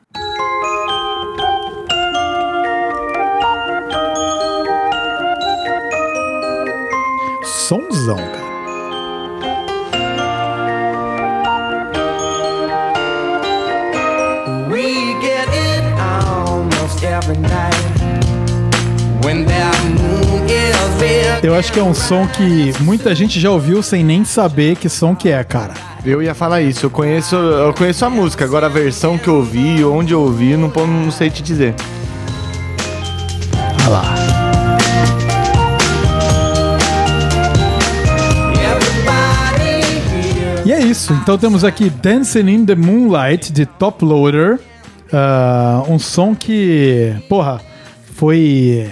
Somzão, 7.69 8.17
cara. 8.17 8.46
Eu 21.43 21.55
acho 21.55 21.73
que 21.73 21.79
é 21.79 21.83
um 21.83 21.95
som 21.95 22.27
que 22.27 22.73
muita 22.81 23.15
gente 23.15 23.39
já 23.41 23.51
ouviu 23.51 23.83
sem 23.83 24.05
nem 24.05 24.25
saber 24.25 24.77
que 24.77 24.89
som 24.89 25.15
que 25.15 25.29
é, 25.29 25.43
cara. 25.45 25.75
Eu 26.05 26.23
ia 26.23 26.35
falar 26.35 26.63
isso, 26.63 26.87
eu 26.87 26.91
conheço, 26.91 27.35
eu 27.35 27.73
conheço 27.75 28.05
a 28.05 28.11
música, 28.11 28.45
agora 28.45 28.67
a 28.67 28.69
versão 28.69 29.19
que 29.19 29.29
eu 29.29 29.37
ouvi, 29.37 29.85
onde 29.85 30.13
eu 30.13 30.21
ouvi, 30.21 30.57
não, 30.57 30.69
não 30.69 31.11
sei 31.11 31.31
te 31.31 31.43
dizer. 31.43 31.75
Olha 33.81 33.89
lá. 33.89 34.15
E 40.65 40.73
é 40.73 40.81
isso. 40.81 41.13
Então 41.13 41.39
temos 41.39 41.63
aqui 41.63 41.89
Dancing 41.89 42.49
in 42.49 42.67
the 42.67 42.75
Moonlight 42.75 43.53
de 43.53 43.65
Top 43.65 44.05
Loader. 44.05 44.59
Ah, 45.13 45.83
um 45.89 45.99
som 45.99 46.35
que, 46.35 47.15
porra, 47.29 47.61
foi 48.15 48.91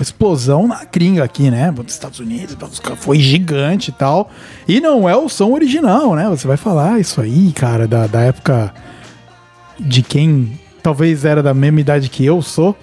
explosão 0.00 0.66
na 0.66 0.84
gringa 0.84 1.22
aqui, 1.22 1.50
né? 1.50 1.70
Dos 1.70 1.92
Estados 1.92 2.20
Unidos, 2.20 2.56
foi 2.96 3.18
gigante 3.18 3.90
e 3.90 3.92
tal. 3.92 4.30
E 4.66 4.80
não 4.80 5.08
é 5.08 5.16
o 5.16 5.28
som 5.28 5.52
original, 5.52 6.14
né? 6.14 6.28
Você 6.28 6.46
vai 6.46 6.56
falar 6.56 6.98
isso 6.98 7.20
aí, 7.20 7.52
cara, 7.52 7.86
da, 7.86 8.06
da 8.06 8.20
época 8.20 8.72
de 9.78 10.02
quem 10.02 10.58
talvez 10.82 11.24
era 11.24 11.42
da 11.42 11.52
mesma 11.52 11.80
idade 11.80 12.08
que 12.08 12.24
eu 12.24 12.40
sou. 12.40 12.76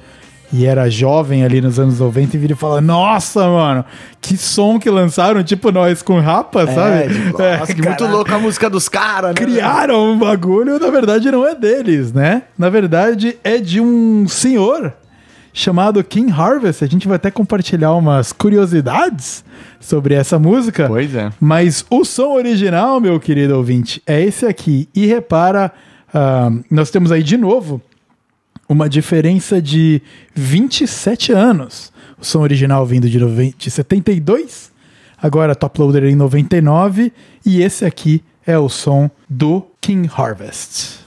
E 0.51 0.65
era 0.65 0.89
jovem 0.89 1.43
ali 1.43 1.59
nos 1.59 1.77
anos 1.77 1.99
90 1.99 2.35
e 2.35 2.39
vira 2.39 2.53
e 2.53 2.55
fala: 2.55 2.79
Nossa, 2.79 3.47
mano, 3.47 3.83
que 4.21 4.37
som 4.37 4.79
que 4.79 4.89
lançaram, 4.89 5.43
tipo 5.43 5.71
nós 5.71 6.01
com 6.01 6.19
rapa, 6.19 6.65
sabe? 6.67 7.13
tipo, 7.13 7.41
É, 7.43 7.57
nossa, 7.57 7.73
que 7.73 7.81
muito 7.81 8.05
louco 8.07 8.33
a 8.33 8.39
música 8.39 8.69
dos 8.69 8.87
caras, 8.87 9.29
né? 9.31 9.33
criaram 9.35 10.11
um 10.11 10.17
bagulho, 10.17 10.79
na 10.79 10.89
verdade 10.89 11.29
não 11.29 11.45
é 11.45 11.53
deles, 11.53 12.13
né? 12.13 12.43
Na 12.57 12.69
verdade 12.69 13.37
é 13.43 13.57
de 13.57 13.81
um 13.81 14.25
senhor 14.27 14.93
chamado 15.53 16.01
King 16.03 16.31
Harvest. 16.31 16.83
A 16.83 16.87
gente 16.87 17.07
vai 17.07 17.15
até 17.15 17.31
compartilhar 17.31 17.93
umas 17.93 18.31
curiosidades 18.31 19.43
sobre 19.79 20.13
essa 20.13 20.37
música. 20.37 20.87
Pois 20.87 21.13
é. 21.13 21.31
Mas 21.39 21.83
o 21.89 22.05
som 22.05 22.33
original, 22.33 23.01
meu 23.01 23.19
querido 23.19 23.57
ouvinte, 23.57 24.01
é 24.05 24.23
esse 24.23 24.45
aqui. 24.45 24.87
E 24.95 25.07
repara, 25.07 25.71
ah, 26.13 26.51
nós 26.69 26.91
temos 26.91 27.11
aí 27.11 27.23
de 27.23 27.37
novo 27.37 27.81
uma 28.67 28.89
diferença 28.89 29.61
de 29.61 30.01
27 30.35 31.31
anos. 31.31 31.91
O 32.19 32.25
som 32.25 32.41
original 32.41 32.85
vindo 32.85 33.09
de, 33.09 33.19
noven- 33.19 33.53
de 33.57 33.69
72, 33.69 34.71
agora 35.21 35.55
Top 35.55 35.79
Loader 35.79 36.05
em 36.05 36.15
99, 36.15 37.13
e 37.45 37.61
esse 37.61 37.85
aqui 37.85 38.23
é 38.45 38.57
o 38.57 38.67
som 38.69 39.09
do 39.29 39.63
King 39.79 40.09
Harvest. 40.15 40.99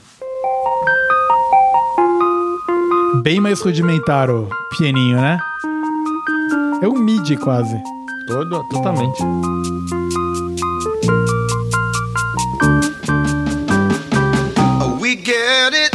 Bem 3.23 3.39
mais 3.39 3.59
rudimentar 3.61 4.29
o 4.29 4.47
pianinho, 4.77 5.17
né? 5.17 5.37
É 6.81 6.87
um 6.87 6.97
MIDI 6.97 7.35
quase. 7.37 7.75
Todo, 8.27 8.63
totalmente. 8.69 9.21
We 14.99 15.15
get 15.15 15.73
it 15.73 15.90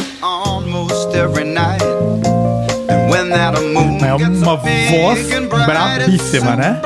É 3.46 4.14
uma 4.14 4.56
voz 4.56 5.28
brabíssima, 5.64 6.56
né? 6.56 6.80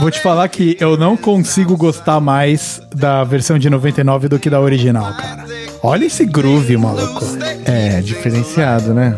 Vou 0.00 0.10
te 0.10 0.20
falar 0.20 0.48
que 0.48 0.76
eu 0.80 0.96
não 0.96 1.16
consigo 1.16 1.76
gostar 1.76 2.18
mais 2.18 2.80
da 2.94 3.22
versão 3.22 3.58
de 3.58 3.70
99 3.70 4.28
do 4.28 4.38
que 4.38 4.50
da 4.50 4.60
original, 4.60 5.12
cara. 5.14 5.44
Olha 5.82 6.06
esse 6.06 6.24
groove, 6.24 6.76
maluco. 6.76 7.24
É, 7.64 8.00
diferenciado, 8.00 8.92
né? 8.92 9.16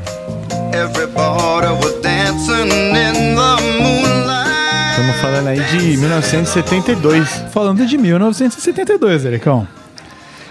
Everybody 0.72 1.66
was 1.82 2.00
dancing 2.02 2.19
Estamos 4.90 5.16
falando 5.20 5.48
aí 5.48 5.60
de 5.60 5.96
1972. 5.96 7.28
Falando 7.50 7.84
de 7.84 7.98
1972, 7.98 9.24
Ericão. 9.24 9.66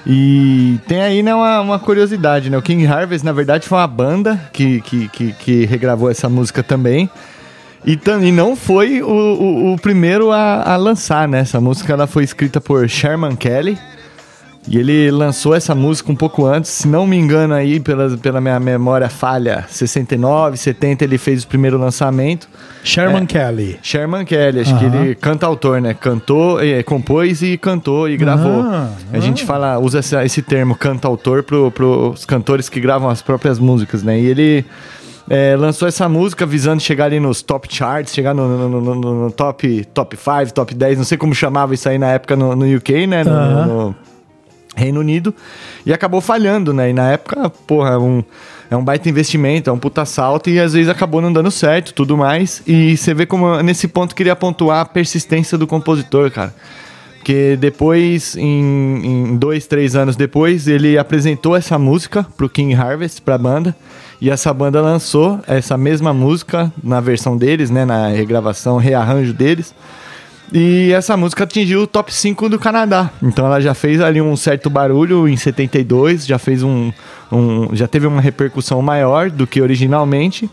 E 0.05 0.77
tem 0.87 1.01
aí 1.01 1.23
né, 1.23 1.33
uma, 1.33 1.61
uma 1.61 1.79
curiosidade, 1.79 2.49
né? 2.49 2.57
O 2.57 2.61
King 2.61 2.85
Harvest, 2.85 3.25
na 3.25 3.31
verdade, 3.31 3.65
foi 3.65 3.77
uma 3.77 3.87
banda 3.87 4.41
que, 4.51 4.81
que, 4.81 5.07
que, 5.07 5.31
que 5.31 5.65
regravou 5.65 6.11
essa 6.11 6.27
música 6.27 6.61
também. 6.61 7.09
E, 7.85 7.97
e 8.23 8.31
não 8.33 8.57
foi 8.57 9.01
o, 9.01 9.07
o, 9.07 9.73
o 9.73 9.79
primeiro 9.79 10.33
a, 10.33 10.73
a 10.73 10.75
lançar, 10.75 11.29
né? 11.29 11.39
Essa 11.39 11.61
música 11.61 11.93
ela 11.93 12.07
foi 12.07 12.25
escrita 12.25 12.59
por 12.59 12.89
Sherman 12.89 13.37
Kelly. 13.37 13.77
E 14.67 14.77
ele 14.77 15.09
lançou 15.09 15.55
essa 15.55 15.73
música 15.73 16.11
um 16.11 16.15
pouco 16.15 16.45
antes, 16.45 16.69
se 16.69 16.87
não 16.87 17.07
me 17.07 17.17
engano 17.17 17.53
aí, 17.55 17.79
pela, 17.79 18.15
pela 18.17 18.39
minha 18.39 18.59
memória 18.59 19.09
falha, 19.09 19.65
69, 19.67 20.57
70 20.57 21.03
ele 21.03 21.17
fez 21.17 21.43
o 21.43 21.47
primeiro 21.47 21.77
lançamento. 21.77 22.47
Sherman 22.83 23.23
É. 23.23 23.25
Kelly. 23.25 23.79
Sherman 23.81 24.25
Kelly, 24.25 24.59
acho 24.59 24.77
que 24.77 24.85
Aham. 24.85 25.03
ele 25.05 25.15
canta 25.15 25.45
autor, 25.47 25.81
né? 25.81 25.93
Cantou, 25.93 26.61
eh, 26.61 26.83
compôs 26.83 27.41
e 27.41 27.57
cantou 27.57 28.07
e 28.07 28.15
gravou. 28.17 28.61
Ah, 28.61 28.89
a 29.11 29.19
gente 29.19 29.43
fala, 29.43 29.79
usa 29.79 29.99
essa- 29.99 30.23
esse 30.23 30.41
termo 30.41 30.75
canta-autor 30.75 31.41
pro, 31.43 31.71
pros 31.71 32.25
cantores 32.25 32.69
que 32.69 32.79
gravam 32.79 33.09
as 33.09 33.21
próprias 33.21 33.57
músicas, 33.59 34.03
né? 34.03 34.19
E 34.19 34.25
ele 34.25 34.65
eh, 35.31 35.55
lançou 35.57 35.87
essa 35.87 36.09
música 36.09 36.43
visando 36.45 36.81
chegar 36.81 37.05
ali 37.05 37.19
nos 37.19 37.41
top 37.41 37.67
charts, 37.69 38.13
chegar 38.13 38.33
no, 38.33 38.67
no- 38.69 38.81
no- 38.81 38.95
no- 39.25 39.31
top, 39.31 39.85
top 39.93 40.17
5, 40.17 40.53
top 40.53 40.73
10, 40.73 40.97
não 40.97 41.05
sei 41.05 41.17
como 41.17 41.33
chamava 41.35 41.73
isso 41.73 41.87
aí 41.87 41.97
na 41.99 42.07
época 42.11 42.35
no, 42.35 42.51
UK, 42.77 43.05
né? 43.07 43.23
No- 43.23 43.31
Aham. 43.31 43.95
No- 44.75 44.79
Reino 44.81 44.99
Unido 44.99 45.33
e 45.85 45.91
acabou 45.93 46.21
falhando, 46.21 46.73
né? 46.73 46.89
E 46.89 46.93
na 46.93 47.11
época, 47.11 47.49
porra, 47.49 47.91
é 47.91 47.97
um, 47.97 48.23
é 48.71 48.77
um 48.77 48.83
baita 48.83 49.09
investimento, 49.09 49.69
é 49.69 49.73
um 49.73 49.79
puta 49.79 50.05
salto 50.05 50.49
e 50.49 50.59
às 50.59 50.73
vezes 50.73 50.89
acabou 50.89 51.21
não 51.21 51.33
dando 51.33 51.51
certo 51.51 51.93
tudo 51.93 52.15
mais. 52.17 52.61
E 52.67 52.95
você 52.95 53.13
vê 53.13 53.25
como 53.25 53.61
nesse 53.61 53.87
ponto 53.87 54.15
queria 54.15 54.35
pontuar 54.35 54.81
a 54.81 54.85
persistência 54.85 55.57
do 55.57 55.67
compositor, 55.67 56.31
cara. 56.31 56.53
Porque 57.17 57.57
depois, 57.59 58.37
em, 58.37 59.01
em 59.33 59.37
dois, 59.37 59.67
três 59.67 59.95
anos 59.95 60.15
depois, 60.15 60.67
ele 60.67 60.97
apresentou 60.97 61.55
essa 61.55 61.77
música 61.77 62.25
pro 62.37 62.49
King 62.49 62.73
Harvest, 62.73 63.21
pra 63.21 63.37
banda. 63.37 63.75
E 64.21 64.29
essa 64.29 64.53
banda 64.53 64.81
lançou 64.81 65.39
essa 65.47 65.77
mesma 65.77 66.13
música 66.13 66.71
na 66.83 66.99
versão 67.01 67.35
deles, 67.37 67.69
né? 67.69 67.83
Na 67.85 68.07
regravação, 68.07 68.77
rearranjo 68.77 69.33
deles. 69.33 69.73
E 70.51 70.91
essa 70.91 71.15
música 71.15 71.43
atingiu 71.43 71.81
o 71.81 71.87
top 71.87 72.13
5 72.13 72.49
do 72.49 72.57
Canadá. 72.57 73.11
Então 73.21 73.45
ela 73.45 73.59
já 73.59 73.73
fez 73.73 74.01
ali 74.01 74.21
um 74.21 74.35
certo 74.35 74.69
barulho 74.69 75.27
em 75.27 75.37
72, 75.37 76.25
já 76.25 76.39
fez 76.39 76.63
um, 76.63 76.91
um 77.31 77.75
já 77.75 77.87
teve 77.87 78.07
uma 78.07 78.21
repercussão 78.21 78.81
maior 78.81 79.29
do 79.29 79.45
que 79.45 79.61
originalmente. 79.61 80.49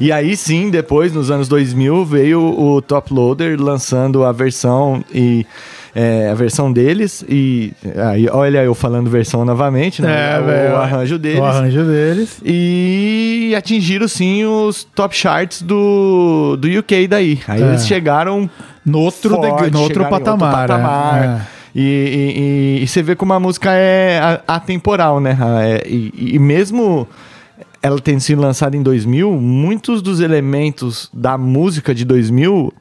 E 0.00 0.12
aí 0.12 0.36
sim, 0.36 0.68
depois 0.68 1.12
nos 1.12 1.30
anos 1.30 1.48
2000 1.48 2.04
veio 2.04 2.40
o 2.40 2.82
Top 2.82 3.12
Loader 3.12 3.60
lançando 3.60 4.24
a 4.24 4.32
versão 4.32 5.02
e 5.14 5.46
é, 5.94 6.28
a 6.28 6.34
versão 6.34 6.70
deles 6.70 7.24
e 7.26 7.72
aí 7.96 8.28
olha 8.28 8.62
eu 8.62 8.74
falando 8.74 9.08
versão 9.08 9.44
novamente, 9.44 10.02
né? 10.02 10.38
o, 10.38 10.44
velho, 10.44 10.74
o 10.74 10.76
arranjo 10.76 11.18
deles. 11.18 11.38
O 11.38 11.44
arranjo 11.44 11.84
deles. 11.84 12.38
E 12.44 13.35
atingiram 13.54 14.08
sim 14.08 14.44
os 14.44 14.84
top 14.84 15.14
charts 15.16 15.62
do, 15.62 16.56
do 16.58 16.66
UK 16.78 17.06
daí. 17.08 17.40
Aí 17.46 17.62
É. 17.62 17.66
eles 17.66 17.86
chegaram 17.86 18.48
No 18.84 19.00
outro, 19.00 19.30
forte, 19.30 19.64
de, 19.66 19.70
no 19.72 19.80
outro 19.82 20.02
chegaram 20.04 20.16
em 20.16 20.20
patamar. 20.24 20.66
patamar. 20.68 21.24
é. 21.52 21.56
E, 21.78 21.80
e- 21.82 22.78
e- 22.80 22.82
e 22.82 22.86
você 22.88 23.02
vê 23.02 23.14
como 23.14 23.32
a 23.34 23.40
música 23.40 23.70
é 23.72 24.18
a- 24.18 24.54
atemporal, 24.56 25.20
né? 25.20 25.36
É- 25.62 25.86
e, 25.86 26.34
e 26.34 26.38
mesmo 26.38 27.06
ela 27.82 28.00
tendo 28.00 28.20
sido 28.20 28.40
lançada 28.40 28.76
em 28.76 28.82
2000, 28.82 29.32
muitos 29.32 30.00
dos 30.00 30.20
elementos 30.20 31.10
da 31.12 31.36
música 31.36 31.94
de 31.94 32.04
2000 32.04 32.72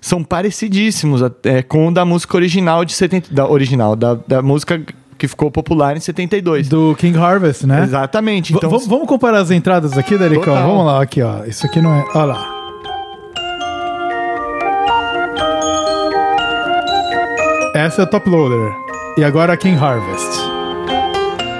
são 0.00 0.22
parecidíssimos 0.22 1.22
até 1.22 1.62
com 1.62 1.88
o 1.88 1.90
da 1.90 2.04
música 2.04 2.36
original 2.36 2.84
de 2.84 2.92
70, 2.92 3.32
da 3.34 3.48
original 3.48 3.96
da, 3.96 4.18
da 4.28 4.42
música 4.42 4.80
que 5.18 5.26
ficou 5.28 5.50
popular 5.50 5.96
em 5.96 6.00
72. 6.00 6.68
Do 6.68 6.94
King 6.96 7.18
Harvest, 7.18 7.66
né? 7.66 7.82
Exatamente. 7.82 8.52
Então, 8.54 8.70
v- 8.70 8.86
vamos 8.88 9.06
comparar 9.08 9.38
as 9.38 9.50
entradas 9.50 9.96
aqui, 9.96 10.16
Dericão? 10.18 10.54
Total. 10.54 10.68
Vamos 10.68 10.86
lá, 10.86 11.02
aqui, 11.02 11.22
ó. 11.22 11.44
Isso 11.44 11.66
aqui 11.66 11.80
não 11.80 11.94
é. 11.94 12.04
Olha 12.14 12.24
lá. 12.26 12.54
Essa 17.74 18.02
é 18.02 18.04
o 18.04 18.06
Top 18.06 18.28
Loader. 18.28 18.72
E 19.18 19.24
agora 19.24 19.56
King 19.56 19.76
Harvest. 19.82 20.40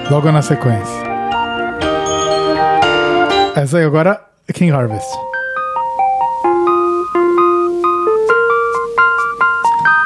Logo 0.09 0.31
na 0.31 0.41
sequência. 0.41 1.03
Essa 3.55 3.77
aí 3.77 3.83
agora 3.85 4.21
é 4.47 4.53
King 4.53 4.71
Harvest. 4.71 5.07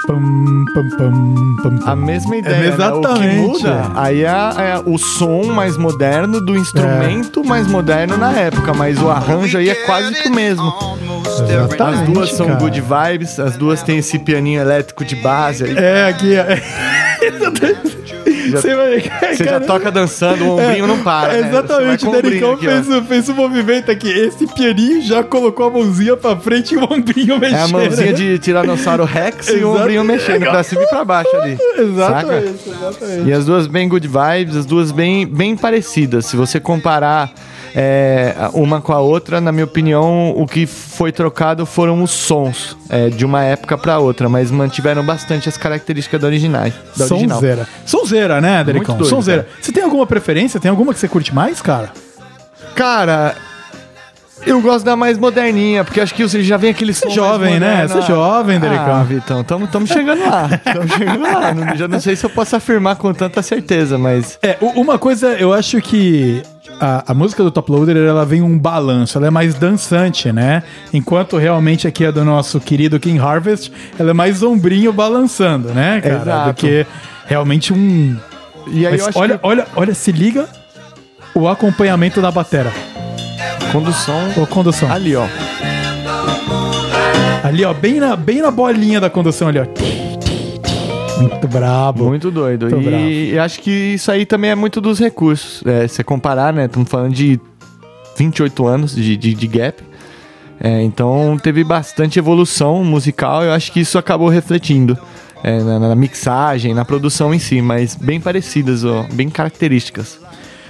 Pam, 0.10 0.66
pam, 0.74 0.90
pam, 0.98 1.36
pam, 1.62 1.78
pam. 1.78 1.92
A 1.92 1.96
mesma 1.96 2.36
ideia, 2.38 2.56
É, 2.56 2.60
né? 2.62 2.68
exatamente. 2.70 3.46
O 3.46 3.54
que 3.54 3.60
muda 3.60 3.92
aí 3.94 4.24
é, 4.24 4.28
é 4.28 4.82
o 4.84 4.98
som 4.98 5.44
mais 5.54 5.78
moderno 5.78 6.42
do 6.42 6.58
instrumento 6.58 7.44
mais 7.44 7.68
moderno 7.68 8.18
na 8.18 8.32
época, 8.32 8.74
mas 8.74 9.00
o 9.00 9.08
arranjo 9.12 9.60
aí 9.60 9.70
é 9.70 9.76
quase 9.76 10.12
que 10.16 10.28
o 10.30 10.34
mesmo. 10.34 10.66
Every 10.68 11.46
As 11.46 11.50
Exatamente, 11.52 12.12
duas 12.12 12.32
são 12.34 12.48
cara. 12.48 12.60
good 12.60 12.82
vibes, 12.82 13.40
as 13.40 13.56
duas 13.56 13.84
têm 13.84 14.00
esse 14.00 14.18
pianinho 14.18 14.60
elétrico 14.60 15.06
de 15.06 15.16
base. 15.18 15.64
Aí 15.66 15.78
É, 15.78 16.08
aqui. 16.08 16.34
ó. 18.56 18.62
Você 18.62 18.76
vai. 18.76 19.00
você 19.36 19.44
já 19.44 19.60
toca 19.62 19.92
dançando, 19.92 20.46
o 20.46 20.60
ombrinho 20.60 20.88
não 20.88 21.00
para. 21.04 21.34
É, 21.34 21.42
né? 21.42 21.50
exatamente, 21.50 22.06
Você 22.06 22.08
o 22.18 22.22
Dericão 22.22 22.58
fez, 22.58 22.90
o- 22.90 23.02
fez 23.04 23.30
o 23.30 23.34
movimento 23.36 23.92
aqui. 23.92 24.10
Esse 24.10 24.48
pianinho 24.48 25.02
já 25.02 25.24
colocou 25.24 25.68
a 25.68 25.70
mãozinha 25.70 26.16
pra 26.18 26.36
frente 26.36 26.74
e 26.74 26.78
o 26.78 26.84
ombrinho 26.84 27.38
mexendo. 27.40 27.58
É 27.60 27.62
a 27.64 27.68
mãozinha 27.68 28.14
de 28.14 28.40
Tiranossauro 28.40 29.04
Rex 29.04 29.48
e 29.50 29.64
o 29.64 29.76
ombrinho 29.76 30.04
mexendo 30.04 30.42
pra 30.46 30.64
cima 30.64 30.84
e 30.84 30.88
pra 30.88 31.04
baixo 31.06 31.36
ali. 31.36 31.58
Saca? 31.58 31.82
Exatamente, 31.82 32.70
exatamente. 32.70 33.28
E 33.30 33.34
as 33.34 33.46
duas 33.46 33.68
bem 33.68 33.88
good 33.90 34.08
vibes, 34.08 34.56
as 34.56 34.66
duas 34.66 34.92
bem, 34.92 35.26
bem 35.28 35.56
parecidas. 35.56 36.26
Se 36.26 36.36
você 36.36 36.60
comparar 36.60 37.32
é, 37.76 38.34
uma 38.54 38.82
com 38.82 38.92
a 38.94 39.00
outra, 39.00 39.40
na 39.40 39.52
minha 39.52 39.66
opinião, 39.66 40.34
o 40.36 40.48
que 40.48 40.66
foi 40.66 41.12
trocado 41.12 41.66
foram 41.66 42.02
os 42.02 42.12
sons 42.12 42.76
é, 42.90 43.10
de 43.10 43.24
uma 43.26 43.44
época 43.44 43.78
pra 43.78 44.00
outra, 44.00 44.28
mas 44.28 44.50
mantiveram 44.52 45.06
bastante 45.06 45.48
as 45.48 45.56
características 45.58 46.20
da, 46.20 46.28
originais, 46.28 46.74
da 46.98 47.06
original. 47.06 47.38
Sonzeira. 47.38 47.68
Sonzeira, 48.42 48.58
né, 48.58 48.64
Dericão? 48.64 48.98
doido, 48.98 49.10
Sonzeira. 49.10 49.48
Você 49.62 49.72
tem 49.72 49.84
alguma 49.84 50.06
preferência? 50.06 50.60
Tem 50.60 50.70
alguma 50.70 50.94
que 50.94 51.00
você 51.00 51.08
curte 51.08 51.34
mais, 51.34 51.62
cara? 51.62 51.92
Cara, 52.76 53.36
eu 54.46 54.62
gosto 54.62 54.86
da 54.86 54.96
mais 54.96 55.18
moderninha, 55.18 55.84
porque 55.84 56.00
acho 56.00 56.14
que 56.14 56.24
você 56.24 56.42
já 56.42 56.56
vem 56.56 56.70
aquele 56.72 56.94
som 56.94 57.08
mais 57.08 57.16
jovem, 57.16 57.60
né? 57.60 57.86
Você 57.88 57.98
é 57.98 58.02
jovem, 58.04 58.60
Dericão. 58.60 58.96
Ah, 58.96 59.04
Vitão, 59.04 59.44
tamo, 59.44 59.68
tamo 59.68 59.86
chegando 59.86 60.22
lá. 60.22 60.48
Tamo 60.64 60.88
chegando 60.88 61.22
lá. 61.24 61.54
Não- 61.54 61.76
já 61.76 61.88
não 61.88 62.00
sei 62.00 62.16
se 62.16 62.26
eu 62.26 62.30
posso 62.30 62.56
afirmar 62.56 62.96
com 62.96 63.14
tanta 63.14 63.42
certeza, 63.42 63.98
mas... 63.98 64.40
É, 64.42 64.58
uma 64.62 64.98
coisa, 64.98 65.34
eu 65.34 65.52
acho 65.52 65.82
que 65.82 66.42
a, 66.80 67.12
a 67.12 67.14
música 67.14 67.44
do 67.44 67.52
Top 67.52 67.70
Loader, 67.70 67.98
ela 67.98 68.26
vem 68.26 68.42
um 68.42 68.58
balanço, 68.58 69.18
ela 69.18 69.28
é 69.28 69.30
mais 69.30 69.56
dançante, 69.56 70.32
né? 70.32 70.64
Enquanto 70.94 71.36
realmente 71.38 71.86
aqui 71.88 72.06
a 72.06 72.12
do 72.12 72.24
nosso 72.24 72.60
querido 72.62 72.98
King 73.00 73.20
Harvest, 73.20 73.72
ela 74.00 74.12
é 74.12 74.14
mais 74.14 74.42
ombrinho 74.42 74.94
balançando, 74.94 75.70
né, 75.74 76.00
cara? 76.02 76.16
Exato. 76.22 76.48
Do 76.50 76.54
que 76.56 76.86
realmente 77.28 77.74
um... 77.74 78.16
E 78.72 78.86
aí 78.86 78.92
Mas 78.92 79.02
eu 79.02 79.08
acho 79.08 79.20
olha, 79.20 79.38
que 79.38 79.48
olha, 79.48 79.68
olha, 79.76 79.94
se 79.94 80.12
liga 80.12 80.48
o 81.34 81.48
acompanhamento 81.48 82.22
da 82.22 82.32
batera. 82.32 82.72
condução... 83.72 84.16
Ô, 84.38 84.48
condução. 84.48 84.92
Ali, 84.92 85.16
ó. 85.16 85.26
Ali, 87.44 87.64
ó, 87.66 87.74
bem 87.74 88.00
na, 88.00 88.16
bem 88.16 88.42
na 88.42 88.52
bolinha 88.52 89.00
da 89.00 89.10
condução 89.10 89.48
ali, 89.48 89.60
ó. 89.60 89.66
Muito 91.22 91.48
brabo. 91.48 92.06
Muito 92.06 92.32
doido. 92.32 92.70
Tô 92.70 92.80
e 92.80 92.84
bravo. 92.84 93.04
eu 93.06 93.42
acho 93.42 93.60
que 93.60 93.72
isso 93.72 94.12
aí 94.12 94.26
também 94.26 94.52
é 94.52 94.56
muito 94.56 94.80
dos 94.80 95.00
recursos. 95.00 95.62
É, 95.66 95.88
se 95.88 95.96
você 95.96 96.04
comparar, 96.04 96.54
né? 96.54 96.66
Estamos 96.66 96.90
falando 96.90 97.14
de 97.14 97.40
28 98.18 98.68
anos 98.68 98.96
de, 98.96 99.18
de, 99.18 99.34
de 99.34 99.48
gap. 99.48 99.84
É, 100.62 100.82
então 100.82 101.38
teve 101.42 101.64
bastante 101.64 102.20
evolução 102.20 102.84
musical. 102.84 103.44
Eu 103.44 103.52
acho 103.52 103.72
que 103.72 103.80
isso 103.80 103.98
acabou 103.98 104.28
refletindo 104.28 104.98
é, 105.44 105.62
na, 105.64 105.80
na 105.80 105.96
mixagem, 105.96 106.74
na 106.74 106.84
produção 106.86 107.34
em 107.34 107.40
si, 107.40 107.62
mas 107.62 107.96
bem 107.96 108.20
parecidas, 108.20 108.84
ó, 108.84 109.04
bem 109.12 109.30
características. 109.30 110.20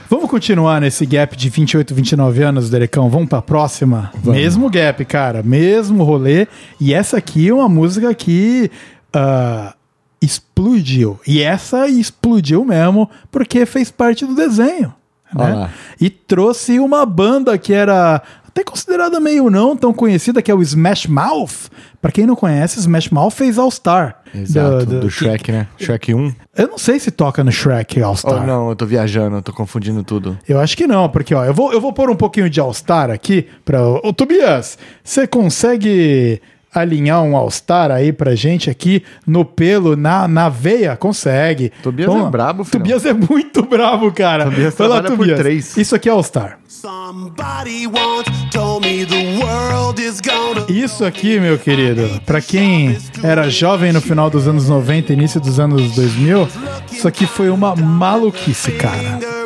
Vamos 0.09 0.27
continuar 0.27 0.81
nesse 0.81 1.05
gap 1.05 1.37
de 1.37 1.49
28, 1.49 1.93
29 1.93 2.41
anos, 2.41 2.69
Derecão? 2.69 3.11
Vamos 3.11 3.29
pra 3.29 3.43
próxima? 3.43 4.11
Mesmo 4.23 4.67
gap, 4.67 5.05
cara. 5.05 5.43
Mesmo 5.43 6.03
rolê. 6.03 6.47
E 6.81 6.95
essa 6.95 7.17
aqui 7.17 7.49
é 7.49 7.53
uma 7.53 7.69
música 7.69 8.11
que 8.15 8.71
ah, 9.13 9.75
explodiu. 10.19 11.19
E 11.27 11.43
essa 11.43 11.87
explodiu 11.87 12.65
mesmo 12.65 13.07
porque 13.29 13.67
fez 13.67 13.91
parte 13.91 14.25
do 14.25 14.33
desenho. 14.33 14.91
Né? 15.31 15.69
E 16.01 16.09
trouxe 16.09 16.79
uma 16.79 17.05
banda 17.05 17.55
que 17.55 17.71
era 17.71 18.19
até 18.49 18.63
considerada 18.63 19.19
meio 19.19 19.49
não 19.49 19.77
tão 19.77 19.93
conhecida, 19.93 20.41
que 20.41 20.49
é 20.51 20.53
o 20.55 20.61
Smash 20.61 21.05
Mouth. 21.05 21.69
Pra 22.01 22.11
quem 22.11 22.25
não 22.25 22.35
conhece, 22.35 22.79
Smash 22.79 23.09
Mouth 23.09 23.31
fez 23.31 23.57
All 23.57 23.69
Star. 23.71 24.21
Exato, 24.33 24.85
do, 24.85 25.09
Shrek, 25.09 25.51
né? 25.51 25.67
Shrek 25.77 26.13
1. 26.13 26.33
Eu 26.57 26.67
não 26.67 26.77
sei 26.77 26.99
se 26.99 27.11
toca 27.11 27.43
no 27.43 27.51
Shrek 27.51 28.01
All 28.01 28.13
Oh, 28.13 28.15
Star. 28.15 28.45
não, 28.45 28.69
eu 28.69 28.75
tô 28.75 28.85
viajando, 28.85 29.37
eu 29.37 29.41
tô 29.41 29.53
confundindo 29.53 30.03
tudo. 30.03 30.37
Eu 30.47 30.59
acho 30.59 30.75
que 30.75 30.87
não, 30.87 31.07
porque 31.09 31.33
ó, 31.33 31.45
eu 31.45 31.53
vou, 31.53 31.71
eu 31.71 31.79
vou 31.79 31.93
pôr 31.93 32.09
um 32.09 32.15
pouquinho 32.15 32.49
de 32.49 32.59
All 32.59 32.73
Star 32.73 33.09
aqui 33.11 33.47
para 33.63 33.81
Ô 33.85 34.11
Tobias, 34.13 34.77
você 35.03 35.27
consegue 35.27 36.41
alinhar 36.73 37.21
um 37.23 37.35
All 37.35 37.49
Star 37.49 37.91
aí 37.91 38.11
pra 38.11 38.35
gente 38.35 38.69
aqui 38.69 39.03
no 39.25 39.43
pelo, 39.43 39.95
na, 39.95 40.27
na 40.27 40.49
veia? 40.49 40.95
Consegue. 40.95 41.71
Tobias 41.81 42.07
Vamos 42.07 42.27
é 42.27 42.29
brabo, 42.29 42.63
filhão. 42.63 42.81
Tobias 42.83 43.05
é 43.05 43.13
muito 43.13 43.63
bravo, 43.63 44.11
cara. 44.11 44.45
Tobias 44.45 44.75
Vai 44.75 44.87
lá, 44.87 44.95
trabalha 44.95 45.15
por 45.15 45.23
Tobias. 45.23 45.39
três. 45.39 45.77
Isso 45.77 45.95
aqui 45.95 46.07
é 46.09 46.11
All 46.11 46.23
Star. 46.23 46.59
Somebody 46.67 47.87
once 47.87 48.29
told 48.51 48.87
me 48.87 49.05
the 49.05 49.43
world 49.43 50.01
is 50.01 50.21
gonna 50.21 50.65
Isso 50.69 51.03
aqui, 51.03 51.39
meu 51.39 51.57
querido, 51.57 52.21
pra 52.25 52.39
quem 52.41 52.97
era 53.23 53.49
jovem 53.49 53.91
no 53.91 53.99
final 53.99 54.29
dos 54.29 54.47
anos 54.47 54.69
90, 54.69 55.11
início 55.11 55.41
dos 55.41 55.59
anos 55.59 55.91
2000, 55.95 56.47
isso 56.91 57.07
aqui 57.07 57.25
foi 57.25 57.49
uma 57.49 57.75
maluquice, 57.75 58.71
cara. 58.73 59.38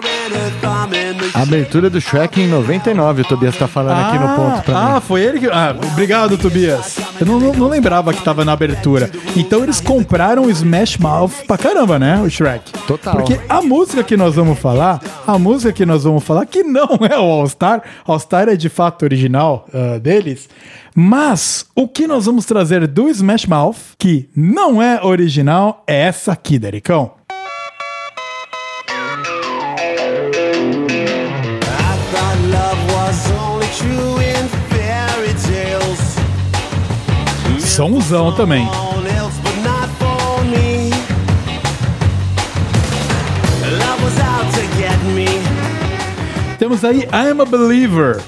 Abertura 1.33 1.89
do 1.89 1.99
Shrek 1.99 2.41
em 2.41 2.47
99, 2.47 3.21
o 3.21 3.25
Tobias 3.25 3.57
tá 3.57 3.67
falando 3.67 3.99
aqui 3.99 4.19
no 4.19 4.35
ponto 4.35 4.63
pra 4.63 4.77
ah, 4.77 4.95
mim. 4.95 5.01
foi 5.01 5.21
ele 5.21 5.39
que. 5.39 5.47
Ah, 5.47 5.75
obrigado, 5.91 6.37
Tobias. 6.37 6.97
Eu 7.19 7.25
não, 7.25 7.39
não- 7.39 7.53
não 7.53 7.67
lembrava 7.67 8.13
que 8.13 8.23
tava 8.23 8.45
na 8.45 8.53
abertura. 8.53 9.09
Então 9.35 9.63
eles 9.63 9.81
compraram 9.81 10.43
o 10.43 10.49
Smash 10.49 10.97
Mouth 10.97 11.45
pra 11.47 11.57
caramba, 11.57 11.97
né? 11.97 12.21
O 12.21 12.29
Shrek. 12.29 12.71
Total. 12.87 13.15
Porque 13.15 13.39
a 13.49 13.61
música 13.61 14.03
que 14.03 14.15
nós 14.15 14.35
vamos 14.35 14.59
falar, 14.59 15.01
a 15.25 15.37
música 15.37 15.73
que 15.73 15.85
nós 15.85 16.03
vamos 16.03 16.23
falar, 16.23 16.45
que 16.45 16.63
não 16.63 16.99
é 17.09 17.17
o 17.17 17.23
All 17.23 17.47
Star, 17.47 17.81
All 18.05 18.19
Star 18.19 18.47
é 18.47 18.55
de 18.55 18.69
fato 18.69 19.03
original 19.03 19.67
ah, 19.73 19.99
deles. 19.99 20.47
Mas 20.95 21.65
o 21.75 21.87
que 21.87 22.05
nós 22.05 22.25
vamos 22.25 22.45
trazer 22.45 22.85
do 22.87 23.09
Smash 23.09 23.47
Mouth, 23.47 23.77
que 23.97 24.29
não 24.35 24.81
é 24.81 25.03
original, 25.03 25.83
é 25.87 26.03
essa 26.03 26.31
aqui, 26.31 26.59
Dericão. 26.59 27.11
Get 44.77 45.03
me. 45.15 45.25
Temos 46.59 46.85
aí 46.85 46.99
I 47.11 47.31
Am 47.31 47.41
a 47.41 47.45
Believer. 47.45 48.21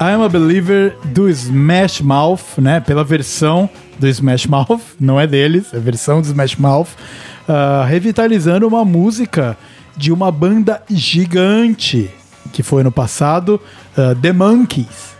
I 0.00 0.10
Am 0.10 0.22
a 0.22 0.28
Believer 0.28 0.96
do 1.04 1.28
Smash 1.28 2.00
Mouth, 2.00 2.58
né? 2.58 2.80
Pela 2.80 3.04
versão 3.04 3.70
do 3.96 4.08
Smash 4.08 4.48
Mouth, 4.48 4.80
não 4.98 5.20
é 5.20 5.26
deles, 5.28 5.72
é 5.72 5.76
a 5.76 5.80
versão 5.80 6.20
do 6.20 6.26
Smash 6.26 6.56
Mouth, 6.56 6.88
ah, 7.46 7.86
revitalizando 7.88 8.66
uma 8.66 8.84
música 8.84 9.56
de 9.96 10.10
uma 10.10 10.32
banda 10.32 10.82
gigante 10.90 12.10
que 12.52 12.64
foi 12.64 12.82
no 12.82 12.90
passado, 12.90 13.60
ah, 13.96 14.16
The 14.20 14.32
Monkeys. 14.32 15.13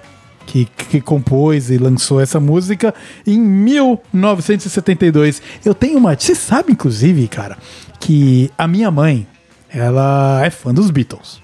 Que, 0.47 0.67
que 0.67 1.01
compôs 1.01 1.71
e 1.71 1.79
lançou 1.79 2.21
essa 2.21 2.39
música 2.39 2.95
em 3.27 3.41
1972. 3.41 5.41
Eu 5.65 5.75
tenho 5.75 5.99
uma. 5.99 6.15
Você 6.15 6.35
sabe, 6.35 6.73
inclusive, 6.73 7.27
cara, 7.29 7.57
que 7.99 8.51
a 8.57 8.69
minha 8.69 8.91
mãe, 8.91 9.27
ela 9.71 10.43
é 10.45 10.51
fã 10.51 10.73
dos 10.73 10.91
Beatles 10.91 11.43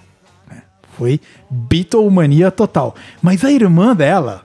foi 1.00 1.18
Beatlemania 1.48 2.50
total. 2.50 2.94
Mas 3.22 3.42
a 3.42 3.50
irmã 3.50 3.96
dela, 3.96 4.42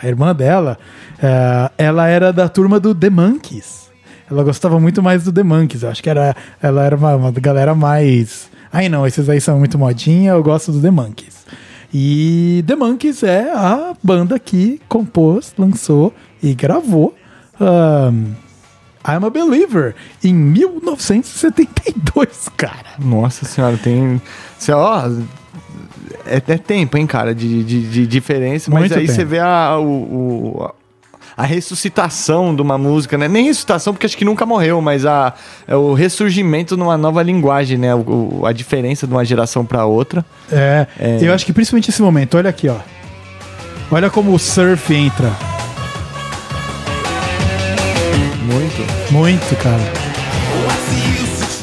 a 0.00 0.06
irmã 0.06 0.32
dela, 0.32 0.78
eh, 1.20 1.70
ela 1.76 2.06
era 2.06 2.32
da 2.32 2.48
turma 2.48 2.78
do 2.78 2.94
The 2.94 3.10
Monkeys. 3.10 3.90
Ela 4.30 4.44
gostava 4.44 4.78
muito 4.78 5.02
mais 5.02 5.24
do 5.24 5.32
The 5.32 5.42
Monkeys. 5.42 5.82
Eu 5.82 5.90
acho 5.90 6.00
que 6.00 6.08
era, 6.08 6.36
ela 6.62 6.84
era 6.84 6.94
uma, 6.94 7.16
uma 7.16 7.32
galera 7.32 7.74
mais. 7.74 8.48
Ai 8.72 8.88
não, 8.88 9.04
esses 9.04 9.28
aí 9.28 9.40
são 9.40 9.58
muito 9.58 9.76
modinha, 9.76 10.30
eu 10.30 10.42
gosto 10.44 10.70
do 10.70 10.80
The 10.80 10.92
Monkeys. 10.92 11.35
E 11.98 12.62
The 12.66 12.76
Monkeys 12.76 13.22
é 13.22 13.50
a 13.52 13.94
banda 14.02 14.38
que 14.38 14.78
compôs, 14.86 15.54
lançou 15.56 16.12
e 16.42 16.52
gravou 16.52 17.14
um, 17.58 18.34
I'm 19.08 19.24
a 19.24 19.30
Believer 19.30 19.94
em 20.22 20.34
1972, 20.34 22.50
cara. 22.54 22.84
Nossa 22.98 23.46
senhora, 23.46 23.78
tem. 23.78 24.20
Você, 24.58 24.72
ó. 24.72 25.08
É, 26.26 26.36
é 26.36 26.58
tempo, 26.58 26.98
hein, 26.98 27.06
cara, 27.06 27.34
de, 27.34 27.64
de, 27.64 27.88
de 27.88 28.06
diferença. 28.06 28.70
Mas 28.70 28.80
Muito 28.80 28.94
aí 28.98 29.06
tempo. 29.06 29.16
você 29.16 29.24
vê 29.24 29.38
a, 29.38 29.78
o, 29.78 30.64
o- 30.64 30.70
a 31.36 31.44
ressuscitação 31.44 32.54
de 32.56 32.62
uma 32.62 32.78
música, 32.78 33.18
né? 33.18 33.28
Nem 33.28 33.44
ressuscitação, 33.44 33.92
porque 33.92 34.06
acho 34.06 34.16
que 34.16 34.24
nunca 34.24 34.46
morreu, 34.46 34.80
mas 34.80 35.04
a, 35.04 35.34
é 35.68 35.76
o 35.76 35.92
ressurgimento 35.92 36.76
numa 36.76 36.96
nova 36.96 37.22
linguagem, 37.22 37.76
né? 37.76 37.94
O, 37.94 38.42
a 38.46 38.52
diferença 38.52 39.06
de 39.06 39.12
uma 39.12 39.24
geração 39.24 39.64
pra 39.64 39.84
outra. 39.84 40.24
É, 40.50 40.86
É. 40.98 41.18
eu 41.20 41.34
acho 41.34 41.44
que 41.44 41.52
principalmente 41.52 41.90
esse 41.90 42.00
momento, 42.00 42.36
olha 42.38 42.48
aqui, 42.50 42.68
ó. 42.68 42.76
Olha 43.90 44.08
como 44.10 44.32
o 44.34 44.38
surf 44.38 44.92
entra. 44.94 45.30
Muito. 48.42 49.12
Muito, 49.12 49.56
cara. 49.62 50.15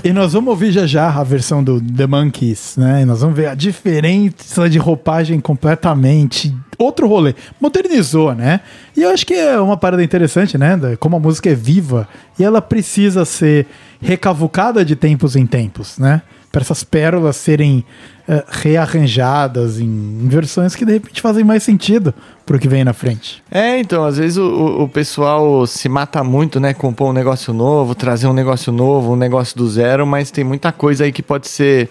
E 0.04 0.12
nós 0.12 0.34
vamos 0.34 0.50
ouvir 0.50 0.74
já 0.74 0.86
já 0.86 1.10
a 1.10 1.24
versão 1.24 1.64
do 1.64 1.80
The 1.80 2.06
Monkeys, 2.06 2.76
né? 2.76 3.04
E 3.04 3.06
nós 3.06 3.22
vamos 3.22 3.38
ver 3.38 3.48
a 3.48 3.56
diferença 3.56 4.70
de 4.70 4.78
roupagem 4.78 5.40
completamente. 5.40 6.54
Outro 6.78 7.08
rolê. 7.08 7.34
Modernizou, 7.58 8.36
né? 8.36 8.60
E 8.98 9.02
eu 9.02 9.12
acho 9.12 9.26
que 9.26 9.34
é 9.34 9.58
uma 9.58 9.78
parada 9.78 10.04
interessante, 10.04 10.58
né? 10.58 10.78
Como 11.00 11.16
a 11.16 11.20
música 11.22 11.50
é 11.50 11.56
viva 11.56 12.06
e 12.38 12.44
ela 12.44 12.62
precisa 12.62 13.24
ser 13.24 13.66
recavucada 14.02 14.84
de 14.84 14.94
tempos 14.94 15.38
em 15.38 15.46
tempos, 15.46 15.98
né? 15.98 16.22
Para 16.54 16.62
essas 16.62 16.84
pérolas 16.84 17.36
serem 17.36 17.84
eh, 18.28 18.44
rearranjadas 18.48 19.80
em, 19.80 19.86
em 19.86 20.28
versões 20.30 20.76
que 20.76 20.86
de 20.86 20.94
repente 20.94 21.20
fazem 21.20 21.44
mais 21.44 21.64
sentido 21.64 22.14
pro 22.46 22.60
que 22.60 22.68
vem 22.68 22.84
na 22.84 22.94
frente. 22.94 23.42
É, 23.50 23.80
então, 23.80 24.04
às 24.06 24.18
vezes 24.18 24.38
o, 24.38 24.44
o- 24.46 24.84
o 24.84 24.88
pessoal 24.88 25.66
se 25.66 25.90
mata 25.90 26.24
muito, 26.24 26.60
né? 26.60 26.72
Compor 26.74 27.10
um 27.10 27.14
negócio 27.14 27.52
novo, 27.54 27.96
trazer 27.96 28.28
um 28.28 28.34
negócio 28.34 28.72
novo, 28.72 29.14
um 29.14 29.16
negócio 29.16 29.58
do 29.58 29.68
zero, 29.68 30.06
mas 30.06 30.30
tem 30.30 30.44
muita 30.44 30.72
coisa 30.72 31.06
aí 31.06 31.12
que 31.12 31.24
pode 31.24 31.48
ser 31.48 31.90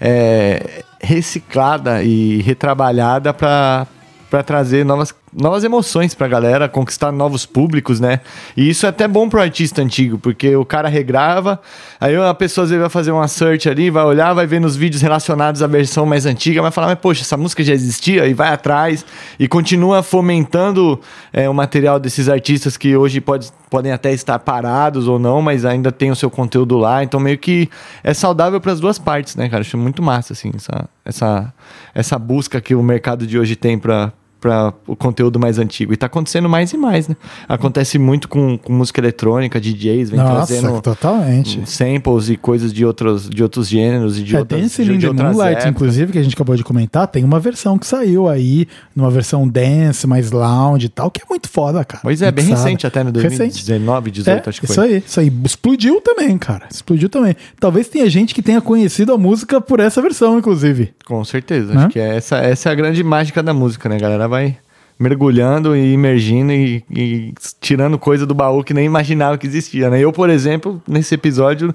é, 0.00 0.84
reciclada 1.02 2.02
e 2.04 2.40
retrabalhada 2.42 3.34
para 3.34 3.86
para 4.30 4.42
trazer 4.42 4.84
novas, 4.84 5.14
novas 5.34 5.64
emoções 5.64 6.14
pra 6.14 6.28
galera, 6.28 6.68
conquistar 6.68 7.10
novos 7.10 7.44
públicos, 7.44 7.98
né? 7.98 8.20
E 8.56 8.68
isso 8.68 8.86
é 8.86 8.88
até 8.88 9.08
bom 9.08 9.28
pro 9.28 9.40
artista 9.40 9.82
antigo, 9.82 10.18
porque 10.18 10.54
o 10.54 10.64
cara 10.64 10.88
regrava, 10.88 11.60
aí 12.00 12.14
a 12.16 12.34
pessoa 12.34 12.64
às 12.64 12.70
vezes 12.70 12.80
vai 12.80 12.90
fazer 12.90 13.10
uma 13.10 13.26
search 13.26 13.68
ali, 13.68 13.90
vai 13.90 14.04
olhar, 14.04 14.32
vai 14.32 14.46
ver 14.46 14.60
nos 14.60 14.76
vídeos 14.76 15.02
relacionados 15.02 15.62
à 15.62 15.66
versão 15.66 16.06
mais 16.06 16.24
antiga, 16.24 16.62
vai 16.62 16.70
falar, 16.70 16.86
mas 16.86 16.98
poxa, 16.98 17.22
essa 17.22 17.36
música 17.36 17.64
já 17.64 17.74
existia, 17.74 18.26
e 18.26 18.34
vai 18.34 18.52
atrás, 18.52 19.04
e 19.38 19.48
continua 19.48 20.02
fomentando 20.02 21.00
é, 21.32 21.48
o 21.48 21.54
material 21.54 21.98
desses 21.98 22.28
artistas 22.28 22.76
que 22.76 22.96
hoje 22.96 23.20
pode, 23.20 23.50
podem 23.68 23.92
até 23.92 24.12
estar 24.12 24.38
parados 24.38 25.08
ou 25.08 25.18
não, 25.18 25.42
mas 25.42 25.64
ainda 25.64 25.90
tem 25.90 26.10
o 26.10 26.16
seu 26.16 26.30
conteúdo 26.30 26.76
lá, 26.76 27.02
então 27.02 27.18
meio 27.18 27.38
que 27.38 27.68
é 28.02 28.14
saudável 28.14 28.60
para 28.60 28.72
as 28.72 28.80
duas 28.80 28.98
partes, 28.98 29.34
né, 29.34 29.48
cara? 29.48 29.62
Acho 29.62 29.76
muito 29.76 30.02
massa, 30.02 30.32
assim, 30.32 30.52
essa, 30.54 30.88
essa, 31.04 31.52
essa 31.94 32.18
busca 32.18 32.60
que 32.60 32.74
o 32.74 32.82
mercado 32.82 33.26
de 33.26 33.38
hoje 33.38 33.56
tem 33.56 33.78
para 33.78 34.12
para 34.44 34.74
o 34.86 34.94
conteúdo 34.94 35.40
mais 35.40 35.58
antigo. 35.58 35.94
E 35.94 35.96
tá 35.96 36.04
acontecendo 36.04 36.50
mais 36.50 36.70
e 36.70 36.76
mais, 36.76 37.08
né? 37.08 37.16
Acontece 37.48 37.98
muito 37.98 38.28
com, 38.28 38.58
com 38.58 38.74
música 38.74 39.00
eletrônica, 39.00 39.58
DJs, 39.58 40.10
vem 40.10 40.18
Nossa, 40.20 40.34
trazendo 40.54 40.82
totalmente. 40.82 41.62
samples 41.64 42.28
e 42.28 42.36
coisas 42.36 42.70
de 42.70 42.84
outros, 42.84 43.26
de 43.30 43.42
outros 43.42 43.68
gêneros 43.68 44.18
e 44.18 44.22
de 44.22 44.36
É, 44.36 44.40
outras 44.40 44.62
esse 44.66 44.84
de, 44.84 44.98
de 44.98 45.06
outras 45.08 45.28
Moonlight, 45.34 45.52
épocas. 45.52 45.70
inclusive, 45.70 46.12
que 46.12 46.18
a 46.18 46.22
gente 46.22 46.34
acabou 46.34 46.54
de 46.56 46.62
comentar, 46.62 47.06
tem 47.08 47.24
uma 47.24 47.40
versão 47.40 47.78
que 47.78 47.86
saiu 47.86 48.28
aí, 48.28 48.68
numa 48.94 49.10
versão 49.10 49.48
dance, 49.48 50.06
mais 50.06 50.30
lounge 50.30 50.86
e 50.86 50.90
tal, 50.90 51.10
que 51.10 51.22
é 51.22 51.24
muito 51.26 51.48
foda, 51.48 51.82
cara. 51.82 52.02
Pois 52.02 52.20
é, 52.20 52.30
bem 52.30 52.44
recente 52.44 52.86
até, 52.86 53.02
no 53.02 53.10
Recente. 53.12 53.38
2019, 53.64 54.10
18, 54.10 54.46
É, 54.46 54.48
acho 54.50 54.60
que 54.60 54.66
isso 54.66 54.74
foi. 54.74 54.84
aí, 54.94 55.02
isso 55.06 55.20
aí. 55.20 55.32
Explodiu 55.44 56.02
também, 56.02 56.36
cara. 56.36 56.66
Explodiu 56.70 57.08
também. 57.08 57.34
Talvez 57.58 57.88
tenha 57.88 58.10
gente 58.10 58.34
que 58.34 58.42
tenha 58.42 58.60
conhecido 58.60 59.14
a 59.14 59.16
música 59.16 59.58
por 59.58 59.80
essa 59.80 60.02
versão, 60.02 60.38
inclusive. 60.38 60.92
Com 61.06 61.24
certeza. 61.24 61.72
Né? 61.72 61.80
Acho 61.84 61.88
que 61.88 61.98
é 61.98 62.16
essa, 62.16 62.36
essa 62.36 62.68
é 62.68 62.72
a 62.72 62.74
grande 62.74 63.02
mágica 63.02 63.42
da 63.42 63.54
música, 63.54 63.88
né? 63.88 63.98
Galera 63.98 64.26
vai 64.34 64.56
mergulhando 64.98 65.76
e 65.76 65.92
imergindo 65.92 66.52
e, 66.52 66.84
e 66.90 67.34
tirando 67.60 67.98
coisa 67.98 68.24
do 68.26 68.34
baú 68.34 68.62
que 68.62 68.72
nem 68.74 68.84
imaginava 68.86 69.36
que 69.38 69.46
existia, 69.46 69.90
né? 69.90 70.00
Eu, 70.00 70.12
por 70.12 70.30
exemplo, 70.30 70.80
nesse 70.88 71.14
episódio, 71.14 71.74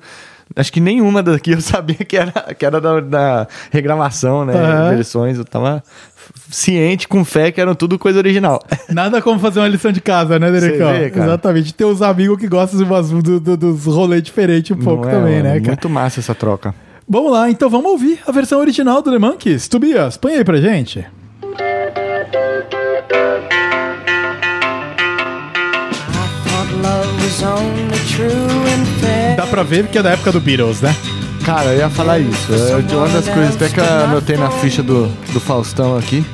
acho 0.55 0.71
que 0.71 0.79
nenhuma 0.79 1.21
daqui 1.21 1.51
eu 1.51 1.59
sabia 1.61 1.95
que 1.97 2.15
era, 2.17 2.31
que 2.57 2.65
era 2.65 2.79
da, 2.79 2.99
da 3.01 3.47
regravação, 3.71 4.45
né? 4.45 4.53
Aham. 4.53 4.95
Versões. 4.95 5.37
Eu 5.37 5.45
tava 5.45 5.83
ciente, 6.49 7.07
com 7.07 7.23
fé, 7.25 7.51
que 7.51 7.59
eram 7.59 7.75
tudo 7.75 7.99
coisa 7.99 8.19
original. 8.19 8.61
Nada 8.89 9.21
como 9.21 9.39
fazer 9.39 9.59
uma 9.59 9.67
lição 9.67 9.91
de 9.91 10.01
casa, 10.01 10.39
né, 10.39 10.49
Derecão? 10.51 10.91
Vê. 10.93 11.05
Exatamente. 11.07 11.73
Ter 11.73 11.85
uns 11.85 12.01
amigos 12.01 12.37
que 12.37 12.47
gostam 12.47 12.79
de 12.79 12.85
umas- 12.85 13.09
do- 13.09 13.39
do- 13.39 13.57
dos 13.57 13.85
rolês 13.85 14.23
diferentes 14.23 14.71
um 14.71 14.79
pouco 14.79 15.07
é, 15.07 15.11
também, 15.11 15.43
né, 15.43 15.53
cara? 15.59 15.67
Muito 15.67 15.89
massa 15.89 16.19
essa 16.19 16.33
troca. 16.33 16.73
Vamos 17.07 17.31
lá, 17.31 17.49
então 17.49 17.69
vamos 17.69 17.91
ouvir 17.91 18.19
a 18.27 18.31
versão 18.31 18.59
original 18.59 19.01
do 19.01 19.11
The 19.11 19.17
Monkeys. 19.19 19.67
Tobias, 19.67 20.15
põe 20.15 20.33
aí 20.35 20.43
pra 20.45 20.57
gente. 20.57 21.05
Dá 29.37 29.47
pra 29.47 29.63
ver 29.63 29.87
que 29.87 29.97
é 29.97 30.03
da 30.03 30.11
época 30.11 30.31
do 30.31 30.39
Beatles, 30.39 30.81
né? 30.81 30.95
Cara, 31.45 31.73
eu 31.73 31.79
ia 31.79 31.89
falar 31.89 32.19
isso. 32.19 32.53
É 32.53 32.95
uma 32.95 33.07
das 33.07 33.27
coisas 33.27 33.55
até 33.55 33.69
que 33.69 33.79
eu 33.79 33.83
anotei 33.83 34.37
na 34.37 34.51
ficha 34.51 34.83
do, 34.83 35.07
do 35.31 35.39
Faustão 35.39 35.97
aqui. 35.97 36.25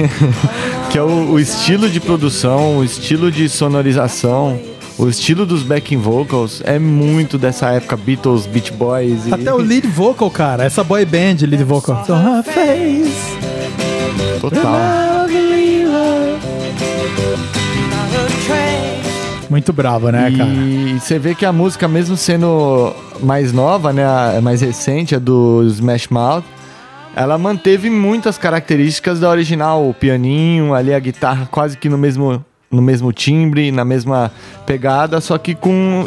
que 0.90 0.98
é 0.98 1.02
o, 1.02 1.32
o 1.32 1.40
estilo 1.40 1.88
de 1.88 2.00
produção, 2.00 2.78
o 2.78 2.84
estilo 2.84 3.30
de 3.30 3.48
sonorização, 3.48 4.60
o 4.98 5.08
estilo 5.08 5.44
dos 5.44 5.62
backing 5.62 5.98
vocals 5.98 6.62
é 6.64 6.78
muito 6.78 7.36
dessa 7.38 7.70
época 7.70 7.96
Beatles, 7.96 8.46
Beach 8.46 8.72
Boys. 8.72 9.26
E... 9.26 9.34
Até 9.34 9.52
o 9.52 9.58
lead 9.58 9.86
vocal, 9.88 10.30
cara. 10.30 10.64
Essa 10.64 10.84
boy 10.84 11.04
band 11.04 11.36
lead 11.46 11.64
vocal. 11.64 12.02
Total. 14.40 15.24
Muito 19.50 19.72
bravo, 19.72 20.10
né, 20.10 20.32
cara? 20.36 20.50
E 20.50 20.98
você 20.98 21.18
vê 21.18 21.34
que 21.34 21.44
a 21.44 21.52
música, 21.52 21.86
mesmo 21.86 22.16
sendo 22.16 22.92
mais 23.22 23.52
nova, 23.52 23.92
né, 23.92 24.04
a- 24.04 24.40
mais 24.42 24.60
recente, 24.60 25.14
a 25.14 25.18
do 25.18 25.62
Smash 25.66 26.08
Mouth, 26.08 26.44
ela 27.14 27.38
manteve 27.38 27.88
muitas 27.90 28.36
características 28.38 29.20
da 29.20 29.28
original, 29.30 29.88
o 29.88 29.94
pianinho, 29.94 30.74
ali 30.74 30.92
a 30.92 30.98
guitarra 30.98 31.46
quase 31.50 31.76
que 31.76 31.88
no 31.88 31.96
mesmo, 31.98 32.44
no 32.70 32.82
mesmo 32.82 33.12
timbre, 33.12 33.70
na 33.70 33.84
mesma 33.84 34.32
pegada, 34.66 35.20
só 35.20 35.38
que 35.38 35.54
com 35.54 36.04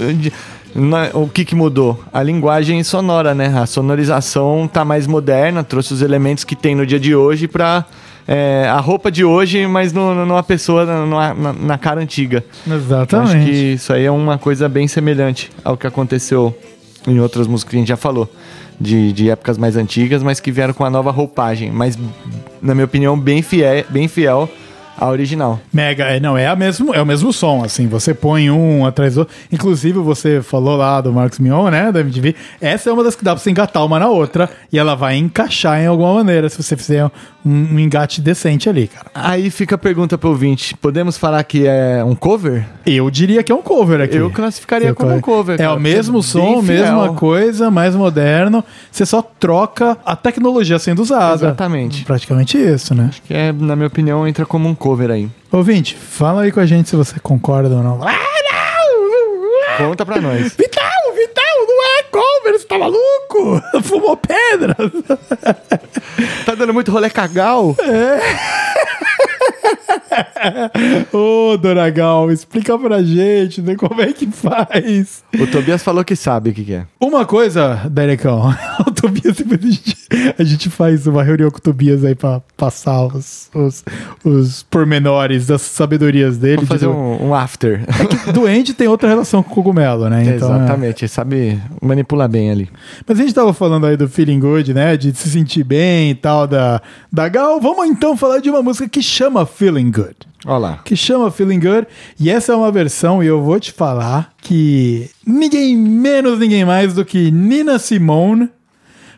o 1.13 1.27
que, 1.29 1.45
que 1.45 1.55
mudou? 1.55 1.99
A 2.11 2.21
linguagem 2.21 2.83
sonora, 2.83 3.33
né? 3.33 3.53
A 3.57 3.65
sonorização 3.65 4.69
tá 4.71 4.83
mais 4.83 5.07
moderna, 5.07 5.63
trouxe 5.63 5.93
os 5.93 6.01
elementos 6.01 6.43
que 6.43 6.55
tem 6.55 6.75
no 6.75 6.85
dia 6.85 6.99
de 6.99 7.15
hoje 7.15 7.47
pra 7.47 7.85
é, 8.27 8.67
a 8.69 8.79
roupa 8.79 9.09
de 9.11 9.23
hoje, 9.23 9.65
mas 9.67 9.93
no, 9.93 10.13
no- 10.13 10.25
numa 10.25 10.43
pessoa 10.43 10.85
na, 10.85 11.33
na- 11.33 11.53
na 11.53 11.77
cara 11.77 12.01
antiga. 12.01 12.43
Exatamente. 12.69 13.35
Acho 13.37 13.45
que 13.45 13.51
isso 13.51 13.93
aí 13.93 14.03
é 14.05 14.11
uma 14.11 14.37
coisa 14.37 14.67
bem 14.67 14.87
semelhante 14.87 15.49
ao 15.63 15.77
que 15.77 15.87
aconteceu 15.87 16.55
em 17.07 17.19
outras 17.19 17.47
músicas 17.47 17.69
que 17.71 17.75
a 17.77 17.79
gente 17.79 17.87
já 17.89 17.97
falou. 17.97 18.29
De, 18.79 19.11
de 19.11 19.27
épocas 19.31 19.57
mais 19.57 19.75
antigas, 19.75 20.21
mas 20.21 20.39
que 20.39 20.51
vieram 20.51 20.71
com 20.71 20.85
a 20.85 20.89
nova 20.91 21.09
roupagem. 21.09 21.71
Mas, 21.71 21.97
na 22.61 22.75
minha 22.75 22.85
opinião, 22.85 23.17
bem 23.19 23.41
fiel, 23.41 23.83
bem 23.89 24.07
fiel 24.07 24.47
à 24.97 25.07
original. 25.07 25.59
Mega, 25.71 26.05
é, 26.05 26.19
não, 26.19 26.37
é, 26.37 26.47
a 26.47 26.55
mesmo, 26.55 26.93
é 26.93 27.01
o 27.01 27.05
mesmo 27.05 27.31
som, 27.31 27.63
assim, 27.63 27.87
você 27.87 28.13
põe 28.13 28.49
um 28.49 28.85
atrás 28.85 29.13
do 29.13 29.19
outro. 29.19 29.35
Inclusive, 29.51 29.99
você 29.99 30.41
falou 30.41 30.75
lá 30.75 30.99
do 30.99 31.13
Marcos 31.13 31.39
Mion, 31.39 31.69
né, 31.69 31.91
da 31.91 32.01
MTV. 32.01 32.35
Essa 32.59 32.89
é 32.89 32.93
uma 32.93 33.03
das 33.03 33.15
que 33.15 33.23
dá 33.23 33.33
pra 33.33 33.43
você 33.43 33.51
engatar 33.51 33.85
uma 33.85 33.99
na 33.99 34.09
outra 34.09 34.49
e 34.71 34.79
ela 34.79 34.95
vai 34.95 35.15
encaixar 35.15 35.79
em 35.79 35.85
alguma 35.85 36.15
maneira 36.15 36.49
se 36.49 36.61
você 36.61 36.75
fizer 36.75 37.05
um, 37.05 37.09
um 37.45 37.79
engate 37.79 38.21
decente 38.21 38.67
ali, 38.67 38.87
cara. 38.87 39.05
Aí 39.13 39.49
fica 39.49 39.75
a 39.75 39.77
pergunta 39.77 40.17
pro 40.17 40.29
ouvinte: 40.29 40.75
podemos 40.75 41.17
falar 41.17 41.43
que 41.43 41.67
é 41.67 42.03
um 42.03 42.15
cover? 42.15 42.65
Eu 42.85 43.09
diria 43.11 43.43
que 43.43 43.51
é 43.51 43.55
um 43.55 43.61
cover 43.61 44.01
aqui. 44.01 44.15
Eu 44.15 44.31
classificaria 44.31 44.89
Eu 44.89 44.95
como 44.95 45.13
um 45.13 45.21
cover. 45.21 45.55
É 45.55 45.57
cara, 45.59 45.75
o 45.75 45.79
mesmo 45.79 46.19
porque 46.19 46.29
som, 46.29 46.61
mesma 46.61 47.13
coisa, 47.13 47.69
mais 47.69 47.95
moderno. 47.95 48.63
Você 48.91 49.05
só 49.05 49.21
troca 49.21 49.97
a 50.05 50.15
tecnologia 50.15 50.79
sendo 50.79 51.01
usada. 51.01 51.47
Exatamente. 51.47 52.03
Praticamente 52.03 52.57
isso, 52.57 52.95
né? 52.95 53.11
Que 53.25 53.33
é, 53.33 53.51
na 53.53 53.75
minha 53.75 53.87
opinião, 53.87 54.27
entra 54.27 54.45
como 54.45 54.67
um 54.67 54.73
cover 54.75 54.86
aí. 55.13 55.29
Ouvinte, 55.51 55.95
fala 55.95 56.43
aí 56.43 56.51
com 56.51 56.59
a 56.59 56.65
gente 56.65 56.89
se 56.89 56.95
você 56.95 57.19
concorda 57.19 57.75
ou 57.75 57.83
não. 57.83 58.01
Ah, 58.03 58.13
não! 59.77 59.87
Conta 59.89 60.05
pra 60.05 60.19
nós. 60.21 60.53
Vital, 60.55 61.13
Vital, 61.15 61.67
não 61.67 61.83
é 61.85 62.03
cover, 62.03 62.59
você 62.59 62.65
tá 62.65 62.77
maluco? 62.77 63.61
Fumou 63.83 64.17
pedra. 64.17 64.75
Tá 66.45 66.55
dando 66.55 66.73
muito 66.73 66.91
rolê 66.91 67.09
cagal? 67.09 67.75
Ô, 71.13 71.57
Dona 71.57 71.89
Gal, 71.89 72.31
explica 72.31 72.77
pra 72.77 73.01
gente 73.03 73.61
né, 73.61 73.75
como 73.75 74.01
é 74.01 74.11
que 74.13 74.27
faz. 74.27 75.23
O 75.39 75.47
Tobias 75.47 75.83
falou 75.83 76.03
que 76.03 76.15
sabe 76.15 76.49
o 76.49 76.53
que, 76.53 76.63
que 76.63 76.73
é. 76.73 76.85
Uma 76.99 77.25
coisa, 77.25 77.81
Derecão, 77.89 78.53
o 78.85 78.91
Tobias, 78.91 79.37
a 79.39 79.65
gente, 79.65 79.97
a 80.39 80.43
gente 80.43 80.69
faz 80.69 81.07
uma 81.07 81.23
reunião 81.23 81.49
com 81.49 81.57
o 81.57 81.61
Tobias 81.61 82.03
aí 82.03 82.15
pra 82.15 82.41
passar 82.55 83.05
os, 83.07 83.49
os, 83.53 83.83
os 84.23 84.63
pormenores 84.63 85.47
das 85.47 85.61
sabedorias 85.61 86.37
dele. 86.37 86.57
Vou 86.57 86.65
fazer 86.67 86.87
de- 86.87 86.91
um, 86.91 87.27
um 87.27 87.33
after. 87.35 87.81
Doente 88.33 88.73
tem 88.73 88.87
outra 88.87 89.07
relação 89.09 89.41
com 89.43 89.51
o 89.51 89.55
cogumelo, 89.55 90.09
né? 90.09 90.23
Então, 90.23 90.53
é. 90.53 90.57
Exatamente, 90.57 91.03
ele 91.03 91.09
sabe 91.09 91.59
manipular 91.81 92.29
bem 92.29 92.51
ali. 92.51 92.69
Mas 93.07 93.19
a 93.19 93.21
gente 93.21 93.33
tava 93.33 93.53
falando 93.53 93.85
aí 93.85 93.97
do 93.97 94.07
feeling 94.07 94.39
good, 94.39 94.73
né? 94.73 94.95
De 94.97 95.13
se 95.15 95.29
sentir 95.29 95.63
bem 95.63 96.11
e 96.11 96.15
tal, 96.15 96.47
da, 96.47 96.81
da 97.11 97.27
Gal. 97.29 97.59
Vamos 97.59 97.87
então 97.87 98.15
falar 98.17 98.39
de 98.39 98.49
uma 98.49 98.61
música 98.61 98.87
que 98.87 99.01
chama 99.01 99.45
Feeling 99.57 99.89
Good. 99.91 100.15
Olha 100.45 100.57
lá. 100.57 100.77
Que 100.85 100.95
chama 100.95 101.31
Feeling 101.31 101.59
Good. 101.59 101.87
E 102.19 102.29
essa 102.29 102.53
é 102.53 102.55
uma 102.55 102.71
versão, 102.71 103.23
e 103.23 103.27
eu 103.27 103.41
vou 103.41 103.59
te 103.59 103.71
falar 103.71 104.31
que 104.39 105.09
ninguém 105.25 105.75
menos, 105.75 106.37
ninguém 106.37 106.63
mais 106.63 106.93
do 106.93 107.03
que 107.03 107.31
Nina 107.31 107.79
Simone. 107.79 108.49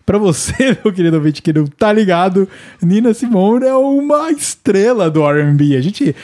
Pra 0.06 0.18
você, 0.18 0.78
meu 0.84 0.94
querido 0.94 1.18
ouvinte 1.18 1.42
que 1.42 1.52
não 1.52 1.68
tá 1.68 1.92
ligado, 1.92 2.48
Nina 2.82 3.14
Simone 3.14 3.66
é 3.66 3.76
uma 3.76 4.32
estrela 4.32 5.10
do 5.10 5.22
R&B. 5.28 5.76
A 5.76 5.82
gente... 5.82 6.16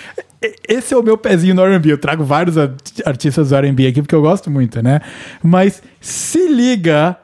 Esse 0.68 0.94
é 0.94 0.98
o 0.98 1.04
meu 1.04 1.18
pezinho 1.18 1.54
no 1.56 1.64
R&B. 1.64 1.92
Eu 1.92 1.98
trago 1.98 2.24
vários 2.24 2.58
art- 2.58 3.02
artistas 3.06 3.50
do 3.50 3.56
R&B 3.56 3.88
aqui 3.88 4.02
porque 4.02 4.16
eu 4.16 4.22
gosto 4.22 4.50
muito, 4.50 4.82
né? 4.82 5.02
Mas 5.44 5.82
se 6.00 6.48
liga 6.48 7.18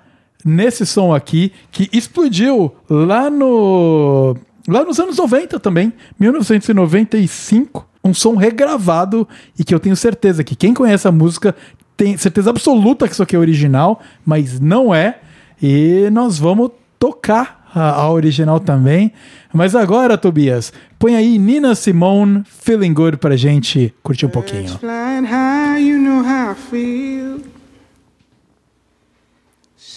nesse 0.44 0.86
som 0.88 1.14
aqui 1.14 1.52
que 1.72 1.88
explodiu 1.94 2.76
lá 2.90 3.30
no 3.30 4.36
lá 4.68 4.84
nos 4.84 5.00
anos 5.00 5.18
90 5.18 5.60
também, 5.60 5.94
1995, 6.20 7.88
um 8.04 8.14
som 8.14 8.36
regravado 8.36 9.28
e 9.58 9.64
que 9.64 9.74
eu 9.74 9.80
tenho 9.80 9.96
certeza 9.96 10.44
que 10.44 10.56
quem 10.56 10.74
conhece 10.74 11.08
a 11.08 11.12
música 11.12 11.56
tem 11.96 12.18
certeza 12.18 12.50
absoluta 12.50 13.08
que 13.08 13.14
isso 13.14 13.22
aqui 13.22 13.36
é 13.36 13.40
original, 13.40 14.02
mas 14.26 14.60
não 14.60 14.94
é. 14.94 15.20
E 15.62 16.10
nós 16.12 16.40
vamos 16.40 16.72
tocar 16.98 17.70
a, 17.76 17.92
a 17.92 18.12
original 18.12 18.60
também. 18.60 19.14
Mas 19.54 19.76
agora, 19.76 20.18
Tobias, 20.18 20.74
põe 20.98 21.16
aí 21.16 21.38
Nina 21.38 21.76
Simone 21.76 22.44
Feeling 22.46 22.94
Good 22.94 23.18
pra 23.18 23.36
gente 23.36 23.94
curtir 24.02 24.26
um 24.26 24.30
pouquinho. 24.30 24.80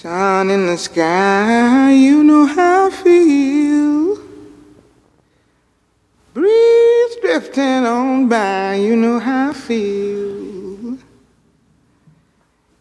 Sun 0.05 0.51
in 0.51 0.67
the 0.67 0.75
sky, 0.75 1.95
you 1.95 2.23
know 2.23 2.45
how 2.45 2.89
I 2.89 2.91
feel. 2.91 4.14
Breeze 6.45 7.17
drifting 7.23 7.87
on 7.87 8.29
by, 8.29 8.75
you 8.75 8.97
know 8.97 9.19
how 9.19 9.49
I 9.49 9.53
feel. 9.55 10.99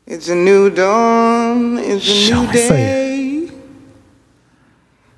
It's 0.06 0.28
a 0.28 0.36
new 0.36 0.70
dawn, 0.70 1.78
it's 1.78 2.06
a 2.10 2.36
new 2.36 2.52
day. 2.52 3.50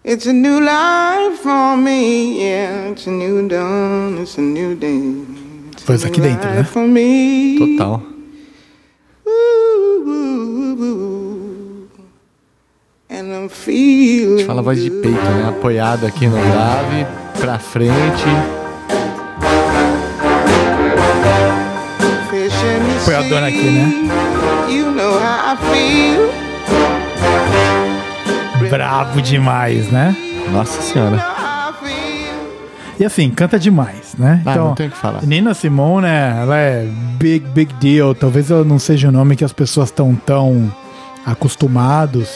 It's 0.04 0.28
a 0.28 0.34
new 0.34 0.62
life 0.62 1.40
for 1.40 1.76
me, 1.76 2.46
yeah. 2.46 2.92
It's 2.92 3.08
a 3.08 3.10
new 3.10 3.50
dawn, 3.50 4.20
it's 4.20 4.38
a 4.38 4.42
new 4.42 4.76
day. 4.76 5.26
It's 5.72 5.82
a 5.82 5.86
Pois 5.88 6.04
new 6.04 6.12
aqui 6.12 6.22
dentro, 6.22 6.48
né? 6.48 6.60
¿eh? 6.60 6.64
for 6.66 6.88
me. 6.88 7.58
Total. 7.58 8.04
And 13.10 13.34
I'm 13.34 13.50
feeling. 13.50 14.46
Fala 14.46 14.60
a 14.60 14.64
voz 14.64 14.80
de 14.80 14.92
peito, 14.92 15.18
né? 15.18 15.50
Apoiado 15.50 16.06
aqui 16.06 16.28
no 16.28 16.38
grave, 16.38 17.25
pra 17.40 17.60
frente. 17.60 18.26
Apoiadona 23.02 23.48
aqui, 23.48 23.64
né? 23.64 23.92
You 24.70 24.92
know 24.92 25.14
how 25.14 25.54
I 25.54 25.58
feel. 25.72 26.30
Bravo 28.70 29.22
demais, 29.22 29.92
né? 29.92 30.16
Nossa 30.52 30.82
senhora. 30.82 31.36
E 32.98 33.04
assim, 33.04 33.30
canta 33.30 33.60
demais, 33.60 34.16
né? 34.18 34.42
Ah, 34.46 34.56
não 34.56 34.74
tem 34.74 34.88
o 34.88 34.92
que 34.92 34.98
falar. 34.98 35.22
Nina 35.24 35.54
Simone, 35.54 36.08
né, 36.08 36.40
ela 36.42 36.58
é 36.58 36.88
big, 37.20 37.46
big 37.50 37.74
deal. 37.74 38.16
Talvez 38.16 38.50
ela 38.50 38.64
não 38.64 38.80
seja 38.80 39.10
o 39.10 39.12
nome 39.12 39.36
que 39.36 39.44
as 39.44 39.52
pessoas 39.52 39.90
estão 39.90 40.16
tão 40.16 40.74
acostumados. 41.26 42.30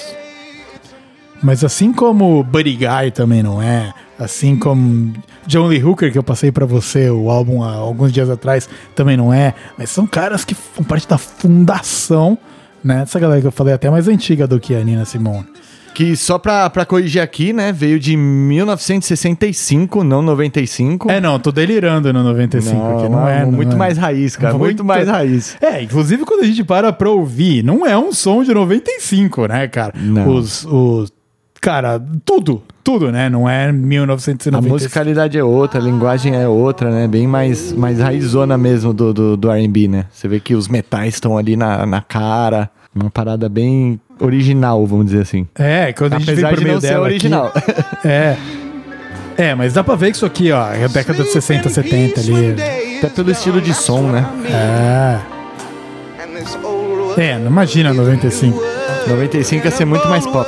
Mas 1.42 1.64
assim 1.64 1.94
como 1.94 2.44
Buddy 2.44 2.76
Guy 2.76 3.12
também 3.14 3.42
não 3.42 3.62
é, 3.62 3.94
assim 4.20 4.58
como 4.58 5.14
John 5.48 5.68
Lee 5.68 5.84
Hooker, 5.84 6.12
que 6.12 6.18
eu 6.18 6.24
passei 6.24 6.52
pra 6.52 6.66
você 6.66 7.10
o 7.10 7.30
álbum 7.30 7.64
há 7.64 7.74
alguns 7.74 8.12
dias 8.12 8.30
atrás, 8.30 8.68
também 8.94 9.16
não 9.16 9.34
é. 9.34 9.54
Mas 9.78 9.90
são 9.90 10.06
caras 10.06 10.44
que 10.44 10.56
são 10.76 10.84
parte 10.84 11.08
da 11.08 11.18
fundação, 11.18 12.38
né? 12.84 13.04
Essa 13.04 13.20
galera 13.20 13.40
que 13.40 13.48
eu 13.48 13.52
falei 13.52 13.72
é 13.72 13.76
até 13.76 13.90
mais 13.90 14.08
antiga 14.08 14.46
do 14.46 14.60
que 14.60 14.76
a 14.76 14.84
Nina 14.84 15.06
Simone. 15.06 15.48
Que 15.94 16.16
só 16.16 16.38
pra, 16.38 16.70
pra 16.70 16.86
corrigir 16.86 17.22
aqui, 17.22 17.52
né? 17.52 17.74
Veio 17.74 18.00
de 18.00 18.16
1965, 18.16 20.04
não 20.04 20.22
95. 20.22 21.12
É, 21.12 21.20
não, 21.20 21.40
tô 21.40 21.52
delirando 21.52 22.14
no 22.14 22.24
95, 22.24 22.76
Não, 22.76 23.02
que 23.02 23.10
não 23.10 23.28
é. 23.28 23.42
não 23.44 23.52
muito 23.52 23.74
é. 23.74 23.76
mais 23.76 23.98
raiz, 23.98 24.36
cara. 24.36 24.58
Muito, 24.58 24.84
mais 24.84 25.08
raiz. 25.08 25.58
É, 25.60 25.82
inclusive 25.82 26.24
quando 26.26 26.44
a 26.44 26.46
gente 26.46 26.64
para 26.64 26.94
pra 26.94 27.10
ouvir, 27.10 27.64
não 27.64 27.86
é 27.86 27.98
um 27.98 28.14
som 28.14 28.44
de 28.44 28.54
95, 28.54 29.48
né, 29.48 29.68
cara? 29.68 29.94
Não. 29.98 30.30
Os, 30.36 30.64
os 30.66 31.12
cara, 31.62 32.02
tudo, 32.26 32.62
tudo, 32.84 33.12
né? 33.12 33.30
Não 33.30 33.50
é 33.50 33.70
A 33.70 33.74
1990. 33.74 34.68
musicalidade 34.74 35.38
é 35.38 35.44
outra, 35.44 35.80
a 35.80 35.84
linguagem 35.84 36.36
é 36.36 36.48
outra, 36.48 36.90
né? 36.90 37.08
Bem 37.08 37.28
mais, 37.28 37.72
mais 37.74 38.00
raizona 38.00 38.58
mesmo 38.58 38.94
do, 38.94 39.14
do, 39.14 39.38
do 39.38 39.52
R&B, 39.52 39.88
né? 39.88 40.06
Você 40.12 40.28
vê 40.28 40.40
que 40.40 40.56
os 40.56 40.68
metais 40.68 41.16
estão 41.16 41.38
ali 41.38 41.56
na, 41.56 41.86
na 41.86 42.02
cara. 42.02 42.70
Uma 42.96 43.10
parada 43.10 43.48
bem 43.48 44.00
original, 44.20 44.86
vamos 44.86 45.06
dizer 45.06 45.22
assim. 45.22 45.48
É, 45.56 45.94
quando 45.94 46.14
a 46.16 46.20
gente 46.20 46.26
vem 46.34 46.44
Apesar 46.46 46.50
por 46.56 46.60
de 46.60 46.72
não 46.72 46.82
ser 46.82 46.88
dela 46.88 47.06
aqui- 47.06 47.14
original. 47.14 47.54
é. 48.04 48.36
É, 49.38 49.56
mas 49.56 49.74
dá 49.74 49.84
pra 49.84 49.96
ver 49.96 50.10
que 50.12 50.18
isso 50.18 50.26
aqui, 50.26 50.52
ó, 50.52 50.68
é 50.74 50.84
a 50.84 50.88
década 50.88 51.24
de 51.24 51.30
60, 51.32 51.70
70 51.70 52.20
ali. 52.20 52.56
Até 52.98 53.08
pelo 53.10 53.32
estilo 53.32 53.62
de 53.62 53.74
som, 53.74 54.02
né? 54.12 54.26
É. 54.46 55.20
É, 57.22 57.38
imagina 57.38 57.94
95. 57.94 58.62
95 59.10 59.66
ia 59.66 59.72
ser 59.72 59.86
muito 59.86 60.08
mais 60.08 60.26
pop. 60.26 60.48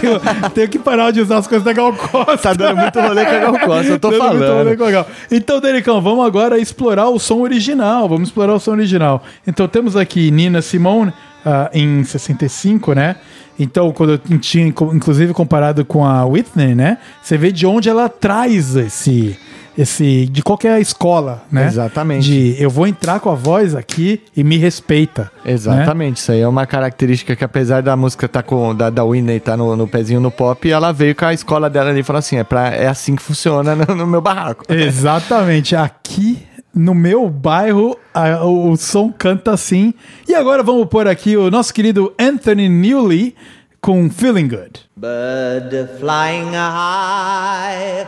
Tenho, 0.00 0.20
tenho 0.50 0.68
que 0.68 0.78
parar 0.78 1.10
de 1.10 1.20
usar 1.20 1.38
as 1.38 1.46
coisas 1.46 1.64
da 1.64 1.72
Gal 1.72 1.92
Costa. 1.92 2.36
Tá 2.36 2.52
dando 2.54 2.76
muito 2.78 3.00
rolê 3.00 3.24
com 3.24 3.30
a 3.30 3.38
Gal 3.38 3.58
Costa, 3.60 3.92
eu 3.92 3.98
tô 3.98 4.10
Dando 4.10 4.22
muito 4.24 4.38
falando. 4.38 4.58
rolê 4.58 4.76
com 4.76 4.84
a 4.84 4.90
Gal. 4.90 5.06
Então, 5.30 5.60
Delicão, 5.60 6.00
vamos 6.00 6.26
agora 6.26 6.58
explorar 6.58 7.08
o 7.08 7.18
som 7.18 7.40
original. 7.40 8.08
Vamos 8.08 8.28
explorar 8.28 8.54
o 8.54 8.60
som 8.60 8.72
original. 8.72 9.22
Então, 9.46 9.68
temos 9.68 9.96
aqui 9.96 10.30
Nina 10.30 10.60
Simone 10.60 11.12
ah, 11.46 11.70
em 11.72 12.02
65, 12.02 12.92
né? 12.92 13.16
Então, 13.58 13.92
quando 13.92 14.12
eu 14.12 14.38
tinha, 14.38 14.66
inclusive, 14.66 15.32
comparado 15.32 15.84
com 15.84 16.04
a 16.04 16.24
Whitney, 16.24 16.74
né? 16.74 16.98
Você 17.22 17.36
vê 17.36 17.52
de 17.52 17.66
onde 17.66 17.88
ela 17.88 18.08
traz 18.08 18.74
esse. 18.76 19.38
Esse, 19.76 20.26
de 20.26 20.42
qualquer 20.42 20.80
escola, 20.80 21.42
né? 21.50 21.66
Exatamente. 21.66 22.24
De 22.28 22.62
eu 22.62 22.68
vou 22.68 22.86
entrar 22.86 23.20
com 23.20 23.30
a 23.30 23.34
voz 23.34 23.74
aqui 23.74 24.20
e 24.36 24.44
me 24.44 24.56
respeita. 24.58 25.30
né? 25.44 25.52
Exatamente, 25.52 26.18
isso 26.18 26.30
aí 26.32 26.40
é 26.40 26.48
uma 26.48 26.66
característica 26.66 27.34
que 27.34 27.42
apesar 27.44 27.82
da 27.82 27.96
música 27.96 28.28
tá 28.28 28.42
com 28.42 28.74
da, 28.74 28.90
da 28.90 29.02
Whitney 29.04 29.40
tá 29.40 29.56
no, 29.56 29.74
no 29.76 29.88
pezinho 29.88 30.20
no 30.20 30.30
pop, 30.30 30.70
ela 30.70 30.92
veio 30.92 31.14
com 31.14 31.24
a 31.24 31.32
escola 31.34 31.70
dela 31.70 31.90
ali 31.90 32.00
e 32.00 32.02
falou 32.02 32.18
assim, 32.18 32.36
é, 32.36 32.44
pra, 32.44 32.68
é 32.68 32.86
assim 32.86 33.16
que 33.16 33.22
funciona 33.22 33.74
no, 33.74 33.94
no 33.94 34.06
meu 34.06 34.20
barraco. 34.20 34.64
Exatamente. 34.72 35.74
Aqui 35.74 36.46
no 36.74 36.94
meu 36.94 37.28
bairro 37.28 37.96
a- 38.14 38.44
o, 38.44 38.70
o 38.72 38.76
som 38.76 39.12
canta 39.12 39.52
assim. 39.52 39.92
E 40.28 40.34
agora 40.34 40.62
vamos 40.62 40.86
pôr 40.88 41.06
aqui 41.08 41.36
o 41.36 41.50
nosso 41.50 41.72
querido 41.72 42.12
Anthony 42.18 42.68
Newley 42.68 43.34
com 43.80 44.08
Feeling 44.08 44.48
Good. 44.48 44.80
Bird 44.96 45.88
flying 45.98 46.52
high, 46.54 48.06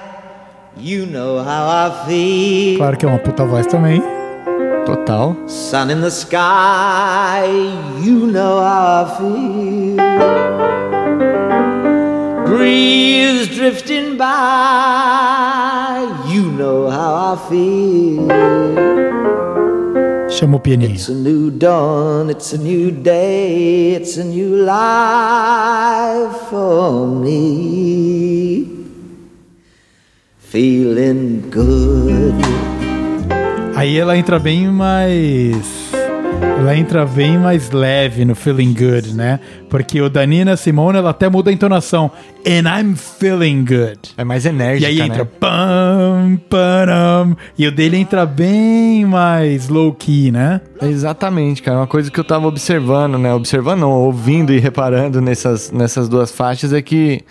you 0.76 1.06
know 1.06 1.38
how 1.42 1.68
I 1.68 2.06
feel. 2.06 2.78
Claro 2.78 2.96
que 2.96 3.04
é 3.06 3.08
uma 3.08 3.18
puta 3.18 3.44
voz 3.44 3.66
também. 3.66 4.02
Total. 4.86 5.34
Sun 5.46 5.90
in 5.90 6.00
the 6.00 6.10
sky, 6.10 7.46
you 8.02 8.26
know 8.26 8.60
how 8.60 9.04
I 9.04 9.16
feel. 9.16 9.96
Breeze 12.46 13.48
drifting 13.48 14.16
by, 14.16 14.24
you 16.28 16.42
know 16.52 16.90
how 16.90 17.34
I 17.34 17.38
feel. 17.48 18.28
Chama 20.28 20.56
o 20.56 20.60
pianinho. 20.60 20.94
It's 20.94 21.08
a 21.08 21.14
new 21.14 21.50
dawn, 21.50 22.28
it's 22.28 22.52
a 22.52 22.58
new 22.58 22.90
day, 22.90 23.94
it's 23.94 24.18
a 24.18 24.24
new 24.24 24.56
life 24.64 26.36
for 26.50 27.06
me. 27.06 28.83
Feeling 30.54 31.42
good. 31.50 32.36
Aí 33.74 33.98
ela 33.98 34.16
entra 34.16 34.38
bem 34.38 34.68
mais. 34.68 35.90
Ela 36.56 36.76
entra 36.76 37.04
bem 37.04 37.36
mais 37.36 37.72
leve 37.72 38.24
no 38.24 38.36
Feeling 38.36 38.72
Good, 38.72 39.16
né? 39.16 39.40
Porque 39.68 40.00
o 40.00 40.08
da 40.08 40.24
Nina 40.24 40.56
Simone, 40.56 40.98
ela 40.98 41.10
até 41.10 41.28
muda 41.28 41.50
a 41.50 41.52
entonação. 41.52 42.08
And 42.46 42.68
I'm 42.68 42.94
feeling 42.94 43.64
good. 43.64 43.98
É 44.16 44.22
mais 44.22 44.44
E 44.44 44.50
enérgica, 44.50 44.86
aí 44.86 45.00
entra 45.00 45.24
né? 45.24 45.30
pam, 45.40 46.38
param. 46.48 47.36
E 47.58 47.66
o 47.66 47.72
dele 47.72 47.96
entra 47.96 48.24
bem 48.24 49.04
mais 49.04 49.68
low 49.68 49.92
key, 49.92 50.30
né? 50.30 50.60
Exatamente, 50.80 51.64
cara. 51.64 51.78
Uma 51.78 51.88
coisa 51.88 52.12
que 52.12 52.20
eu 52.20 52.24
tava 52.24 52.46
observando, 52.46 53.18
né? 53.18 53.34
Observando, 53.34 53.80
não, 53.80 53.90
ouvindo 53.90 54.52
e 54.52 54.60
reparando 54.60 55.20
nessas, 55.20 55.72
nessas 55.72 56.08
duas 56.08 56.30
faixas 56.30 56.72
é 56.72 56.80
que 56.80 57.24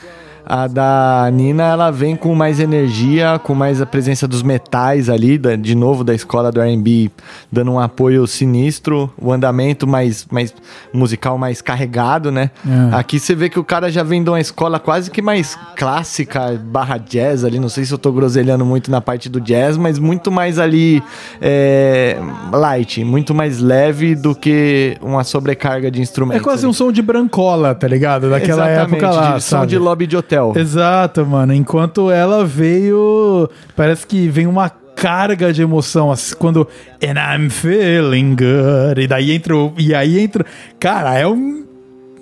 a 0.45 0.67
da 0.67 1.29
Nina, 1.31 1.63
ela 1.63 1.91
vem 1.91 2.15
com 2.15 2.33
mais 2.35 2.59
energia, 2.59 3.39
com 3.43 3.53
mais 3.55 3.81
a 3.81 3.85
presença 3.85 4.27
dos 4.27 4.43
metais 4.43 5.09
ali, 5.09 5.37
da- 5.37 5.55
de 5.55 5.73
novo 5.75 6.03
da 6.03 6.13
escola 6.13 6.51
do 6.51 6.59
R&B, 6.61 7.09
dando 7.51 7.71
um 7.71 7.79
apoio 7.79 8.27
sinistro, 8.27 9.11
o 9.17 9.31
andamento 9.31 9.87
mais, 9.87 10.25
mais 10.31 10.53
musical, 10.93 11.37
mais 11.37 11.61
carregado, 11.61 12.31
né? 12.31 12.51
É. 12.67 12.95
Aqui 12.95 13.19
você 13.19 13.33
vê 13.35 13.49
que 13.49 13.59
o 13.59 13.63
cara 13.63 13.91
já 13.91 14.03
vem 14.03 14.23
de 14.23 14.29
uma 14.29 14.39
escola 14.39 14.79
quase 14.79 15.09
que 15.09 15.21
mais 15.21 15.57
clássica, 15.75 16.59
barra 16.65 16.97
jazz 16.97 17.43
ali, 17.43 17.59
não 17.59 17.69
sei 17.69 17.85
se 17.85 17.93
eu 17.93 17.97
tô 17.97 18.11
groselhando 18.11 18.65
muito 18.65 18.91
na 18.91 18.99
parte 19.01 19.29
do 19.29 19.39
jazz, 19.39 19.77
mas 19.77 19.97
muito 19.99 20.31
mais 20.31 20.59
ali 20.59 21.01
é, 21.41 22.17
light, 22.51 23.03
muito 23.03 23.33
mais 23.33 23.59
leve 23.59 24.15
do 24.15 24.33
que 24.35 24.97
uma 25.01 25.23
sobrecarga 25.23 25.89
de 25.91 25.99
É 25.99 26.01
instrumentos. 26.03 26.41
quase 26.43 26.63
ali. 26.65 26.69
um 26.69 26.73
som 26.73 26.91
de 26.91 27.01
brancola, 27.01 27.73
tá 27.75 27.87
ligado? 27.87 28.29
Daquela 28.29 28.69
Exatamente, 28.71 29.03
época 29.03 29.11
lá, 29.11 29.37
de 29.37 29.43
som 29.43 29.65
de 29.65 29.77
lobby 29.77 30.07
de 30.07 30.17
hotel. 30.17 30.32
Exato, 30.55 31.25
mano. 31.25 31.53
Enquanto 31.53 32.09
ela 32.11 32.45
veio. 32.45 33.49
Parece 33.75 34.05
que 34.07 34.27
vem 34.29 34.47
uma 34.47 34.69
carga 34.95 35.51
de 35.51 35.61
emoção. 35.61 36.11
assim, 36.11 36.35
Quando. 36.35 36.67
And 37.03 37.15
I'm 37.17 37.49
feeling 37.49 38.35
good. 38.35 39.01
E 39.01 39.07
daí 39.07 39.31
entra. 39.31 39.55
o- 39.55 39.73
E 39.77 39.93
aí 39.93 40.19
entra. 40.19 40.45
Cara, 40.79 41.17
é 41.17 41.27
um. 41.27 41.61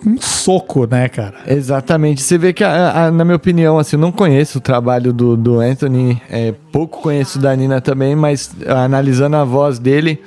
Um 0.03 0.19
soco, 0.19 0.87
né, 0.89 1.07
cara? 1.07 1.35
Exatamente. 1.45 2.23
Você 2.23 2.35
vê 2.35 2.51
que, 2.53 2.63
a- 2.63 3.05
a- 3.05 3.11
na 3.11 3.23
minha 3.23 3.35
opinião, 3.35 3.77
assim, 3.77 3.97
eu 3.97 3.99
não 3.99 4.11
conheço 4.11 4.57
o 4.57 4.61
trabalho 4.61 5.13
do, 5.13 5.37
do 5.37 5.59
Anthony, 5.59 6.19
é, 6.27 6.55
pouco 6.71 7.01
conheço 7.03 7.37
da 7.37 7.55
Nina 7.55 7.79
também, 7.79 8.15
mas 8.15 8.49
ah, 8.65 8.85
analisando 8.85 9.35
a 9.35 9.43
voz 9.43 9.77
dele, 9.77 10.19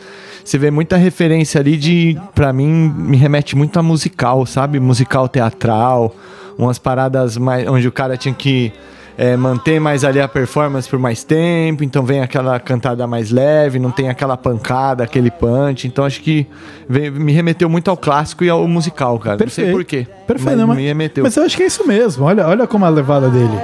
você 0.45 0.59
vê 0.59 0.71
muita 0.71 0.97
referência 0.97 1.61
ali 1.61 1.77
de, 1.77 2.17
pra 2.37 2.53
mim, 2.53 2.69
me 2.97 3.17
remete 3.17 3.57
muito 3.57 3.77
a 3.77 3.83
musical, 3.83 4.47
sabe? 4.47 4.79
Musical 4.79 5.27
teatral, 5.29 6.15
umas 6.59 6.79
paradas 6.79 7.37
mais, 7.37 7.67
onde 7.69 7.87
o 7.89 7.93
cara 7.93 8.17
tinha 8.17 8.35
que 8.35 8.73
é, 9.17 9.37
manter 9.37 9.81
mais 9.81 10.03
ali 10.05 10.21
a 10.21 10.27
performance 10.27 10.89
por 10.89 10.99
mais 10.99 11.23
tempo, 11.23 11.85
então 11.85 12.03
vem 12.05 12.21
aquela 12.21 12.59
cantada 12.59 13.07
mais 13.07 13.31
leve, 13.31 13.79
não 13.79 13.91
tem 13.93 14.09
aquela 14.09 14.37
pancada, 14.37 15.05
aquele 15.05 15.31
punch, 15.31 15.87
então 15.87 16.05
acho 16.05 16.21
que 16.21 16.47
vem- 16.89 17.11
me 17.13 17.31
remeteu 17.33 17.69
muito 17.69 17.89
ao 17.91 17.97
clássico 17.97 18.43
e 18.43 18.49
ao 18.51 18.67
musical, 18.67 19.19
cara. 19.21 19.37
Não 19.41 19.49
sei 19.49 19.71
por 19.71 19.85
quê. 19.85 20.07
Perfeito, 20.27 20.57
mas 20.59 20.67
mas, 20.69 20.77
me 20.77 20.85
remeteu. 20.87 21.23
mas 21.25 21.37
eu 21.37 21.45
acho 21.45 21.57
que 21.57 21.63
é 21.63 21.67
isso 21.67 21.87
mesmo. 21.87 22.25
Olha, 22.25 22.47
olha 22.49 22.67
como 22.67 22.85
é 22.85 22.89
a 22.89 22.91
levada 22.91 23.29
dele. 23.29 23.57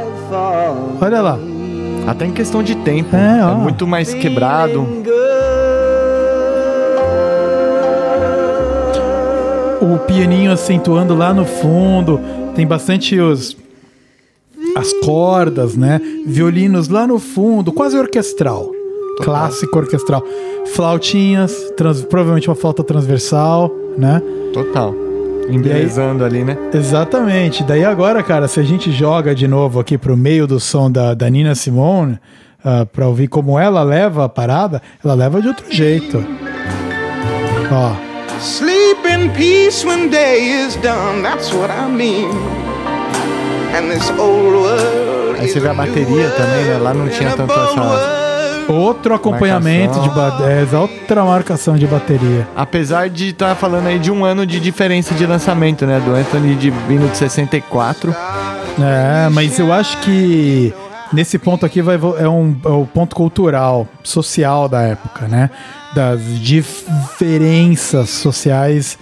Olha 1.01 1.21
lá. 1.21 1.39
Até 2.07 2.27
em 2.27 2.33
questão 2.33 2.63
de 2.63 2.77
tempo. 2.77 3.15
É, 3.17 3.41
É, 3.41 3.45
ó. 3.45 3.55
muito 3.57 3.87
mais 3.87 4.15
quebrado. 4.15 4.87
o 9.81 9.99
pianinho 9.99 10.53
acentuando 10.53 11.15
lá 11.15 11.33
no 11.33 11.45
fundo, 11.45 12.21
tem 12.55 12.67
bastante 12.67 13.19
os 13.19 13.57
as 14.77 14.93
cordas, 15.05 15.75
né? 15.77 16.01
Violinos 16.27 16.89
lá 16.89 17.07
no 17.07 17.19
fundo, 17.19 17.73
quase 17.73 17.99
orquestral. 17.99 18.71
Clássico 19.23 19.79
orquestral. 19.79 20.23
Flautinhas, 20.75 21.53
trans- 21.77 22.03
provavelmente 22.03 22.49
uma 22.49 22.55
flauta 22.55 22.85
transversal, 22.85 23.71
né? 23.99 24.23
Total. 24.53 24.95
Embelezando 25.49 26.25
ali, 26.25 26.45
né? 26.45 26.57
Exatamente. 26.73 27.65
Daí 27.65 27.85
agora, 27.85 28.23
cara, 28.23 28.47
se 28.47 28.61
a 28.61 28.63
gente 28.63 28.93
joga 28.93 29.35
de 29.35 29.49
novo 29.49 29.81
aqui 29.81 29.99
pro 29.99 30.17
meio 30.17 30.47
do 30.47 30.61
som 30.61 30.91
da, 30.91 31.13
da 31.15 31.29
Nina 31.29 31.55
Simone, 31.57 32.19
ah, 32.65 32.87
pra 32.87 33.09
ouvir 33.09 33.27
como 33.27 33.59
ela 33.59 33.83
leva 33.83 34.27
a 34.27 34.29
parada, 34.29 34.81
ela 35.05 35.15
leva 35.15 35.41
de 35.43 35.49
outro 35.49 35.67
jeito. 35.71 36.25
Ó. 37.73 37.95
Sleep 38.91 39.07
in 39.07 39.31
peace 39.31 39.85
when 39.87 40.09
day 40.11 40.65
is 40.67 40.75
done. 40.77 41.23
That's 41.23 41.53
what 41.53 41.71
I 41.71 41.87
mean. 41.89 42.29
And 43.73 43.89
this 43.89 44.11
old 44.19 44.53
world 44.53 45.39
Aí 45.39 45.47
is 45.47 45.53
você 45.53 45.61
vê 45.61 45.69
a 45.69 45.75
bateria 45.75 46.29
também, 46.31 46.65
né? 46.65 46.79
Lá 46.83 46.93
não 46.93 47.09
tinha 47.09 47.31
tanto 47.37 47.53
essa. 47.53 48.65
Outro 48.69 49.15
acompanhamento 49.15 50.01
de 50.01 50.09
ba- 50.09 50.41
é, 50.43 50.77
outra 50.77 51.25
marcação 51.25 51.77
de 51.77 51.87
bateria. 51.87 52.49
Apesar 52.57 53.09
de 53.09 53.29
estar 53.29 53.55
falando 53.55 53.87
aí 53.87 53.99
de 54.01 54.11
um 54.11 54.25
ano 54.25 54.45
de 54.45 54.59
diferença 54.59 55.15
de 55.15 55.25
lançamento, 55.25 55.87
né? 55.87 56.01
Do 56.05 56.13
Anthony 56.13 56.57
de 56.57 56.71
vindo 56.71 57.09
de 57.09 57.17
64. 57.17 58.13
É, 58.13 59.29
mas 59.31 59.57
eu 59.57 59.73
acho 59.73 59.99
que 59.99 60.75
nesse 61.13 61.39
ponto 61.39 61.65
aqui 61.65 61.81
vai, 61.81 61.95
é, 62.19 62.29
um, 62.29 62.57
é 62.65 62.69
o 62.69 62.89
ponto 62.93 63.15
cultural, 63.15 63.87
social 64.03 64.69
da 64.69 64.83
época, 64.83 65.29
né? 65.29 65.49
Das 65.95 66.21
diferenças 66.39 68.11
sociais 68.11 68.99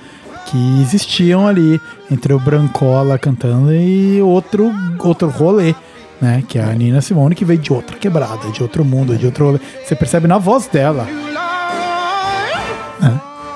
que 0.47 0.81
existiam 0.81 1.47
ali 1.47 1.81
entre 2.11 2.33
o 2.33 2.39
Brancola 2.39 3.19
cantando 3.19 3.73
e 3.73 4.21
outro, 4.23 4.73
outro 4.99 5.29
rolê. 5.29 5.75
Né, 6.21 6.43
que 6.49 6.59
é 6.59 6.65
a 6.65 6.73
Nina 6.73 7.01
Simone, 7.01 7.33
que 7.33 7.45
veio 7.45 7.61
de 7.61 7.73
outra 7.73 7.97
quebrada, 7.97 8.51
de 8.51 8.61
outro 8.61 8.85
mundo, 8.85 9.17
de 9.17 9.25
outro 9.27 9.45
rolê. 9.45 9.61
Você 9.85 9.95
percebe 9.95 10.27
na 10.27 10.37
voz 10.37 10.67
dela. 10.67 11.07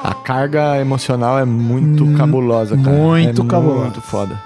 A 0.02 0.14
carga 0.14 0.78
emocional 0.80 1.38
é 1.38 1.44
muito 1.44 2.04
cabulosa, 2.16 2.76
cara. 2.76 2.96
muito 2.96 3.42
é 3.42 3.46
cabulosa. 3.46 3.84
Muito 3.84 4.00
foda. 4.00 4.40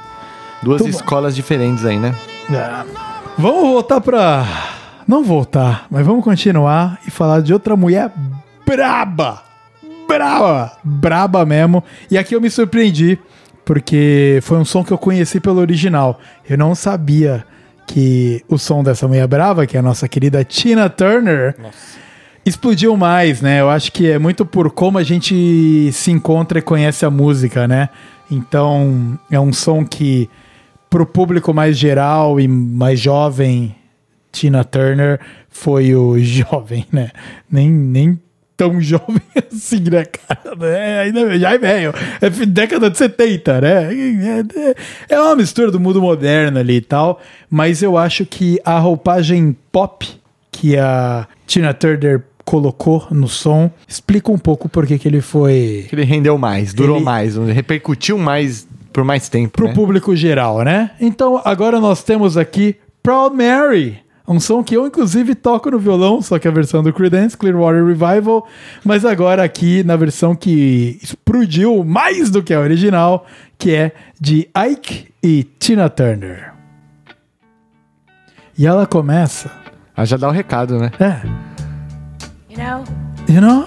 Duas 0.62 0.82
bom. 0.82 0.88
escolas 0.88 1.34
diferentes 1.34 1.84
aí, 1.84 1.98
né? 1.98 2.14
É. 2.50 2.84
Vamos 3.38 3.62
voltar 3.62 4.00
pra. 4.00 4.46
Não 5.08 5.22
voltar, 5.22 5.86
mas 5.90 6.04
vamos 6.04 6.22
continuar 6.24 6.98
e 7.06 7.10
falar 7.10 7.40
de 7.40 7.52
outra 7.52 7.76
mulher 7.76 8.12
braba. 8.66 9.43
Braba. 10.09 10.72
Braba 10.82 11.47
mesmo. 11.47 11.82
E 12.10 12.18
aqui 12.18 12.34
eu 12.34 12.40
me 12.40 12.51
surpreendi, 12.51 13.18
porque 13.64 14.40
foi 14.43 14.59
um 14.59 14.64
som 14.64 14.84
que 14.84 14.93
eu 14.93 14.98
conheci 14.98 15.40
pelo 15.40 15.60
original. 15.60 16.20
Eu 16.48 16.59
não 16.59 16.74
sabia 16.74 17.44
que 17.86 18.44
o 18.48 18.59
som 18.59 18.82
dessa 18.82 19.06
mulher 19.06 19.26
brava, 19.28 19.66
que 19.66 19.76
é 19.76 19.80
a 19.80 19.82
nossa 19.82 20.09
querida 20.09 20.44
Tina 20.44 20.90
Turner, 20.90 21.56
explodiu 22.44 22.97
mais, 22.97 23.40
né? 23.40 23.60
Eu 23.60 23.70
acho 23.70 23.93
que 23.93 24.10
é 24.10 24.18
muito 24.18 24.44
por 24.44 24.70
como 24.70 24.98
a 24.98 25.02
gente 25.02 25.90
se 25.93 26.10
encontra 26.10 26.59
e 26.59 26.62
conhece 26.62 27.06
a 27.06 27.10
música, 27.10 27.68
né? 27.68 27.88
Então, 28.30 29.18
é 29.30 29.38
um 29.38 29.52
som 29.52 29.84
que 29.84 30.28
pro 30.90 31.06
público 31.06 31.55
mais 31.55 31.78
geral 31.78 32.40
e 32.40 32.48
mais 32.48 32.98
jovem, 32.98 33.74
Tina 34.32 34.64
Turner 34.64 35.20
foi 35.48 35.94
o 35.94 36.18
jovem, 36.22 36.86
né? 36.93 37.10
Nem, 37.51 37.70
nem 37.70 38.20
tão 38.57 38.81
jovem 38.83 39.20
assim, 39.53 39.81
né, 39.91 40.05
cara? 40.05 40.66
É, 40.66 41.01
ainda 41.03 41.39
já 41.39 41.53
é 41.55 41.59
velho. 41.59 41.93
É 42.20 42.28
década 42.31 42.89
de 42.91 42.97
70, 42.99 43.61
né? 43.61 43.89
É, 45.09 45.15
é 45.15 45.20
uma 45.20 45.37
mistura 45.37 45.70
do 45.70 45.78
mundo 45.81 46.01
moderno 46.01 46.59
ali 46.59 46.77
e 46.77 46.81
tal, 46.81 47.20
mas 47.51 47.83
eu 47.83 47.97
acho 47.99 48.24
que 48.24 48.59
a 48.65 48.78
roupagem 48.78 49.57
pop 49.70 50.07
que 50.51 50.77
a 50.77 51.27
Tina 51.47 51.74
Turner 51.74 52.23
colocou 52.45 53.07
no 53.11 53.28
som 53.28 53.70
explica 53.89 54.31
um 54.31 54.39
pouco 54.39 54.69
por 54.69 54.87
que 54.87 55.07
ele 55.07 55.20
foi 55.20 55.85
Que 55.89 55.95
ele 55.97 56.05
rendeu 56.05 56.39
mais, 56.39 56.73
durou 56.73 56.97
Ele- 56.97 57.05
mais, 57.05 57.37
repercutiu 57.37 58.16
mais 58.16 58.66
por 58.93 59.05
mais 59.05 59.28
tempo, 59.28 59.51
pro 59.59 59.66
né? 59.66 59.74
público 59.74 60.16
geral, 60.16 60.62
né? 60.62 60.93
Então 61.01 61.43
agora 61.45 61.81
nós 61.81 62.03
temos 62.03 62.37
aqui 62.39 62.77
Proud 63.03 63.37
Mary, 63.37 63.99
um 64.28 64.40
som 64.40 64.62
que 64.62 64.77
eu 64.77 64.86
inclusive 64.86 65.35
toco 65.35 65.70
no 65.70 65.78
violão, 65.78 66.20
só 66.20 66.39
que 66.39 66.48
a 66.48 66.51
versão 66.51 66.82
do 66.82 66.93
Creedence 66.93 67.36
Clearwater 67.36 67.85
Revival, 67.85 68.47
mas 68.85 69.05
agora 69.05 69.44
aqui 69.44 69.85
na 69.85 69.94
versão 69.97 70.35
que 70.35 70.98
explodiu 71.03 71.85
mais 71.85 72.31
do 72.31 72.43
que 72.43 72.53
a 72.53 72.61
original, 72.61 73.24
que 73.59 73.73
é 73.74 73.93
de 74.20 74.48
Ike 74.70 75.09
e 75.23 75.44
Tina 75.59 75.89
Turner. 75.89 76.53
E 78.59 78.66
ela 78.66 78.86
começa, 78.86 79.51
Ah, 79.97 80.05
já 80.05 80.16
dá 80.16 80.28
o 80.28 80.32
recado, 80.32 80.78
né? 80.78 80.90
é, 80.98 81.20
You 82.48 82.59
know, 82.59 82.85
you 83.28 83.40
know, 83.40 83.66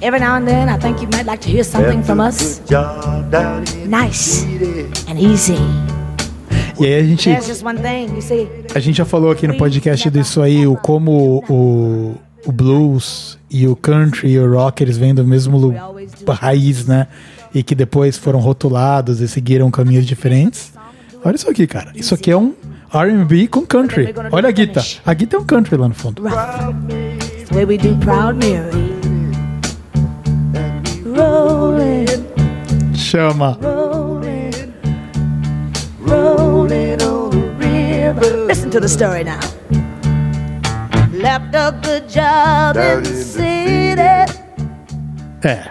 every 0.00 0.20
now 0.20 0.36
and 0.36 0.44
then 0.46 0.68
I 0.68 0.78
think 0.78 1.02
you 1.02 1.08
might 1.12 1.26
like 1.26 1.40
to 1.44 1.48
hear 1.50 1.64
something 1.64 2.02
from 2.02 2.20
us. 2.20 2.62
nice 3.88 4.44
and 5.08 5.18
easy. 5.18 5.56
E 6.78 6.84
aí 6.84 6.94
a 6.94 7.02
gente. 7.02 7.30
A 8.74 8.78
gente 8.78 8.96
já 8.96 9.04
falou 9.04 9.30
aqui 9.30 9.46
no 9.46 9.56
podcast 9.56 10.10
disso 10.10 10.42
aí, 10.42 10.66
o 10.66 10.76
como 10.76 11.42
o, 11.48 12.14
o 12.46 12.52
blues 12.52 13.38
e 13.50 13.66
o 13.66 13.74
country 13.74 14.30
e 14.30 14.38
o 14.38 14.52
rock 14.52 14.82
eles 14.82 14.96
vêm 14.98 15.14
do 15.14 15.24
mesmo 15.24 15.74
raiz, 16.28 16.86
né? 16.86 17.06
E 17.54 17.62
que 17.62 17.74
depois 17.74 18.18
foram 18.18 18.38
rotulados 18.38 19.20
e 19.20 19.28
seguiram 19.28 19.70
caminhos 19.70 20.06
diferentes. 20.06 20.72
Olha 21.24 21.36
isso 21.36 21.50
aqui, 21.50 21.66
cara. 21.66 21.92
Isso 21.94 22.14
aqui 22.14 22.30
é 22.30 22.36
um 22.36 22.54
R&B 22.92 23.48
com 23.48 23.66
country. 23.66 24.14
Olha 24.30 24.48
a 24.48 24.52
guita. 24.52 24.84
A 25.04 25.14
guita 25.14 25.36
é 25.36 25.38
um 25.38 25.44
country 25.44 25.76
lá 25.76 25.88
no 25.88 25.94
fundo. 25.94 26.22
It's 32.96 33.85
to 38.76 38.80
the 38.80 38.88
story 38.88 39.24
now. 39.24 39.40
Left 41.12 41.54
a 41.54 41.72
good 41.82 42.06
job 42.08 42.76
in 42.76 43.02
the 43.02 43.14
city, 43.14 44.02
É. 45.42 45.70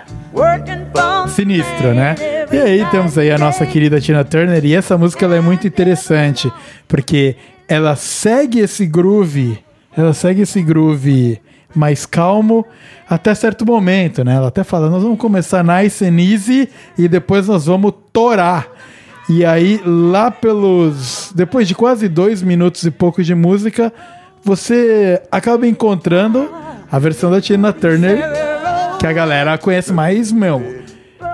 Sinistro, 1.27 1.94
né? 1.94 2.15
E 2.52 2.57
aí 2.57 2.86
temos 2.90 3.15
aí 3.18 3.30
a 3.30 3.38
nossa 3.38 3.64
querida 3.65 4.02
Tina 4.02 4.23
Turner 4.23 4.65
e 4.65 4.73
essa 4.73 4.98
música 4.98 5.26
ela 5.26 5.36
é 5.36 5.41
muito 5.41 5.68
interessante 5.68 6.52
porque 6.88 7.36
ela 7.68 7.95
segue 7.95 8.60
esse 8.60 8.88
groove, 8.88 9.60
ela 9.95 10.14
segue 10.14 10.41
esse 10.41 10.61
groove 10.64 11.40
mais 11.76 12.07
calmo 12.07 12.65
até 13.07 13.36
certo 13.36 13.65
momento, 13.65 14.23
né? 14.23 14.36
Ela 14.36 14.48
até 14.48 14.64
fala, 14.64 14.90
nós 14.90 15.03
vamos 15.03 15.19
começar 15.19 15.64
nice 15.64 16.03
and 16.03 16.19
easy 16.19 16.69
e 16.98 17.07
depois 17.07 17.48
nós 17.48 17.68
vamos 17.68 17.94
torar. 18.11 18.68
E 19.27 19.43
aí 19.43 19.81
lá 19.84 20.30
pelos 20.30 21.31
depois 21.34 21.68
de 21.68 21.73
quase 21.73 22.07
dois 22.07 22.41
minutos 22.41 22.84
e 22.84 22.91
pouco 22.91 23.23
de 23.23 23.34
música, 23.34 23.91
você 24.43 25.22
acaba 25.31 25.65
encontrando 25.65 26.47
a 26.91 26.99
versão 26.99 27.31
da 27.31 27.41
Tina 27.41 27.73
Turner 27.73 28.19
que 28.99 29.07
a 29.07 29.11
galera 29.11 29.57
conhece 29.57 29.91
mais, 29.91 30.31
meu, 30.31 30.61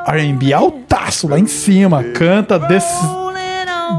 R&B 0.07 0.53
altaço 0.53 1.27
lá 1.27 1.37
em 1.37 1.47
cima, 1.47 2.03
canta, 2.03 2.57
desse, 2.57 3.05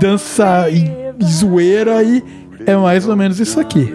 dança 0.00 0.68
e 0.70 0.90
zoeira 1.22 2.02
e 2.02 2.22
é 2.66 2.74
mais 2.74 3.06
ou 3.06 3.14
menos 3.14 3.38
isso 3.38 3.60
aqui. 3.60 3.92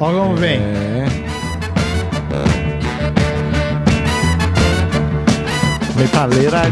Olha 0.00 0.18
como 0.18 0.36
vem. 0.36 0.87
Metaleira. 5.98 6.62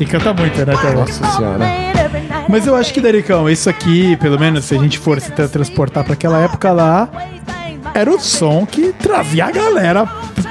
E 0.00 0.06
canta 0.06 0.32
muito, 0.32 0.58
né, 0.64 0.76
Théo? 0.76 0.94
Nossa 0.94 1.26
senhora. 1.36 1.64
Mas 2.48 2.66
eu 2.66 2.74
acho 2.74 2.94
que, 2.94 3.00
Daricão, 3.00 3.48
isso 3.48 3.68
aqui, 3.68 4.16
pelo 4.16 4.38
menos 4.38 4.64
se 4.64 4.74
a 4.74 4.78
gente 4.78 4.98
for 4.98 5.20
se 5.20 5.30
transportar 5.32 6.04
para 6.04 6.14
aquela 6.14 6.40
época 6.40 6.72
lá, 6.72 7.08
era 7.98 8.10
o 8.10 8.18
som 8.20 8.64
que 8.66 8.92
trazia 8.92 9.46
a 9.46 9.50
galera 9.50 10.06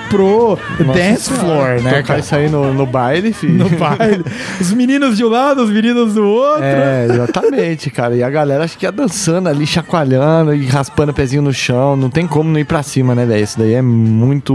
pro 0.09 0.57
Nossa 0.79 0.99
dance 0.99 1.29
floor, 1.33 1.81
né, 1.81 1.89
Tocar 1.89 2.03
cara? 2.03 2.19
isso 2.21 2.33
aí 2.35 2.49
no, 2.49 2.73
no 2.73 2.85
baile, 2.85 3.33
filho. 3.33 3.55
No 3.55 3.69
baile. 3.77 4.23
Os 4.59 4.71
meninos 4.71 5.17
de 5.17 5.25
um 5.25 5.27
lado, 5.27 5.61
os 5.63 5.69
meninos 5.69 6.13
do 6.13 6.23
outro. 6.25 6.63
É, 6.63 7.05
exatamente, 7.09 7.89
cara. 7.89 8.15
E 8.15 8.23
a 8.23 8.29
galera 8.29 8.63
acho 8.63 8.77
que 8.77 8.85
ia 8.85 8.91
dançando 8.91 9.49
ali, 9.49 9.67
chacoalhando 9.67 10.55
e 10.55 10.65
raspando 10.65 11.11
o 11.11 11.13
pezinho 11.13 11.41
no 11.41 11.51
chão. 11.53 11.97
Não 11.97 12.09
tem 12.09 12.25
como 12.25 12.49
não 12.49 12.57
ir 12.59 12.63
pra 12.65 12.81
cima, 12.83 13.13
né, 13.13 13.25
velho? 13.25 13.43
Isso 13.43 13.59
daí 13.59 13.73
é 13.73 13.81
muito, 13.81 14.53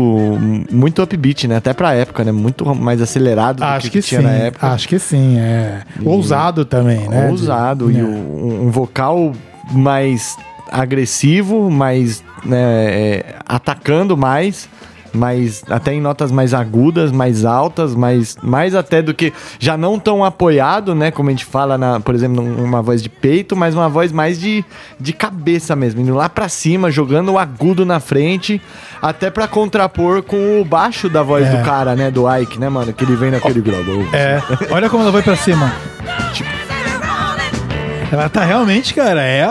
muito 0.71 1.03
upbeat, 1.03 1.47
né? 1.47 1.57
Até 1.57 1.75
pra 1.75 1.93
época, 1.93 2.25
né? 2.25 2.33
Muito 2.33 2.65
mais 2.75 3.03
acelerado 3.03 3.59
do 3.59 3.65
Acho 3.65 3.91
que, 3.91 4.01
que, 4.01 4.07
tinha 4.09 4.21
sim. 4.23 4.27
na 4.27 4.33
época. 4.33 4.67
Acho 4.69 4.89
que 4.89 4.99
sim, 4.99 5.39
é. 5.39 5.81
Ousado 6.03 6.65
também, 6.65 7.09
né? 7.09 7.29
Ousado. 7.29 7.93
De- 7.93 7.99
E 7.99 8.01
é. 8.01 8.05
um 8.05 8.71
vocal 8.71 9.33
mais 9.71 10.35
agressivo, 10.73 11.71
mais 11.71 12.25
né, 12.45 12.59
é, 12.59 13.35
atacando 13.47 14.17
mais. 14.17 14.69
mais 15.15 15.63
até 15.69 15.93
em 15.93 16.01
notas 16.01 16.33
mais 16.33 16.55
agudas, 16.55 17.13
mais 17.13 17.45
altas, 17.45 17.95
mais, 17.95 18.35
mais 18.43 18.75
até 18.75 19.03
do 19.03 19.13
que 19.13 19.31
já 19.59 19.77
não 19.77 19.99
tão 19.99 20.25
apoiado, 20.25 20.95
né? 20.95 21.11
Como 21.11 21.29
a 21.29 21.33
gente 21.33 21.45
fala, 21.45 21.77
na, 21.77 22.01
por 22.01 22.15
exemplo, 22.15 22.43
numa 22.43 22.81
voz 22.81 23.03
de 23.03 23.11
peito, 23.11 23.55
mas 23.55 23.75
uma 23.75 23.91
voz 23.91 24.11
mais 24.11 24.41
de, 24.41 24.65
de 24.99 25.13
cabeça 25.13 25.77
mesmo, 25.77 26.01
indo 26.01 26.15
lá 26.15 26.31
pra 26.31 26.49
cima, 26.49 26.91
jogando 26.91 27.33
o 27.33 27.39
agudo 27.39 27.85
na 27.85 28.01
frente, 28.01 28.59
até 29.03 29.31
pra 29.31 29.47
contrapor 29.47 30.23
com 30.23 30.63
o 30.63 30.65
baixo 30.65 31.11
da 31.11 31.23
voz 31.23 31.47
É. 31.47 31.57
do 31.59 31.63
cara, 31.63 31.95
né? 31.95 32.11
Do 32.11 32.25
Ike, 32.35 32.59
né, 32.59 32.71
mano? 32.71 32.91
Que 32.95 33.05
ele 33.05 33.15
vem 33.15 33.31
naquele 33.31 33.61
grau. 33.61 33.81
É, 34.15 34.41
olha 34.71 34.89
como 34.89 35.03
ela 35.03 35.13
vai 35.13 35.21
pra 35.23 35.37
cima. 35.37 35.71
Ela 38.13 38.29
tá 38.29 38.45
realmente, 38.45 38.93
cara, 38.93 39.23
é 39.23 39.43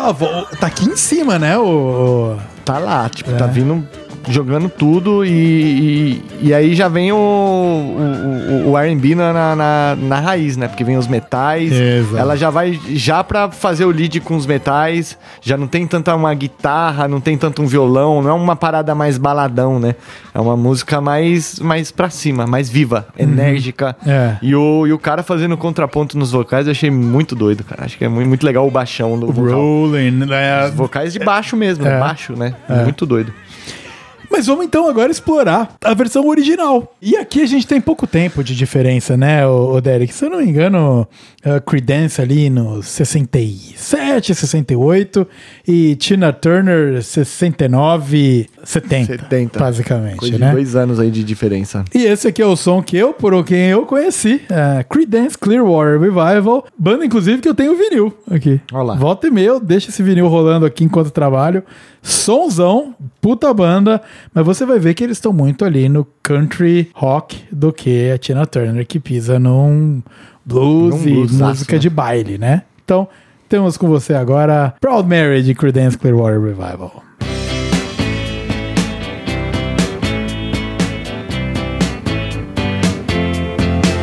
tá 0.60 0.68
aqui 0.68 0.86
em 0.88 0.96
cima, 0.96 1.40
né? 1.40 1.58
O, 1.58 2.38
Tá 2.64 2.78
lá, 2.78 3.10
tipo, 3.10 3.32
É. 3.32 3.34
tá 3.36 3.48
vindo 3.48 3.86
jogando 4.28 4.70
tudo 4.70 5.26
e, 5.26 5.30
e, 5.30 6.24
e 6.50 6.54
aí 6.54 6.76
já 6.76 6.88
vem 6.88 7.12
o, 7.12 7.16
o, 7.16 8.70
o- 8.72 8.78
R&B 8.78 9.16
na, 9.16 9.56
na, 9.56 9.96
na, 9.96 10.20
raiz, 10.20 10.58
né? 10.58 10.68
Porque 10.68 10.84
vem 10.84 10.98
os 10.98 11.08
metais, 11.08 11.72
ela 12.18 12.36
já 12.36 12.50
vai 12.50 12.80
já 12.90 13.24
pra 13.24 13.50
fazer 13.50 13.86
o 13.86 13.92
lead 13.92 14.20
com 14.22 14.36
os 14.36 14.46
metais, 14.46 15.18
já 15.42 15.58
não 15.58 15.68
tem 15.68 15.86
tanta 15.88 16.16
uma 16.16 16.34
guitarra, 16.34 17.08
não 17.08 17.20
tem 17.20 17.38
tanto 17.38 17.62
um 17.62 17.66
violão, 17.68 18.22
não 18.22 18.30
é 18.30 18.34
uma 18.34 18.56
parada 18.56 18.94
mais 18.96 19.18
baladão, 19.18 19.80
né? 19.80 19.96
É 20.34 20.40
uma 20.40 20.56
música 20.56 21.02
mais, 21.02 21.60
mais 21.60 21.92
pra 21.92 22.10
cima, 22.10 22.46
mais 22.48 22.70
viva, 22.70 23.08
enérgica. 23.18 23.96
É. 24.06 24.36
E, 24.42 24.56
o, 24.56 24.88
e 24.88 24.94
o 24.94 25.00
cara 25.00 25.24
fazendo 25.24 25.58
contraponto 25.58 26.18
nos 26.18 26.32
vocais 26.32 26.68
eu 26.68 26.72
achei 26.72 26.90
muito 26.90 27.36
doido, 27.36 27.64
cara. 27.64 27.86
Acho 27.86 27.98
que 27.98 28.06
é 28.06 28.08
muito, 28.08 28.28
muito 28.28 28.46
legal 28.46 28.68
o 28.68 28.72
baixão 28.72 29.20
do 29.20 29.32
vocal. 29.32 29.60
Rolling, 29.60 30.12
né? 30.12 30.66
Os 30.68 30.74
vocais 30.74 31.14
de 31.14 31.20
baixo 31.20 31.56
mesmo, 31.58 31.86
É. 31.86 32.00
baixo, 32.00 32.34
né? 32.34 32.54
É. 32.70 32.84
Muito 32.84 33.06
doido. 33.06 33.34
Mas 34.32 34.48
vamos 34.48 34.66
então 34.66 34.88
agora 34.88 35.12
explorar 35.12 35.76
a 35.84 35.94
versão 35.94 36.26
original. 36.28 36.96
E 37.02 37.18
aqui 37.18 37.42
a 37.42 37.46
gente 37.46 37.68
tem 37.68 37.82
pouco 37.82 38.08
tempo 38.08 38.44
de 38.44 38.56
diferença, 38.56 39.18
né, 39.18 39.46
o, 39.46 39.80
Derek? 39.82 40.14
Se 40.14 40.26
eu 40.26 40.30
não 40.30 40.38
me 40.40 40.46
engano, 40.46 41.06
uh, 41.46 41.62
Creedence 41.62 42.22
ali 42.22 42.50
no 42.50 42.82
67, 42.82 44.34
68 44.34 45.28
e 45.68 45.96
Tina 45.98 46.32
Turner 46.32 47.04
69, 47.04 48.50
70, 48.64 49.06
70. 49.06 49.60
basicamente, 49.60 50.18
Coisa 50.18 50.36
de 50.36 50.42
né? 50.42 50.52
dois 50.52 50.76
anos 50.76 51.00
aí 51.00 51.12
de 51.12 51.24
diferença. 51.24 51.84
E 51.94 52.06
esse 52.06 52.28
aqui 52.30 52.42
é 52.42 52.46
o 52.46 52.56
som 52.56 52.82
que 52.82 52.96
eu, 52.96 53.14
por 53.14 53.44
quem 53.44 53.68
eu 53.68 53.86
conheci, 53.86 54.42
é 54.50 54.84
Creedence 54.84 55.38
Clearwater 55.38 56.00
Revival, 56.00 56.66
banda 56.78 57.06
inclusive 57.06 57.42
que 57.42 57.50
eu 57.50 57.56
tenho 57.56 57.76
vinil 57.76 58.18
aqui. 58.30 58.62
Olha 58.72 58.84
lá. 58.84 58.96
Volta 58.96 59.28
e 59.28 59.32
meia, 59.32 59.60
deixa 59.60 59.90
esse 59.90 60.02
vinil 60.02 60.28
rolando 60.28 60.66
aqui 60.66 60.86
enquanto 60.86 61.12
trabalho. 61.12 61.64
Sonzão, 62.02 62.96
puta 63.22 63.54
banda, 63.54 64.02
mas 64.34 64.46
você 64.46 64.66
vai 64.66 64.80
ver 64.80 64.94
que 64.96 65.04
eles 65.04 65.18
estão 65.18 65.32
muito 65.32 65.64
ali 65.64 65.88
no 65.88 66.06
country 66.24 66.90
rock 66.96 67.44
do 67.52 67.72
que 67.72 68.10
a 68.10 68.18
Tina 68.18 68.46
Turner 68.46 68.86
que 68.86 69.00
pisa 69.00 69.38
num 69.38 70.02
blues 70.44 70.96
Num 70.96 71.08
e 71.08 71.28
música 71.32 71.76
né? 71.76 71.80
de 71.80 71.90
baile, 71.90 72.38
né? 72.38 72.64
Então, 72.84 73.08
temos 73.48 73.78
com 73.78 73.88
você 73.88 74.16
agora 74.16 74.74
Proud 74.82 75.08
Mary 75.08 75.44
de 75.44 75.54
Creedence 75.54 75.98
Clearwater 75.98 76.42
Revival. 76.42 77.04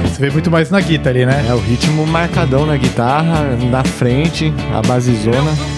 Você 0.05 0.23
vê 0.23 0.31
muito 0.31 0.51
mais 0.51 0.70
na 0.70 0.81
guitarra 0.81 1.11
ali, 1.11 1.27
né? 1.27 1.47
É 1.49 1.55
o 1.55 1.59
ritmo 1.59 2.07
marcadão 2.07 2.66
na 2.66 2.77
guitarra, 2.77 3.57
na 3.70 3.85
frente, 3.85 4.53
a 4.75 4.83
basezona. 4.83 5.77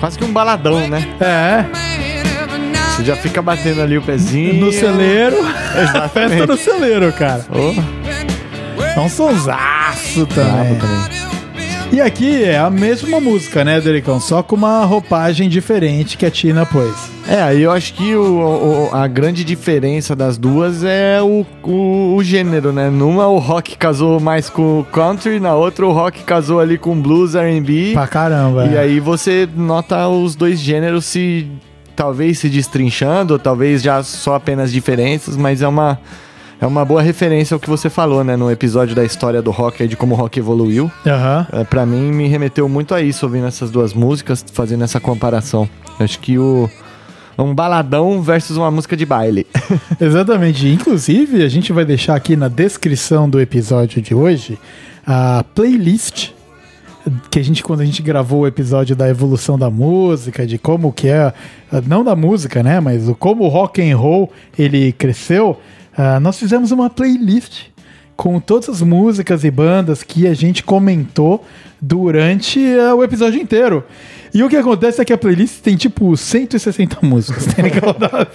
Quase 0.00 0.18
que 0.18 0.24
um 0.24 0.32
baladão, 0.32 0.86
né? 0.88 1.02
É, 1.20 1.64
Você 2.96 3.04
já 3.04 3.16
fica 3.16 3.40
batendo 3.40 3.80
ali 3.82 3.96
o 3.96 4.02
pezinho. 4.02 4.54
no 4.66 4.72
celeiro. 4.72 5.36
Festa 6.12 6.46
no 6.46 6.56
celeiro, 6.56 7.12
cara. 7.12 7.44
Oh, 7.50 8.80
É 8.96 9.00
um 9.00 9.08
sonsaço 9.08 10.26
também. 10.26 10.76
também. 10.76 11.24
E 11.92 12.00
aqui 12.00 12.42
é 12.44 12.58
a 12.58 12.70
mesma 12.70 13.20
música, 13.20 13.64
né, 13.64 13.80
Delicão? 13.80 14.18
Só 14.20 14.42
com 14.42 14.56
uma 14.56 14.84
roupagem 14.84 15.48
diferente 15.48 16.16
que 16.16 16.26
a 16.26 16.30
Tina 16.30 16.66
pôs. 16.66 16.94
É, 17.26 17.42
aí 17.42 17.62
eu 17.62 17.70
acho 17.72 17.94
que 17.94 18.14
o, 18.14 18.88
o- 18.90 18.94
a 18.94 19.06
grande 19.06 19.44
diferença 19.44 20.14
das 20.14 20.36
duas 20.36 20.84
é 20.84 21.22
o, 21.22 21.44
o, 21.62 22.14
o 22.16 22.22
gênero, 22.22 22.70
né? 22.70 22.90
Numa 22.90 23.26
o 23.26 23.38
rock 23.38 23.76
casou 23.78 24.20
mais 24.20 24.50
com 24.50 24.80
o 24.80 24.84
country, 24.84 25.40
na 25.40 25.54
outra 25.54 25.86
o 25.86 25.92
rock 25.92 26.22
casou 26.22 26.60
ali 26.60 26.76
com 26.76 27.00
blues, 27.00 27.34
R&B. 27.34 27.92
Pra 27.94 28.06
caramba. 28.06 28.66
E 28.66 28.74
é. 28.74 28.78
aí 28.80 29.00
você 29.00 29.48
nota 29.56 30.06
os 30.06 30.34
dois 30.36 30.60
gêneros 30.60 31.06
se 31.06 31.46
talvez 31.96 32.38
se 32.40 32.48
destrinchando, 32.50 33.38
talvez 33.38 33.80
já 33.82 34.02
só 34.02 34.34
apenas 34.34 34.70
diferenças, 34.70 35.36
mas 35.36 35.62
é 35.62 35.68
uma 35.68 35.98
é 36.60 36.66
uma 36.66 36.84
boa 36.84 37.02
referência 37.02 37.54
ao 37.54 37.60
que 37.60 37.68
você 37.68 37.90
falou, 37.90 38.22
né, 38.24 38.36
no 38.36 38.50
episódio 38.50 38.94
da 38.94 39.04
história 39.04 39.40
do 39.42 39.50
rock, 39.50 39.86
de 39.88 39.96
como 39.96 40.14
o 40.14 40.18
rock 40.18 40.38
evoluiu. 40.38 40.90
Aham. 41.06 41.46
É, 41.52 41.64
para 41.64 41.84
mim 41.84 42.10
me 42.12 42.26
remeteu 42.28 42.68
muito 42.68 42.94
a 42.94 43.00
isso 43.02 43.24
ouvindo 43.26 43.46
essas 43.46 43.70
duas 43.70 43.92
músicas, 43.94 44.44
fazendo 44.52 44.84
essa 44.84 44.98
comparação. 45.00 45.68
Acho 45.98 46.18
que 46.20 46.38
o 46.38 46.68
um 47.38 47.54
baladão 47.54 48.22
versus 48.22 48.56
uma 48.56 48.70
música 48.70 48.96
de 48.96 49.04
baile. 49.04 49.46
Exatamente. 50.00 50.68
Inclusive, 50.68 51.42
a 51.42 51.48
gente 51.48 51.72
vai 51.72 51.84
deixar 51.84 52.14
aqui 52.14 52.36
na 52.36 52.48
descrição 52.48 53.28
do 53.28 53.40
episódio 53.40 54.00
de 54.00 54.14
hoje 54.14 54.58
a 55.06 55.44
playlist 55.54 56.30
que 57.30 57.38
a 57.38 57.42
gente 57.42 57.62
quando 57.62 57.80
a 57.80 57.84
gente 57.84 58.02
gravou 58.02 58.40
o 58.40 58.46
episódio 58.46 58.96
da 58.96 59.08
evolução 59.08 59.58
da 59.58 59.70
música, 59.70 60.46
de 60.46 60.56
como 60.58 60.92
que 60.92 61.08
é, 61.08 61.32
não 61.86 62.02
da 62.02 62.16
música, 62.16 62.62
né, 62.62 62.80
mas 62.80 63.08
o 63.08 63.14
como 63.14 63.44
o 63.44 63.48
rock 63.48 63.82
and 63.82 63.96
roll 63.96 64.32
ele 64.58 64.92
cresceu, 64.92 65.60
ah, 65.96 66.18
nós 66.18 66.38
fizemos 66.38 66.70
uma 66.72 66.88
playlist 66.88 67.66
com 68.16 68.40
todas 68.40 68.68
as 68.68 68.80
músicas 68.80 69.44
e 69.44 69.50
bandas 69.50 70.02
que 70.02 70.26
a 70.26 70.34
gente 70.34 70.62
comentou 70.62 71.44
durante 71.80 72.60
ah, 72.78 72.94
o 72.94 73.04
episódio 73.04 73.40
inteiro. 73.40 73.84
E 74.34 74.42
o 74.42 74.48
que 74.48 74.56
acontece 74.56 75.00
é 75.00 75.04
que 75.04 75.12
a 75.12 75.16
playlist 75.16 75.60
tem 75.60 75.76
tipo 75.76 76.16
160 76.16 76.98
músicas, 77.06 77.46
tá 77.46 77.62
ligado? 77.62 78.28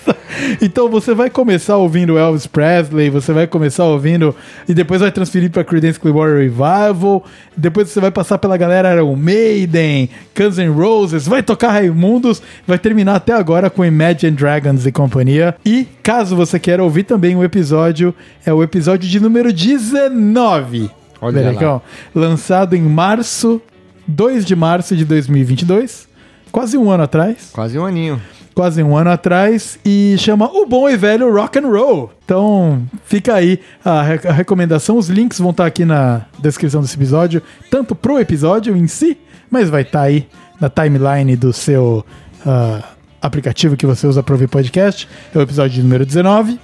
Então 0.61 0.87
você 0.87 1.13
vai 1.13 1.29
começar 1.29 1.75
ouvindo 1.75 2.17
Elvis 2.17 2.47
Presley, 2.47 3.09
você 3.09 3.33
vai 3.33 3.45
começar 3.45 3.83
ouvindo 3.83 4.33
e 4.65 4.73
depois 4.73 5.01
vai 5.01 5.11
transferir 5.11 5.51
para 5.51 5.61
Creedence 5.61 5.99
Clearwater 5.99 6.37
Revival, 6.37 7.25
depois 7.55 7.89
você 7.89 7.99
vai 7.99 8.11
passar 8.11 8.37
pela 8.37 8.55
galera 8.55 8.95
Iron 8.95 9.17
Maiden, 9.17 10.09
Guns 10.33 10.57
N' 10.57 10.69
Roses, 10.69 11.27
vai 11.27 11.43
tocar 11.43 11.71
Raimundos, 11.71 12.41
vai 12.65 12.79
terminar 12.79 13.15
até 13.15 13.33
agora 13.33 13.69
com 13.69 13.83
Imagine 13.83 14.31
Dragons 14.31 14.85
e 14.85 14.93
companhia. 14.93 15.53
E 15.65 15.85
caso 16.01 16.33
você 16.33 16.57
queira 16.57 16.81
ouvir 16.81 17.03
também 17.03 17.35
o 17.35 17.43
episódio, 17.43 18.15
é 18.45 18.53
o 18.53 18.63
episódio 18.63 19.09
de 19.09 19.19
número 19.19 19.51
19. 19.51 20.89
Olha 21.21 21.33
Belecão, 21.33 21.81
lançado 22.15 22.73
em 22.73 22.81
março, 22.81 23.61
2 24.09 24.43
de 24.45 24.55
março 24.55 24.95
de 24.95 25.05
2022, 25.05 26.07
quase 26.51 26.77
um 26.77 26.89
ano 26.89 27.03
atrás 27.03 27.49
Quase 27.53 27.77
um 27.77 27.85
aninho. 27.85 28.19
quase 28.55 28.81
um 28.83 28.97
ano 28.97 29.09
atrás 29.11 29.77
e 29.85 30.15
chama 30.17 30.45
O 30.51 30.65
Bom 30.65 30.89
e 30.89 30.97
Velho 30.97 31.31
Rock 31.33 31.59
and 31.59 31.67
Roll. 31.69 32.11
Então, 32.25 32.81
fica 33.05 33.35
aí 33.35 33.59
a, 33.85 34.01
re- 34.01 34.27
a 34.27 34.31
recomendação. 34.33 34.97
Os 34.97 35.07
links 35.09 35.39
vão 35.39 35.51
estar 35.51 35.65
aqui 35.65 35.85
na 35.85 36.23
descrição 36.39 36.81
desse 36.81 36.95
episódio, 36.95 37.41
tanto 37.69 37.93
pro 37.95 38.19
episódio 38.19 38.75
em 38.75 38.87
si, 38.87 39.17
mas 39.49 39.69
vai 39.69 39.83
estar 39.83 40.01
aí 40.01 40.27
na 40.59 40.69
timeline 40.69 41.35
do 41.35 41.53
seu 41.53 42.05
ah, 42.45 42.83
aplicativo 43.21 43.77
que 43.77 43.85
você 43.85 44.05
usa 44.07 44.21
para 44.23 44.33
ouvir 44.33 44.47
podcast. 44.49 45.07
É 45.33 45.37
o 45.37 45.41
episódio 45.41 45.81
número 45.83 46.05
19. 46.05 46.59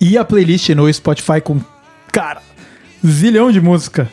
E 0.00 0.18
a 0.18 0.24
playlist 0.24 0.68
no 0.70 0.92
Spotify 0.92 1.40
com, 1.40 1.60
cara, 2.10 2.42
zilhão 3.06 3.50
de 3.50 3.60
música. 3.60 4.08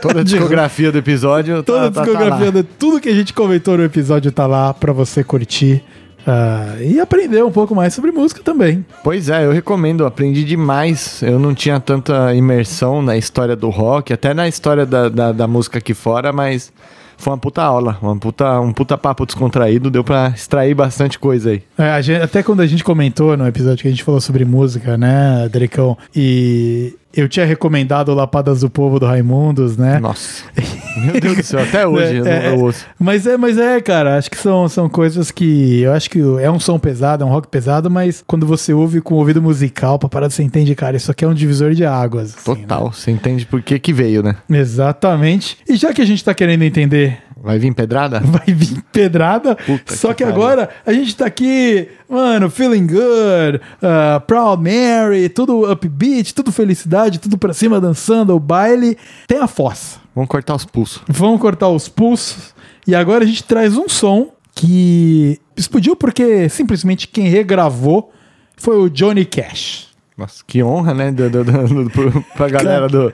Toda 0.00 0.20
a 0.20 0.24
discografia 0.24 0.90
do 0.90 0.98
episódio 0.98 1.62
Toda 1.62 1.86
a 1.86 1.90
tá, 1.90 1.90
tá- 1.90 2.00
tá 2.00 2.06
discografia, 2.12 2.52
de 2.52 2.62
tudo 2.62 3.00
que 3.00 3.08
a 3.08 3.14
gente 3.14 3.32
comentou 3.32 3.76
no 3.76 3.84
episódio 3.84 4.30
tá 4.32 4.46
lá 4.46 4.72
pra 4.72 4.92
você 4.92 5.22
curtir 5.22 5.82
ah, 6.26 6.76
e 6.80 7.00
aprender 7.00 7.42
um 7.44 7.50
pouco 7.50 7.74
mais 7.74 7.92
sobre 7.94 8.10
música 8.12 8.40
também. 8.42 8.84
Pois 9.02 9.28
é, 9.28 9.44
eu 9.44 9.50
recomendo, 9.52 10.06
aprendi 10.06 10.44
demais. 10.44 11.20
Eu 11.22 11.38
não 11.38 11.54
tinha 11.54 11.78
tanta 11.80 12.32
imersão 12.34 13.02
na 13.02 13.16
história 13.16 13.56
do 13.56 13.68
rock, 13.70 14.12
até 14.12 14.32
na 14.32 14.46
história 14.48 14.86
da, 14.86 15.08
da, 15.08 15.32
da 15.32 15.46
música 15.48 15.78
aqui 15.78 15.92
fora, 15.94 16.32
mas 16.32 16.72
foi 17.18 17.32
uma 17.32 17.38
puta 17.38 17.62
aula, 17.62 17.98
uma 18.02 18.16
puta, 18.16 18.60
um 18.60 18.72
puta 18.72 18.96
papo 18.98 19.26
descontraído, 19.26 19.90
deu 19.90 20.02
pra 20.02 20.32
extrair 20.34 20.74
bastante 20.74 21.18
coisa 21.18 21.50
aí. 21.50 21.62
É, 21.78 22.00
gente- 22.02 22.22
até 22.22 22.42
quando 22.42 22.60
a 22.60 22.66
gente 22.66 22.82
comentou 22.82 23.36
no 23.36 23.46
episódio 23.46 23.82
que 23.82 23.88
a 23.88 23.90
gente 23.90 24.02
falou 24.04 24.20
sobre 24.20 24.44
música, 24.44 24.96
né, 24.96 25.48
Dricão? 25.52 25.96
E 26.14 26.94
eu 27.14 27.28
tinha 27.28 27.44
recomendado 27.46 28.12
Lapadas 28.14 28.60
do 28.60 28.70
Povo 28.70 28.98
do 28.98 29.06
Raimundos, 29.06 29.76
né? 29.76 29.98
Nossa. 29.98 30.44
Meu 31.04 31.20
Deus 31.20 31.36
do 31.36 31.42
céu, 31.42 31.60
até 31.62 31.86
hoje 31.86 32.16
eu, 32.16 32.24
não- 32.24 32.30
É, 32.30 32.46
é, 32.46 32.48
eu 32.54 32.60
ouço. 32.60 32.84
Mas 32.98 33.26
é, 33.26 33.36
mas 33.36 33.56
é, 33.58 33.80
cara, 33.80 34.16
acho 34.18 34.30
que 34.30 34.36
são, 34.38 34.68
são 34.68 34.88
coisas 34.88 35.30
que. 35.30 35.80
Eu 35.80 35.92
acho 35.92 36.10
que 36.10 36.20
é 36.40 36.50
um 36.50 36.60
som 36.60 36.78
pesado, 36.78 37.24
é 37.24 37.26
um 37.26 37.30
rock 37.30 37.48
pesado, 37.48 37.90
mas 37.90 38.22
quando 38.26 38.46
você 38.46 38.72
ouve 38.72 39.00
com 39.00 39.14
o 39.14 39.18
ouvido 39.18 39.40
musical, 39.42 39.98
pra 39.98 40.08
parar, 40.08 40.30
você 40.30 40.42
entende, 40.42 40.74
cara, 40.74 40.96
isso 40.96 41.10
aqui 41.10 41.24
é 41.24 41.28
um 41.28 41.34
divisor 41.34 41.72
de 41.72 41.84
águas. 41.84 42.34
assim, 42.36 42.44
Total, 42.62 42.92
você 42.92 43.10
entende 43.10 43.46
por 43.46 43.62
que 43.62 43.78
que 43.78 43.92
veio, 43.92 44.22
né? 44.22 44.36
né? 44.48 44.58
Exatamente. 44.60 45.58
E 45.68 45.76
já 45.76 45.92
que 45.92 46.02
a 46.02 46.06
gente 46.06 46.22
tá 46.24 46.34
querendo 46.34 46.62
entender 46.62 47.18
Vai 47.42 47.58
vir 47.58 47.74
pedrada? 47.74 48.20
vai 48.24 48.46
vir 48.54 48.80
pedrada. 48.92 49.56
Puta 49.56 49.96
só 49.96 50.08
que 50.14 50.22
que, 50.22 50.24
agora 50.24 50.70
a 50.86 50.92
gente 50.92 51.16
tá 51.16 51.26
aqui, 51.26 51.88
mano, 52.08 52.48
feeling 52.48 52.86
good, 52.86 53.60
uh, 53.82 54.20
Proud 54.26 54.62
Mary, 54.62 55.28
tudo 55.28 55.70
upbeat, 55.70 56.32
tudo 56.34 56.52
felicidade, 56.52 57.18
tudo 57.18 57.36
pra 57.36 57.52
cima, 57.52 57.80
dançando, 57.80 58.34
o 58.34 58.38
baile. 58.38 58.96
Tem 59.26 59.38
a 59.38 59.48
fossa. 59.48 59.98
Vamos 60.14 60.28
cortar 60.30 60.54
os 60.54 60.64
pulsos. 60.64 61.02
Vamos 61.08 61.40
cortar 61.40 61.68
os 61.68 61.88
pulsos. 61.88 62.54
E 62.86 62.94
agora 62.94 63.24
a 63.24 63.26
gente 63.26 63.42
traz 63.42 63.76
um 63.76 63.88
som 63.88 64.28
que 64.54 65.40
explodiu 65.56 65.96
porque 65.96 66.48
simplesmente 66.48 67.08
quem 67.08 67.26
regravou 67.28 68.12
foi 68.56 68.76
o 68.76 68.88
Johnny 68.88 69.24
Cash. 69.24 69.88
Nossa, 70.16 70.44
que 70.46 70.62
honra, 70.62 70.92
né? 70.94 71.10
Do, 71.10 71.28
do, 71.30 71.42
do, 71.42 71.84
do- 71.88 72.24
pra 72.36 72.48
galera 72.48 72.86
do. 72.88 73.12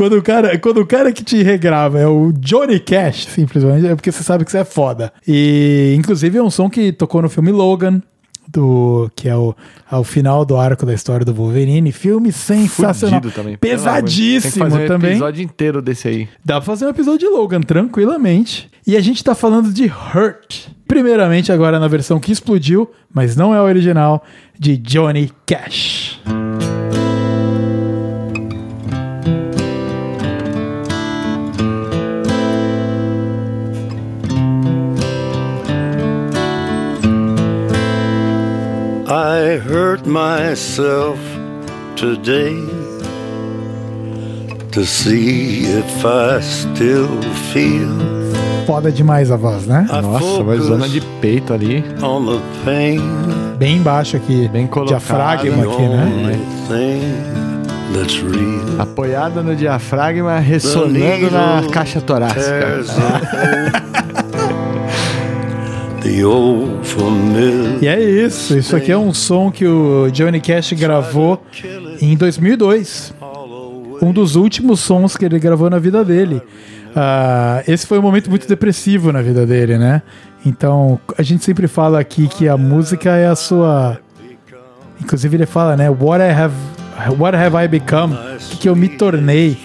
Quando 0.00 0.16
o, 0.16 0.22
cara, 0.22 0.58
quando 0.58 0.80
o 0.80 0.86
cara 0.86 1.12
que 1.12 1.22
te 1.22 1.42
regrava 1.42 2.00
é 2.00 2.06
o 2.06 2.32
Johnny 2.32 2.80
Cash, 2.80 3.26
simplesmente, 3.26 3.86
é 3.86 3.94
porque 3.94 4.10
você 4.10 4.22
sabe 4.22 4.46
que 4.46 4.50
você 4.50 4.60
é 4.60 4.64
foda. 4.64 5.12
E, 5.28 5.94
inclusive, 5.94 6.38
é 6.38 6.42
um 6.42 6.48
som 6.48 6.70
que 6.70 6.90
tocou 6.90 7.20
no 7.20 7.28
filme 7.28 7.52
Logan, 7.52 8.00
do, 8.48 9.10
que 9.14 9.28
é 9.28 9.36
o, 9.36 9.54
ao 9.90 10.02
final 10.02 10.42
do 10.46 10.56
arco 10.56 10.86
da 10.86 10.94
história 10.94 11.22
do 11.22 11.34
Wolverine. 11.34 11.92
Filme 11.92 12.32
sensacional. 12.32 13.20
Fudido 13.20 13.34
também. 13.34 13.58
Tem 13.58 13.70
que 13.72 13.76
Pesadíssimo 13.76 14.70
fazer 14.70 14.84
um 14.84 14.88
também. 14.88 15.10
episódio 15.10 15.44
inteiro 15.44 15.82
desse 15.82 16.08
aí. 16.08 16.28
Dá 16.42 16.54
pra 16.54 16.62
fazer 16.62 16.86
um 16.86 16.88
episódio 16.88 17.18
de 17.18 17.26
Logan 17.26 17.60
tranquilamente. 17.60 18.70
E 18.86 18.96
a 18.96 19.00
gente 19.02 19.22
tá 19.22 19.34
falando 19.34 19.70
de 19.70 19.84
Hurt. 19.84 20.68
Primeiramente, 20.88 21.52
agora 21.52 21.78
na 21.78 21.88
versão 21.88 22.18
que 22.18 22.32
explodiu, 22.32 22.90
mas 23.12 23.36
não 23.36 23.54
é 23.54 23.58
a 23.58 23.62
original, 23.62 24.24
de 24.58 24.78
Johnny 24.78 25.30
Cash. 25.44 26.18
Hurt 39.14 40.06
myself 40.06 41.18
today 41.96 42.54
to 44.70 44.84
see 44.84 45.64
if 45.64 46.04
I 46.04 46.40
still 46.40 47.08
feel 47.52 47.88
Foda 48.66 48.92
demais 48.92 49.32
a 49.32 49.36
voz, 49.36 49.66
né? 49.66 49.88
I 49.90 50.00
Nossa, 50.00 50.44
vai 50.44 50.58
zona 50.58 50.88
de 50.88 51.00
peito 51.20 51.52
ali. 51.52 51.84
on 52.02 52.24
the 52.26 52.40
pain. 52.64 53.00
Bem 53.58 53.78
embaixo 53.78 54.16
aqui. 54.16 54.46
Bem 54.48 54.68
colocado. 54.68 54.98
Diafragma 55.00 55.62
The 55.64 55.68
aqui, 55.72 55.82
né? 55.82 56.04
only 56.04 56.36
thing 56.68 57.92
that's 57.92 58.22
real. 58.22 58.80
Apoiada 58.80 59.42
no 59.42 59.56
diafragma, 59.56 60.38
ressonando 60.38 61.30
na 61.32 61.62
caixa 61.72 62.00
torácica. 62.00 62.80
E 67.80 67.86
é 67.86 68.00
isso. 68.00 68.56
Isso 68.56 68.74
aqui 68.74 68.90
é 68.90 68.96
um 68.96 69.12
som 69.12 69.50
que 69.50 69.66
o 69.66 70.10
Johnny 70.10 70.40
Cash 70.40 70.72
gravou 70.72 71.42
em 72.00 72.16
2002. 72.16 73.14
Um 74.02 74.12
dos 74.12 74.34
últimos 74.34 74.80
sons 74.80 75.16
que 75.16 75.24
ele 75.24 75.38
gravou 75.38 75.68
na 75.68 75.78
vida 75.78 76.04
dele. 76.04 76.40
Ah, 76.96 77.62
esse 77.68 77.86
foi 77.86 77.98
um 77.98 78.02
momento 78.02 78.30
muito 78.30 78.48
depressivo 78.48 79.12
na 79.12 79.22
vida 79.22 79.46
dele, 79.46 79.78
né? 79.78 80.02
Então, 80.44 80.98
a 81.16 81.22
gente 81.22 81.44
sempre 81.44 81.68
fala 81.68 82.00
aqui 82.00 82.26
que 82.26 82.48
a 82.48 82.56
música 82.56 83.10
é 83.10 83.26
a 83.26 83.36
sua. 83.36 83.98
Inclusive, 85.00 85.36
ele 85.36 85.46
fala, 85.46 85.76
né? 85.76 85.90
What 85.90 86.22
I 86.22 86.30
have, 86.30 86.54
what 87.18 87.36
have 87.36 87.56
I 87.56 87.68
become? 87.68 88.14
O 88.14 88.56
que 88.56 88.68
eu 88.68 88.74
me 88.74 88.88
tornei? 88.88 89.56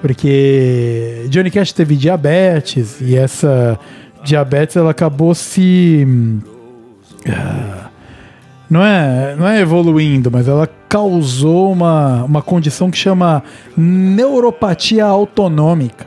Porque 0.00 1.26
Johnny 1.30 1.50
Cash 1.50 1.72
teve 1.72 1.96
diabetes 1.96 3.00
e 3.00 3.16
essa 3.16 3.78
diabetes 4.24 4.76
ela 4.76 4.90
acabou 4.90 5.34
se. 5.34 6.06
ah, 7.28 7.88
Não 8.70 8.82
é, 8.84 9.36
não 9.36 9.46
é 9.46 9.60
evoluindo, 9.60 10.30
mas 10.30 10.48
ela 10.48 10.68
causou 10.88 11.72
uma, 11.72 12.24
uma 12.24 12.42
condição 12.42 12.90
que 12.90 12.96
chama 12.98 13.42
neuropatia 13.76 15.04
autonômica. 15.04 16.06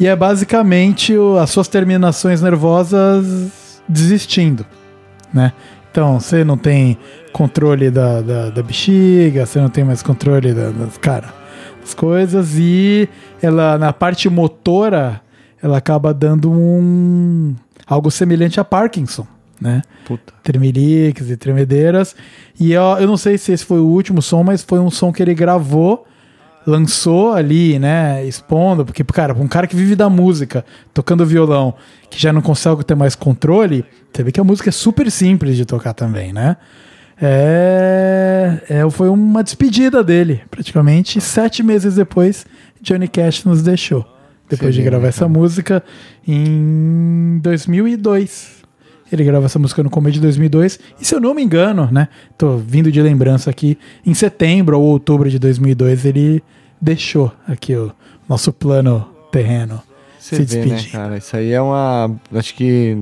E 0.00 0.06
é 0.06 0.16
basicamente 0.16 1.14
as 1.40 1.50
suas 1.50 1.68
terminações 1.68 2.40
nervosas 2.42 3.80
desistindo, 3.88 4.64
né? 5.32 5.52
Então, 5.90 6.18
você 6.18 6.42
não 6.42 6.56
tem 6.56 6.96
controle 7.32 7.90
da, 7.90 8.20
da, 8.22 8.50
da 8.50 8.62
bexiga, 8.62 9.44
você 9.44 9.60
não 9.60 9.68
tem 9.68 9.84
mais 9.84 10.02
controle 10.02 10.54
da- 10.54 10.70
das, 10.70 10.96
cara, 10.96 11.28
das 11.80 11.92
coisas, 11.92 12.54
e 12.58 13.06
ela, 13.42 13.76
na 13.76 13.92
parte 13.92 14.28
motora, 14.30 15.20
ela 15.62 15.78
acaba 15.78 16.12
dando 16.12 16.50
um 16.50 17.54
algo 17.86 18.10
semelhante 18.10 18.58
a 18.58 18.64
Parkinson, 18.64 19.26
né? 19.60 19.82
Puta. 20.04 20.32
Tremeliques 20.42 21.30
e 21.30 21.36
tremedeiras. 21.36 22.16
E 22.58 22.72
eu, 22.72 22.82
eu 22.98 23.06
não 23.06 23.16
sei 23.16 23.38
se 23.38 23.52
esse 23.52 23.64
foi 23.64 23.78
o 23.78 23.86
último 23.86 24.20
som, 24.20 24.42
mas 24.42 24.62
foi 24.62 24.80
um 24.80 24.90
som 24.90 25.12
que 25.12 25.22
ele 25.22 25.34
gravou, 25.34 26.06
lançou 26.66 27.32
ali, 27.32 27.78
né? 27.78 28.24
Expondo, 28.24 28.84
porque, 28.84 29.04
cara, 29.04 29.34
um 29.34 29.46
cara 29.46 29.66
que 29.66 29.76
vive 29.76 29.94
da 29.94 30.10
música, 30.10 30.64
tocando 30.92 31.24
violão, 31.24 31.74
que 32.10 32.20
já 32.20 32.32
não 32.32 32.40
consegue 32.40 32.84
ter 32.84 32.94
mais 32.94 33.14
controle, 33.14 33.84
você 34.12 34.22
vê 34.22 34.32
que 34.32 34.40
a 34.40 34.44
música 34.44 34.68
é 34.68 34.72
super 34.72 35.10
simples 35.10 35.56
de 35.56 35.64
tocar 35.64 35.94
também, 35.94 36.32
né? 36.32 36.56
É, 37.20 38.58
é, 38.68 38.90
foi 38.90 39.08
uma 39.08 39.44
despedida 39.44 40.02
dele, 40.02 40.42
praticamente. 40.50 41.20
Sete 41.20 41.62
meses 41.62 41.94
depois, 41.94 42.44
Johnny 42.80 43.06
Cash 43.06 43.44
nos 43.44 43.62
deixou. 43.62 44.04
Depois 44.56 44.74
de 44.74 44.82
gravar 44.82 45.04
né, 45.04 45.08
essa 45.08 45.20
cara? 45.20 45.32
música 45.32 45.82
em 46.26 47.38
2002. 47.42 48.62
Ele 49.12 49.24
grava 49.24 49.44
essa 49.44 49.58
música 49.58 49.82
no 49.82 49.90
começo 49.90 50.14
de 50.14 50.20
2002. 50.20 50.78
E 51.00 51.04
se 51.04 51.14
eu 51.14 51.20
não 51.20 51.34
me 51.34 51.42
engano, 51.42 51.88
né? 51.92 52.08
Tô 52.38 52.56
vindo 52.56 52.90
de 52.90 53.02
lembrança 53.02 53.50
aqui. 53.50 53.78
Em 54.06 54.14
setembro 54.14 54.78
ou 54.78 54.86
outubro 54.86 55.28
de 55.28 55.38
2002, 55.38 56.06
ele 56.06 56.42
deixou 56.80 57.30
aqui 57.46 57.76
o 57.76 57.92
nosso 58.28 58.52
plano 58.52 59.06
terreno. 59.30 59.82
Você 60.18 60.36
se 60.36 60.44
vê, 60.44 60.56
né, 60.56 60.64
despedir. 60.64 60.92
cara? 60.92 61.18
Isso 61.18 61.36
aí 61.36 61.52
é 61.52 61.60
uma. 61.60 62.10
Acho 62.34 62.54
que. 62.54 62.98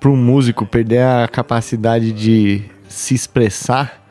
Para 0.00 0.10
um 0.10 0.16
músico 0.16 0.66
perder 0.66 1.02
a 1.02 1.28
capacidade 1.28 2.12
de 2.12 2.62
se 2.88 3.14
expressar, 3.14 4.04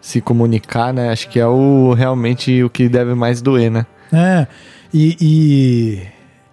se 0.00 0.20
comunicar, 0.20 0.92
né? 0.92 1.10
Acho 1.10 1.28
que 1.28 1.38
é 1.38 1.46
o 1.46 1.92
realmente 1.92 2.64
o 2.64 2.70
que 2.70 2.88
deve 2.88 3.14
mais 3.14 3.40
doer, 3.40 3.70
né? 3.70 3.86
É, 4.12 4.46
e, 4.92 5.16
e, 5.20 6.02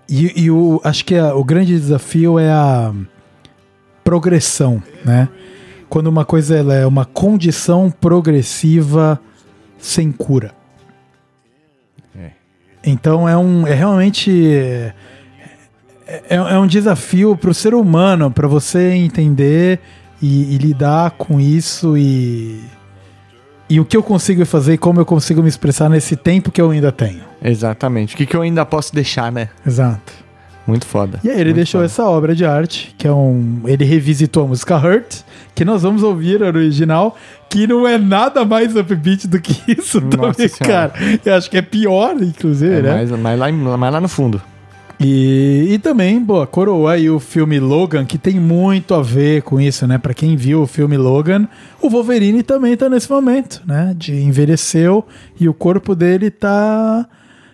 e, 0.09 0.43
e 0.45 0.51
o, 0.51 0.81
acho 0.83 1.05
que 1.05 1.15
a- 1.15 1.35
o 1.35 1.43
grande 1.43 1.73
desafio 1.77 2.37
é 2.39 2.51
a 2.51 2.93
progressão, 4.03 4.81
né? 5.05 5.29
Quando 5.89 6.07
uma 6.07 6.25
coisa 6.25 6.57
ela 6.57 6.73
é 6.73 6.85
uma 6.85 7.05
condição 7.05 7.91
progressiva 7.91 9.19
sem 9.77 10.11
cura. 10.11 10.51
Então 12.83 13.29
é 13.29 13.37
um 13.37 13.65
é 13.65 13.73
realmente 13.73 14.29
é, 14.47 14.93
é, 16.07 16.35
é 16.35 16.59
um 16.59 16.67
desafio 16.67 17.37
para 17.37 17.49
o 17.49 17.53
ser 17.53 17.73
humano 17.73 18.29
para 18.31 18.47
você 18.47 18.91
entender 18.93 19.79
e, 20.21 20.55
e 20.55 20.57
lidar 20.57 21.11
com 21.11 21.39
isso 21.39 21.97
e 21.97 22.59
e 23.75 23.79
o 23.79 23.85
que 23.85 23.95
eu 23.97 24.03
consigo 24.03 24.45
fazer 24.45 24.73
e 24.73 24.77
como 24.77 24.99
eu 24.99 25.05
consigo 25.05 25.41
me 25.41 25.49
expressar 25.49 25.89
nesse 25.89 26.15
tempo 26.15 26.51
que 26.51 26.61
eu 26.61 26.69
ainda 26.71 26.91
tenho. 26.91 27.21
Exatamente. 27.43 28.13
O 28.13 28.17
que, 28.17 28.25
que 28.25 28.35
eu 28.35 28.41
ainda 28.41 28.65
posso 28.65 28.93
deixar, 28.93 29.31
né? 29.31 29.49
Exato. 29.65 30.13
Muito 30.65 30.85
foda. 30.85 31.19
E 31.23 31.27
aí 31.29 31.35
ele 31.35 31.45
Muito 31.45 31.55
deixou 31.57 31.79
foda. 31.79 31.85
essa 31.85 32.05
obra 32.05 32.33
de 32.33 32.45
arte, 32.45 32.95
que 32.97 33.05
é 33.05 33.11
um. 33.11 33.61
Ele 33.65 33.83
revisitou 33.83 34.45
a 34.45 34.47
música 34.47 34.77
Hurt, 34.77 35.17
que 35.53 35.65
nós 35.65 35.81
vamos 35.81 36.03
ouvir 36.03 36.41
a 36.41 36.47
original, 36.47 37.17
que 37.49 37.67
não 37.67 37.85
é 37.85 37.97
nada 37.97 38.45
mais 38.45 38.73
upbeat 38.73 39.27
do 39.27 39.41
que 39.41 39.59
isso 39.77 39.99
Nossa 39.99 40.17
também, 40.33 40.47
Senhora. 40.47 40.89
cara. 40.89 40.93
Eu 41.25 41.35
acho 41.35 41.49
que 41.49 41.57
é 41.57 41.61
pior, 41.61 42.15
inclusive, 42.21 42.75
É 42.75 42.81
né? 42.81 42.93
mais, 42.93 43.11
mais, 43.11 43.39
lá, 43.39 43.77
mais 43.77 43.93
lá 43.93 43.99
no 43.99 44.07
fundo. 44.07 44.41
E, 45.03 45.67
e 45.73 45.79
também, 45.79 46.23
pô, 46.23 46.45
coroou 46.47 46.87
aí 46.87 47.09
o 47.09 47.19
filme 47.19 47.59
Logan, 47.59 48.05
que 48.05 48.17
tem 48.17 48.39
muito 48.39 48.93
a 48.93 49.01
ver 49.01 49.41
com 49.41 49.59
isso, 49.59 49.85
né? 49.85 49.97
Pra 49.97 50.13
quem 50.13 50.35
viu 50.35 50.61
o 50.61 50.67
filme 50.67 50.97
Logan, 50.97 51.47
o 51.81 51.89
Wolverine 51.89 52.41
também 52.43 52.75
tá 52.77 52.89
nesse 52.89 53.09
momento, 53.11 53.61
né? 53.65 53.93
De 53.97 54.13
envelheceu 54.15 55.05
e 55.39 55.49
o 55.49 55.53
corpo 55.53 55.93
dele 55.95 56.31
tá. 56.31 57.05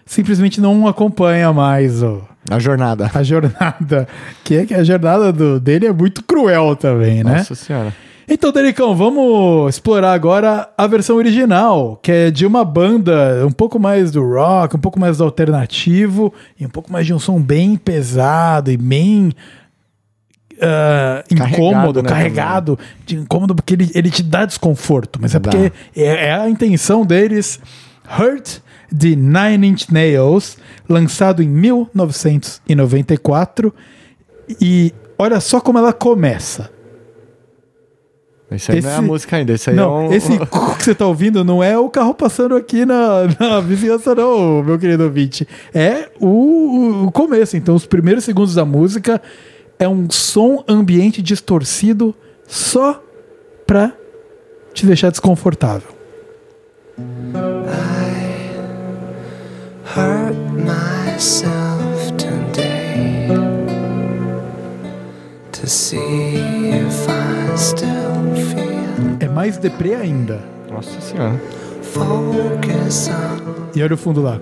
Simplesmente 0.05 0.59
não 0.59 0.87
acompanha 0.87 1.53
mais 1.53 2.01
o, 2.01 2.21
A 2.49 2.59
jornada. 2.59 3.11
a 3.13 3.23
jornada. 3.23 4.07
Que 4.43 4.55
é 4.55 4.65
que 4.65 4.73
a 4.73 4.83
jornada 4.83 5.31
do, 5.31 5.59
dele 5.59 5.87
é 5.87 5.93
muito 5.93 6.23
cruel 6.23 6.75
também, 6.75 7.23
né? 7.23 7.37
Nossa 7.37 7.55
senhora. 7.55 7.93
Então, 8.31 8.51
Dericão, 8.51 8.95
vamos 8.95 9.73
explorar 9.73 10.13
agora 10.13 10.69
a 10.77 10.85
versão 10.85 11.15
original, 11.15 11.97
que 11.99 12.11
é 12.11 12.29
de 12.29 12.45
uma 12.45 12.63
banda 12.63 13.43
um 13.43 13.51
pouco 13.51 13.79
mais 13.79 14.11
do 14.11 14.23
rock, 14.23 14.75
um 14.75 14.79
pouco 14.79 14.99
mais 14.99 15.17
do 15.17 15.23
alternativo, 15.23 16.31
e 16.59 16.63
um 16.63 16.69
pouco 16.69 16.93
mais 16.93 17.07
de 17.07 17.13
um 17.13 17.17
som 17.17 17.41
bem 17.41 17.75
pesado 17.75 18.71
e 18.71 18.77
bem 18.77 19.33
Carregado, 20.59 21.55
incômodo, 21.55 22.03
né, 22.03 22.09
carregado, 22.09 22.77
de 23.03 23.15
incômodo, 23.15 23.55
porque 23.55 23.73
ele, 23.73 23.89
ele 23.95 24.11
te 24.11 24.21
dá 24.21 24.45
desconforto, 24.45 25.17
mas 25.19 25.33
é 25.33 25.39
Dá. 25.39 25.49
porque 25.49 25.71
é, 25.95 26.27
é 26.27 26.33
a 26.33 26.47
intenção 26.47 27.03
deles. 27.05 27.59
Hurt 28.19 28.59
de 28.91 29.15
Nine 29.15 29.69
Inch 29.69 29.89
Nails, 29.89 30.55
lançado 30.87 31.41
em 31.41 31.47
1994. 31.47 33.73
E 34.61 34.93
olha 35.17 35.39
só 35.39 35.59
como 35.59 35.79
ela 35.79 35.93
começa. 35.93 36.77
Isso 38.51 38.71
aí 38.71 38.81
não 38.81 38.89
é 38.89 38.93
a 38.93 38.97
Esse- 38.97 39.07
música 39.07 39.35
ainda. 39.37 39.53
Isso 39.53 39.69
aí 39.69 39.75
Não, 39.75 39.97
é 39.97 40.09
um... 40.09 40.13
esse 40.13 40.29
que 40.77 40.83
você 40.83 40.95
tá 40.95 41.05
ouvindo 41.05 41.43
não 41.43 41.63
é 41.63 41.77
o 41.77 41.89
carro 41.89 42.13
passando 42.13 42.55
aqui 42.55 42.85
na, 42.85 43.27
na 43.39 43.59
vizinhança, 43.59 44.15
não, 44.15 44.63
meu 44.63 44.79
querido 44.79 45.03
ouvinte. 45.03 45.47
É 45.73 46.09
o, 46.19 47.05
o 47.07 47.11
começo. 47.11 47.55
Então, 47.57 47.75
os 47.75 47.85
primeiros 47.85 48.23
segundos 48.23 48.55
da 48.55 48.65
música 48.65 49.21
é 49.77 49.87
um 49.87 50.09
som 50.09 50.63
ambiente 50.67 51.21
distorcido 51.21 52.13
só 52.47 53.01
pra 53.67 53.91
te 54.73 54.85
deixar 54.85 55.09
desconfortável. 55.11 55.87
hurt 59.83 60.35
myself 60.53 62.11
today 62.17 63.27
to 65.51 65.67
see 65.67 66.69
if 66.69 67.07
I 67.09 67.55
still 67.55 67.98
mais 69.39 69.57
deprê 69.57 69.95
ainda. 69.95 70.41
Nossa 70.69 70.99
senhora. 70.99 71.41
E 73.73 73.81
olha 73.81 73.93
o 73.93 73.97
fundo 73.97 74.21
lá. 74.21 74.37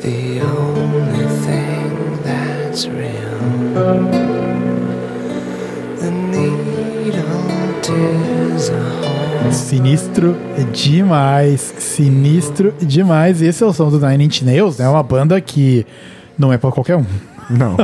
the 0.00 0.40
only 0.44 1.26
thing 1.42 2.22
that's 2.22 2.84
real. 2.84 3.98
The 5.98 6.10
needle 6.30 7.80
tears 7.82 8.70
a 8.70 9.44
hole. 9.44 9.52
Sinistro 9.52 10.36
demais. 10.72 11.74
Sinistro 11.78 12.72
demais. 12.80 13.42
E 13.42 13.46
esse 13.46 13.60
é 13.60 13.66
o 13.66 13.72
som 13.72 13.90
do 13.90 13.98
Nine 13.98 14.26
Inch 14.26 14.42
Nails, 14.42 14.78
né? 14.78 14.88
Uma 14.88 15.02
banda 15.02 15.40
que 15.40 15.84
não 16.38 16.52
é 16.52 16.58
pra 16.58 16.70
qualquer 16.70 16.94
um. 16.94 17.31
Não. 17.50 17.76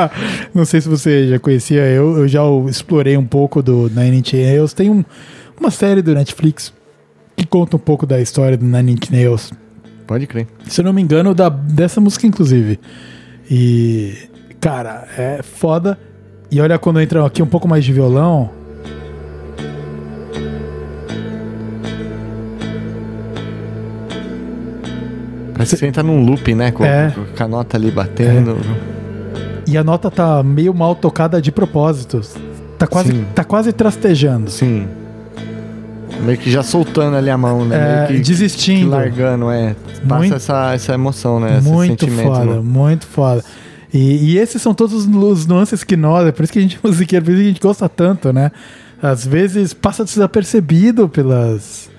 Não 0.54 0.64
sei 0.64 0.80
se 0.80 0.88
você 0.88 1.28
já 1.28 1.38
conhecia, 1.38 1.82
eu, 1.86 2.18
eu 2.18 2.28
já 2.28 2.40
explorei 2.68 3.16
um 3.16 3.24
pouco 3.24 3.62
do 3.62 3.90
Nine 3.94 4.18
Inch 4.18 4.32
Nails. 4.34 4.72
Tem 4.72 4.88
um- 4.90 5.04
uma 5.58 5.70
série 5.70 6.00
do 6.02 6.14
Netflix 6.14 6.72
que 7.36 7.46
conta 7.46 7.76
um 7.76 7.80
pouco 7.80 8.06
da 8.06 8.20
história 8.20 8.56
do 8.56 8.64
Nine 8.64 8.92
Inch 8.92 9.10
Nails. 9.10 9.52
Pode 10.06 10.26
crer. 10.26 10.46
Se 10.66 10.80
eu 10.80 10.84
não 10.84 10.92
me 10.92 11.00
engano, 11.02 11.34
da, 11.34 11.48
dessa 11.48 12.00
música, 12.00 12.26
inclusive. 12.26 12.80
E, 13.50 14.14
cara, 14.60 15.06
é 15.16 15.40
foda. 15.42 15.98
E 16.50 16.60
olha 16.60 16.78
quando 16.78 17.00
entra 17.00 17.24
aqui 17.24 17.42
um 17.42 17.46
pouco 17.46 17.68
mais 17.68 17.84
de 17.84 17.92
violão. 17.92 18.50
Parece 25.52 25.74
que 25.74 25.80
você 25.80 25.86
entra 25.86 26.02
num 26.02 26.24
loop, 26.24 26.54
né? 26.54 26.70
Com, 26.70 26.84
É. 26.84 27.12
com 27.36 27.44
a 27.44 27.48
nota 27.48 27.76
ali 27.76 27.90
batendo. 27.90 28.56
E 29.66 29.76
a 29.76 29.84
nota 29.84 30.10
tá 30.10 30.42
meio 30.42 30.72
mal 30.74 30.94
tocada 30.94 31.40
de 31.40 31.50
propósito. 31.52 32.20
Tá 32.78 32.86
quase, 32.86 33.12
Sim. 33.12 33.26
tá 33.34 33.44
quase 33.44 33.72
trastejando. 33.72 34.50
Sim. 34.50 34.88
Meio 36.22 36.38
que 36.38 36.50
já 36.50 36.62
soltando 36.62 37.16
ali 37.16 37.30
a 37.30 37.36
mão, 37.38 37.64
né? 37.64 38.04
É, 38.04 38.06
que, 38.08 38.18
desistindo. 38.20 38.80
que 38.80 38.86
largando, 38.86 39.50
é. 39.50 39.74
Passa 40.08 40.18
Muito- 40.18 40.34
essa, 40.34 40.74
essa 40.74 40.94
emoção, 40.94 41.40
né? 41.40 41.58
Esse 41.58 41.68
muito 41.68 42.06
foda, 42.08 42.44
né? 42.44 42.60
muito 42.62 43.06
foda. 43.06 43.44
E, 43.92 44.32
e 44.32 44.38
esses 44.38 44.60
são 44.62 44.72
todos 44.72 44.94
os, 44.94 45.06
os 45.06 45.46
nuances 45.46 45.82
que 45.82 45.96
nós, 45.96 46.26
é 46.26 46.32
por 46.32 46.44
isso 46.44 46.52
que 46.52 46.58
a 46.58 46.62
gente 46.62 46.78
é 46.82 46.86
musiqueiro, 46.86 47.24
por 47.24 47.30
isso 47.32 47.40
que 47.40 47.44
a 47.46 47.48
gente 47.48 47.60
gosta 47.60 47.88
tanto, 47.88 48.32
né? 48.32 48.50
Às 49.02 49.26
vezes 49.26 49.72
passa 49.74 50.04
desapercebido 50.04 51.08
pelas 51.08 51.89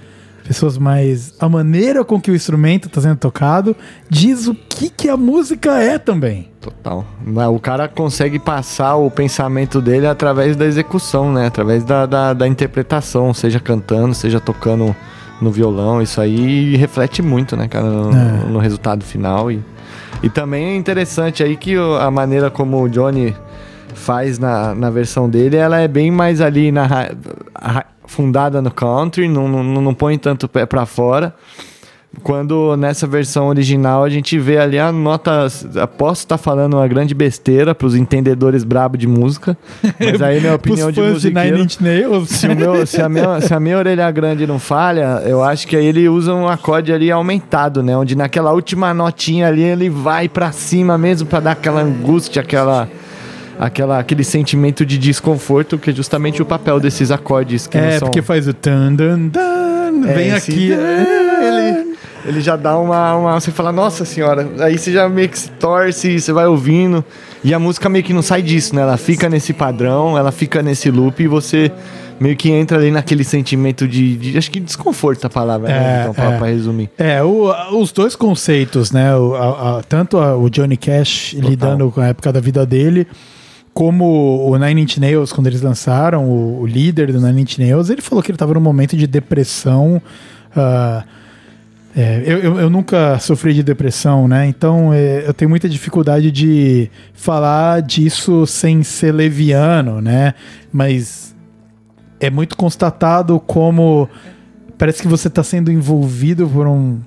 pessoas, 0.54 0.78
mas 0.78 1.34
a 1.40 1.48
maneira 1.48 2.04
com 2.04 2.20
que 2.20 2.30
o 2.32 2.36
instrumento 2.36 2.88
está 2.88 3.00
sendo 3.02 3.18
tocado 3.18 3.76
diz 4.10 4.48
o 4.48 4.54
que, 4.56 4.90
que 4.90 5.08
a 5.10 5.16
música 5.18 5.80
é 5.82 5.98
também. 5.98 6.50
Total. 6.60 7.06
O 7.54 7.60
cara 7.60 7.88
consegue 7.88 8.38
passar 8.38 8.96
o 8.96 9.10
pensamento 9.10 9.82
dele 9.82 10.06
através 10.08 10.56
da 10.56 10.66
execução, 10.66 11.32
né? 11.34 11.48
Através 11.48 11.84
da, 11.84 12.06
da, 12.06 12.34
da 12.34 12.48
interpretação, 12.48 13.34
seja 13.34 13.60
cantando, 13.60 14.14
seja 14.14 14.40
tocando 14.40 14.96
no 15.42 15.50
violão. 15.52 16.02
Isso 16.02 16.20
aí 16.22 16.76
reflete 16.76 17.22
muito, 17.22 17.56
né, 17.58 17.68
cara, 17.68 17.86
no, 17.90 18.12
É. 18.12 18.32
no 18.50 18.60
resultado 18.60 19.04
final. 19.04 19.52
E, 19.52 19.60
e 20.22 20.30
também 20.30 20.66
é 20.66 20.76
interessante 20.76 21.42
aí 21.44 21.56
que 21.58 21.76
a 21.78 22.12
maneira 22.12 22.52
como 22.52 22.82
o 22.84 22.88
Johnny 22.90 23.36
faz 23.94 24.38
na, 24.40 24.74
na 24.76 24.90
versão 24.90 25.30
dele, 25.30 25.56
ela 25.58 25.80
é 25.80 25.88
bem 25.88 26.12
mais 26.12 26.42
ali 26.42 26.72
na, 26.72 26.86
ra- 26.86 27.12
ra- 27.60 27.86
fundada 28.12 28.62
no 28.62 28.70
country, 28.70 29.28
não, 29.28 29.48
não, 29.48 29.64
não 29.64 29.94
põe 29.94 30.18
tanto 30.18 30.48
pé 30.48 30.66
pra 30.66 30.86
fora. 30.86 31.34
Quando 32.24 32.76
nessa 32.76 33.08
versão 33.08 33.48
original 33.48 34.04
a 34.04 34.10
gente 34.10 34.38
vê 34.38 34.58
ali 34.58 34.78
a 34.78 34.92
nota. 34.92 35.48
Posso 35.98 36.24
estar 36.24 36.38
falando 36.38 36.74
uma 36.74 36.86
grande 36.86 37.14
besteira 37.16 37.74
pros 37.74 37.96
entendedores 37.96 38.66
brabo 38.66 38.98
de 38.98 39.08
música, 39.08 39.58
mas 39.98 40.22
aí 40.22 40.42
minha 40.42 40.54
opinião 40.56 40.90
Os 40.90 40.94
de 40.94 41.00
fãs 41.00 41.08
de 41.08 41.14
musiqueiro. 41.14 41.52
Nine 41.56 41.64
Inch 41.64 41.80
Nails. 41.80 42.28
Se, 42.30 42.50
meu- 42.54 42.86
se 42.86 43.02
a 43.02 43.08
minha, 43.08 43.40
se 43.40 43.54
a 43.54 43.62
minha 43.62 43.78
orelha 43.78 44.12
grande 44.12 44.46
não 44.46 44.60
falha, 44.60 45.24
eu 45.26 45.42
acho 45.42 45.66
que 45.66 45.78
aí 45.78 45.86
ele 45.86 46.10
usa 46.10 46.34
um 46.34 46.50
acorde 46.50 46.92
ali 46.92 47.10
aumentado, 47.10 47.82
né? 47.82 47.96
Onde 47.96 48.14
naquela 48.14 48.52
última 48.52 48.94
notinha 48.94 49.48
ali 49.48 49.64
ele 49.64 49.90
vai 49.90 50.28
pra 50.28 50.52
cima 50.52 50.98
mesmo 50.98 51.26
pra 51.30 51.40
dar 51.40 51.52
aquela 51.52 51.80
angústia, 51.82 52.42
aquela, 52.42 52.90
aquela, 53.60 54.00
aquele 54.00 54.24
sentimento 54.24 54.86
de 54.86 54.98
desconforto, 54.98 55.78
que 55.78 55.90
é 55.90 55.94
justamente 55.94 56.42
o 56.42 56.46
papel 56.46 56.80
desses 56.80 57.12
acordes 57.12 57.68
que 57.68 57.78
É, 57.78 58.00
são... 58.00 58.08
porque 58.08 58.22
faz 58.22 58.48
o 58.48 58.54
tan, 58.54 58.94
dan, 58.94 59.20
dan, 59.28 60.08
É, 60.10 60.14
vem 60.14 60.32
aqui. 60.32 60.70
tan, 60.70 61.44
ele, 61.46 61.96
ele 62.26 62.42
já 62.42 62.56
dá 62.56 62.78
uma, 62.78 63.16
uma. 63.16 63.40
Você 63.40 63.52
fala, 63.52 63.72
nossa 63.72 64.06
senhora. 64.06 64.48
Aí 64.60 64.78
você 64.78 64.92
já 64.92 65.08
meio 65.10 65.30
que 65.30 65.38
se 65.40 65.50
torce, 65.52 66.20
você 66.20 66.32
vai 66.34 66.46
ouvindo. 66.48 67.04
E 67.44 67.54
a 67.54 67.60
música 67.60 67.90
meio 67.90 68.04
que 68.04 68.14
não 68.14 68.22
sai 68.22 68.42
disso, 68.42 68.76
né? 68.76 68.82
Ela 68.84 68.98
fica 68.98 69.28
nesse 69.28 69.54
padrão, 69.54 70.18
ela 70.18 70.32
fica 70.32 70.62
nesse 70.62 70.92
loop 70.92 71.24
e 71.24 71.28
você 71.28 71.72
meio 72.20 72.36
que 72.36 72.52
entra 72.52 72.78
ali 72.78 72.92
naquele 72.92 73.24
sentimento 73.24 73.88
de. 73.88 74.16
de- 74.16 74.38
acho 74.38 74.52
que 74.52 74.60
desconforto 74.60 75.26
a 75.26 75.30
palavra, 75.30 75.68
né? 75.68 75.98
É, 75.98 76.02
Então, 76.02 76.14
pra, 76.38 76.48
é. 76.48 76.52
resumir. 76.52 76.90
É, 77.00 77.24
o- 77.24 77.52
os 77.80 77.92
dois 77.92 78.16
conceitos, 78.16 78.92
né? 78.92 79.16
O, 79.16 79.34
a- 79.36 79.80
a- 79.80 79.84
tanto 79.84 80.20
a- 80.20 80.38
o 80.38 80.48
Johnny 80.52 80.78
Cash 80.78 81.34
lidando 81.40 81.90
com 81.90 82.00
a 82.02 82.08
época 82.10 82.32
da 82.32 82.40
vida 82.40 82.64
dele, 82.64 83.08
como 83.74 84.50
o 84.50 84.58
Nine 84.58 84.82
Inch 84.82 84.98
Nails, 85.00 85.32
quando 85.32 85.48
eles 85.48 85.62
lançaram, 85.62 86.26
o, 86.30 86.62
o 86.62 86.66
líder 86.68 87.12
do 87.12 87.22
Nine 87.22 87.44
Inch 87.44 87.58
Nails, 87.58 87.90
ele 87.90 88.02
falou 88.02 88.22
que 88.22 88.30
ele 88.32 88.36
estava 88.36 88.54
num 88.54 88.60
momento 88.62 88.98
de 88.98 89.08
depressão. 89.08 90.02
ah, 90.56 91.04
é, 91.96 92.24
eu, 92.26 92.38
eu, 92.40 92.60
eu 92.62 92.70
nunca 92.70 93.20
sofri 93.20 93.54
de 93.54 93.62
depressão, 93.64 94.26
né? 94.26 94.48
Então 94.48 94.94
é, 94.94 95.26
eu 95.28 95.34
tenho 95.34 95.50
muita 95.50 95.68
dificuldade 95.68 96.32
de 96.32 96.90
falar 97.14 97.82
disso 97.82 98.48
sem 98.48 98.82
ser 98.82 99.12
leviano, 99.14 100.00
né? 100.02 100.34
Mas 100.72 101.36
é 102.20 102.30
muito 102.30 102.56
constatado 102.56 103.40
como 103.42 104.08
parece 104.78 105.02
que 105.02 105.08
você 105.08 105.28
está 105.28 105.44
sendo 105.44 105.70
envolvido 105.70 106.48
por 106.48 106.66
um, 106.66 106.98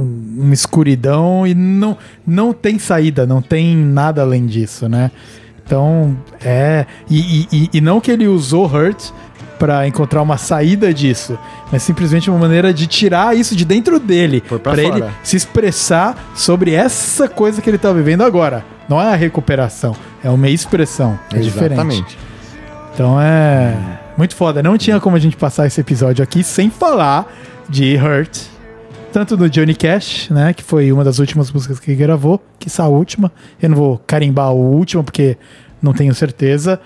um- 0.00 0.34
uma 0.40 0.54
escuridão 0.54 1.46
e 1.46 1.54
não, 1.54 1.96
não 2.26 2.52
tem 2.52 2.76
saída, 2.76 3.24
não 3.24 3.40
tem 3.40 3.76
nada 3.76 4.22
além 4.22 4.46
disso, 4.46 4.88
né? 4.88 5.12
Então, 5.64 6.16
é. 6.44 6.86
E, 7.08 7.48
e- 7.50 7.70
e- 7.72 7.80
não 7.80 8.00
que 8.00 8.10
ele 8.10 8.26
usou 8.28 8.66
Hurt 8.66 9.10
para 9.58 9.86
encontrar 9.86 10.20
uma 10.20 10.36
saída 10.36 10.92
disso, 10.92 11.38
mas 11.72 11.82
simplesmente 11.82 12.28
uma 12.28 12.38
maneira 12.38 12.74
de 12.74 12.86
tirar 12.86 13.36
isso 13.36 13.56
de 13.56 13.64
dentro 13.64 13.98
dele, 13.98 14.42
para 14.62 14.82
ele 14.82 15.00
se 15.22 15.36
expressar 15.36 16.16
sobre 16.34 16.72
essa 16.74 17.28
coisa 17.28 17.62
que 17.62 17.70
ele 17.70 17.78
tá 17.78 17.92
vivendo 17.92 18.22
agora. 18.22 18.64
Não 18.88 19.00
é 19.00 19.12
a 19.12 19.16
recuperação, 19.16 19.96
é 20.22 20.28
uma 20.28 20.48
expressão. 20.48 21.18
É 21.32 21.38
diferente. 21.38 21.72
Exatamente. 21.72 22.18
Então 22.92 23.18
é 23.20 23.74
muito 24.18 24.36
foda. 24.36 24.62
Não 24.62 24.76
tinha 24.76 25.00
como 25.00 25.16
a 25.16 25.20
gente 25.20 25.36
passar 25.36 25.66
esse 25.66 25.80
episódio 25.80 26.22
aqui 26.22 26.42
sem 26.44 26.68
falar 26.68 27.26
de 27.68 27.96
Hurt. 27.96 28.38
Tanto 29.14 29.36
do 29.36 29.48
Johnny 29.48 29.76
Cash, 29.76 30.28
né? 30.28 30.52
Que 30.52 30.64
foi 30.64 30.90
uma 30.90 31.04
das 31.04 31.20
últimas 31.20 31.52
músicas 31.52 31.78
que 31.78 31.94
gravou, 31.94 32.44
que 32.58 32.68
a 32.82 32.88
última. 32.88 33.30
Eu 33.62 33.68
não 33.68 33.76
vou 33.76 33.98
carimbar 34.04 34.52
o 34.52 34.74
último 34.74 35.04
porque 35.04 35.38
não 35.80 35.92
tenho 35.92 36.12
certeza. 36.12 36.80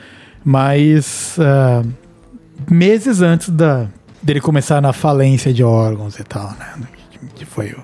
Mas 0.44 1.38
ah, 1.40 1.82
meses 2.70 3.22
antes 3.22 3.48
da, 3.48 3.86
dele 4.22 4.42
começar 4.42 4.78
na 4.82 4.92
falência 4.92 5.54
de 5.54 5.64
órgãos 5.64 6.18
e 6.18 6.22
tal, 6.22 6.50
né? 6.50 6.74
Que 7.34 7.46
foi 7.46 7.70
o, 7.70 7.82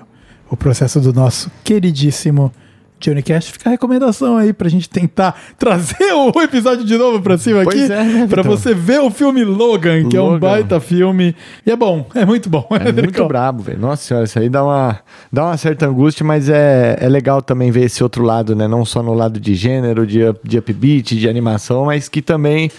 o 0.51 0.55
processo 0.55 1.01
do 1.01 1.11
nosso 1.11 1.49
queridíssimo 1.63 2.53
Johnny 2.99 3.21
Cash. 3.21 3.49
Fica 3.49 3.69
a 3.69 3.71
recomendação 3.71 4.37
aí 4.37 4.51
pra 4.53 4.67
gente 4.69 4.89
tentar 4.89 5.39
trazer 5.59 6.13
o 6.13 6.29
episódio 6.41 6.83
de 6.85 6.97
novo 6.97 7.21
pra 7.21 7.37
cima 7.37 7.63
Pois 7.63 7.83
aqui. 7.83 7.91
é, 7.93 8.03
né, 8.03 8.27
pra 8.27 8.41
você 8.41 8.73
ver 8.73 8.99
o 9.01 9.09
filme 9.11 9.43
Logan, 9.43 10.07
que 10.09 10.17
é 10.17 10.21
um 10.21 10.25
Logan. 10.31 10.39
baita 10.39 10.79
filme. 10.79 11.35
E 11.65 11.71
é 11.71 11.75
bom, 11.75 12.07
é 12.15 12.25
muito 12.25 12.49
bom. 12.49 12.67
É 12.71 12.79
muito 12.91 13.05
legal. 13.13 13.27
brabo, 13.27 13.63
velho. 13.63 13.79
Nossa 13.79 14.01
senhora, 14.03 14.25
isso 14.25 14.39
aí 14.39 14.49
dá 14.49 14.63
uma, 14.63 14.99
dá 15.31 15.45
uma 15.45 15.57
certa 15.57 15.85
angústia, 15.87 16.25
mas 16.25 16.49
é, 16.49 16.97
é 16.99 17.07
legal 17.09 17.41
também 17.41 17.69
ver 17.71 17.83
esse 17.85 18.01
outro 18.01 18.23
lado, 18.23 18.55
né? 18.55 18.67
Não 18.67 18.83
só 18.85 19.03
no 19.03 19.13
lado 19.13 19.39
de 19.39 19.53
gênero, 19.55 20.07
de, 20.07 20.23
up- 20.23 20.39
de 20.47 20.57
upbeat, 20.57 21.15
de 21.17 21.29
animação, 21.29 21.85
mas 21.85 22.07
que 22.09 22.21
também 22.21 22.71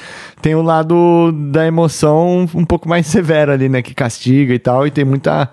tem 0.42 0.54
o 0.54 0.62
lado 0.62 1.32
da 1.50 1.66
emoção 1.66 2.48
um 2.54 2.64
pouco 2.64 2.88
mais 2.88 3.06
severa 3.06 3.52
ali, 3.52 3.68
né? 3.68 3.82
Que 3.82 3.94
castiga 3.94 4.52
e 4.54 4.58
tal. 4.58 4.86
E 4.86 4.90
tem 4.90 5.04
muita, 5.04 5.50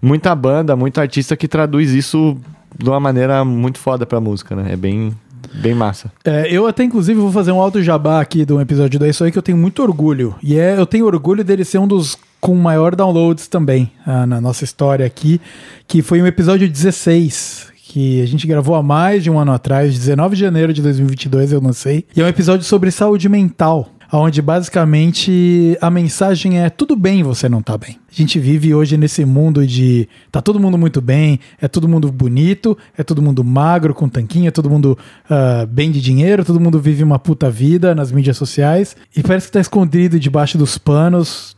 muita 0.00 0.34
banda, 0.34 0.74
muito 0.74 1.00
artista 1.00 1.36
que 1.36 1.46
traduz 1.46 1.92
isso 1.92 2.36
de 2.78 2.88
uma 2.88 3.00
maneira 3.00 3.44
muito 3.44 3.78
foda 3.78 4.06
pra 4.06 4.20
música, 4.20 4.54
né? 4.54 4.72
É 4.72 4.76
bem, 4.76 5.14
bem 5.54 5.74
massa. 5.74 6.10
É, 6.24 6.48
eu 6.50 6.66
até, 6.66 6.84
inclusive, 6.84 7.18
vou 7.18 7.32
fazer 7.32 7.52
um 7.52 7.60
alto 7.60 7.82
jabá 7.82 8.20
aqui 8.20 8.44
de 8.44 8.52
um 8.52 8.60
episódio 8.60 8.98
da 8.98 9.08
Isso 9.08 9.24
aí 9.24 9.32
que 9.32 9.38
eu 9.38 9.42
tenho 9.42 9.58
muito 9.58 9.82
orgulho. 9.82 10.34
E 10.42 10.58
é, 10.58 10.78
eu 10.78 10.86
tenho 10.86 11.06
orgulho 11.06 11.42
dele 11.42 11.64
ser 11.64 11.78
um 11.78 11.86
dos 11.86 12.18
com 12.40 12.54
maior 12.54 12.94
downloads 12.94 13.48
também 13.48 13.90
ah, 14.06 14.26
na 14.26 14.40
nossa 14.40 14.62
história 14.62 15.04
aqui, 15.04 15.40
que 15.88 16.02
foi 16.02 16.22
um 16.22 16.26
episódio 16.26 16.68
16, 16.68 17.72
que 17.88 18.22
a 18.22 18.26
gente 18.26 18.46
gravou 18.46 18.76
há 18.76 18.82
mais 18.82 19.24
de 19.24 19.30
um 19.30 19.38
ano 19.38 19.52
atrás, 19.52 19.92
19 19.94 20.36
de 20.36 20.42
janeiro 20.42 20.72
de 20.72 20.82
2022 20.82 21.52
eu 21.52 21.60
lancei. 21.60 22.04
E 22.14 22.20
é 22.20 22.24
um 22.24 22.28
episódio 22.28 22.64
sobre 22.64 22.90
saúde 22.90 23.28
mental. 23.28 23.90
Onde 24.12 24.40
basicamente 24.40 25.76
a 25.80 25.90
mensagem 25.90 26.60
é 26.60 26.70
tudo 26.70 26.94
bem 26.94 27.22
você 27.22 27.48
não 27.48 27.60
tá 27.60 27.76
bem. 27.76 27.98
A 28.10 28.14
gente 28.14 28.38
vive 28.38 28.74
hoje 28.74 28.96
nesse 28.96 29.24
mundo 29.24 29.66
de 29.66 30.08
tá 30.30 30.40
todo 30.40 30.60
mundo 30.60 30.78
muito 30.78 31.00
bem, 31.00 31.40
é 31.60 31.68
todo 31.68 31.88
mundo 31.88 32.10
bonito, 32.10 32.76
é 32.96 33.02
todo 33.02 33.20
mundo 33.20 33.42
magro 33.42 33.94
com 33.94 34.08
tanquinho, 34.08 34.48
é 34.48 34.50
todo 34.50 34.70
mundo 34.70 34.96
ah, 35.28 35.66
bem 35.68 35.90
de 35.90 36.00
dinheiro, 36.00 36.44
todo 36.44 36.60
mundo 36.60 36.78
vive 36.78 37.02
uma 37.02 37.18
puta 37.18 37.50
vida 37.50 37.94
nas 37.94 38.12
mídias 38.12 38.36
sociais 38.36 38.96
e 39.14 39.22
parece 39.22 39.46
que 39.46 39.52
tá 39.52 39.60
escondido 39.60 40.18
debaixo 40.20 40.56
dos 40.56 40.78
panos 40.78 41.56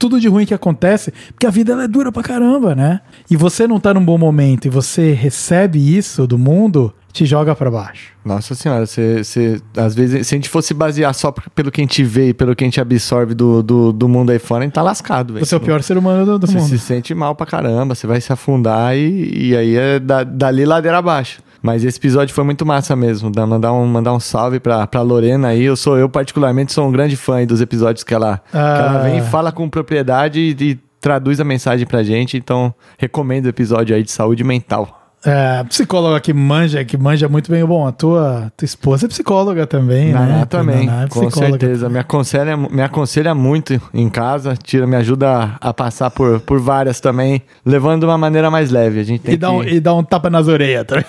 tudo 0.00 0.18
de 0.18 0.28
ruim 0.28 0.46
que 0.46 0.54
acontece, 0.54 1.12
porque 1.28 1.46
a 1.46 1.50
vida 1.50 1.74
é 1.74 1.86
dura 1.86 2.10
pra 2.10 2.22
caramba, 2.22 2.74
né? 2.74 3.02
E 3.30 3.36
você 3.36 3.66
não 3.66 3.78
tá 3.78 3.92
num 3.92 4.02
bom 4.02 4.16
momento 4.16 4.64
e 4.64 4.70
você 4.70 5.12
recebe 5.12 5.78
isso 5.78 6.26
do 6.26 6.38
mundo, 6.38 6.94
te 7.12 7.26
joga 7.26 7.54
pra 7.54 7.70
baixo. 7.70 8.12
Nossa 8.24 8.54
senhora, 8.54 8.86
você, 8.86 9.22
você- 9.24 9.60
às 9.76 9.94
vezes, 9.94 10.26
se 10.26 10.34
a 10.34 10.38
gente 10.38 10.48
fosse 10.48 10.72
basear 10.74 11.12
só 11.14 11.32
pelo 11.54 11.70
que 11.70 11.80
a 11.80 11.84
gente 11.84 12.02
vê 12.04 12.28
e 12.28 12.34
pelo 12.34 12.54
que 12.54 12.62
a 12.64 12.66
gente 12.66 12.80
absorve 12.80 13.34
do, 13.34 13.62
do, 13.62 13.92
do 13.92 14.08
mundo 14.08 14.30
aí 14.30 14.38
fora, 14.38 14.62
a 14.62 14.64
gente 14.66 14.74
tá 14.74 14.82
lascado, 14.82 15.34
velho. 15.34 15.44
Você 15.44 15.54
é 15.54 15.58
o 15.58 15.60
pior 15.60 15.82
ser 15.82 15.96
humano 15.98 16.24
do, 16.24 16.38
do 16.38 16.46
Você 16.46 16.54
mundo. 16.58 16.68
se 16.68 16.78
sente 16.78 17.14
mal 17.14 17.34
pra 17.34 17.46
caramba, 17.46 17.94
você 17.94 18.06
vai 18.06 18.20
se 18.20 18.32
afundar 18.32 18.96
e, 18.96 19.48
e 19.50 19.56
aí 19.56 19.76
é 19.76 19.98
da, 19.98 20.22
dali 20.24 20.64
ladeira 20.64 20.98
abaixo. 20.98 21.42
Mas 21.62 21.84
esse 21.84 21.98
episódio 21.98 22.34
foi 22.34 22.42
muito 22.42 22.64
massa 22.64 22.96
mesmo. 22.96 23.30
Dá- 23.30 23.46
Mandar 23.46 23.72
um, 23.72 23.84
mandar 23.86 24.14
um 24.14 24.20
salve 24.20 24.58
pra, 24.58 24.86
pra 24.86 25.02
Lorena 25.02 25.48
aí. 25.48 25.62
Eu 25.62 25.76
sou, 25.76 25.98
eu 25.98 26.08
particularmente 26.08 26.72
sou 26.72 26.88
um 26.88 26.90
grande 26.92 27.16
fã 27.16 27.44
dos 27.44 27.60
episódios 27.60 28.02
que 28.02 28.14
ela, 28.14 28.40
que 28.50 28.56
ela 28.56 28.98
Ah. 29.00 29.02
vem 29.02 29.18
e 29.18 29.22
fala 29.22 29.52
com 29.52 29.68
propriedade 29.68 30.40
e, 30.40 30.64
e 30.70 30.78
traduz 30.98 31.38
a 31.38 31.44
mensagem 31.44 31.86
pra 31.86 32.02
gente. 32.02 32.38
Então, 32.38 32.72
recomendo 32.96 33.44
o 33.44 33.48
episódio 33.50 33.94
aí 33.94 34.02
de 34.02 34.10
saúde 34.10 34.42
mental. 34.42 34.99
É, 35.24 35.62
psicóloga 35.64 36.18
que 36.18 36.32
manja, 36.32 36.82
que 36.84 36.96
manja 36.96 37.28
muito 37.28 37.50
bem. 37.50 37.64
Bom, 37.64 37.86
a 37.86 37.92
tua, 37.92 38.50
tua 38.56 38.64
esposa 38.64 39.06
é 39.06 39.08
psicóloga 39.08 39.66
também, 39.66 40.12
Naná 40.12 40.26
né? 40.26 40.44
também, 40.46 40.86
Naná 40.86 41.04
é 41.04 41.08
com 41.08 41.30
certeza. 41.30 41.88
Me 41.88 41.98
aconselha, 41.98 42.56
me 42.56 42.82
aconselha 42.82 43.34
muito 43.34 43.80
em 43.92 44.08
casa, 44.08 44.56
tira, 44.56 44.86
me 44.86 44.96
ajuda 44.96 45.56
a 45.60 45.74
passar 45.74 46.10
por, 46.10 46.40
por 46.40 46.58
várias 46.58 47.00
também, 47.00 47.42
levando 47.64 48.00
de 48.00 48.06
uma 48.06 48.16
maneira 48.16 48.50
mais 48.50 48.70
leve. 48.70 49.00
A 49.00 49.02
gente 49.02 49.20
tem 49.20 49.34
E 49.34 49.36
dá, 49.36 49.50
um, 49.50 49.60
que... 49.60 49.74
e 49.74 49.80
dá 49.80 49.94
um 49.94 50.02
tapa 50.02 50.30
nas 50.30 50.48
orelhas 50.48 50.86
também. 50.86 51.04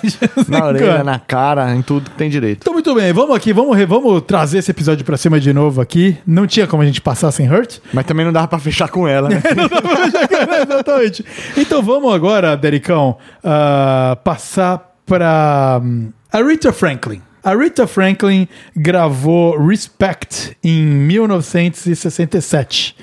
Na 0.47 0.65
orelha, 0.65 1.03
na 1.03 1.17
cara, 1.17 1.73
em 1.73 1.81
tudo 1.81 2.09
que 2.09 2.17
tem 2.17 2.29
direito. 2.29 2.59
Então, 2.61 2.73
muito 2.73 2.93
bem, 2.93 3.13
vamos 3.13 3.35
aqui, 3.35 3.53
vamos, 3.53 3.77
vamos 3.85 4.21
trazer 4.23 4.57
esse 4.57 4.71
episódio 4.71 5.05
pra 5.05 5.15
cima 5.15 5.39
de 5.39 5.53
novo 5.53 5.79
aqui. 5.79 6.17
Não 6.27 6.45
tinha 6.45 6.67
como 6.67 6.83
a 6.83 6.85
gente 6.85 6.99
passar 6.99 7.31
sem 7.31 7.49
Hurt. 7.49 7.77
Mas 7.93 8.05
também 8.05 8.25
não 8.25 8.33
dava 8.33 8.47
pra 8.47 8.59
fechar 8.59 8.89
com 8.89 9.07
ela, 9.07 9.29
né? 9.29 9.41
Exatamente. 10.63 11.25
Então 11.57 11.81
vamos 11.81 12.13
agora, 12.13 12.55
Dericão, 12.57 13.17
ah, 13.43 14.17
passar 14.23 14.91
hum, 15.83 16.11
a 16.31 16.41
Rita 16.41 16.71
Franklin. 16.71 17.21
A 17.43 17.55
Rita 17.55 17.87
Franklin 17.87 18.47
gravou 18.75 19.57
Respect 19.57 20.55
em 20.63 20.85
1967. 20.85 22.95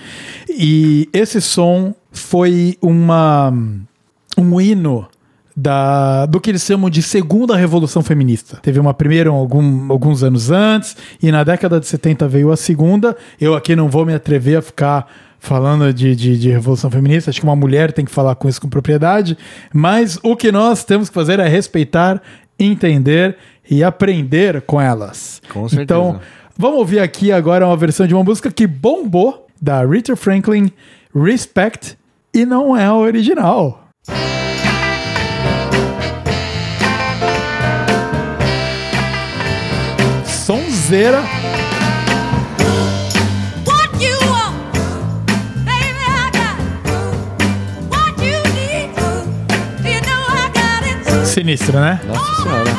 E 0.48 1.08
esse 1.12 1.40
som 1.40 1.92
foi 2.12 2.76
uma, 2.80 3.52
um 4.36 4.60
hino 4.60 5.08
da, 5.56 6.24
do 6.26 6.40
que 6.40 6.50
eles 6.50 6.62
chamam 6.62 6.88
de 6.88 7.02
segunda 7.02 7.56
revolução 7.56 8.00
feminista. 8.02 8.58
Teve 8.62 8.78
uma 8.78 8.94
primeira 8.94 9.28
algum- 9.30 9.90
alguns 9.90 10.22
anos 10.22 10.52
antes, 10.52 10.96
e 11.20 11.32
na 11.32 11.42
década 11.42 11.80
de 11.80 11.86
70 11.86 12.28
veio 12.28 12.52
a 12.52 12.56
segunda. 12.56 13.16
Eu 13.40 13.56
aqui 13.56 13.74
não 13.74 13.88
vou 13.88 14.06
me 14.06 14.14
atrever 14.14 14.58
a 14.58 14.62
ficar 14.62 15.10
falando 15.38 15.92
de, 15.92 16.14
de, 16.14 16.38
de 16.38 16.50
revolução 16.50 16.90
feminista, 16.90 17.30
acho 17.30 17.40
que 17.40 17.46
uma 17.46 17.56
mulher 17.56 17.92
tem 17.92 18.04
que 18.04 18.10
falar 18.10 18.34
com 18.34 18.48
isso 18.48 18.60
com 18.60 18.68
propriedade, 18.68 19.36
mas 19.72 20.18
o 20.22 20.36
que 20.36 20.50
nós 20.50 20.84
temos 20.84 21.08
que 21.08 21.14
fazer 21.14 21.38
é 21.38 21.48
respeitar, 21.48 22.20
entender 22.58 23.36
e 23.70 23.84
aprender 23.84 24.62
com 24.62 24.80
elas. 24.80 25.40
Com 25.48 25.68
certeza. 25.68 25.82
Então, 25.82 26.20
vamos 26.56 26.78
ouvir 26.78 27.00
aqui 27.00 27.30
agora 27.30 27.66
uma 27.66 27.76
versão 27.76 28.06
de 28.06 28.14
uma 28.14 28.24
música 28.24 28.50
que 28.50 28.66
bombou, 28.66 29.46
da 29.60 29.84
Rita 29.84 30.14
Franklin, 30.14 30.70
Respect, 31.14 31.96
e 32.32 32.46
não 32.46 32.76
é 32.76 32.84
a 32.84 32.94
original. 32.94 33.84
Sonzeira. 40.24 41.22
Sinistro, 51.38 51.78
né? 51.78 52.00
Nossa 52.04 52.42
senhora. 52.42 52.70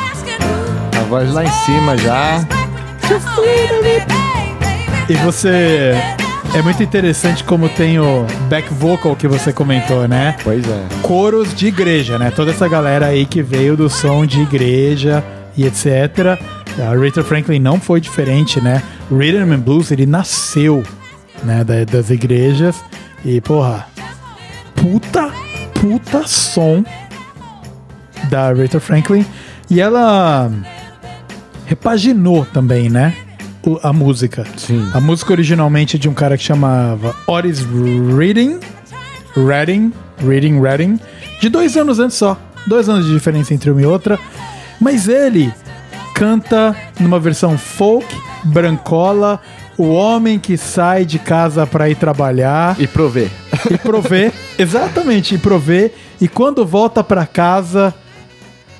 A 1.00 1.04
voz 1.04 1.32
lá 1.32 1.42
em 1.44 1.50
cima 1.50 1.96
já. 1.96 2.44
E 5.08 5.14
você. 5.14 5.94
É 6.54 6.60
muito 6.60 6.82
interessante 6.82 7.42
como 7.44 7.68
tem 7.70 7.98
o 7.98 8.26
back 8.50 8.68
vocal 8.74 9.16
que 9.16 9.26
você 9.26 9.50
comentou, 9.52 10.06
né? 10.06 10.36
Pois 10.44 10.68
é. 10.68 10.84
Coros 11.00 11.54
de 11.54 11.68
igreja, 11.68 12.18
né? 12.18 12.30
Toda 12.30 12.50
essa 12.50 12.68
galera 12.68 13.06
aí 13.06 13.24
que 13.24 13.40
veio 13.40 13.76
do 13.78 13.88
som 13.88 14.26
de 14.26 14.40
igreja 14.42 15.24
e 15.56 15.64
etc. 15.64 16.38
A 16.86 16.94
Rita 17.02 17.22
Franklin 17.24 17.60
não 17.60 17.80
foi 17.80 17.98
diferente, 18.00 18.60
né? 18.60 18.82
Rhythm 19.10 19.52
and 19.54 19.60
Blues, 19.60 19.90
ele 19.90 20.04
nasceu, 20.04 20.82
né? 21.42 21.64
da- 21.64 21.84
das 21.84 22.10
igrejas. 22.10 22.76
E, 23.24 23.40
porra, 23.40 23.86
puta, 24.74 25.30
puta 25.80 26.26
som 26.26 26.84
da 28.28 28.52
Rita 28.52 28.78
Franklin. 28.80 29.24
E 29.68 29.80
ela 29.80 30.50
repaginou 31.66 32.44
também, 32.46 32.88
né? 32.88 33.14
o- 33.64 33.78
a 33.82 33.92
música. 33.92 34.44
Sim. 34.56 34.88
A 34.94 35.00
música 35.00 35.32
originalmente 35.32 35.96
é 35.96 35.98
de 35.98 36.08
um 36.08 36.14
cara 36.14 36.36
que 36.36 36.42
chamava 36.42 37.14
Otis 37.26 37.60
Reading. 38.16 38.58
Reading. 39.36 39.92
Reading, 40.26 40.60
Reading. 40.60 40.98
De 41.40 41.48
dois 41.48 41.76
anos 41.76 41.98
antes 41.98 42.16
só. 42.16 42.38
Dois 42.66 42.88
anos 42.88 43.06
de 43.06 43.12
diferença 43.12 43.52
entre 43.54 43.70
uma 43.70 43.80
e 43.82 43.86
outra. 43.86 44.18
Mas 44.80 45.08
ele 45.08 45.52
canta 46.14 46.74
numa 46.98 47.18
versão 47.20 47.56
folk, 47.58 48.06
brancola, 48.44 49.40
o 49.76 49.90
homem 49.90 50.38
que 50.38 50.56
sai 50.56 51.04
de 51.04 51.18
casa 51.18 51.66
para 51.66 51.88
ir 51.88 51.96
trabalhar. 51.96 52.76
E 52.80 52.86
prover. 52.86 53.30
E 53.70 53.76
prover. 53.78 54.32
exatamente, 54.58 55.34
e 55.34 55.38
prover. 55.38 55.92
E 56.20 56.28
quando 56.28 56.64
volta 56.66 57.04
para 57.04 57.26
casa, 57.26 57.94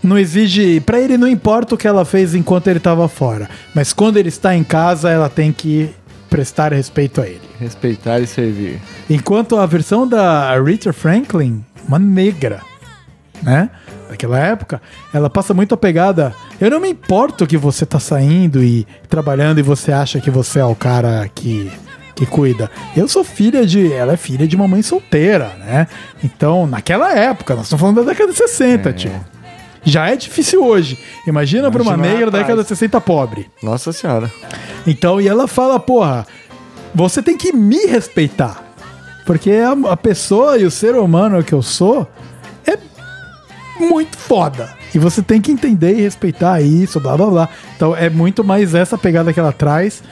não 0.03 0.19
exige. 0.19 0.81
Pra 0.81 1.01
ele 1.01 1.17
não 1.17 1.29
importa 1.29 1.75
o 1.75 1.79
que 1.79 1.87
ela 1.87 2.05
fez 2.05 2.35
enquanto 2.35 2.69
ele 2.69 2.81
tava 2.81 3.09
fora. 3.09 3.49
Mas 3.75 3.93
quando 3.93 4.17
ele 4.17 4.29
está 4.29 4.55
em 4.55 4.65
casa, 4.65 5.11
ela 5.11 5.29
tem 5.29 5.53
que 5.53 5.91
prestar 6.29 6.73
respeito 6.73 7.21
a 7.21 7.27
ele. 7.27 7.43
Respeitar 7.59 8.21
e 8.21 8.27
servir. 8.27 8.81
Enquanto 9.09 9.57
a 9.57 9.67
versão 9.67 10.07
da 10.07 10.59
Rita 10.61 10.93
Franklin, 10.93 11.65
uma 11.87 11.99
negra, 11.99 12.61
né? 13.43 13.69
Daquela 14.09 14.39
época, 14.39 14.81
ela 15.13 15.29
passa 15.29 15.55
muito 15.55 15.75
a 15.75 15.77
pegada. 15.77 16.35
Eu 16.61 16.71
não 16.71 16.81
me 16.81 16.89
importo 16.89 17.47
que 17.47 17.57
você 17.57 17.87
tá 17.87 18.01
saindo 18.01 18.63
e 18.63 18.87
trabalhando 19.09 19.59
e 19.59 19.63
você 19.63 19.93
acha 19.93 20.21
que 20.21 20.31
você 20.31 20.59
é 20.59 20.65
o 20.65 20.75
cara 20.75 21.29
que, 21.33 21.71
que 22.15 22.27
cuida. 22.27 22.71
Eu 22.97 23.07
sou 23.07 23.23
filha 23.23 23.65
de. 23.65 23.93
Ela 23.93 24.15
é 24.15 24.17
filha 24.17 24.49
de 24.49 24.57
uma 24.57 24.67
mãe 24.67 24.83
solteira, 24.83 25.53
né? 25.59 25.87
Então, 26.25 26.67
naquela 26.67 27.13
época, 27.17 27.55
nós 27.55 27.65
estamos 27.65 27.81
falando 27.81 28.05
da 28.05 28.11
década 28.11 28.33
de 28.33 28.39
60, 28.39 28.93
tio. 28.93 29.13
Já 29.85 30.11
é 30.11 30.17
difícil 30.17 30.65
hoje. 30.65 30.99
Imagina, 31.27 31.71
pra 31.71 31.83
uma 31.83 31.95
Imagina 31.95 32.15
negra 32.15 32.31
da 32.31 32.39
década 32.39 32.63
de 32.63 32.69
60 32.69 33.01
pobre. 33.01 33.49
Nossa 33.63 33.93
senhora. 33.93 34.31
Então, 34.87 35.21
e 35.21 35.29
ela 35.29 35.47
fala, 35.47 35.81
porra, 35.81 36.27
você 36.95 37.23
tem 37.23 37.37
que 37.37 37.53
me 37.53 37.87
respeitar. 37.87 38.65
Porque 39.25 39.53
a, 39.53 39.73
a 39.93 39.97
pessoa 39.97 40.59
e 40.59 40.65
o 40.65 40.71
ser 40.71 40.95
humano 40.95 41.43
que 41.43 41.53
eu 41.53 41.63
sou 41.63 42.07
é 42.67 42.79
muito 43.79 44.17
foda. 44.17 44.71
E 44.95 44.99
você 44.99 45.23
tem 45.23 45.41
que 45.41 45.53
entender 45.53 45.97
e 45.97 46.03
respeitar 46.03 46.61
isso, 46.61 46.99
blá 47.01 47.17
blá 47.17 47.27
blá. 47.27 47.49
Então 47.77 47.95
é 47.97 48.11
muito 48.11 48.43
mais 48.43 48.75
essa 48.75 48.99
pegada 48.99 49.33
que 49.33 49.41
ela 49.41 49.53
traz. 49.53 50.03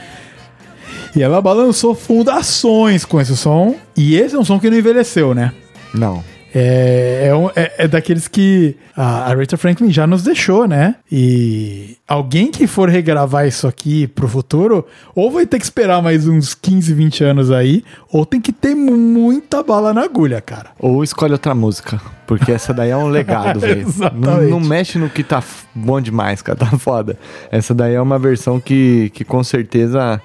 E 1.17 1.23
ela 1.23 1.41
balançou 1.43 1.95
fundações 1.95 3.05
com 3.05 3.21
esse 3.21 3.37
som. 3.37 3.75
E 3.97 4.17
esse 4.17 4.37
é 4.37 4.39
um 4.39 4.45
som 4.45 4.61
que 4.61 4.71
não 4.71 4.77
envelheceu, 4.77 5.35
né? 5.35 5.53
Não. 5.93 6.23
É, 6.61 7.31
é, 7.57 7.63
é- 7.63 7.75
é 7.85 7.89
daqueles 7.89 8.27
que 8.27 8.77
a, 8.97 9.31
a 9.31 9.35
Rita 9.35 9.57
Franklin 9.57 9.91
já 9.93 10.07
nos 10.07 10.23
deixou, 10.25 10.67
né? 10.67 10.97
E 11.11 11.97
alguém 12.07 12.51
que 12.51 12.67
for 12.67 12.89
regravar 12.89 13.47
isso 13.47 13.67
aqui 13.69 14.07
pro 14.09 14.27
futuro, 14.29 14.85
ou 15.15 15.31
vai 15.31 15.47
ter 15.47 15.59
que 15.59 15.65
esperar 15.65 16.03
mais 16.03 16.27
uns 16.27 16.55
15, 16.55 16.93
20 16.95 17.25
anos 17.25 17.51
aí, 17.51 17.85
ou 18.13 18.27
tem 18.27 18.41
que 18.41 18.53
ter 18.53 18.75
muita 18.75 19.63
bala 19.63 19.95
na 19.95 20.03
agulha, 20.03 20.41
cara. 20.41 20.71
Ou 20.79 21.05
escolhe 21.05 21.33
outra 21.33 21.55
música. 21.55 22.01
Porque 22.27 22.51
essa 22.53 22.75
daí 22.75 22.91
é 22.91 22.97
um 22.97 23.09
legado, 23.09 23.61
velho. 23.61 23.87
Não, 24.15 24.43
não 24.43 24.61
mexe 24.61 24.99
no 24.99 25.09
que 25.09 25.23
tá 25.23 25.43
bom 25.75 26.01
demais, 26.01 26.43
cara. 26.43 26.59
Tá 26.59 26.67
foda. 26.79 27.17
Essa 27.51 27.73
daí 27.75 27.95
é 27.95 28.01
uma 28.01 28.19
versão 28.19 28.59
que, 28.61 29.11
que 29.15 29.25
com 29.25 29.43
certeza 29.45 30.21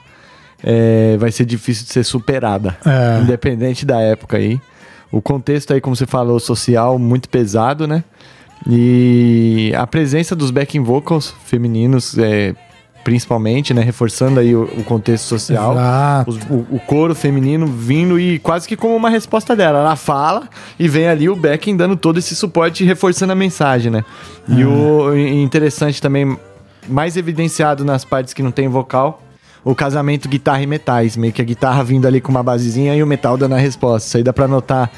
é, 0.63 1.15
vai 1.17 1.31
ser 1.31 1.45
difícil 1.45 1.85
de 1.85 1.91
ser 1.93 2.03
superada. 2.03 2.75
É. 2.85 3.21
Independente 3.21 3.85
da 3.85 3.99
época 4.01 4.37
aí. 4.37 4.59
O 5.13 5.21
contexto 5.21 5.71
aí, 5.73 5.79
como 5.79 5.95
você 5.95 6.05
falou, 6.07 6.39
social, 6.39 6.97
muito 6.99 7.29
pesado, 7.29 7.87
né? 7.87 8.03
E 8.77 9.71
a 9.77 9.85
presença 9.85 10.35
dos 10.35 10.49
backing 10.51 10.81
vocals 10.81 11.33
femininos, 11.45 12.17
é, 12.17 12.55
principalmente, 13.03 13.73
né? 13.73 13.81
Reforçando 13.83 14.39
aí 14.39 14.55
o, 14.55 14.63
o 14.63 14.83
contexto 14.83 15.25
social. 15.25 15.73
Os- 16.25 16.37
o, 16.49 16.65
o 16.75 16.79
coro 16.87 17.13
feminino 17.13 17.67
vindo 17.67 18.19
e 18.19 18.39
quase 18.39 18.67
que 18.67 18.75
como 18.77 18.95
uma 18.95 19.09
resposta 19.09 19.55
dela. 19.55 19.79
Ela 19.79 19.95
fala 19.95 20.49
e 20.79 20.87
vem 20.87 21.07
ali 21.07 21.29
o 21.29 21.35
backing 21.35 21.75
dando 21.77 21.95
todo 21.95 22.17
esse 22.19 22.35
suporte 22.35 22.83
e 22.83 22.87
reforçando 22.87 23.33
a 23.33 23.35
mensagem, 23.35 23.91
né? 23.91 24.03
E 24.47 24.63
o 24.65 25.15
e 25.15 25.41
interessante 25.43 26.01
também, 26.01 26.37
mais 26.87 27.17
evidenciado 27.17 27.85
nas 27.85 28.03
partes 28.05 28.33
que 28.33 28.41
não 28.43 28.51
tem 28.51 28.67
vocal, 28.67 29.21
o 29.63 29.73
casamento 29.73 30.27
guitarra 30.27 30.61
e 30.61 30.67
metais. 30.67 31.15
Meio 31.15 31.33
que 31.33 31.41
a 31.41 31.45
guitarra 31.45 31.83
vindo 31.83 32.07
ali 32.07 32.19
com 32.19 32.31
uma 32.31 32.43
basezinha 32.43 32.95
e 32.95 33.03
o 33.03 33.07
metal 33.07 33.37
dando 33.37 33.55
a 33.55 33.57
resposta. 33.57 34.07
Isso 34.07 34.17
aí 34.17 34.23
dá 34.23 34.33
pra 34.33 34.47
notar 34.47 34.91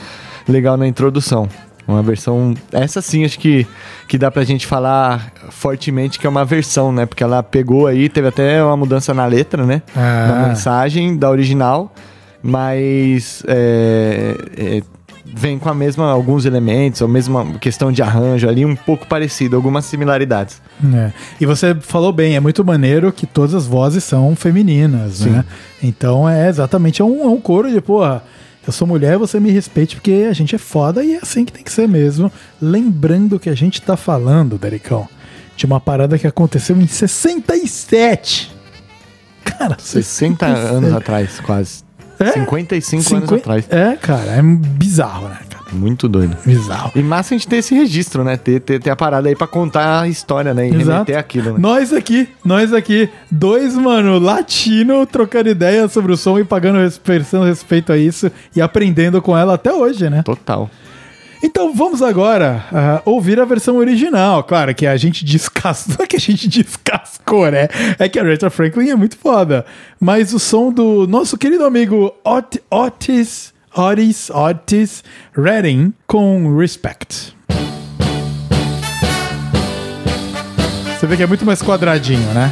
legal 0.48 0.78
na 0.78 0.88
introdução. 0.88 1.48
Uma 1.88 2.02
versão. 2.02 2.56
Essa 2.72 3.00
sim, 3.00 3.24
acho 3.24 3.38
que, 3.38 3.68
que 4.08 4.18
dá 4.18 4.32
pra 4.32 4.44
gente 4.44 4.66
falar 4.66 5.32
fortemente 5.52 6.18
que 6.18 6.26
é 6.26 6.30
uma 6.30 6.44
versão, 6.44 6.92
né? 6.92 7.06
Porque 7.06 7.24
ela 7.24 7.44
pegou 7.44 7.86
aí, 7.86 8.10
teve 8.10 8.28
até 8.28 8.64
uma 8.64 8.76
mudança 8.76 9.14
na 9.14 9.26
letra, 9.26 9.66
né? 9.66 9.84
Ah. 9.96 10.28
Na 10.28 10.48
mensagem 10.48 11.16
da 11.16 11.30
original, 11.30 11.94
mas 12.42 13.44
é, 13.48 14.36
é, 14.58 14.82
vem 15.26 15.58
com 15.58 15.70
a 15.70 15.74
mesma, 15.74 16.12
alguns 16.12 16.46
elementos, 16.46 17.02
a 17.02 17.08
mesma 17.08 17.46
questão 17.60 17.92
de 17.92 18.02
arranjo 18.02 18.48
ali, 18.48 18.66
um 18.66 18.76
pouco 18.76 19.08
parecido, 19.08 19.56
algumas 19.56 19.86
similaridades. 19.86 20.62
É. 20.94 21.12
E 21.40 21.46
você 21.46 21.76
falou 21.76 22.12
bem, 22.12 22.36
é 22.36 22.40
muito 22.40 22.64
maneiro 22.64 23.12
que 23.12 23.26
todas 23.26 23.54
as 23.54 23.66
vozes 23.66 24.04
são 24.04 24.36
femininas, 24.36 25.16
Sim. 25.16 25.32
né? 25.32 25.46
Então 25.82 26.28
é 26.30 26.48
exatamente 26.48 27.02
é 27.02 27.06
um, 27.06 27.24
é 27.24 27.28
um 27.28 27.40
coro 27.40 27.72
de, 27.72 27.82
porra, 27.82 28.24
eu 28.66 28.74
sou 28.74 28.88
mulher, 28.88 29.18
você 29.18 29.40
me 29.40 29.52
respeite 29.52 29.96
porque 29.96 30.28
a 30.30 30.34
gente 30.34 30.56
é 30.56 30.58
foda 30.58 31.04
e 31.04 31.14
é 31.14 31.20
assim 31.22 31.46
que 31.46 31.54
tem 31.54 31.64
que 31.64 31.72
ser 31.72 31.88
mesmo. 31.88 32.32
Lembrando 32.62 33.40
que 33.40 33.50
a 33.50 33.56
gente 33.56 33.82
tá 33.82 33.96
falando, 33.96 34.58
Dericão, 34.58 35.08
de 35.56 35.66
uma 35.66 35.80
parada 35.80 36.18
que 36.18 36.26
aconteceu 36.26 36.76
em 36.76 36.88
67. 36.88 38.54
Cara, 39.44 39.78
60 39.80 40.46
anos 40.46 40.94
atrás, 40.94 41.40
quase. 41.40 41.85
55 42.32 43.16
anos 43.16 43.30
Cinquen- 43.30 43.38
atrás. 43.40 43.66
É, 43.70 43.96
cara, 43.96 44.32
é 44.32 44.42
bizarro, 44.42 45.28
né, 45.28 45.38
cara? 45.50 45.56
Muito 45.74 46.08
doido. 46.08 46.38
Bizarro. 46.46 46.92
E 46.96 47.02
massa 47.02 47.34
a 47.34 47.38
gente 47.38 47.48
ter 47.48 47.58
esse 47.58 47.74
registro, 47.76 48.24
né? 48.24 48.38
Ter, 48.38 48.62
ter, 48.62 48.80
ter 48.80 48.90
a 48.92 48.96
parada 48.96 49.28
aí 49.28 49.36
pra 49.36 49.48
contar 49.48 50.02
a 50.02 50.08
história, 50.08 50.54
né? 50.54 50.68
E 50.68 50.72
remeter 50.72 51.18
aquilo, 51.18 51.52
né? 51.54 51.56
Nós 51.60 51.92
aqui, 51.92 52.30
nós 52.46 52.72
aqui, 52.72 53.10
dois, 53.30 53.76
mano, 53.76 54.20
latino 54.20 55.06
trocando 55.06 55.50
ideia 55.50 55.88
sobre 55.88 56.12
o 56.14 56.18
som 56.18 56.40
e 56.40 56.44
pagando 56.46 56.78
prestando 57.02 57.46
respeito 57.46 57.92
a 57.92 57.98
isso 57.98 58.32
e 58.56 58.62
aprendendo 58.62 59.22
com 59.22 59.36
ela 59.38 59.56
até 59.56 59.74
hoje, 59.74 60.10
né? 60.10 60.22
Total. 60.24 60.70
Então 61.44 61.74
vamos 61.74 62.02
agora 62.02 62.66
ah, 62.72 63.02
ouvir 63.06 63.40
a 63.40 63.46
versão 63.46 63.78
original. 63.78 64.44
Claro 64.44 64.74
que 64.74 64.86
a 64.86 64.98
gente 64.98 65.24
descascou, 65.24 66.04
é 66.04 66.08
que 66.08 66.16
a 66.16 66.20
gente 66.20 66.48
descascou, 66.48 67.50
né? 67.52 67.68
É 68.00 68.08
que 68.10 68.20
a 68.20 68.24
Rita 68.24 68.50
Franklin 68.50 68.90
é 68.90 68.96
muito 68.96 69.18
foda. 69.18 69.66
Mas 70.00 70.34
o 70.34 70.40
som 70.40 70.72
do 70.72 71.08
nosso 71.08 71.38
querido 71.38 71.66
amigo 71.66 72.14
Ot 72.24 72.62
Otis, 72.70 73.54
Otis, 73.76 74.30
Otis 74.30 75.04
Redding 75.36 75.94
com 76.08 76.58
Respect. 76.58 77.36
Você 80.98 81.08
vê 81.08 81.18
que 81.18 81.24
é 81.24 81.28
muito 81.28 81.46
mais 81.46 81.62
quadradinho, 81.62 82.34
né? 82.34 82.52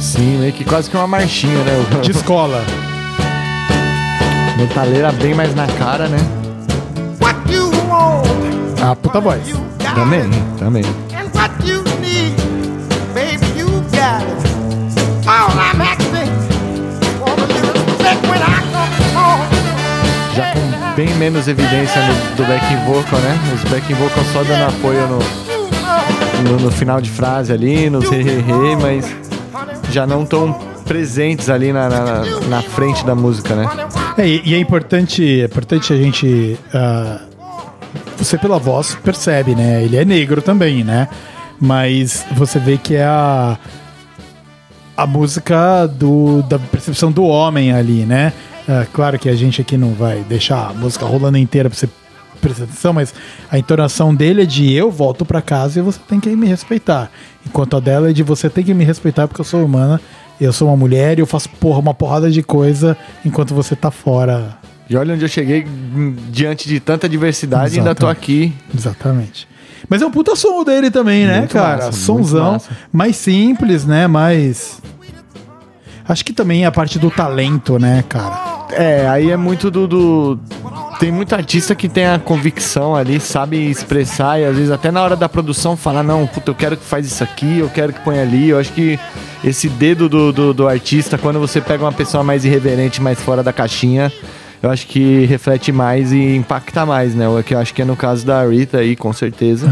Sim, 0.00 0.38
meio 0.38 0.52
que 0.52 0.64
quase 0.64 0.88
que 0.88 0.96
uma 0.96 1.06
marchinha, 1.06 1.58
né? 1.64 2.00
De 2.02 2.10
escola. 2.10 2.62
Metaleira 4.56 5.12
bem 5.12 5.34
mais 5.34 5.54
na 5.54 5.66
cara, 5.66 6.08
né? 6.08 6.41
Respect 17.78 18.22
when 18.28 18.42
I 18.42 18.60
come 18.72 19.16
home. 19.16 19.42
Já 20.34 20.52
com 20.52 20.94
bem 20.96 21.14
menos 21.14 21.46
evidência 21.48 22.00
no- 22.06 22.36
do 22.36 22.44
backing 22.44 22.76
vocal, 22.86 23.20
né? 23.20 23.38
Os 23.54 23.70
backing 23.70 23.94
vocals 23.94 24.26
só 24.32 24.42
dando 24.42 24.68
apoio 24.68 25.06
no, 25.06 25.18
no, 26.50 26.56
no 26.64 26.70
final 26.70 27.00
de 27.00 27.10
frase 27.10 27.52
ali, 27.52 27.88
no 27.90 28.00
re, 28.00 28.22
re, 28.22 28.40
re, 28.40 28.76
mas 28.80 29.14
já 29.90 30.06
não 30.06 30.24
tão 30.24 30.52
presentes 30.86 31.48
ali 31.48 31.72
na, 31.72 31.88
na, 31.88 32.24
na 32.48 32.62
frente 32.62 33.04
da 33.04 33.14
música, 33.14 33.54
né? 33.54 33.68
É, 34.18 34.26
e, 34.26 34.54
é 34.54 34.58
importante, 34.58 35.40
é 35.40 35.44
importante 35.44 35.92
a 35.92 35.96
gente. 35.96 36.58
ah, 36.74 37.20
você 38.16 38.38
pela 38.38 38.58
voz 38.58 38.94
percebe, 38.94 39.54
né? 39.54 39.82
Ele 39.82 39.96
é 39.96 40.04
negro 40.04 40.42
também, 40.42 40.84
né? 40.84 41.08
Mas 41.60 42.24
você 42.32 42.58
vê 42.58 42.76
que 42.76 42.94
é 42.94 43.04
a. 43.04 43.58
A 44.94 45.06
música 45.06 45.86
do, 45.86 46.42
da 46.42 46.58
percepção 46.58 47.10
do 47.10 47.24
homem 47.24 47.72
ali, 47.72 48.04
né? 48.04 48.32
Ah, 48.68 48.86
claro 48.92 49.18
que 49.18 49.28
a 49.28 49.34
gente 49.34 49.60
aqui 49.60 49.76
não 49.76 49.92
vai 49.94 50.20
deixar 50.28 50.68
a 50.68 50.72
música 50.72 51.06
rolando 51.06 51.38
inteira 51.38 51.68
pra 51.68 51.78
você 51.78 51.88
prestar 52.40 52.64
atenção, 52.64 52.92
mas 52.92 53.14
a 53.50 53.58
entonação 53.58 54.14
dele 54.14 54.42
é 54.42 54.44
de 54.44 54.72
eu 54.72 54.90
volto 54.90 55.24
pra 55.24 55.40
casa 55.40 55.78
e 55.78 55.82
você 55.82 55.98
tem 56.06 56.20
que 56.20 56.28
me 56.36 56.46
respeitar. 56.46 57.10
Enquanto 57.46 57.76
a 57.76 57.80
dela 57.80 58.10
é 58.10 58.12
de 58.12 58.22
você 58.22 58.50
tem 58.50 58.64
que 58.64 58.74
me 58.74 58.84
respeitar 58.84 59.26
porque 59.28 59.40
eu 59.40 59.44
sou 59.44 59.64
humana, 59.64 60.00
eu 60.40 60.52
sou 60.52 60.68
uma 60.68 60.76
mulher 60.76 61.18
e 61.18 61.22
eu 61.22 61.26
faço 61.26 61.48
porra, 61.48 61.78
uma 61.78 61.94
porrada 61.94 62.30
de 62.30 62.42
coisa 62.42 62.96
enquanto 63.24 63.54
você 63.54 63.76
tá 63.76 63.90
fora. 63.90 64.58
E 64.92 64.96
olha 64.96 65.14
onde 65.14 65.24
eu 65.24 65.28
cheguei 65.28 65.66
diante 66.30 66.68
de 66.68 66.78
tanta 66.80 67.08
diversidade 67.08 67.76
e 67.76 67.78
ainda 67.78 67.94
tô 67.94 68.06
aqui. 68.06 68.52
Exatamente. 68.74 69.48
Mas 69.88 70.00
é 70.02 70.06
um 70.06 70.10
puta 70.10 70.36
som 70.36 70.62
dele 70.64 70.90
também, 70.90 71.26
né, 71.26 71.38
Muito 71.40 71.52
cara? 71.52 71.86
massa, 71.86 72.12
massa. 72.12 72.70
Mais 72.92 73.16
simples, 73.16 73.84
né? 73.84 74.06
Mais. 74.06 74.80
Acho 76.08 76.24
que 76.24 76.32
também 76.32 76.64
é 76.64 76.66
a 76.66 76.72
parte 76.72 76.98
do 76.98 77.10
talento, 77.10 77.78
né, 77.78 78.04
cara? 78.08 78.66
É, 78.72 79.06
aí 79.08 79.30
é 79.30 79.36
muito 79.36 79.70
do, 79.70 79.86
do- 79.86 80.40
Tem 80.98 81.12
muito 81.12 81.34
artista 81.34 81.74
que 81.74 81.88
tem 81.88 82.06
a 82.06 82.18
convicção 82.18 82.94
ali, 82.96 83.20
sabe 83.20 83.56
expressar 83.70 84.40
e 84.40 84.44
às 84.44 84.56
vezes 84.56 84.70
até 84.70 84.90
na 84.90 85.02
hora 85.02 85.14
da 85.16 85.28
produção 85.28 85.76
falar, 85.76 86.02
não, 86.02 86.26
puta, 86.26 86.50
eu 86.50 86.54
quero 86.54 86.76
que 86.76 86.84
faz 86.84 87.06
isso 87.06 87.22
aqui, 87.22 87.58
eu 87.58 87.68
quero 87.68 87.92
que 87.92 88.00
põe 88.00 88.18
ali. 88.18 88.48
Eu 88.50 88.58
acho 88.58 88.72
que 88.72 88.98
esse 89.44 89.68
dedo 89.68 90.08
do, 90.08 90.32
do, 90.32 90.54
do 90.54 90.68
artista, 90.68 91.16
quando 91.18 91.38
você 91.38 91.60
pega 91.60 91.84
uma 91.84 91.92
pessoa 91.92 92.24
mais 92.24 92.44
irreverente, 92.44 93.00
mais 93.00 93.20
fora 93.20 93.42
da 93.42 93.52
caixinha, 93.52 94.10
eu 94.62 94.70
acho 94.70 94.86
que 94.86 95.24
reflete 95.26 95.72
mais 95.72 96.12
e 96.12 96.36
impacta 96.36 96.86
mais, 96.86 97.14
né? 97.14 97.28
O 97.28 97.42
que 97.42 97.54
eu 97.54 97.58
acho 97.58 97.74
que 97.74 97.82
é 97.82 97.84
no 97.84 97.96
caso 97.96 98.24
da 98.24 98.46
Rita 98.46 98.78
aí, 98.78 98.94
com 98.94 99.12
certeza. 99.12 99.68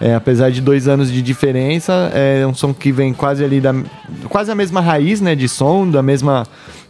É, 0.00 0.14
apesar 0.14 0.50
de 0.50 0.60
dois 0.60 0.88
anos 0.88 1.10
de 1.12 1.22
diferença, 1.22 2.10
é 2.14 2.46
um 2.46 2.52
som 2.54 2.74
que 2.74 2.90
vem 2.90 3.12
quase 3.14 3.44
ali 3.44 3.60
da. 3.60 3.72
quase 4.28 4.50
a 4.50 4.54
mesma 4.54 4.80
raiz, 4.80 5.20
né? 5.20 5.34
De 5.34 5.48
som, 5.48 5.88
da 5.88 6.02
mesma. 6.02 6.44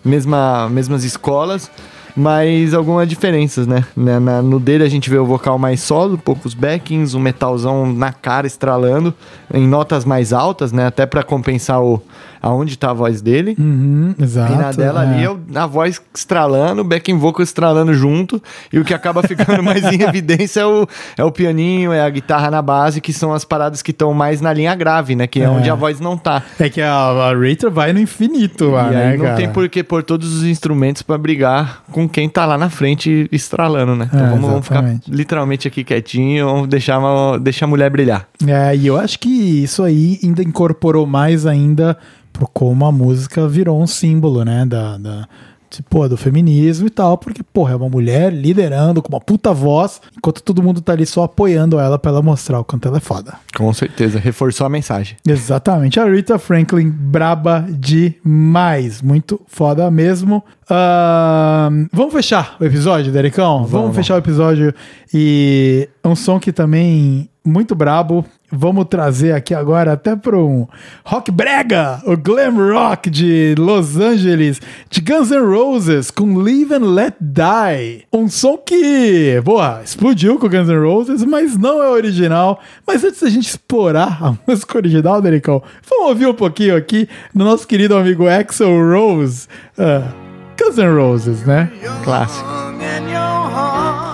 mesma 0.04 0.68
mesmas 0.70 1.04
escolas. 1.04 1.70
Mas 2.16 2.72
algumas 2.74 3.08
diferenças, 3.08 3.66
né? 3.66 3.84
Na- 3.96 4.20
na- 4.20 4.40
no 4.40 4.60
dele 4.60 4.84
a 4.84 4.88
gente 4.88 5.10
vê 5.10 5.18
o 5.18 5.26
vocal 5.26 5.58
mais 5.58 5.80
solo, 5.80 6.16
poucos 6.16 6.54
backings, 6.54 7.12
um 7.16 7.18
metalzão 7.18 7.92
na 7.92 8.12
cara 8.12 8.46
estralando, 8.46 9.12
em 9.52 9.66
notas 9.66 10.04
mais 10.04 10.32
altas, 10.32 10.70
né? 10.70 10.86
Até 10.86 11.06
pra 11.06 11.24
compensar 11.24 11.82
o, 11.82 12.00
aonde 12.44 12.76
tá 12.76 12.90
a 12.90 12.92
voz 12.92 13.22
dele. 13.22 13.56
Uhum, 13.58 14.14
exato. 14.20 14.52
E 14.52 14.56
na 14.56 14.70
dela 14.70 15.02
é. 15.02 15.06
ali, 15.08 15.24
é 15.24 15.58
a 15.58 15.66
voz 15.66 15.98
estralando, 16.14 16.82
o 16.82 16.84
backing 16.84 17.16
vocal 17.16 17.42
estralando 17.42 17.94
junto. 17.94 18.42
E 18.70 18.78
o 18.78 18.84
que 18.84 18.92
acaba 18.92 19.22
ficando 19.22 19.62
mais 19.64 19.82
em 19.84 20.02
evidência 20.02 20.60
é 20.60 20.66
o, 20.66 20.86
é 21.16 21.24
o 21.24 21.32
pianinho, 21.32 21.90
é 21.90 22.02
a 22.02 22.10
guitarra 22.10 22.50
na 22.50 22.60
base, 22.60 23.00
que 23.00 23.14
são 23.14 23.32
as 23.32 23.46
paradas 23.46 23.80
que 23.80 23.92
estão 23.92 24.12
mais 24.12 24.42
na 24.42 24.52
linha 24.52 24.74
grave, 24.74 25.16
né? 25.16 25.26
Que 25.26 25.40
é, 25.40 25.44
É. 25.44 25.48
onde 25.48 25.70
a 25.70 25.74
voz 25.74 26.00
não 26.00 26.18
tá. 26.18 26.42
É 26.60 26.68
que 26.68 26.82
a, 26.82 26.92
a 26.92 27.34
Rita 27.34 27.70
vai 27.70 27.94
no 27.94 27.98
infinito 28.00 28.68
lá, 28.70 28.88
e 28.88 28.90
né, 28.94 29.06
aí 29.12 29.16
não 29.16 29.24
cara? 29.24 29.36
tem 29.36 29.48
por 29.48 29.66
que 29.70 29.82
pôr 29.82 30.02
todos 30.02 30.34
os 30.36 30.44
instrumentos 30.44 31.00
pra 31.00 31.16
brigar 31.16 31.82
com 31.92 32.06
quem 32.06 32.28
tá 32.28 32.44
lá 32.44 32.58
na 32.58 32.68
frente 32.68 33.26
estralando, 33.32 33.96
né? 33.96 34.06
Então 34.12 34.26
É, 34.26 34.28
vamos, 34.30 34.50
vamos 34.50 34.66
ficar 34.66 34.84
literalmente 35.08 35.66
aqui 35.66 35.82
quietinho, 35.82 36.44
vamos 36.46 36.68
deixar, 36.68 37.00
deixar 37.40 37.64
a 37.64 37.68
mulher 37.68 37.88
brilhar. 37.88 38.26
É, 38.46 38.76
e 38.76 38.86
eu 38.86 38.98
acho 38.98 39.18
que 39.18 39.62
isso 39.62 39.82
aí 39.82 40.18
ainda 40.22 40.42
incorporou 40.42 41.06
mais 41.06 41.46
ainda 41.46 41.96
pro 42.34 42.48
como 42.48 42.84
a 42.84 42.92
música 42.92 43.48
virou 43.48 43.80
um 43.80 43.86
símbolo, 43.86 44.44
né? 44.44 44.66
Da, 44.66 44.98
da, 44.98 45.28
tipo, 45.70 46.08
do 46.08 46.16
feminismo 46.16 46.88
e 46.88 46.90
tal, 46.90 47.16
porque, 47.16 47.42
porra, 47.42 47.72
é 47.72 47.76
uma 47.76 47.88
mulher 47.88 48.32
liderando 48.32 49.00
com 49.00 49.08
uma 49.08 49.20
puta 49.20 49.52
voz, 49.54 50.00
enquanto 50.16 50.42
todo 50.42 50.62
mundo 50.62 50.80
tá 50.80 50.92
ali 50.92 51.06
só 51.06 51.22
apoiando 51.22 51.78
ela 51.78 51.98
pra 51.98 52.10
ela 52.10 52.22
mostrar 52.22 52.58
o 52.60 52.64
quanto 52.64 52.88
ela 52.88 52.98
é 52.98 53.00
foda. 53.00 53.34
Com 53.56 53.72
certeza, 53.72 54.18
reforçou 54.18 54.66
a 54.66 54.70
mensagem. 54.70 55.16
Exatamente. 55.26 55.98
A 55.98 56.04
Rita 56.04 56.38
Franklin, 56.38 56.90
braba 56.90 57.64
demais. 57.70 59.00
Muito 59.00 59.40
foda 59.46 59.90
mesmo. 59.90 60.44
Ahn, 60.68 61.86
vamos 61.92 62.12
fechar 62.12 62.56
o 62.60 62.64
episódio, 62.64 63.12
Dericão? 63.12 63.64
Vamos, 63.64 63.94
fechar 63.94 64.16
o 64.16 64.18
episódio. 64.18 64.74
E 65.12 65.88
um 66.04 66.16
som 66.16 66.40
que 66.40 66.52
também 66.52 67.30
muito 67.44 67.74
brabo. 67.74 68.24
Vamos 68.56 68.86
trazer 68.88 69.32
aqui 69.32 69.52
agora 69.52 69.92
até 69.92 70.14
para 70.14 70.38
um 70.38 70.68
rock 71.04 71.30
brega, 71.32 72.00
o 72.06 72.16
glam 72.16 72.54
rock 72.72 73.10
de 73.10 73.54
Los 73.58 73.96
Angeles, 73.96 74.60
de 74.88 75.00
Guns 75.00 75.30
N' 75.30 75.44
Roses, 75.44 76.10
com 76.10 76.38
Live 76.38 76.72
and 76.72 76.94
Let 76.94 77.14
Die. 77.20 78.04
Um 78.12 78.28
som 78.28 78.56
que, 78.56 79.40
boa, 79.44 79.80
explodiu 79.84 80.38
com 80.38 80.48
Guns 80.48 80.68
N' 80.68 80.80
Roses, 80.80 81.24
mas 81.24 81.56
não 81.56 81.82
é 81.82 81.88
original. 81.88 82.60
Mas 82.86 83.02
antes 83.02 83.20
da 83.20 83.28
gente 83.28 83.48
explorar 83.48 84.18
a 84.22 84.34
música 84.46 84.78
original, 84.78 85.20
Dericão, 85.20 85.60
vamos 85.88 86.08
ouvir 86.10 86.26
um 86.26 86.34
pouquinho 86.34 86.76
aqui 86.76 87.08
no 87.34 87.44
nosso 87.44 87.66
querido 87.66 87.96
amigo 87.96 88.28
Axel 88.28 88.70
Rose. 88.70 89.48
ah, 89.76 90.12
Guns 90.56 90.76
N' 90.76 90.96
Roses, 90.96 91.44
né? 91.44 91.70
Clássico. 92.04 92.48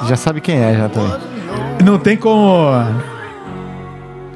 Já 0.08 0.16
sabe 0.16 0.40
quem 0.40 0.56
é, 0.56 0.74
já 0.74 0.88
também. 0.88 1.12
Não 1.84 1.98
tem 1.98 2.16
como. 2.16 2.70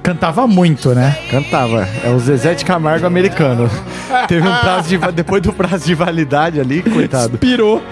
Cantava 0.04 0.46
muito, 0.46 0.94
né? 0.94 1.16
Cantava. 1.30 1.88
É 2.04 2.10
o 2.10 2.18
Zezé 2.18 2.52
de 2.52 2.62
Camargo 2.62 3.06
americano. 3.06 3.70
Teve 4.28 4.46
um 4.46 4.54
prazo 4.54 4.86
de. 4.86 4.98
Depois 5.12 5.40
do 5.42 5.50
prazo 5.50 5.86
de 5.86 5.94
validade 5.94 6.60
ali, 6.60 6.82
coitado. 6.82 7.38
Pirou. 7.38 7.82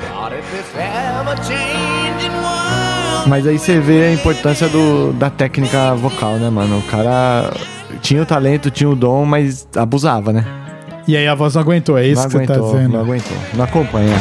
Mas 3.26 3.46
aí 3.46 3.58
você 3.58 3.80
vê 3.80 4.04
a 4.04 4.12
importância 4.12 4.68
do, 4.68 5.14
da 5.14 5.30
técnica 5.30 5.94
vocal, 5.94 6.34
né, 6.34 6.50
mano? 6.50 6.80
O 6.80 6.82
cara 6.82 7.50
tinha 8.02 8.20
o 8.20 8.26
talento, 8.26 8.70
tinha 8.70 8.90
o 8.90 8.94
dom, 8.94 9.24
mas 9.24 9.66
abusava, 9.74 10.34
né? 10.34 10.44
E 11.08 11.16
aí 11.16 11.26
a 11.26 11.34
voz 11.34 11.54
não 11.54 11.62
aguentou, 11.62 11.96
é 11.96 12.06
isso 12.06 12.20
não 12.22 12.28
que 12.28 12.36
aguentou, 12.36 12.56
você 12.56 12.72
tá 12.72 12.76
dizendo. 12.76 12.92
não 12.92 13.00
aguentou. 13.00 13.36
Não 13.54 13.64
acompanha. 13.64 14.16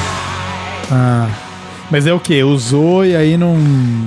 Ah. 0.90 1.28
Mas 1.92 2.08
é 2.08 2.14
o 2.14 2.20
que? 2.20 2.42
Usou 2.44 3.06
e 3.06 3.16
aí 3.16 3.36
não. 3.38 3.58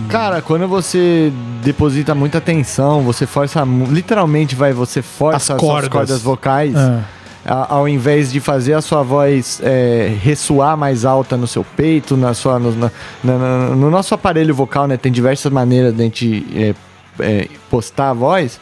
Cara, 0.09 0.41
quando 0.41 0.67
você 0.67 1.31
deposita 1.63 2.15
muita 2.15 2.41
tensão, 2.41 3.03
você 3.03 3.27
força, 3.27 3.63
literalmente 3.91 4.55
vai, 4.55 4.73
você 4.73 5.03
força 5.03 5.37
As 5.37 5.43
as, 5.43 5.47
suas 5.61 5.61
cordas. 5.61 5.89
cordas 5.91 6.23
vocais, 6.23 6.75
Ah. 6.75 7.03
a- 7.45 7.75
ao 7.75 7.87
invés 7.87 8.33
de 8.33 8.41
fazer 8.41 8.73
a 8.73 8.81
sua 8.81 9.03
voz 9.03 9.61
é, 9.63 10.17
ressoar 10.23 10.77
mais 10.79 11.05
alta 11.05 11.37
no 11.37 11.47
seu 11.47 11.63
peito, 11.63 12.17
na 12.17 12.33
sua, 12.33 12.59
no, 12.59 12.73
na- 12.75 12.91
na- 13.23 13.69
no 13.77 13.91
nosso 13.91 14.15
aparelho 14.15 14.55
vocal, 14.55 14.87
né? 14.87 14.97
Tem 14.97 15.13
diversas 15.13 15.53
maneiras 15.53 15.95
de 15.95 16.01
a 16.01 16.05
gente 16.05 16.47
é, 16.55 16.75
é, 17.21 17.49
postar 17.71 18.11
a 18.11 18.15
voz. 18.15 18.59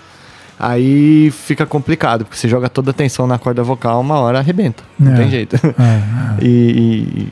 Aí 0.58 1.30
fica 1.32 1.66
complicado, 1.66 2.24
porque 2.24 2.36
você 2.36 2.48
joga 2.48 2.68
toda 2.68 2.90
a 2.90 2.94
tensão 2.94 3.26
na 3.26 3.36
corda 3.38 3.62
vocal, 3.64 4.00
uma 4.00 4.18
hora 4.20 4.38
arrebenta. 4.38 4.82
Não 4.98 5.12
É. 5.12 5.16
tem 5.16 5.30
jeito. 5.30 5.56
É, 5.56 6.02
E, 6.40 6.46
e, 6.48 7.28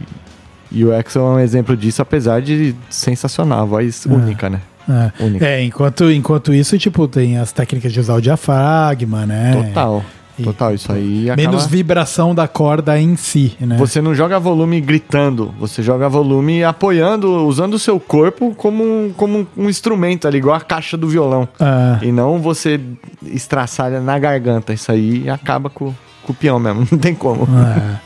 e 0.70 0.84
o 0.84 0.92
Exo 0.92 1.18
é 1.18 1.22
um 1.22 1.38
exemplo 1.38 1.76
disso, 1.76 2.00
apesar 2.00 2.40
de 2.40 2.74
sensacional, 2.88 3.62
a 3.62 3.64
voz 3.64 4.06
única, 4.06 4.48
né? 4.48 4.60
é. 4.88 5.24
Única. 5.24 5.46
É, 5.46 5.62
enquanto, 5.62 6.10
enquanto 6.10 6.52
isso, 6.52 6.78
tipo, 6.78 7.06
tem 7.08 7.38
as 7.38 7.52
técnicas 7.52 7.92
de 7.92 8.00
usar 8.00 8.14
o 8.14 8.20
diafragma, 8.20 9.26
né? 9.26 9.52
Total. 9.68 10.04
Total, 10.42 10.74
isso 10.74 10.90
aí 10.90 11.30
acaba... 11.30 11.48
Menos 11.48 11.66
vibração 11.66 12.34
da 12.34 12.48
corda 12.48 12.98
em 12.98 13.14
si, 13.14 13.54
né? 13.60 13.76
Você 13.76 14.00
não 14.00 14.14
joga 14.14 14.38
volume 14.38 14.80
gritando, 14.80 15.54
você 15.58 15.82
joga 15.82 16.08
volume 16.08 16.64
apoiando, 16.64 17.46
usando 17.46 17.74
o 17.74 17.78
seu 17.78 18.00
corpo 18.00 18.54
como 18.54 18.82
um, 18.82 19.12
como 19.14 19.46
um 19.56 19.68
instrumento 19.68 20.26
ali, 20.26 20.38
igual 20.38 20.56
a 20.56 20.60
caixa 20.60 20.96
do 20.96 21.06
violão. 21.08 21.46
Ah. 21.60 21.98
E 22.00 22.10
não 22.10 22.38
você 22.38 22.80
estraçalha 23.26 24.00
na 24.00 24.18
garganta. 24.18 24.72
Isso 24.72 24.90
aí 24.90 25.28
acaba 25.28 25.68
com, 25.68 25.92
com 26.22 26.32
o 26.32 26.34
peão 26.34 26.58
mesmo, 26.58 26.86
não 26.90 26.98
tem 26.98 27.14
como. 27.14 27.42
É. 27.44 28.00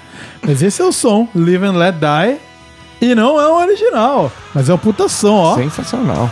Mas 0.47 0.61
esse 0.61 0.83
é 0.83 0.85
o 0.85 0.93
som, 0.93 1.29
Live 1.35 1.65
and 1.65 1.77
Let 1.77 1.95
Die. 1.95 2.37
E 3.05 3.15
não 3.15 3.39
é 3.39 3.47
o 3.47 3.57
original, 3.57 4.33
mas 4.55 4.71
é 4.71 4.73
o 4.73 4.79
puta 4.79 5.09
som, 5.11 5.35
ó. 5.35 5.55
Sensacional. 5.57 6.31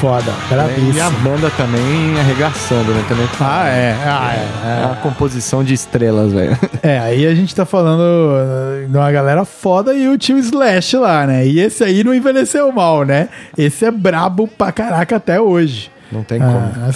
Foda, 0.00 0.32
E 0.50 0.54
a 0.54 0.56
bravíssimo. 0.56 1.10
banda 1.22 1.50
também 1.58 2.18
arregaçando, 2.18 2.90
né? 2.94 3.04
Também 3.06 3.28
Ah, 3.38 3.68
é. 3.68 3.94
Ah, 4.02 4.34
é. 4.34 4.82
é 4.82 4.86
uma 4.86 4.96
composição 4.96 5.62
de 5.62 5.74
estrelas, 5.74 6.32
velho. 6.32 6.56
É, 6.82 6.98
aí 6.98 7.26
a 7.26 7.34
gente 7.34 7.54
tá 7.54 7.66
falando 7.66 8.00
uh, 8.00 8.88
de 8.88 8.96
uma 8.96 9.12
galera 9.12 9.44
foda 9.44 9.92
e 9.92 10.08
o 10.08 10.16
tio 10.16 10.38
Slash 10.38 10.96
lá, 10.96 11.26
né? 11.26 11.46
E 11.46 11.60
esse 11.60 11.84
aí 11.84 12.02
não 12.02 12.14
envelheceu 12.14 12.72
mal, 12.72 13.04
né? 13.04 13.28
Esse 13.58 13.84
é 13.84 13.90
brabo 13.90 14.48
pra 14.48 14.72
caraca 14.72 15.16
até 15.16 15.38
hoje. 15.38 15.90
Não 16.10 16.24
tem 16.24 16.38
como. 16.38 16.56
Ah. 16.56 16.90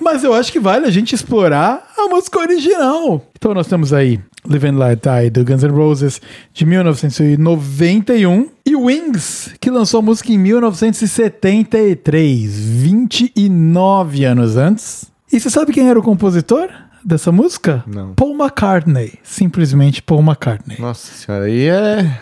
Mas 0.00 0.24
eu 0.24 0.32
acho 0.34 0.50
que 0.52 0.58
vale 0.58 0.86
a 0.86 0.90
gente 0.90 1.14
explorar 1.14 1.92
a 1.96 2.08
música 2.08 2.40
original. 2.40 3.24
Então 3.36 3.54
nós 3.54 3.66
temos 3.66 3.92
aí 3.92 4.18
Live 4.48 4.66
and 4.66 4.78
Let 4.78 5.00
Die 5.00 5.28
do 5.30 5.44
Guns 5.44 5.62
N' 5.62 5.70
Roses 5.70 6.20
de 6.52 6.66
1991 6.66 8.48
e 8.66 8.74
Wings, 8.74 9.54
que 9.60 9.70
lançou 9.70 10.00
a 10.00 10.02
música 10.02 10.32
em 10.32 10.38
1973, 10.38 12.58
29 12.58 14.24
anos 14.24 14.56
antes. 14.56 15.04
E 15.32 15.38
você 15.38 15.48
sabe 15.48 15.72
quem 15.72 15.88
era 15.88 15.96
o 15.98 16.02
compositor 16.02 16.68
dessa 17.04 17.30
música? 17.30 17.84
Não. 17.86 18.14
Paul 18.14 18.34
McCartney, 18.34 19.12
simplesmente 19.22 20.02
Paul 20.02 20.22
McCartney. 20.22 20.80
Nossa 20.80 21.12
senhora, 21.12 21.44
aí 21.44 21.68
é. 21.68 22.20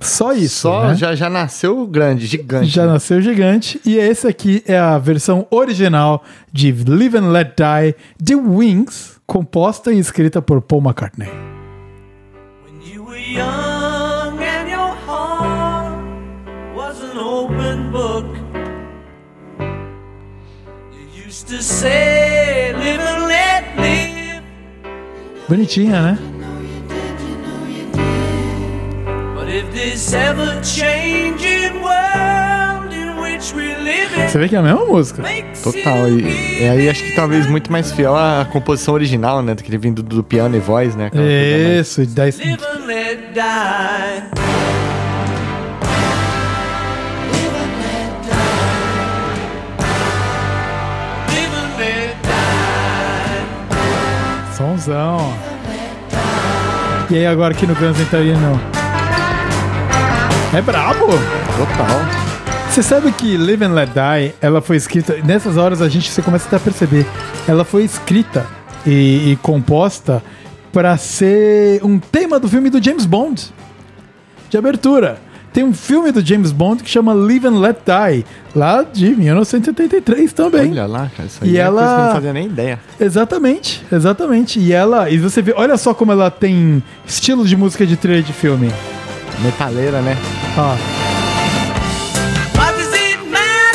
Só 0.00 0.32
isso, 0.32 0.62
Só 0.62 0.88
né? 0.88 0.94
já, 0.94 1.14
já 1.14 1.28
nasceu 1.28 1.86
grande, 1.86 2.26
gigante. 2.26 2.68
Já 2.68 2.86
né? 2.86 2.92
nasceu 2.92 3.20
gigante. 3.20 3.80
E 3.84 3.96
esse 3.98 4.26
aqui 4.26 4.62
é 4.66 4.78
a 4.78 4.96
versão 4.98 5.46
original 5.50 6.24
de 6.52 6.72
Live 6.88 7.18
and 7.18 7.30
Let 7.30 7.54
Die 7.56 7.94
de 8.18 8.34
Wings, 8.34 9.20
composta 9.26 9.92
e 9.92 9.98
escrita 9.98 10.40
por 10.40 10.62
Paul 10.62 10.82
McCartney. 10.82 11.28
You 12.82 13.04
were 13.04 13.18
young 13.18 14.38
and 14.42 14.68
your 14.70 14.94
heart 15.06 15.98
was 16.74 17.02
an 17.02 17.18
open 17.18 17.90
book. 17.92 18.26
You 20.92 21.26
used 21.26 21.46
to 21.48 21.62
say, 21.62 22.72
live 22.72 23.00
and 23.00 23.26
let 23.26 23.64
live. 23.76 24.42
Bonitinha, 25.48 26.00
né? 26.00 26.18
Você 34.28 34.38
vê 34.38 34.48
que 34.48 34.54
é 34.54 34.58
a 34.58 34.62
mesma 34.62 34.84
música. 34.84 35.24
Total. 35.60 36.08
E, 36.08 36.62
e 36.62 36.68
aí 36.68 36.88
acho 36.88 37.02
que 37.02 37.12
talvez 37.16 37.46
muito 37.48 37.72
mais 37.72 37.90
fiel 37.90 38.14
à 38.14 38.46
composição 38.50 38.94
original, 38.94 39.42
né? 39.42 39.56
Do 39.56 39.64
que 39.64 39.76
vindo 39.76 40.04
do 40.04 40.22
piano 40.22 40.56
e 40.56 40.60
voz, 40.60 40.94
né? 40.94 41.06
Aquela 41.06 41.24
Isso, 41.24 42.00
let 42.86 43.18
die. 43.34 44.22
Somzão. 54.56 55.34
E 57.10 57.16
aí 57.16 57.26
agora 57.26 57.52
aqui 57.52 57.66
no 57.66 57.74
Guns 57.74 57.98
entraria 57.98 58.36
não. 58.36 58.79
É 60.52 60.60
brabo! 60.60 61.06
Total. 61.06 62.00
Você 62.70 62.82
sabe 62.82 63.12
que 63.12 63.36
Live 63.36 63.64
and 63.64 63.72
Let 63.74 63.90
Die, 63.90 64.34
ela 64.40 64.60
foi 64.60 64.76
escrita. 64.76 65.16
Nessas 65.24 65.56
horas 65.56 65.80
a 65.82 65.88
gente 65.88 66.10
você 66.10 66.22
começa 66.22 66.46
até 66.46 66.56
a 66.56 66.60
perceber. 66.60 67.06
Ela 67.46 67.64
foi 67.64 67.84
escrita 67.84 68.46
e, 68.86 69.32
e 69.32 69.38
composta 69.42 70.22
para 70.72 70.96
ser 70.96 71.84
um 71.84 71.98
tema 71.98 72.38
do 72.38 72.48
filme 72.48 72.70
do 72.70 72.82
James 72.82 73.06
Bond. 73.06 73.52
De 74.48 74.56
abertura. 74.56 75.18
Tem 75.52 75.64
um 75.64 75.72
filme 75.74 76.12
do 76.12 76.24
James 76.24 76.52
Bond 76.52 76.84
que 76.84 76.88
chama 76.90 77.12
Live 77.12 77.48
and 77.48 77.58
Let 77.58 77.78
Die, 77.84 78.24
lá 78.54 78.84
de 78.84 79.10
1983 79.16 80.32
também. 80.32 80.70
Olha 80.70 80.86
lá, 80.86 81.10
cara. 81.16 81.26
Isso 81.28 81.40
aí 81.42 81.50
E 81.50 81.58
é 81.58 81.64
coisa 81.64 81.78
que 81.80 81.84
eu 81.84 81.88
ela- 81.92 82.04
não 82.06 82.12
fazia 82.14 82.32
nem 82.32 82.46
ideia. 82.46 82.78
Exatamente, 83.00 83.84
exatamente. 83.90 84.60
E 84.60 84.72
ela, 84.72 85.10
e 85.10 85.18
você 85.18 85.42
vê, 85.42 85.52
olha 85.56 85.76
só 85.76 85.92
como 85.92 86.12
ela 86.12 86.30
tem 86.30 86.80
estilo 87.04 87.44
de 87.44 87.56
música 87.56 87.84
de 87.84 87.96
trilha 87.96 88.22
de 88.22 88.32
filme. 88.32 88.72
Metaleira, 89.42 90.00
né? 90.02 90.16
Ó, 90.56 90.76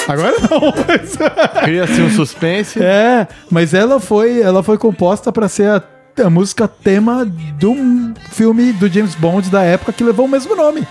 agora 0.08 0.36
não. 0.50 0.74
mas- 0.88 1.18
Cria-se 1.64 2.02
um 2.02 2.10
suspense. 2.10 2.82
É, 2.82 3.28
mas 3.50 3.74
ela 3.74 4.00
foi, 4.00 4.42
ela 4.42 4.62
foi 4.62 4.78
composta 4.78 5.32
para 5.32 5.48
ser 5.50 5.68
a, 5.70 5.82
a 6.24 6.30
música 6.30 6.68
tema 6.68 7.26
de 7.58 7.66
um 7.66 8.14
filme 8.32 8.72
do 8.74 8.88
James 8.88 9.16
Bond 9.16 9.50
da 9.50 9.64
época 9.64 9.92
que 9.94 10.04
levou 10.04 10.26
o 10.26 10.30
mesmo 10.30 10.56
nome, 10.56 10.88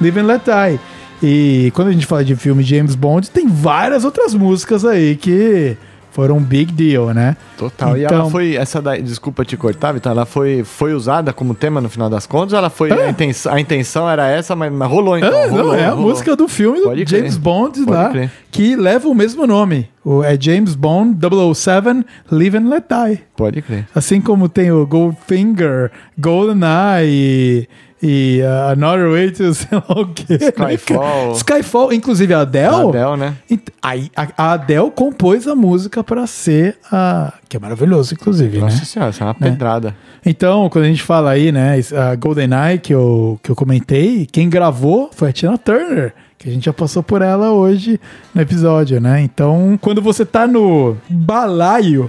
Live 0.00 0.20
and 0.20 0.26
Let 0.26 0.42
Die. 0.44 0.80
E 1.22 1.70
quando 1.74 1.88
a 1.88 1.92
gente 1.92 2.06
fala 2.06 2.24
de 2.24 2.34
filme 2.36 2.62
de 2.64 2.76
James 2.76 2.94
Bond, 2.94 3.30
tem 3.30 3.46
várias 3.46 4.04
outras 4.04 4.34
músicas 4.34 4.84
aí 4.84 5.16
que 5.16 5.76
foram 6.10 6.36
um 6.38 6.42
big 6.42 6.72
deal, 6.72 7.14
né? 7.14 7.36
Total. 7.56 7.96
E 7.96 8.04
Então- 8.04 8.20
ela 8.22 8.30
foi. 8.30 8.56
Essa 8.56 8.80
daí, 8.82 9.00
desculpa 9.02 9.44
te 9.44 9.56
cortar, 9.56 9.92
Vitor. 9.92 10.12
Ela 10.12 10.26
foi, 10.26 10.64
foi 10.64 10.92
usada 10.94 11.32
como 11.32 11.54
tema 11.54 11.80
no 11.80 11.88
final 11.88 12.10
das 12.10 12.26
contas? 12.26 12.52
Ela 12.54 12.68
foi. 12.70 12.90
É. 12.90 13.06
A, 13.06 13.10
intenção, 13.10 13.52
a 13.54 13.60
intenção 13.60 14.08
era 14.10 14.26
essa, 14.28 14.54
mas, 14.56 14.72
mas 14.72 14.88
rolou 14.90 15.16
então. 15.16 15.28
É, 15.32 15.46
não, 15.46 15.56
rolou, 15.56 15.74
é 15.74 15.84
a 15.86 15.90
rolou. 15.90 16.10
música 16.10 16.34
do 16.34 16.48
filme 16.48 16.78
do 16.80 16.84
Pode 16.88 17.04
crer. 17.04 17.18
James 17.20 17.36
Bond 17.36 17.78
Pode 17.84 17.90
lá, 17.90 18.08
crer. 18.10 18.30
que 18.50 18.74
leva 18.76 19.08
o 19.08 19.14
mesmo 19.14 19.46
nome. 19.46 19.88
O, 20.04 20.24
é 20.24 20.36
James 20.40 20.74
Bond 20.74 21.18
007 21.54 22.04
Live 22.30 22.56
and 22.56 22.68
Let 22.68 22.84
Die. 22.88 23.20
Pode 23.36 23.62
crer. 23.62 23.86
Assim 23.94 24.20
como 24.20 24.48
tem 24.48 24.72
o 24.72 24.86
Goldfinger, 24.86 25.90
GoldenEye 26.18 27.68
e, 28.02 28.40
uh, 28.42 28.72
Another 28.72 29.10
Way 29.10 29.30
to 29.32 29.52
sei 29.54 29.68
lá 29.72 30.00
o 30.00 30.06
quê. 30.06 30.24
né, 30.40 30.74
Skyfall. 30.74 31.32
Skyfall, 31.32 31.92
inclusive 31.92 32.32
a 32.34 32.40
Adele. 32.40 32.66
A 32.74 32.80
Adele, 32.88 33.16
né? 33.16 33.34
A, 33.82 34.26
a 34.36 34.52
Adele 34.52 34.90
compôs 34.90 35.46
a 35.46 35.54
música 35.54 36.02
pra 36.02 36.26
ser 36.26 36.76
a. 36.90 37.32
Que 37.48 37.56
é 37.56 37.60
maravilhoso, 37.60 38.14
inclusive, 38.14 38.58
Nossa 38.58 38.78
né? 38.78 38.84
senhora, 38.84 39.10
isso 39.10 39.22
é 39.22 39.26
uma 39.26 39.36
Né? 39.38 39.50
pedrada. 39.50 39.94
Então, 40.24 40.68
quando 40.70 40.84
a 40.84 40.88
gente 40.88 41.02
fala 41.02 41.30
aí, 41.30 41.50
né, 41.50 41.78
a 41.96 42.14
GoldenEye 42.14 42.78
que 42.78 42.94
eu, 42.94 43.38
que 43.42 43.50
eu 43.50 43.56
comentei, 43.56 44.26
quem 44.30 44.48
gravou 44.48 45.10
foi 45.12 45.30
a 45.30 45.32
Tina 45.32 45.56
Turner, 45.58 46.12
que 46.38 46.48
a 46.48 46.52
gente 46.52 46.64
já 46.66 46.72
passou 46.72 47.02
por 47.02 47.22
ela 47.22 47.50
hoje 47.52 48.00
no 48.34 48.40
episódio, 48.40 49.00
né? 49.00 49.20
Então, 49.22 49.78
quando 49.80 50.00
você 50.00 50.24
tá 50.24 50.46
no 50.46 50.96
balaio 51.08 52.08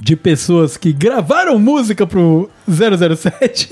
de 0.00 0.14
pessoas 0.14 0.76
que 0.76 0.92
gravaram 0.92 1.58
música 1.58 2.06
pro 2.06 2.48
007, 2.68 3.68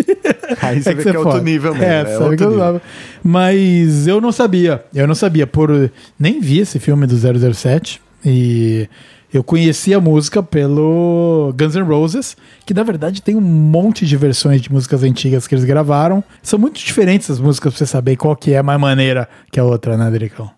Aí 0.61 0.83
você 0.83 0.95
vê 0.95 1.03
que 1.03 1.09
é 1.09 1.19
outro 1.19 1.33
foda. 1.33 1.45
nível 1.45 1.73
mesmo, 1.75 1.85
É, 1.87 2.01
é 2.01 2.05
sabe 2.05 2.25
outro 2.25 2.37
que 2.37 2.45
eu 2.45 2.51
nível. 2.51 2.81
Mas 3.23 4.07
eu 4.07 4.21
não 4.21 4.33
sabia. 4.33 4.85
Eu 4.95 5.07
não 5.07 5.15
sabia 5.15 5.47
por 5.47 5.91
nem 6.19 6.41
vi 6.41 6.61
esse 6.61 6.79
filme 6.79 7.07
do 7.07 7.17
007 7.55 8.01
e 8.25 8.89
eu 9.33 9.45
conheci 9.45 9.93
a 9.93 10.01
música 10.01 10.43
pelo 10.43 11.53
Guns 11.59 11.75
N' 11.77 11.83
Roses, 11.83 12.37
que 12.65 12.73
na 12.73 12.83
verdade 12.83 13.21
tem 13.23 13.37
um 13.37 13.41
monte 13.41 14.07
de 14.07 14.17
versões 14.17 14.61
de 14.61 14.73
músicas 14.73 15.03
antigas 15.03 15.47
que 15.47 15.55
eles 15.55 15.65
gravaram. 15.65 16.25
São 16.43 16.59
muito 16.59 16.79
diferentes 16.79 17.31
as 17.31 17.39
músicas 17.39 17.73
pra 17.73 17.79
você 17.79 17.87
saber 17.87 18.17
qual 18.17 18.35
que 18.35 18.53
é 18.53 18.63
mais 18.63 18.81
maneira 18.81 19.29
que 19.51 19.61
a 19.61 19.65
outra, 19.65 19.97
né, 19.97 20.11
Dericão? 20.11 20.51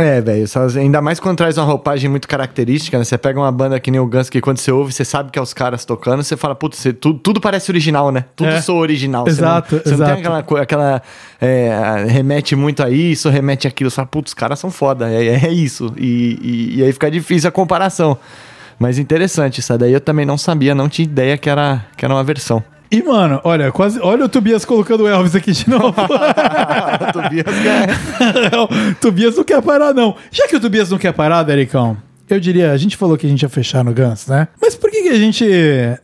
É, 0.00 0.20
velho, 0.20 0.44
ainda 0.78 1.00
mais 1.02 1.18
quando 1.20 1.36
traz 1.36 1.56
uma 1.58 1.64
roupagem 1.66 2.08
muito 2.10 2.26
característica, 2.28 2.96
né? 2.98 3.04
Você 3.04 3.16
pega 3.18 3.38
uma 3.38 3.50
banda 3.52 3.78
que 3.80 3.90
nem 3.90 4.00
o 4.00 4.06
Guns, 4.06 4.30
que 4.30 4.40
quando 4.40 4.58
você 4.58 4.70
ouve, 4.70 4.92
você 4.92 5.04
sabe 5.04 5.30
que 5.30 5.38
é 5.38 5.42
os 5.42 5.52
caras 5.52 5.84
tocando, 5.84 6.22
você 6.22 6.36
fala, 6.36 6.54
putz, 6.54 6.78
você- 6.78 6.92
tudo, 6.92 7.18
tudo 7.18 7.40
parece 7.40 7.70
original, 7.70 8.10
né? 8.10 8.24
Tudo 8.36 8.50
É. 8.50 8.60
soa 8.60 8.78
original. 8.80 9.24
Você 9.24 9.30
Exato, 9.30 9.74
não, 9.76 9.82
você 9.82 9.96
não 9.96 10.06
tem 10.06 10.14
aquela, 10.14 10.38
aquela 10.62 11.02
é, 11.40 12.04
remete 12.08 12.54
muito 12.56 12.82
a 12.82 12.90
isso, 12.90 13.28
remete 13.28 13.66
àquilo. 13.66 13.90
Você 13.90 13.96
fala, 13.96 14.08
putz, 14.08 14.30
os 14.30 14.34
caras 14.34 14.58
são 14.58 14.70
foda, 14.70 15.10
é, 15.10 15.44
é 15.46 15.50
isso. 15.52 15.92
E, 15.96 16.38
e- 16.42 16.78
e 16.78 16.82
aí 16.84 16.92
fica 16.92 17.10
difícil 17.10 17.48
a 17.48 17.52
comparação. 17.52 18.16
Mas 18.78 18.98
interessante, 18.98 19.58
isso 19.58 19.76
daí 19.76 19.92
eu 19.92 20.00
também 20.00 20.24
não 20.24 20.38
sabia, 20.38 20.72
não 20.74 20.88
tinha 20.88 21.04
ideia 21.04 21.36
que 21.36 21.50
era, 21.50 21.84
que 21.96 22.04
era 22.04 22.14
uma 22.14 22.22
versão. 22.22 22.62
E, 22.90 23.02
mano, 23.02 23.40
olha, 23.44 23.70
quase. 23.70 24.00
Olha 24.00 24.24
o 24.24 24.28
Tobias 24.28 24.64
colocando 24.64 25.02
o 25.02 25.08
Elvis 25.08 25.34
aqui 25.34 25.52
de 25.52 25.68
novo. 25.68 25.94
o 25.98 27.12
Tobias 27.12 27.46
o 28.92 28.94
Tobias 28.94 29.36
não 29.36 29.44
quer 29.44 29.62
parar, 29.62 29.92
não. 29.92 30.16
Já 30.30 30.48
que 30.48 30.56
o 30.56 30.60
Tobias 30.60 30.90
não 30.90 30.96
quer 30.98 31.12
parar, 31.12 31.42
Dericão, 31.42 31.96
eu 32.28 32.40
diria, 32.40 32.72
a 32.72 32.76
gente 32.76 32.96
falou 32.96 33.16
que 33.16 33.26
a 33.26 33.28
gente 33.28 33.42
ia 33.42 33.48
fechar 33.48 33.84
no 33.84 33.92
Guns, 33.92 34.26
né? 34.26 34.48
Mas 34.60 34.74
por 34.74 34.90
que, 34.90 35.02
que 35.02 35.08
a 35.08 35.18
gente 35.18 35.44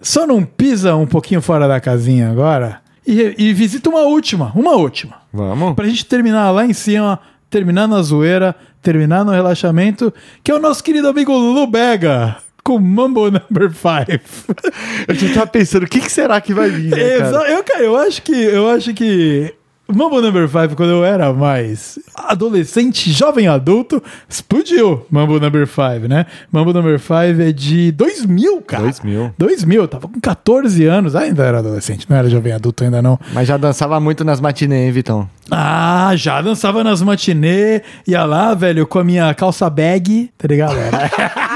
só 0.01 0.27
não 0.27 0.45
pisa 0.45 0.95
um 0.97 1.07
pouquinho 1.07 1.41
fora 1.43 1.69
da 1.69 1.81
casinha 1.81 2.31
agora 2.31 2.81
e, 3.07 3.35
e 3.39 3.53
visita 3.53 3.89
uma 3.91 4.03
última? 4.03 4.53
Uma 4.55 4.73
última. 4.73 5.17
Vamos. 5.33 5.75
Pra 5.75 5.87
gente 5.87 6.05
terminar 6.07 6.51
lá 6.51 6.65
em 6.65 6.73
cima, 6.73 7.19
terminar 7.51 7.87
na 7.87 8.01
zoeira, 8.03 8.55
terminar 8.83 9.25
no 9.25 9.33
relaxamento, 9.33 10.13
que 10.43 10.51
é 10.51 10.55
o 10.55 10.59
nosso 10.59 10.83
querido 10.83 11.09
amigo 11.09 11.33
Lulu 11.33 11.67
Bega. 11.67 12.37
Com 12.65 12.79
Mambo 12.79 13.31
Number 13.31 13.71
5. 13.71 14.55
Eu 15.07 15.15
já 15.15 15.35
tava 15.35 15.47
pensando, 15.47 15.85
o 15.85 15.87
que, 15.87 16.01
que 16.01 16.11
será 16.11 16.41
que 16.41 16.55
vai 16.55 16.71
vir, 16.71 16.91
né, 16.91 17.19
cara? 17.19 17.51
eu, 17.51 17.63
cara, 17.63 17.85
eu 17.85 17.97
acho 17.97 18.23
que 18.23 18.33
eu 18.33 18.69
acho 18.71 18.95
que 18.95 19.55
Mambo 19.87 20.23
Number 20.23 20.49
5, 20.49 20.75
quando 20.77 20.91
eu 20.91 21.05
era 21.05 21.31
mais 21.35 21.99
adolescente, 22.15 23.13
jovem 23.13 23.47
adulto, 23.47 24.03
explodiu 24.27 25.07
Mambo 25.11 25.39
Number 25.39 25.67
5, 25.67 26.09
né? 26.09 26.25
Mambo 26.51 26.73
Number 26.73 26.99
5 26.99 27.15
é 27.43 27.53
de 27.53 27.93
2000, 27.93 28.63
cara. 28.63 28.85
2000. 28.85 29.35
2000, 29.37 29.83
eu 29.83 29.89
tava 29.89 30.09
com 30.09 30.19
14 30.19 30.87
anos, 30.87 31.15
ainda 31.15 31.45
era 31.45 31.59
adolescente, 31.59 32.07
não 32.09 32.17
era 32.17 32.31
jovem 32.31 32.55
adulto 32.55 32.83
ainda 32.83 33.03
não. 33.03 33.21
Mas 33.35 33.47
já 33.47 33.59
dançava 33.59 34.01
muito 34.01 34.25
nas 34.25 34.41
matinês, 34.41 34.87
hein, 34.87 34.91
Vitão? 34.91 35.29
Ah, 35.51 36.13
já 36.17 36.41
dançava 36.41 36.83
nas 36.83 37.03
matinê, 37.03 37.83
ia 38.07 38.25
lá, 38.25 38.55
velho, 38.55 38.87
com 38.87 38.99
a 38.99 39.05
minha 39.05 39.35
calça 39.35 39.69
bag, 39.69 40.31
tá 40.39 40.49
ligado? 40.49 40.77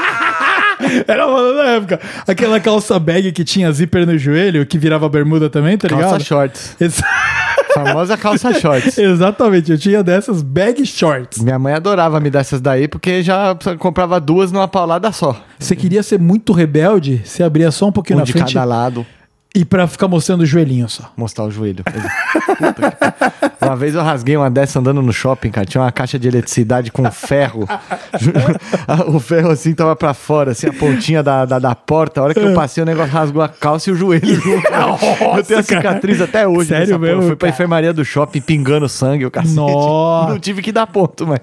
Era, 1.07 1.27
uma 1.27 1.55
da 1.55 1.71
época. 1.71 2.01
Aquela 2.27 2.61
calça 2.61 2.99
bag 2.99 3.33
que 3.33 3.45
tinha 3.45 3.71
zíper 3.73 4.07
no 4.07 4.17
joelho, 4.17 4.65
que 4.67 4.79
virava 4.79 5.09
bermuda 5.09 5.49
também, 5.51 5.77
tá 5.77 5.89
ligado? 5.89 6.11
Calça 6.11 6.25
shorts. 6.25 6.77
Ex- 6.81 7.03
Famosa 7.75 8.17
calça 8.17 8.53
shorts. 8.59 8.97
Exatamente, 8.99 9.71
eu 9.71 9.79
tinha 9.79 10.03
dessas 10.03 10.43
bag 10.43 10.85
shorts. 10.87 11.43
Minha 11.43 11.59
mãe 11.59 11.75
adorava 11.75 12.19
me 12.19 12.31
dar 12.31 12.41
essas 12.41 12.61
daí, 12.61 12.89
porque 12.89 13.23
já 13.23 13.57
comprava 13.79 14.19
duas 14.21 14.51
numa 14.51 14.67
paulada 14.67 15.13
só. 15.13 15.41
Você 15.59 15.77
queria 15.77 16.03
ser 16.03 16.19
muito 16.19 16.53
rebelde, 16.53 17.21
você 17.25 17.43
abria 17.43 17.71
só 17.71 17.87
um 17.89 17.93
pouquinho 17.93 18.17
Um 18.17 18.21
na 18.21 18.25
de 18.25 18.33
frente 18.33 18.55
cada 18.55 18.65
lado. 18.65 19.07
E 19.55 19.65
pra 19.65 19.87
ficar 19.89 20.07
mostrando 20.09 20.43
o 20.43 20.47
joelhinho 20.47 20.89
só. 20.89 21.11
Mostrar 21.17 21.45
o 21.45 21.51
joelho. 21.51 21.83
Que- 21.85 23.65
uma 23.67 23.77
vez 23.77 23.95
eu 23.95 24.03
rasguei 24.03 24.37
uma 24.37 24.51
dessa 24.51 24.79
andando 24.79 25.03
no 25.03 25.13
shopping, 25.13 25.51
cara. 25.51 25.67
Tinha 25.67 25.83
uma 25.83 25.91
caixa 25.93 26.19
de 26.19 26.29
eletricidade 26.29 26.91
com 26.93 27.11
ferro. 27.11 27.67
o 29.09 29.19
ferro 29.21 29.51
assim 29.51 29.75
tava 29.75 29.97
pra 29.97 30.15
fora, 30.15 30.53
assim, 30.53 30.69
a 30.69 30.73
pontinha 30.73 31.23
da, 31.23 31.45
da, 31.45 31.59
da 31.59 31.75
porta. 31.75 32.21
A 32.21 32.25
hora 32.25 32.35
que 32.35 32.41
eu 32.41 32.55
passei, 32.55 32.83
o 32.83 32.87
negócio 32.87 33.13
rasgou 33.13 33.43
a 33.43 33.49
calça 33.49 33.91
e 33.91 33.93
o 33.93 33.97
joelho. 33.97 34.23
eu 35.37 35.45
tenho 35.45 35.61
a 35.61 35.63
cicatriz 35.63 36.21
até 36.21 36.47
hoje. 36.47 36.69
Sério 36.69 36.99
mesmo, 36.99 37.23
Fui 37.23 37.31
pra 37.37 37.49
cara? 37.49 37.51
enfermaria 37.55 37.93
do 37.93 38.05
shopping 38.05 38.41
pingando 38.41 38.89
sangue, 38.89 39.27
o 39.27 39.31
cacete. 39.31 39.55
Nossa. 39.55 40.31
Não 40.31 40.39
tive 40.39 40.63
que 40.63 40.71
dar 40.73 40.87
ponto, 40.87 41.27
mas, 41.27 41.41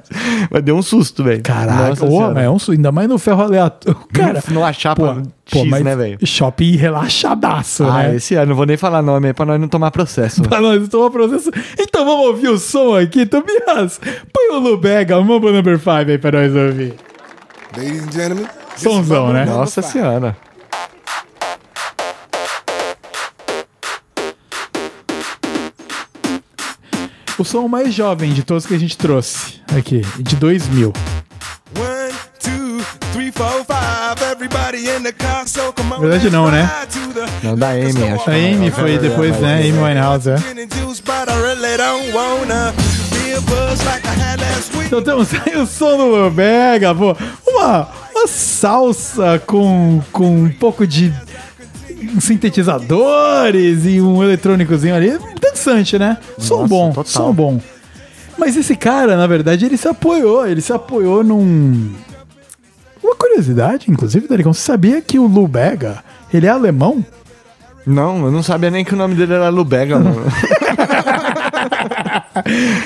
mas 0.49 0.61
deu 0.63 0.75
um 0.77 0.81
susto, 0.81 1.23
velho. 1.23 1.41
Caraca, 1.43 1.89
Nossa 1.89 2.07
Senhora. 2.07 2.33
mas 2.33 2.43
é 2.45 2.49
um, 2.49 2.59
su- 2.59 2.71
ainda 2.71 2.91
mais 2.91 3.09
no 3.09 3.17
ferro 3.17 3.41
aleatório. 3.43 3.99
Cara, 4.13 4.41
Numa 4.49 4.71
chapa 4.71 5.15
pô, 5.15 5.21
X, 5.45 5.63
mas 5.69 5.83
né, 5.83 5.95
velho? 5.95 6.17
shopping 6.25 6.75
relaxadaço, 6.75 7.83
Ah, 7.83 8.03
né? 8.03 8.15
esse 8.15 8.33
ano, 8.35 8.47
não 8.47 8.55
vou 8.55 8.65
nem 8.65 8.77
falar 8.77 9.01
nome 9.01 9.27
aí 9.27 9.33
pra 9.33 9.45
nós 9.45 9.59
não 9.61 9.67
tomar 9.67 9.91
processo. 9.91 10.41
Pra 10.43 10.59
nós 10.59 10.87
tomar 10.89 11.09
processo. 11.11 11.51
Então 11.79 12.03
vamos 12.05 12.25
ouvir 12.27 12.49
o 12.49 12.57
som 12.57 12.95
aqui, 12.95 13.25
Tobias. 13.25 13.99
Põe 14.33 14.57
o 14.57 14.59
Lubega, 14.59 15.17
o 15.17 15.23
Mambo 15.23 15.51
Number 15.51 15.77
5 15.77 15.89
aí 16.11 16.17
pra 16.17 16.31
nós 16.31 16.55
ouvir. 16.55 16.93
Ladies 17.77 18.07
and 18.07 18.11
gentlemen, 18.11 18.47
Somzão, 18.75 19.31
né? 19.33 19.45
Nossa 19.45 19.81
senhora. 19.81 20.35
O 27.37 27.43
som 27.43 27.67
mais 27.67 27.93
jovem 27.93 28.33
de 28.33 28.43
todos 28.43 28.65
que 28.65 28.73
a 28.73 28.77
gente 28.79 28.97
trouxe 28.97 29.59
aqui, 29.75 30.01
de 30.19 30.35
2000. 30.37 30.93
one, 31.77 32.13
two, 32.39 32.85
three, 33.11 33.31
four, 33.31 33.65
five. 33.65 33.94
Na 35.95 35.97
verdade, 35.97 36.29
não, 36.29 36.49
né? 36.51 36.69
Não, 37.43 37.55
da 37.57 37.69
Amy, 37.69 38.09
acho. 38.13 38.29
A 38.29 38.33
Amy 38.33 38.71
foi 38.71 38.97
depois, 38.97 39.39
né? 39.39 39.59
Amy 39.61 39.71
Winehouse, 39.79 40.29
é. 40.29 40.35
Last 44.55 44.71
week. 44.75 44.87
Então 44.87 45.01
temos 45.01 45.29
aí 45.33 45.57
o 45.57 45.65
som 45.65 45.97
do 45.97 46.05
Lubega, 46.05 46.93
pô. 46.93 47.15
Uma, 47.45 47.87
uma 48.13 48.27
salsa 48.27 49.41
com, 49.45 50.01
com 50.11 50.43
um 50.43 50.49
pouco 50.49 50.85
de 50.85 51.13
sintetizadores 52.19 53.85
e 53.85 54.01
um 54.01 54.23
eletrônicozinho 54.23 54.95
ali. 54.95 55.09
Interessante, 55.09 55.97
né? 55.97 56.17
Som 56.37 56.57
Nossa, 56.61 56.67
bom, 56.67 56.89
total. 56.89 57.05
som 57.05 57.33
bom. 57.33 57.61
Mas 58.37 58.55
esse 58.55 58.75
cara, 58.75 59.15
na 59.15 59.27
verdade, 59.27 59.65
ele 59.65 59.77
se 59.77 59.87
apoiou. 59.87 60.45
Ele 60.45 60.61
se 60.61 60.73
apoiou 60.73 61.23
num... 61.23 61.93
Curiosidade, 63.35 63.91
inclusive, 63.91 64.29
Daricão. 64.29 64.53
Você 64.53 64.61
sabia 64.61 65.01
que 65.01 65.19
o 65.19 65.27
Lubega, 65.27 66.01
ele 66.33 66.47
é 66.47 66.49
alemão? 66.49 67.05
Não, 67.85 68.23
eu 68.25 68.31
não 68.31 68.41
sabia 68.41 68.71
nem 68.71 68.85
que 68.85 68.93
o 68.93 68.97
nome 68.97 69.13
dele 69.13 69.33
era 69.33 69.49
Lubega, 69.49 69.99
mano. 69.99 70.23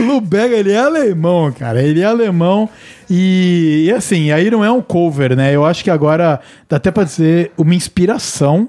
Lubega, 0.02 0.56
ele 0.56 0.72
é 0.72 0.80
alemão, 0.80 1.52
cara. 1.52 1.84
Ele 1.84 2.02
é 2.02 2.06
alemão. 2.06 2.68
E, 3.08 3.86
e 3.88 3.92
assim, 3.92 4.32
aí 4.32 4.50
não 4.50 4.66
é 4.66 4.72
um 4.72 4.82
cover, 4.82 5.36
né? 5.36 5.56
Eu 5.56 5.64
acho 5.64 5.84
que 5.84 5.92
agora 5.92 6.40
dá 6.68 6.78
até 6.78 6.90
pra 6.90 7.04
dizer 7.04 7.52
uma 7.56 7.76
inspiração 7.76 8.68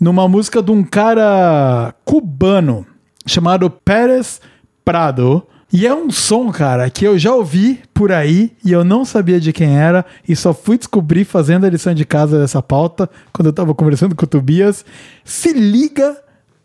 numa 0.00 0.28
música 0.28 0.60
de 0.60 0.72
um 0.72 0.82
cara 0.82 1.94
cubano 2.04 2.84
chamado 3.24 3.70
Pérez 3.70 4.40
Prado. 4.84 5.46
E 5.76 5.88
é 5.88 5.92
um 5.92 6.08
som, 6.08 6.52
cara, 6.52 6.88
que 6.88 7.04
eu 7.04 7.18
já 7.18 7.34
ouvi 7.34 7.80
por 7.92 8.12
aí 8.12 8.52
e 8.64 8.70
eu 8.70 8.84
não 8.84 9.04
sabia 9.04 9.40
de 9.40 9.52
quem 9.52 9.76
era 9.76 10.06
e 10.26 10.36
só 10.36 10.54
fui 10.54 10.78
descobrir 10.78 11.24
fazendo 11.24 11.66
a 11.66 11.68
lição 11.68 11.92
de 11.92 12.04
casa 12.04 12.38
dessa 12.38 12.62
pauta 12.62 13.10
quando 13.32 13.46
eu 13.46 13.52
tava 13.52 13.74
conversando 13.74 14.14
com 14.14 14.24
o 14.24 14.28
Tobias. 14.28 14.84
Se 15.24 15.52
liga 15.52 16.16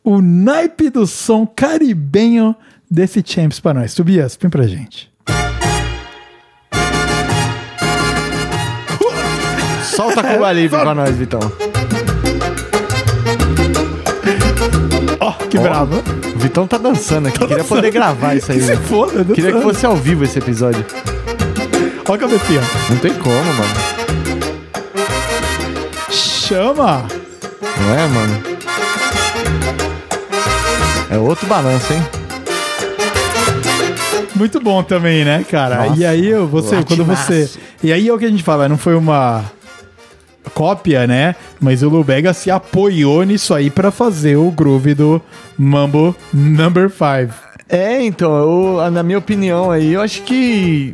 o 0.03 0.21
naipe 0.21 0.91
do 0.91 1.07
som 1.07 1.47
caribenho 1.47 2.55
desse 2.87 3.23
Champs 3.25 3.59
pra 3.59 3.73
nós. 3.73 3.95
Tobias, 3.95 4.37
põe 4.37 4.47
pra 4.47 4.67
gente. 4.67 5.11
Solta 9.85 10.21
com 10.21 10.37
o 10.37 10.45
Alívio 10.45 10.79
pra 10.79 10.93
nós, 10.93 11.15
Vitão. 11.17 11.39
Que 15.49 15.57
bravo. 15.57 16.01
O 16.35 16.39
Vitão 16.39 16.67
tá 16.67 16.77
dançando 16.77 17.27
aqui. 17.27 17.39
Queria 17.39 17.63
poder 17.63 17.91
gravar 17.91 18.35
isso 18.35 18.51
aí. 18.51 18.59
Que 18.59 18.65
se 18.65 18.71
né? 18.71 18.77
foda, 18.77 19.23
Queria 19.25 19.35
que 19.35 19.41
dançando. 19.41 19.61
fosse 19.61 19.85
ao 19.85 19.95
vivo 19.95 20.23
esse 20.23 20.37
episódio. 20.39 20.85
Ó 22.07 22.13
a 22.13 22.17
cabecinha. 22.17 22.61
Não 22.89 22.97
tem 22.97 23.13
como, 23.13 23.35
mano. 23.35 23.73
Chama! 26.11 27.05
Não 27.81 27.93
é, 27.93 28.07
mano? 28.07 28.43
É 31.11 31.17
outro 31.17 31.47
balanço, 31.47 31.93
hein? 31.93 32.03
Muito 34.35 34.59
bom 34.59 34.81
também, 34.83 35.25
né, 35.25 35.43
cara? 35.49 35.87
Nossa, 35.87 35.99
e 35.99 36.05
aí, 36.05 36.33
você, 36.33 36.81
quando 36.83 37.03
você. 37.03 37.49
E 37.83 37.91
aí 37.91 38.07
é 38.07 38.13
o 38.13 38.17
que 38.17 38.25
a 38.25 38.29
gente 38.29 38.43
fala, 38.43 38.69
não 38.69 38.77
foi 38.77 38.95
uma 38.95 39.43
cópia, 40.49 41.05
né? 41.07 41.35
Mas 41.59 41.83
o 41.83 41.89
Lubega 41.89 42.33
se 42.33 42.49
apoiou 42.51 43.23
nisso 43.23 43.53
aí 43.53 43.69
pra 43.69 43.91
fazer 43.91 44.35
o 44.37 44.49
groove 44.51 44.93
do 44.93 45.21
Mambo 45.57 46.15
Number 46.33 46.89
5. 46.89 47.33
É, 47.71 48.01
então, 48.03 48.35
eu- 48.35 48.91
na 48.91 49.03
minha 49.03 49.17
opinião 49.19 49.69
aí, 49.69 49.93
eu 49.93 50.01
acho 50.01 50.23
que 50.23 50.91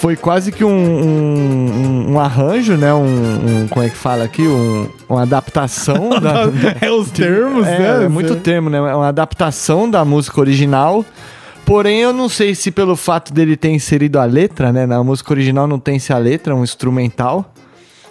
foi 0.00 0.16
quase 0.16 0.50
que 0.50 0.64
um, 0.64 0.70
um, 0.70 2.12
um 2.14 2.20
arranjo, 2.20 2.76
né? 2.76 2.92
Um, 2.92 3.04
um- 3.62 3.68
Como 3.68 3.84
é 3.84 3.88
que 3.88 3.96
fala 3.96 4.24
aqui? 4.24 4.42
Um, 4.42 4.88
uma 5.08 5.22
adaptação 5.22 6.10
da. 6.20 6.50
É 6.80 6.90
os 6.90 7.10
termos, 7.10 7.66
É, 7.66 7.78
né? 7.78 8.04
é 8.04 8.08
muito 8.08 8.34
termo, 8.36 8.68
né? 8.68 8.78
É 8.78 8.94
uma 8.94 9.08
adaptação 9.08 9.88
da 9.88 10.04
música 10.04 10.40
original. 10.40 11.04
Porém, 11.64 12.00
eu 12.00 12.12
não 12.12 12.28
sei 12.28 12.54
se 12.54 12.70
pelo 12.70 12.94
fato 12.96 13.32
dele 13.32 13.56
ter 13.56 13.70
inserido 13.70 14.18
a 14.18 14.24
letra, 14.24 14.72
né? 14.72 14.86
Na 14.86 15.02
música 15.02 15.32
original 15.32 15.66
não 15.66 15.78
tem 15.80 15.98
se 15.98 16.12
a 16.12 16.18
letra, 16.18 16.52
é 16.52 16.56
um 16.56 16.62
instrumental. 16.64 17.52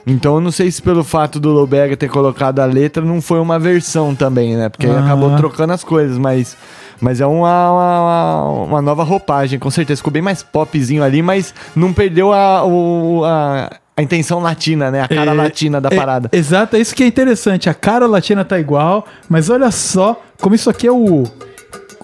Então 0.08 0.36
eu 0.36 0.42
não 0.42 0.52
sei 0.52 0.70
se 0.72 0.82
pelo 0.82 1.04
fato 1.04 1.40
do 1.40 1.50
Lobega 1.52 1.98
ter 1.98 2.08
colocado 2.10 2.60
a 2.60 2.66
letra 2.66 3.04
não 3.04 3.22
foi 3.22 3.40
uma 3.40 3.58
versão 3.58 4.14
também, 4.14 4.56
né? 4.56 4.70
Porque 4.70 4.86
aí 4.86 4.96
Ah. 4.96 5.04
acabou 5.04 5.36
trocando 5.36 5.74
as 5.74 5.84
coisas, 5.84 6.18
mas 6.18 6.56
Mas 7.02 7.20
é 7.20 7.26
uma, 7.26 7.72
uma, 7.72 8.44
uma 8.64 8.82
nova 8.82 9.04
roupagem, 9.04 9.60
com 9.60 9.70
certeza. 9.70 9.98
Ficou 9.98 10.14
bem 10.14 10.22
mais 10.22 10.42
popzinho 10.42 11.04
ali, 11.04 11.22
mas 11.22 11.54
não 11.76 11.92
perdeu 11.92 12.32
a, 12.32 12.64
o- 12.66 13.22
a, 13.26 13.70
a 13.98 14.02
intenção 14.02 14.40
latina, 14.40 14.90
né? 14.90 15.02
A 15.02 15.08
cara 15.10 15.32
É, 15.32 15.34
latina 15.34 15.82
da 15.82 15.90
é, 15.92 15.96
parada. 15.96 16.30
exato, 16.32 16.78
é 16.78 16.80
isso 16.80 16.96
que 16.96 17.04
é 17.04 17.08
interessante. 17.08 17.70
A 17.70 17.74
cara 17.74 18.08
latina 18.08 18.46
tá 18.46 18.58
igual, 18.58 19.06
mas 19.28 19.50
olha 19.50 19.70
só 19.72 20.22
como 20.40 20.56
isso 20.56 20.70
aqui 20.70 20.88
é 20.88 20.92
o 20.92 21.26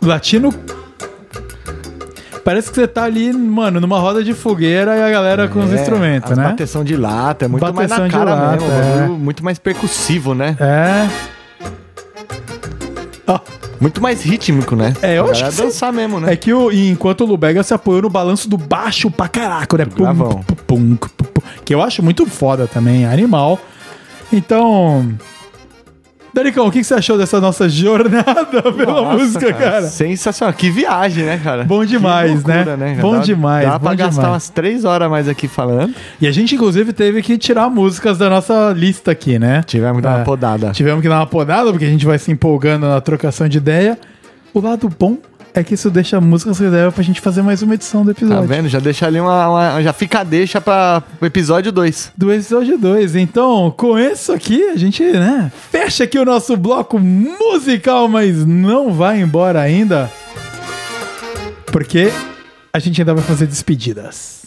latino. 0.02 0.54
Parece 2.44 2.70
que 2.70 2.76
você 2.76 2.88
tá 2.88 3.04
ali, 3.04 3.32
mano, 3.32 3.80
numa 3.80 4.00
roda 4.00 4.24
de 4.24 4.34
fogueira 4.34 4.98
e 4.98 5.02
a 5.04 5.12
galera 5.12 5.48
com 5.48 5.60
os 5.60 5.72
É, 5.72 5.76
instrumentos, 5.76 6.32
as 6.32 6.38
né? 6.38 6.44
Bateção 6.46 6.84
de 6.84 6.96
lata, 6.98 7.46
é 7.46 7.48
muito 7.48 7.62
mais 7.62 7.76
Bateção 7.76 8.00
na 8.00 8.08
de 8.08 8.14
cara 8.14 8.34
lata, 8.34 8.66
mesmo. 8.66 8.72
é. 8.72 9.08
Muito 9.08 9.44
mais 9.44 9.60
percussivo, 9.60 10.34
né? 10.34 10.56
É. 10.60 11.08
Muito 13.80 14.00
mais 14.00 14.22
rítmico, 14.22 14.76
né? 14.76 14.94
É, 15.02 15.18
eu 15.18 15.28
acho 15.32 15.44
que 15.44 15.56
dançar 15.56 15.92
mesmo, 15.92 16.20
né? 16.20 16.34
É 16.34 16.36
que 16.36 16.54
o, 16.54 16.72
enquanto 16.72 17.22
o 17.22 17.26
Lubega 17.26 17.64
se 17.64 17.74
apoiou 17.74 18.04
no 18.04 18.12
balanço 18.12 18.48
do 18.48 18.56
baixo 18.56 19.10
pra 19.10 19.28
caraca, 19.28 19.76
né? 19.76 19.86
Pum, 19.86 20.06
pum, 20.68 20.96
pum, 20.96 20.96
pum, 20.98 21.42
que 21.66 21.74
eu 21.74 21.82
acho 21.82 22.04
muito 22.04 22.24
foda 22.28 22.68
também, 22.68 23.08
animal. 23.08 23.60
Então. 24.32 25.12
Daricão, 26.34 26.66
o 26.68 26.72
que 26.72 26.84
você 26.84 26.94
achou 26.94 27.18
dessa 27.18 27.42
nossa 27.42 27.68
jornada 27.68 28.46
pela 28.72 29.02
Nossa, 29.02 29.18
música, 29.18 29.54
cara? 29.54 29.82
Sensacional. 29.84 30.54
Que 30.54 30.70
viagem, 30.70 31.26
né, 31.26 31.40
cara? 31.44 31.64
Bom 31.66 31.84
demais, 31.84 32.30
Que 32.42 32.48
loucura, 32.48 32.78
né? 32.78 32.90
cara? 32.96 33.02
Bom 33.02 33.14
Dá- 33.16 33.20
demais, 33.20 33.68
Dá 33.68 33.78
bom 33.80 33.86
pra 33.88 33.96
gastar 33.96 34.12
demais. 34.22 34.34
umas 34.34 34.50
três 34.50 34.86
horas 34.86 35.10
mais 35.10 35.28
aqui 35.28 35.48
falando. 35.48 35.94
E 36.22 36.28
a 36.28 36.32
gente, 36.32 36.56
inclusive, 36.56 36.94
teve 36.94 37.22
que 37.22 37.38
tirar 37.38 37.70
músicas 37.70 38.18
da 38.18 38.30
nossa 38.30 38.72
lista 38.76 39.12
aqui, 39.12 39.38
né? 39.38 39.62
Tivemos 39.64 39.98
que 39.98 40.04
dar 40.04 40.12
uma 40.16 40.22
É. 40.22 40.24
podada. 40.24 40.72
Tivemos 40.72 41.02
que 41.02 41.10
dar 41.10 41.20
uma 41.20 41.28
podada, 41.28 41.70
porque 41.72 41.86
a 41.86 41.90
gente 41.90 42.06
vai 42.06 42.18
se 42.18 42.32
empolgando 42.32 42.88
na 42.88 43.02
trocação 43.02 43.50
de 43.50 43.58
ideia. 43.58 44.00
O 44.54 44.60
lado 44.62 44.90
bom 45.00 45.18
é 45.54 45.64
que 45.64 45.74
isso 45.74 45.90
deixa 45.90 46.20
músicas 46.22 46.60
reserva 46.60 46.92
pra 46.92 47.04
gente 47.04 47.20
fazer 47.20 47.42
mais 47.42 47.62
uma 47.62 47.74
edição 47.76 48.04
do 48.06 48.14
Tá 48.14 48.20
episódio. 48.22 48.48
vendo? 48.48 48.70
Já 48.70 48.80
deixa 48.80 49.06
ali 49.06 49.20
uma, 49.20 49.48
uma- 49.50 49.82
Já 49.84 49.92
fica 49.94 50.20
a 50.22 50.24
deixa 50.24 50.62
pra 50.62 51.04
o 51.20 51.26
episódio 51.26 51.72
2. 51.72 52.12
do 52.18 52.32
episódio 52.32 52.78
2. 52.78 53.16
Então, 53.16 53.74
com 53.76 53.98
isso 54.00 54.32
aqui, 54.32 54.64
a 54.70 54.78
gente, 54.78 55.04
né, 55.04 55.52
fecha 55.72 56.04
aqui 56.06 56.18
o 56.18 56.26
nosso 56.26 56.56
bloco 56.56 56.98
musical, 57.00 58.08
mas 58.08 58.46
não 58.46 58.94
vai 58.94 59.20
embora 59.22 59.60
ainda. 59.60 60.10
Porque 61.72 62.12
a 62.74 62.80
gente 62.80 63.02
ainda 63.02 63.14
vai 63.14 63.24
fazer 63.24 63.46
despedidas. 63.48 64.42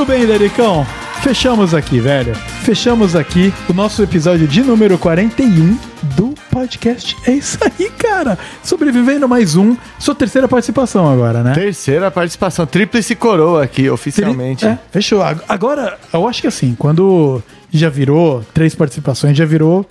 Muito 0.00 0.12
bem, 0.12 0.26
Dericão. 0.26 0.86
Fechamos 1.22 1.74
aqui, 1.74 2.00
velho. 2.00 2.34
Fechamos 2.62 3.14
aqui 3.14 3.52
o 3.68 3.74
nosso 3.74 4.02
episódio 4.02 4.48
de 4.48 4.62
número 4.62 4.96
41 4.96 5.76
do 6.16 6.34
podcast. 6.50 7.14
É 7.26 7.32
isso 7.32 7.58
aí, 7.62 7.90
cara. 7.90 8.38
Sobrevivendo 8.62 9.28
mais 9.28 9.56
um. 9.56 9.76
Sua 9.98 10.14
terceira 10.14 10.48
participação 10.48 11.06
agora, 11.06 11.42
né? 11.42 11.52
Terceira 11.52 12.10
participação. 12.10 12.64
Tríplice 12.64 13.14
coroa 13.14 13.62
aqui, 13.62 13.90
oficialmente. 13.90 14.64
É, 14.64 14.78
fechou. 14.90 15.22
Ag- 15.22 15.42
Agora, 15.46 15.98
eu 16.14 16.26
acho 16.26 16.40
que 16.40 16.46
assim, 16.46 16.74
quando 16.78 17.42
já 17.70 17.90
virou 17.90 18.42
três 18.54 18.74
participações, 18.74 19.36
já 19.36 19.44
virou. 19.44 19.84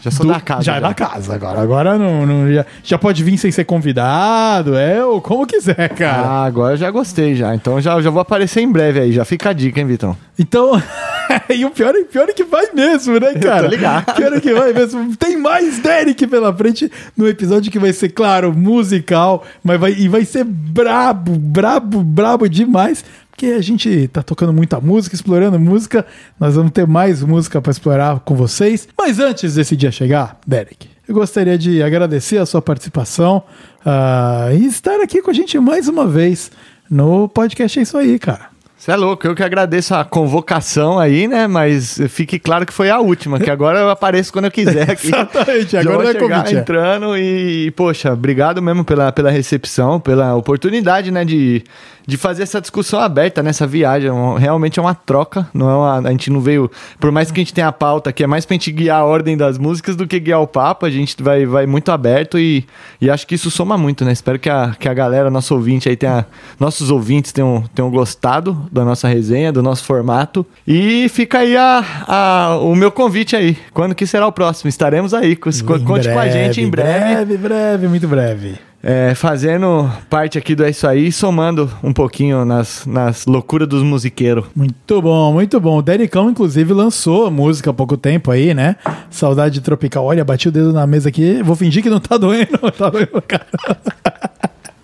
Já 0.00 0.10
sou 0.10 0.24
do- 0.26 0.32
da 0.32 0.40
casa. 0.40 0.62
Já 0.62 0.76
é 0.76 0.80
da 0.80 0.94
casa 0.94 1.34
agora. 1.34 1.60
Agora 1.60 1.98
não, 1.98 2.24
não- 2.26 2.52
já, 2.52 2.64
já 2.82 2.98
pode 2.98 3.22
vir 3.22 3.36
sem 3.38 3.50
ser 3.50 3.64
convidado, 3.64 4.76
é, 4.76 5.04
ou 5.04 5.20
como 5.20 5.46
quiser, 5.46 5.90
cara. 5.90 6.22
Ah, 6.26 6.44
agora 6.44 6.74
eu 6.74 6.78
já 6.78 6.90
gostei 6.90 7.34
já. 7.34 7.54
Então 7.54 7.80
já, 7.80 8.00
já 8.00 8.10
vou 8.10 8.20
aparecer 8.20 8.60
em 8.60 8.70
breve 8.70 9.00
aí. 9.00 9.12
Já 9.12 9.24
fica 9.24 9.50
a 9.50 9.52
dica, 9.52 9.78
hein, 9.80 9.86
Vitão? 9.86 10.16
Então, 10.38 10.80
e 11.50 11.64
o 11.64 11.70
pior, 11.70 11.94
é- 11.94 12.04
pior 12.04 12.28
é 12.28 12.32
que 12.32 12.44
vai 12.44 12.68
mesmo, 12.72 13.20
né, 13.20 13.34
cara? 13.34 13.68
ligado. 13.68 14.14
Pior 14.14 14.32
é 14.32 14.40
que 14.40 14.54
vai 14.54 14.72
mesmo. 14.72 15.14
Tem 15.16 15.36
mais 15.36 15.78
Derek 15.80 16.26
pela 16.26 16.54
frente 16.54 16.90
no 17.16 17.28
episódio 17.28 17.70
que 17.70 17.78
vai 17.78 17.92
ser, 17.92 18.08
claro, 18.08 18.52
musical, 18.56 19.44
mas 19.62 19.78
vai, 19.78 19.92
e 19.92 20.08
vai 20.08 20.24
ser 20.24 20.44
brabo, 20.44 21.32
brabo, 21.38 22.02
brabo 22.02 22.48
demais. 22.48 23.04
Porque 23.40 23.54
a 23.54 23.62
gente 23.62 24.06
tá 24.08 24.22
tocando 24.22 24.52
muita 24.52 24.78
música, 24.82 25.14
explorando 25.14 25.58
música. 25.58 26.04
Nós 26.38 26.56
vamos 26.56 26.72
ter 26.72 26.86
mais 26.86 27.22
música 27.22 27.58
pra 27.58 27.70
explorar 27.70 28.20
com 28.20 28.34
vocês. 28.34 28.86
Mas 28.98 29.18
antes 29.18 29.54
desse 29.54 29.74
dia 29.74 29.90
chegar, 29.90 30.38
Derek, 30.46 30.86
eu 31.08 31.14
gostaria 31.14 31.56
de 31.56 31.82
agradecer 31.82 32.36
a 32.36 32.44
sua 32.44 32.60
participação 32.60 33.42
ah, 33.82 34.48
e 34.52 34.66
estar 34.66 35.00
aqui 35.00 35.22
com 35.22 35.30
a 35.30 35.32
gente 35.32 35.58
mais 35.58 35.88
uma 35.88 36.06
vez 36.06 36.50
no 36.90 37.30
podcast. 37.30 37.78
É 37.78 37.82
isso 37.82 37.96
aí, 37.96 38.18
cara. 38.18 38.49
Você 38.80 38.92
é 38.92 38.96
louco, 38.96 39.26
eu 39.26 39.34
que 39.34 39.42
agradeço 39.42 39.94
a 39.94 40.06
convocação 40.06 40.98
aí, 40.98 41.28
né? 41.28 41.46
Mas 41.46 42.00
fique 42.08 42.38
claro 42.38 42.64
que 42.64 42.72
foi 42.72 42.88
a 42.88 42.98
última, 42.98 43.38
que 43.38 43.50
agora 43.50 43.78
eu 43.78 43.90
apareço 43.90 44.32
quando 44.32 44.46
eu 44.46 44.50
quiser 44.50 44.92
aqui. 44.92 45.08
Exatamente, 45.12 45.76
agora 45.76 46.08
é 46.08 46.12
chegar 46.12 46.38
convite, 46.38 46.56
entrando 46.56 47.14
e, 47.14 47.70
poxa, 47.72 48.10
obrigado 48.10 48.62
mesmo 48.62 48.82
pela, 48.82 49.12
pela 49.12 49.30
recepção, 49.30 50.00
pela 50.00 50.34
oportunidade, 50.34 51.10
né, 51.10 51.26
de, 51.26 51.62
de 52.06 52.16
fazer 52.16 52.42
essa 52.42 52.58
discussão 52.58 52.98
aberta 53.00 53.42
nessa 53.42 53.66
viagem. 53.66 54.08
É 54.08 54.38
Realmente 54.38 54.78
é 54.78 54.82
uma 54.82 54.94
troca, 54.94 55.46
não 55.52 55.68
é 55.68 55.74
uma, 55.74 56.08
a 56.08 56.10
gente 56.10 56.30
não 56.30 56.40
veio, 56.40 56.70
por 56.98 57.12
mais 57.12 57.30
que 57.30 57.38
a 57.38 57.42
gente 57.42 57.52
tenha 57.52 57.68
a 57.68 57.72
pauta 57.72 58.10
que 58.14 58.24
é 58.24 58.26
mais 58.26 58.46
pra 58.46 58.54
gente 58.54 58.72
guiar 58.72 59.02
a 59.02 59.04
ordem 59.04 59.36
das 59.36 59.58
músicas 59.58 59.94
do 59.94 60.06
que 60.06 60.18
guiar 60.18 60.40
o 60.40 60.46
papo, 60.46 60.86
a 60.86 60.90
gente 60.90 61.22
vai, 61.22 61.44
vai 61.44 61.66
muito 61.66 61.92
aberto 61.92 62.38
e, 62.38 62.64
e 62.98 63.10
acho 63.10 63.26
que 63.26 63.34
isso 63.34 63.50
soma 63.50 63.76
muito, 63.76 64.06
né? 64.06 64.12
Espero 64.12 64.38
que 64.38 64.48
a, 64.48 64.74
que 64.80 64.88
a 64.88 64.94
galera, 64.94 65.28
nosso 65.28 65.54
ouvinte 65.54 65.86
aí 65.86 65.96
tenha, 65.96 66.24
nossos 66.58 66.90
ouvintes 66.90 67.30
tenham, 67.30 67.62
tenham 67.74 67.90
gostado 67.90 68.69
da 68.70 68.84
nossa 68.84 69.08
resenha, 69.08 69.52
do 69.52 69.62
nosso 69.62 69.84
formato. 69.84 70.46
E 70.66 71.08
fica 71.08 71.38
aí 71.38 71.56
a, 71.56 71.84
a- 72.06 72.58
o 72.60 72.74
meu 72.74 72.90
convite 72.90 73.34
aí. 73.36 73.56
Quando 73.72 73.94
que 73.94 74.06
será 74.06 74.26
o 74.26 74.32
próximo? 74.32 74.68
Estaremos 74.68 75.12
aí. 75.14 75.34
Conte 75.36 75.62
com 75.64 76.18
a 76.18 76.28
gente 76.28 76.60
em 76.60 76.68
breve. 76.68 77.00
Breve, 77.24 77.36
breve, 77.36 77.88
muito 77.88 78.06
breve. 78.08 78.54
É, 78.82 79.14
fazendo 79.14 79.90
parte 80.08 80.38
aqui 80.38 80.54
do 80.54 80.64
É 80.64 80.70
Isso 80.70 80.86
Aí, 80.88 81.12
somando 81.12 81.70
um 81.84 81.92
pouquinho 81.92 82.46
nas, 82.46 82.86
nas 82.86 83.26
loucuras 83.26 83.68
dos 83.68 83.82
musiqueiros. 83.82 84.46
Muito 84.56 85.02
bom, 85.02 85.34
muito 85.34 85.60
bom. 85.60 85.76
O 85.76 85.82
Dericão, 85.82 86.30
inclusive, 86.30 86.72
lançou 86.72 87.26
a 87.26 87.30
música 87.30 87.68
há 87.68 87.74
pouco 87.74 87.94
tempo 87.98 88.30
aí, 88.30 88.54
né? 88.54 88.76
Saudade 89.10 89.60
Tropical. 89.60 90.02
Olha, 90.06 90.24
bati 90.24 90.48
o 90.48 90.52
dedo 90.52 90.72
na 90.72 90.86
mesa 90.86 91.10
aqui. 91.10 91.42
Vou 91.42 91.54
fingir 91.56 91.82
que 91.82 91.90
não 91.90 92.00
tá 92.00 92.16
doendo. 92.16 92.58
Tá 92.78 92.88
doendo, 92.88 93.20
cara. 93.20 93.44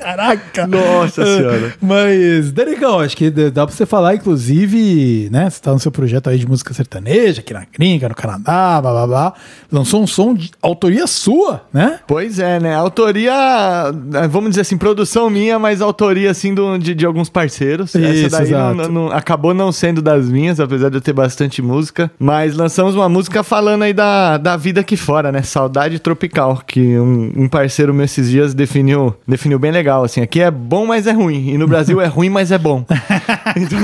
Caraca! 0.07 0.67
Nossa 0.69 1.25
senhora. 1.27 1.75
Mas, 1.83 2.53
Dericão, 2.53 3.01
acho 3.01 3.17
que 3.17 3.29
dá 3.29 3.67
pra 3.67 3.75
você 3.75 3.85
falar, 3.85 4.15
inclusive, 4.15 5.29
né? 5.33 5.51
Você 5.51 5.61
tá 5.61 5.73
no 5.73 5.81
seu 5.81 5.91
projeto 5.91 6.31
aí 6.31 6.39
de 6.39 6.47
música 6.47 6.73
sertaneja, 6.73 7.41
aqui 7.41 7.53
na 7.53 7.65
gringa, 7.77 8.09
no 8.09 8.15
Canadá, 8.15 8.81
blá 8.81 8.93
blá 8.93 9.07
blá. 9.07 9.33
Lançou 9.71 10.01
um 10.03 10.07
som 10.07 10.33
de 10.35 10.51
autoria 10.63 11.07
sua, 11.09 11.63
né? 11.73 11.99
Pois 12.07 12.39
é, 12.39 12.61
né? 12.61 12.75
Autoria, 12.75 13.33
eh, 14.15 14.29
vamos 14.29 14.51
dizer 14.51 14.61
assim, 14.63 14.77
produção 14.79 15.29
minha, 15.29 15.59
mas 15.59 15.81
autoria, 15.83 16.31
assim, 16.31 16.55
do- 16.55 16.79
de, 16.79 16.95
de 16.95 17.05
alguns 17.05 17.29
parceiros. 17.29 17.95
Isso, 17.95 18.27
Essa 18.27 18.39
daí 18.43 18.51
não- 18.51 18.73
exato. 18.75 18.93
não- 18.93 19.09
acabou 19.11 19.53
não 19.53 19.73
sendo 19.73 20.01
das 20.01 20.29
minhas, 20.29 20.61
apesar 20.61 20.89
de 20.89 20.97
eu 20.99 21.01
ter 21.01 21.13
bastante 21.13 21.61
música. 21.61 22.11
Mas 22.19 22.55
lançamos 22.55 22.95
uma 22.95 23.09
música 23.09 23.43
falando 23.43 23.83
aí 23.83 23.93
da, 23.93 24.37
da 24.39 24.57
vida 24.57 24.81
aqui 24.83 24.97
fora, 24.97 25.33
né? 25.33 25.43
Saudade 25.43 25.99
Tropical, 25.99 26.63
que 26.67 26.81
um, 26.99 27.33
um 27.37 27.49
parceiro 27.49 27.93
meu 27.93 28.05
esses 28.05 28.31
dias 28.31 28.55
definiu, 28.55 29.15
definiu 29.27 29.59
bem 29.59 29.73
legal, 29.73 29.96
assim. 30.05 30.21
Aqui 30.21 30.41
é 30.41 30.51
bom, 30.51 30.87
mas 30.87 31.07
é 31.07 31.13
ruim. 31.13 31.51
E 31.51 31.59
no 31.59 31.67
Brasil 31.67 32.01
é 32.01 32.07
ruim, 32.07 32.29
mas 32.29 32.53
é 32.53 32.59
bom. 32.59 32.85
Então, 33.57 33.79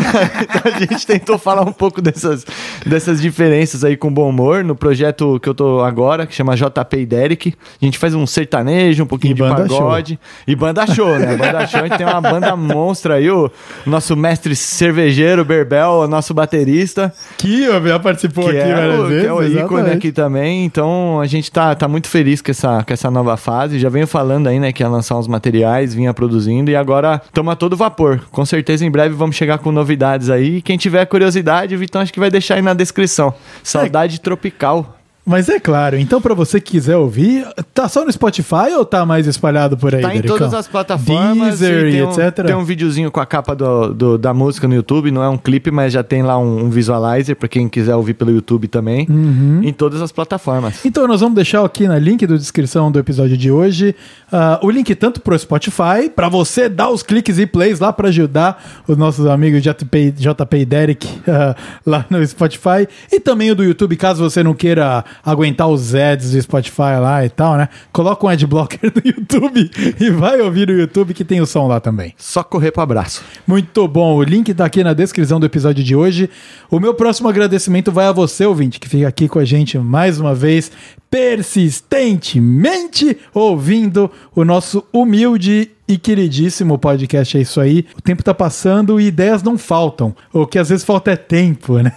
a 0.64 0.78
gente 0.80 1.06
tentou 1.06 1.38
falar 1.38 1.62
um 1.62 1.72
pouco 1.72 2.02
dessas, 2.02 2.44
dessas 2.84 3.22
diferenças 3.22 3.84
aí 3.84 3.96
com 3.96 4.12
bom 4.12 4.28
humor 4.28 4.62
no 4.64 4.74
projeto 4.74 5.38
que 5.40 5.48
eu 5.48 5.54
tô 5.54 5.80
agora, 5.80 6.26
que 6.26 6.34
chama 6.34 6.54
JP 6.56 6.96
e 6.98 7.06
Derek. 7.06 7.54
A 7.80 7.84
gente 7.84 7.96
faz 7.96 8.14
um 8.14 8.26
sertanejo, 8.26 9.04
um 9.04 9.06
pouquinho 9.06 9.32
E 9.32 9.34
de 9.34 9.40
pagode. 9.42 10.18
E 10.46 10.54
banda 10.54 10.86
show, 10.86 11.18
né? 11.18 11.36
Banda 11.36 11.66
show, 11.66 11.80
a 11.80 11.86
gente 11.86 11.96
tem 11.96 12.06
uma 12.06 12.20
banda 12.20 12.54
monstra 12.56 13.14
aí, 13.14 13.30
o 13.30 13.50
nosso 13.86 14.16
mestre 14.16 14.54
cervejeiro, 14.54 15.44
Berbel, 15.44 15.90
o 15.90 16.08
nosso 16.08 16.34
baterista. 16.34 17.12
Que 17.38 17.66
já 17.66 17.98
participou 17.98 18.44
Que 18.44 18.58
aqui 18.58 18.70
é, 18.70 18.74
várias 18.74 19.00
o, 19.00 19.06
vezes. 19.06 19.22
que 19.22 19.28
é 19.28 19.32
o 19.32 19.42
ícone 19.42 19.90
aqui 19.90 20.12
também. 20.12 20.64
Então 20.64 21.20
a 21.20 21.26
gente 21.26 21.50
tá, 21.50 21.74
tá 21.74 21.88
muito 21.88 22.08
feliz 22.08 22.42
com 22.42 22.50
essa, 22.50 22.84
com 22.84 22.92
essa 22.92 23.10
nova 23.10 23.36
fase. 23.36 23.78
Já 23.78 23.88
venho 23.88 24.06
falando 24.06 24.48
aí, 24.48 24.58
né, 24.58 24.72
que 24.72 24.82
ia 24.82 24.88
lançar 24.88 25.16
uns 25.16 25.28
materiais, 25.28 25.94
vinha 26.02 26.12
produzindo 26.12 26.70
e 26.70 26.76
agora 26.76 27.22
estamos 27.24 27.52
a 27.52 27.56
todo 27.56 27.76
vapor. 27.76 28.20
Com 28.30 28.44
certeza 28.44 28.84
em 28.84 28.90
breve 28.90 29.14
vamos 29.14 29.36
chegar 29.36 29.58
com 29.58 29.70
novidades 29.70 30.28
aí. 30.28 30.60
Quem 30.60 30.76
tiver 30.76 31.06
curiosidade, 31.06 31.74
o 31.74 31.78
Vitão 31.78 32.02
acho 32.02 32.12
que 32.12 32.20
vai 32.20 32.30
deixar 32.30 32.56
aí 32.56 32.62
na 32.62 32.74
descrição. 32.74 33.32
Saudade 33.62 34.20
tropical. 34.20 34.98
Mas 35.24 35.48
é 35.48 35.60
claro, 35.60 35.96
então 35.96 36.20
pra 36.20 36.34
você 36.34 36.60
que 36.60 36.72
quiser 36.72 36.96
ouvir, 36.96 37.46
tá 37.72 37.88
só 37.88 38.04
no 38.04 38.10
Spotify 38.10 38.74
ou 38.76 38.84
tá 38.84 39.06
mais 39.06 39.26
espalhado 39.28 39.76
por 39.76 39.94
aí, 39.94 40.02
Tá 40.02 40.08
em 40.10 40.16
Dericão? 40.16 40.36
todas 40.36 40.52
as 40.54 40.66
plataformas. 40.66 41.60
Deezer 41.60 41.86
e 41.86 41.92
tem, 41.92 42.02
um, 42.02 42.10
etc. 42.10 42.46
tem 42.46 42.54
um 42.56 42.64
videozinho 42.64 43.08
com 43.10 43.20
a 43.20 43.26
capa 43.26 43.54
do, 43.54 43.94
do- 43.94 44.18
da 44.18 44.34
música 44.34 44.66
no 44.66 44.74
YouTube. 44.74 45.12
Não 45.12 45.22
é 45.22 45.28
um 45.28 45.38
clipe, 45.38 45.70
mas 45.70 45.92
já 45.92 46.02
tem 46.02 46.22
lá 46.24 46.36
um, 46.38 46.64
um 46.64 46.70
visualizer 46.70 47.36
pra 47.36 47.46
quem 47.46 47.68
quiser 47.68 47.94
ouvir 47.94 48.14
pelo 48.14 48.32
YouTube 48.32 48.66
também. 48.66 49.06
Uhum. 49.08 49.60
Em 49.62 49.72
todas 49.72 50.02
as 50.02 50.10
plataformas. 50.10 50.84
Então 50.84 51.06
nós 51.06 51.20
vamos 51.20 51.36
deixar 51.36 51.64
aqui 51.64 51.86
na 51.86 51.98
link 52.00 52.26
da 52.26 52.36
descrição 52.36 52.90
do 52.90 52.98
episódio 52.98 53.36
de 53.36 53.50
hoje 53.50 53.94
ah, 54.32 54.58
o 54.62 54.70
link 54.70 54.92
tanto 54.96 55.20
pro 55.20 55.38
Spotify, 55.38 56.10
pra 56.14 56.28
você 56.28 56.68
dar 56.68 56.90
os 56.90 57.02
cliques 57.02 57.38
e 57.38 57.46
plays 57.46 57.78
lá 57.78 57.92
pra 57.92 58.08
ajudar 58.08 58.82
os 58.88 58.96
nossos 58.96 59.26
amigos 59.26 59.62
JP, 59.62 60.12
JP 60.16 60.56
e 60.56 60.64
Derek 60.64 61.08
ah, 61.28 61.54
lá 61.86 62.04
no 62.10 62.26
Spotify, 62.26 62.88
e 63.12 63.20
também 63.20 63.50
o 63.50 63.54
do 63.54 63.62
YouTube, 63.62 63.94
caso 63.96 64.22
você 64.28 64.42
não 64.42 64.54
queira 64.54 65.04
aguentar 65.24 65.68
os 65.68 65.94
ads 65.94 66.32
do 66.32 66.42
Spotify 66.42 66.98
lá 67.00 67.24
e 67.24 67.28
tal, 67.28 67.56
né? 67.56 67.68
Coloca 67.92 68.26
um 68.26 68.28
adblocker 68.28 68.92
no 68.94 69.02
YouTube 69.04 69.70
e 70.00 70.10
vai 70.10 70.40
ouvir 70.40 70.68
no 70.68 70.74
YouTube 70.74 71.14
que 71.14 71.24
tem 71.24 71.40
o 71.40 71.46
som 71.46 71.66
lá 71.66 71.80
também. 71.80 72.14
Só 72.16 72.42
correr 72.42 72.70
pro 72.70 72.82
abraço. 72.82 73.22
Muito 73.46 73.86
bom. 73.88 74.16
O 74.16 74.22
link 74.22 74.52
tá 74.54 74.64
aqui 74.64 74.84
na 74.84 74.92
descrição 74.92 75.38
do 75.38 75.46
episódio 75.46 75.84
de 75.84 75.96
hoje. 75.96 76.30
O 76.70 76.80
meu 76.80 76.94
próximo 76.94 77.28
agradecimento 77.28 77.92
vai 77.92 78.06
a 78.06 78.12
você, 78.12 78.46
ouvinte, 78.46 78.80
que 78.80 78.88
fica 78.88 79.08
aqui 79.08 79.28
com 79.28 79.38
a 79.38 79.44
gente 79.44 79.78
mais 79.78 80.20
uma 80.20 80.34
vez, 80.34 80.70
persistentemente 81.10 83.18
ouvindo 83.34 84.10
o 84.34 84.44
nosso 84.44 84.84
humilde 84.92 85.70
e 85.86 85.98
queridíssimo 85.98 86.78
podcast. 86.78 87.36
É 87.36 87.40
isso 87.40 87.60
aí. 87.60 87.86
O 87.96 88.00
tempo 88.00 88.22
tá 88.22 88.32
passando 88.32 89.00
e 89.00 89.06
ideias 89.06 89.42
não 89.42 89.58
faltam. 89.58 90.14
O 90.32 90.46
que 90.46 90.58
às 90.58 90.68
vezes 90.68 90.84
falta 90.84 91.10
é 91.10 91.16
tempo, 91.16 91.78
né? 91.82 91.92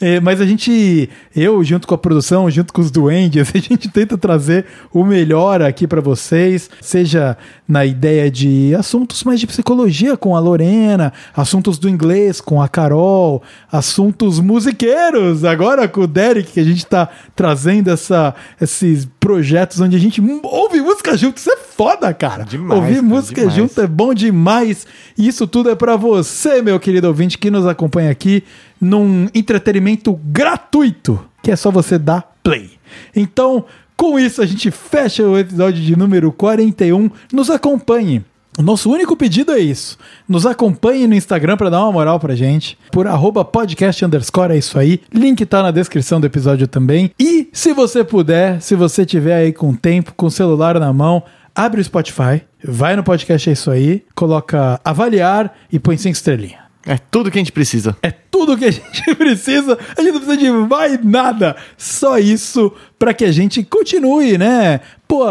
É, 0.00 0.20
mas 0.20 0.40
a 0.40 0.46
gente, 0.46 1.08
eu, 1.34 1.62
junto 1.64 1.86
com 1.86 1.94
a 1.94 1.98
produção, 1.98 2.50
junto 2.50 2.72
com 2.72 2.80
os 2.80 2.90
duendes, 2.90 3.50
a 3.54 3.58
gente 3.58 3.88
tenta 3.88 4.16
trazer 4.16 4.66
o 4.92 5.04
melhor 5.04 5.62
aqui 5.62 5.86
para 5.86 6.00
vocês, 6.00 6.70
seja 6.80 7.36
na 7.66 7.84
ideia 7.84 8.30
de 8.30 8.74
assuntos 8.74 9.24
mais 9.24 9.40
de 9.40 9.46
psicologia 9.46 10.16
com 10.16 10.36
a 10.36 10.40
Lorena, 10.40 11.12
assuntos 11.34 11.78
do 11.78 11.88
inglês 11.88 12.40
com 12.40 12.60
a 12.60 12.68
Carol, 12.68 13.42
assuntos 13.72 14.38
musiqueiros 14.38 15.44
agora 15.44 15.88
com 15.88 16.02
o 16.02 16.06
Derek, 16.06 16.52
que 16.52 16.60
a 16.60 16.64
gente 16.64 16.84
tá 16.86 17.08
trazendo 17.34 17.90
essa, 17.90 18.34
esses 18.60 19.08
projetos 19.18 19.80
onde 19.80 19.96
a 19.96 19.98
gente 19.98 20.22
ouve 20.42 20.80
música 20.80 21.16
junto. 21.16 21.38
Isso 21.38 21.50
é 21.50 21.56
foda, 21.56 22.12
cara. 22.12 22.44
Demais, 22.44 22.80
Ouvir 22.80 22.96
cara, 22.96 23.02
música 23.42 23.54
demais. 23.54 23.54
junto 23.54 23.80
é 23.80 23.86
bom 23.86 24.14
demais. 24.14 24.86
E 25.16 25.28
isso 25.28 25.46
tudo 25.46 25.70
é 25.70 25.74
pra 25.74 25.96
você, 25.96 26.62
meu 26.62 26.78
querido 26.78 27.08
ouvinte, 27.08 27.38
que 27.38 27.50
nos 27.50 27.66
acompanha 27.66 28.10
aqui 28.10 28.44
num 28.80 29.28
entretenimento 29.34 30.18
gratuito, 30.24 31.24
que 31.42 31.50
é 31.50 31.56
só 31.56 31.70
você 31.70 31.98
dar 31.98 32.34
play. 32.42 32.70
Então, 33.14 33.64
com 33.96 34.18
isso, 34.18 34.42
a 34.42 34.46
gente 34.46 34.70
fecha 34.70 35.22
o 35.22 35.38
episódio 35.38 35.82
de 35.82 35.96
número 35.96 36.32
41. 36.32 37.10
Nos 37.32 37.50
acompanhe. 37.50 38.24
O 38.56 38.62
nosso 38.62 38.88
único 38.88 39.16
pedido 39.16 39.50
é 39.50 39.58
isso. 39.58 39.98
Nos 40.28 40.46
acompanhe 40.46 41.08
no 41.08 41.14
Instagram 41.14 41.56
pra 41.56 41.70
dar 41.70 41.82
uma 41.82 41.90
moral 41.90 42.20
pra 42.20 42.36
gente. 42.36 42.78
Por 42.92 43.06
arroba 43.06 43.44
podcast 43.44 44.04
underscore, 44.04 44.52
é 44.52 44.58
isso 44.58 44.78
aí. 44.78 45.00
Link 45.12 45.44
tá 45.44 45.60
na 45.60 45.72
descrição 45.72 46.20
do 46.20 46.26
episódio 46.26 46.68
também. 46.68 47.10
E 47.18 47.48
se 47.52 47.72
você 47.72 48.04
puder, 48.04 48.62
se 48.62 48.76
você 48.76 49.04
tiver 49.04 49.34
aí 49.34 49.52
com 49.52 49.74
tempo, 49.74 50.14
com 50.16 50.26
o 50.26 50.30
celular 50.30 50.78
na 50.78 50.92
mão, 50.92 51.24
abre 51.52 51.80
o 51.80 51.84
Spotify, 51.84 52.42
vai 52.66 52.96
no 52.96 53.04
podcast, 53.04 53.48
é 53.48 53.52
isso 53.52 53.70
aí, 53.70 54.04
coloca 54.14 54.80
avaliar 54.84 55.56
e 55.70 55.78
põe 55.78 55.96
cinco 55.96 56.14
estrelinhas. 56.14 56.64
É 56.86 56.98
tudo 56.98 57.30
que 57.30 57.38
a 57.38 57.40
gente 57.40 57.52
precisa. 57.52 57.96
É 58.02 58.10
tudo 58.10 58.58
que 58.58 58.64
a 58.64 58.70
gente 58.70 59.02
precisa. 59.16 59.78
A 59.96 60.02
gente 60.02 60.12
não 60.12 60.20
precisa 60.20 60.36
de 60.36 60.50
mais 60.50 61.02
nada. 61.02 61.56
Só 61.78 62.18
isso 62.18 62.72
pra 62.98 63.14
que 63.14 63.24
a 63.24 63.32
gente 63.32 63.62
continue, 63.62 64.36
né? 64.36 64.80
Pô, 65.08 65.24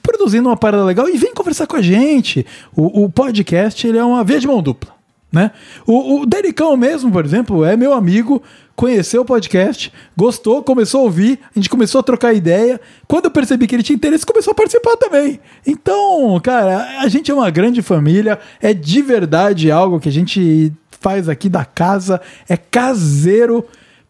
produzindo 0.00 0.48
uma 0.48 0.56
parada 0.56 0.84
legal 0.84 1.08
e 1.08 1.16
vem 1.16 1.34
conversar 1.34 1.66
com 1.66 1.76
a 1.76 1.82
gente. 1.82 2.46
O, 2.74 3.04
o 3.04 3.10
podcast, 3.10 3.86
ele 3.86 3.98
é 3.98 4.04
uma 4.04 4.22
via 4.22 4.38
de 4.38 4.46
mão 4.46 4.62
dupla, 4.62 4.94
né? 5.32 5.50
O, 5.84 6.20
o 6.20 6.26
Dericão 6.26 6.76
mesmo, 6.76 7.10
por 7.10 7.24
exemplo, 7.24 7.64
é 7.64 7.76
meu 7.76 7.92
amigo, 7.92 8.40
conheceu 8.78 9.22
o 9.22 9.24
podcast, 9.24 9.92
gostou, 10.16 10.62
começou 10.62 11.00
a 11.00 11.04
ouvir, 11.04 11.40
a 11.44 11.58
gente 11.58 11.68
começou 11.68 11.98
a 11.98 12.02
trocar 12.02 12.32
ideia. 12.32 12.80
Quando 13.08 13.24
eu 13.24 13.30
percebi 13.32 13.66
que 13.66 13.74
ele 13.74 13.82
tinha 13.82 13.96
interesse, 13.96 14.24
começou 14.24 14.52
a 14.52 14.54
participar 14.54 14.96
também. 14.96 15.40
Então, 15.66 16.38
cara, 16.40 17.00
a 17.00 17.08
gente 17.08 17.28
é 17.28 17.34
uma 17.34 17.50
grande 17.50 17.82
família, 17.82 18.38
é 18.62 18.72
de 18.72 19.02
verdade 19.02 19.68
algo 19.68 19.98
que 19.98 20.08
a 20.08 20.12
gente 20.12 20.72
faz 20.92 21.28
aqui 21.28 21.48
da 21.48 21.64
casa, 21.64 22.20
é 22.48 22.56
caseiro 22.56 23.66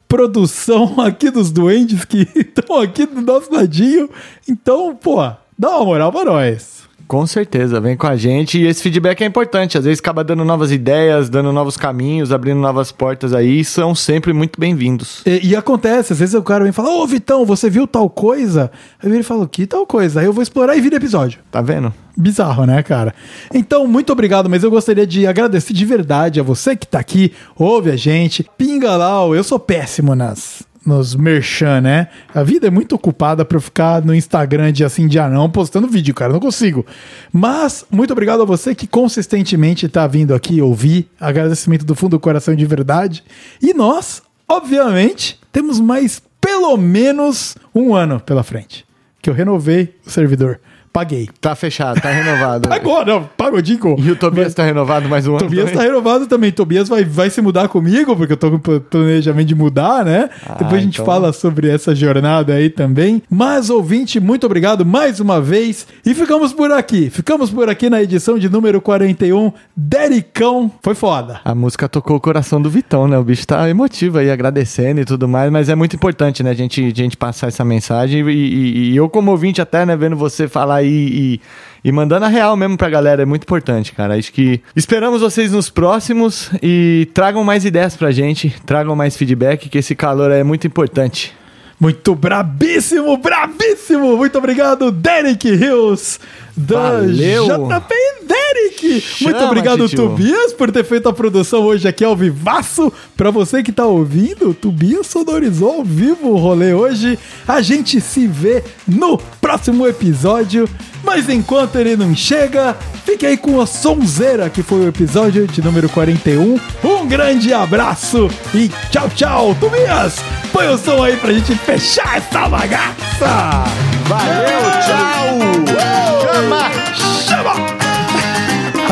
produção 0.06 1.00
aqui 1.00 1.30
dos 1.30 1.50
duendes 1.50 2.04
que 2.04 2.28
estão 2.36 2.78
aqui 2.78 3.06
do 3.06 3.22
nosso 3.22 3.50
ladinho. 3.50 4.10
Então, 4.46 4.94
pô, 4.94 5.16
dá 5.58 5.70
uma 5.70 5.84
moral 5.86 6.12
pra 6.12 6.26
nós. 6.26 6.87
Com 7.08 7.26
certeza, 7.26 7.80
vem 7.80 7.96
com 7.96 8.06
a 8.06 8.16
gente. 8.16 8.58
E 8.60 8.66
esse 8.66 8.82
feedback 8.82 9.22
é 9.22 9.24
importante. 9.24 9.78
Às 9.78 9.86
vezes 9.86 9.98
acaba 9.98 10.22
dando 10.22 10.44
novas 10.44 10.70
ideias, 10.70 11.30
dando 11.30 11.50
novos 11.50 11.74
caminhos, 11.74 12.30
abrindo 12.30 12.60
novas 12.60 12.92
portas 12.92 13.32
aí. 13.32 13.64
São 13.64 13.94
sempre 13.94 14.34
muito 14.34 14.60
bem-vindos. 14.60 15.22
E, 15.24 15.48
e 15.48 15.56
acontece, 15.56 16.12
às 16.12 16.18
vezes 16.18 16.34
o 16.34 16.42
cara 16.42 16.64
vem 16.64 16.72
falar, 16.72 16.94
ô 16.94 17.06
Vitão, 17.06 17.46
você 17.46 17.70
viu 17.70 17.86
tal 17.86 18.10
coisa? 18.10 18.70
Aí 19.02 19.10
ele 19.10 19.22
fala, 19.22 19.48
que 19.48 19.66
tal 19.66 19.86
coisa? 19.86 20.20
Aí 20.20 20.26
eu 20.26 20.34
vou 20.34 20.42
explorar 20.42 20.76
e 20.76 20.82
vira 20.82 20.96
episódio. 20.96 21.40
Tá 21.50 21.62
vendo? 21.62 21.94
Bizarro, 22.14 22.66
né, 22.66 22.82
cara? 22.82 23.14
Então, 23.54 23.86
muito 23.86 24.12
obrigado, 24.12 24.50
mas 24.50 24.62
eu 24.62 24.70
gostaria 24.70 25.06
de 25.06 25.26
agradecer 25.26 25.72
de 25.72 25.86
verdade 25.86 26.38
a 26.38 26.42
você 26.42 26.76
que 26.76 26.86
tá 26.86 26.98
aqui, 26.98 27.32
ouve 27.56 27.90
a 27.90 27.96
gente, 27.96 28.44
pinga 28.58 28.96
lá, 28.96 29.24
eu 29.28 29.44
sou 29.44 29.58
péssimo 29.58 30.14
nas 30.14 30.67
nos 30.88 31.14
merchan, 31.14 31.80
né? 31.82 32.08
A 32.34 32.42
vida 32.42 32.66
é 32.66 32.70
muito 32.70 32.94
ocupada 32.94 33.44
pra 33.44 33.58
eu 33.58 33.60
ficar 33.60 34.02
no 34.02 34.14
Instagram 34.14 34.72
de 34.72 34.84
assim 34.84 35.06
dia 35.06 35.28
não 35.28 35.50
postando 35.50 35.86
vídeo, 35.86 36.14
cara, 36.14 36.32
não 36.32 36.40
consigo. 36.40 36.84
Mas 37.32 37.84
muito 37.90 38.12
obrigado 38.12 38.42
a 38.42 38.46
você 38.46 38.74
que 38.74 38.86
consistentemente 38.86 39.88
tá 39.88 40.06
vindo 40.06 40.34
aqui 40.34 40.60
ouvir. 40.60 41.08
Agradecimento 41.20 41.84
do 41.84 41.94
fundo 41.94 42.12
do 42.12 42.20
coração 42.20 42.54
de 42.56 42.64
verdade. 42.64 43.22
E 43.60 43.74
nós, 43.74 44.22
obviamente, 44.48 45.38
temos 45.52 45.78
mais 45.78 46.22
pelo 46.40 46.76
menos 46.76 47.56
um 47.74 47.94
ano 47.94 48.18
pela 48.18 48.42
frente, 48.42 48.84
que 49.20 49.28
eu 49.28 49.34
renovei 49.34 49.94
o 50.06 50.10
servidor. 50.10 50.58
Paguei. 50.98 51.28
Tá 51.40 51.54
fechado, 51.54 52.00
tá 52.00 52.10
renovado. 52.10 52.66
Pagou, 52.68 53.04
não, 53.06 53.22
pagou, 53.36 53.62
Dico. 53.62 53.94
E 54.00 54.10
o 54.10 54.16
Tobias 54.16 54.52
tá 54.52 54.64
renovado 54.64 55.08
mais 55.08 55.26
um 55.28 55.30
ano. 55.36 55.38
Tobias 55.44 55.66
também? 55.66 55.76
tá 55.78 55.82
renovado 55.84 56.26
também. 56.26 56.50
Tobias 56.50 56.88
vai, 56.88 57.04
vai 57.04 57.30
se 57.30 57.40
mudar 57.40 57.68
comigo, 57.68 58.16
porque 58.16 58.32
eu 58.32 58.36
tô 58.36 58.50
com 58.50 58.58
pl- 58.58 58.80
planejamento 58.80 59.46
de 59.46 59.54
mudar, 59.54 60.04
né? 60.04 60.28
Depois 60.58 60.74
a 60.74 60.80
gente 60.80 60.94
então- 60.94 61.06
fala 61.06 61.32
sobre 61.32 61.70
essa 61.70 61.94
jornada 61.94 62.54
aí 62.54 62.68
também. 62.68 63.22
Mas, 63.30 63.70
ouvinte, 63.70 64.18
muito 64.18 64.44
obrigado 64.44 64.84
mais 64.84 65.20
uma 65.20 65.40
vez. 65.40 65.86
E 66.04 66.12
ficamos 66.14 66.52
por 66.52 66.72
aqui. 66.72 67.08
Ficamos 67.10 67.48
por 67.50 67.68
aqui 67.70 67.88
na 67.88 68.02
edição 68.02 68.36
de 68.36 68.48
número 68.48 68.80
41. 68.80 69.52
Dericão. 69.76 70.70
Foi 70.82 70.94
foda. 70.96 71.40
A 71.44 71.54
música 71.54 71.88
tocou 71.88 72.16
o 72.16 72.20
coração 72.20 72.60
do 72.60 72.68
Vitão, 72.68 73.06
né? 73.06 73.16
O 73.16 73.22
bicho 73.22 73.46
tá 73.46 73.68
emotivo 73.70 74.18
aí, 74.18 74.30
agradecendo 74.30 75.00
e 75.00 75.04
tudo 75.04 75.28
mais, 75.28 75.50
mas 75.50 75.68
é 75.68 75.74
muito 75.74 75.94
importante, 75.94 76.42
né, 76.42 76.50
a 76.50 76.54
gente, 76.54 76.84
a 76.84 76.90
gente 76.94 77.16
passar 77.16 77.46
essa 77.48 77.64
mensagem 77.64 78.28
e, 78.28 78.32
e- 78.32 78.90
e 78.92 78.96
eu, 78.96 79.08
como 79.08 79.30
ouvinte, 79.30 79.60
até, 79.60 79.84
né, 79.86 79.96
vendo 79.96 80.16
você 80.16 80.46
falar 80.48 80.82
e, 80.88 81.34
e, 81.34 81.40
e 81.84 81.92
mandando 81.92 82.24
a 82.24 82.28
real 82.28 82.56
mesmo 82.56 82.76
pra 82.76 82.88
galera, 82.88 83.22
é 83.22 83.26
muito 83.26 83.42
importante, 83.42 83.92
cara. 83.92 84.16
Acho 84.16 84.32
que 84.32 84.60
esperamos 84.74 85.20
vocês 85.20 85.52
nos 85.52 85.70
próximos 85.70 86.50
e 86.62 87.08
tragam 87.14 87.44
mais 87.44 87.64
ideias 87.64 87.96
pra 87.96 88.10
gente, 88.10 88.54
tragam 88.66 88.96
mais 88.96 89.16
feedback, 89.16 89.68
que 89.68 89.78
esse 89.78 89.94
calor 89.94 90.30
é 90.30 90.42
muito 90.42 90.66
importante. 90.66 91.34
Muito 91.80 92.14
brabíssimo, 92.14 93.16
brabíssimo. 93.16 94.16
Muito 94.16 94.36
obrigado, 94.36 94.90
Derek 94.90 95.48
Hills, 95.48 96.18
da 96.58 96.92
Valeu. 96.92 97.44
JP 97.46 97.94
Derek. 98.26 99.00
Chama, 99.00 99.30
Muito 99.30 99.44
obrigado, 99.44 99.88
titio. 99.88 100.08
Tobias, 100.08 100.52
por 100.52 100.70
ter 100.70 100.84
feito 100.84 101.08
a 101.08 101.12
produção 101.12 101.62
hoje 101.62 101.86
aqui 101.88 102.04
ao 102.04 102.16
vivaço. 102.16 102.92
Pra 103.16 103.30
você 103.30 103.62
que 103.62 103.72
tá 103.72 103.86
ouvindo, 103.86 104.52
Tobias 104.54 105.06
sonorizou 105.06 105.76
ao 105.76 105.84
vivo 105.84 106.30
o 106.30 106.36
rolê 106.36 106.72
hoje. 106.74 107.18
A 107.46 107.60
gente 107.60 108.00
se 108.00 108.26
vê 108.26 108.62
no 108.86 109.18
próximo 109.40 109.86
episódio. 109.86 110.68
Mas 111.04 111.28
enquanto 111.28 111.76
ele 111.76 111.96
não 111.96 112.14
chega, 112.14 112.76
fique 113.06 113.24
aí 113.24 113.36
com 113.36 113.60
a 113.60 113.66
sonzeira 113.66 114.50
que 114.50 114.62
foi 114.62 114.80
o 114.80 114.88
episódio 114.88 115.46
de 115.46 115.62
número 115.62 115.88
41. 115.88 116.58
Um 116.84 117.06
grande 117.06 117.52
abraço 117.54 118.28
e 118.52 118.68
tchau, 118.90 119.08
tchau. 119.14 119.56
Tobias, 119.60 120.16
põe 120.52 120.68
o 120.68 120.76
som 120.76 121.02
aí 121.02 121.16
pra 121.16 121.32
gente 121.32 121.54
fechar 121.54 122.18
essa 122.18 122.48
bagaça. 122.48 123.64
Valeu, 124.06 124.60
tchau! 124.84 125.97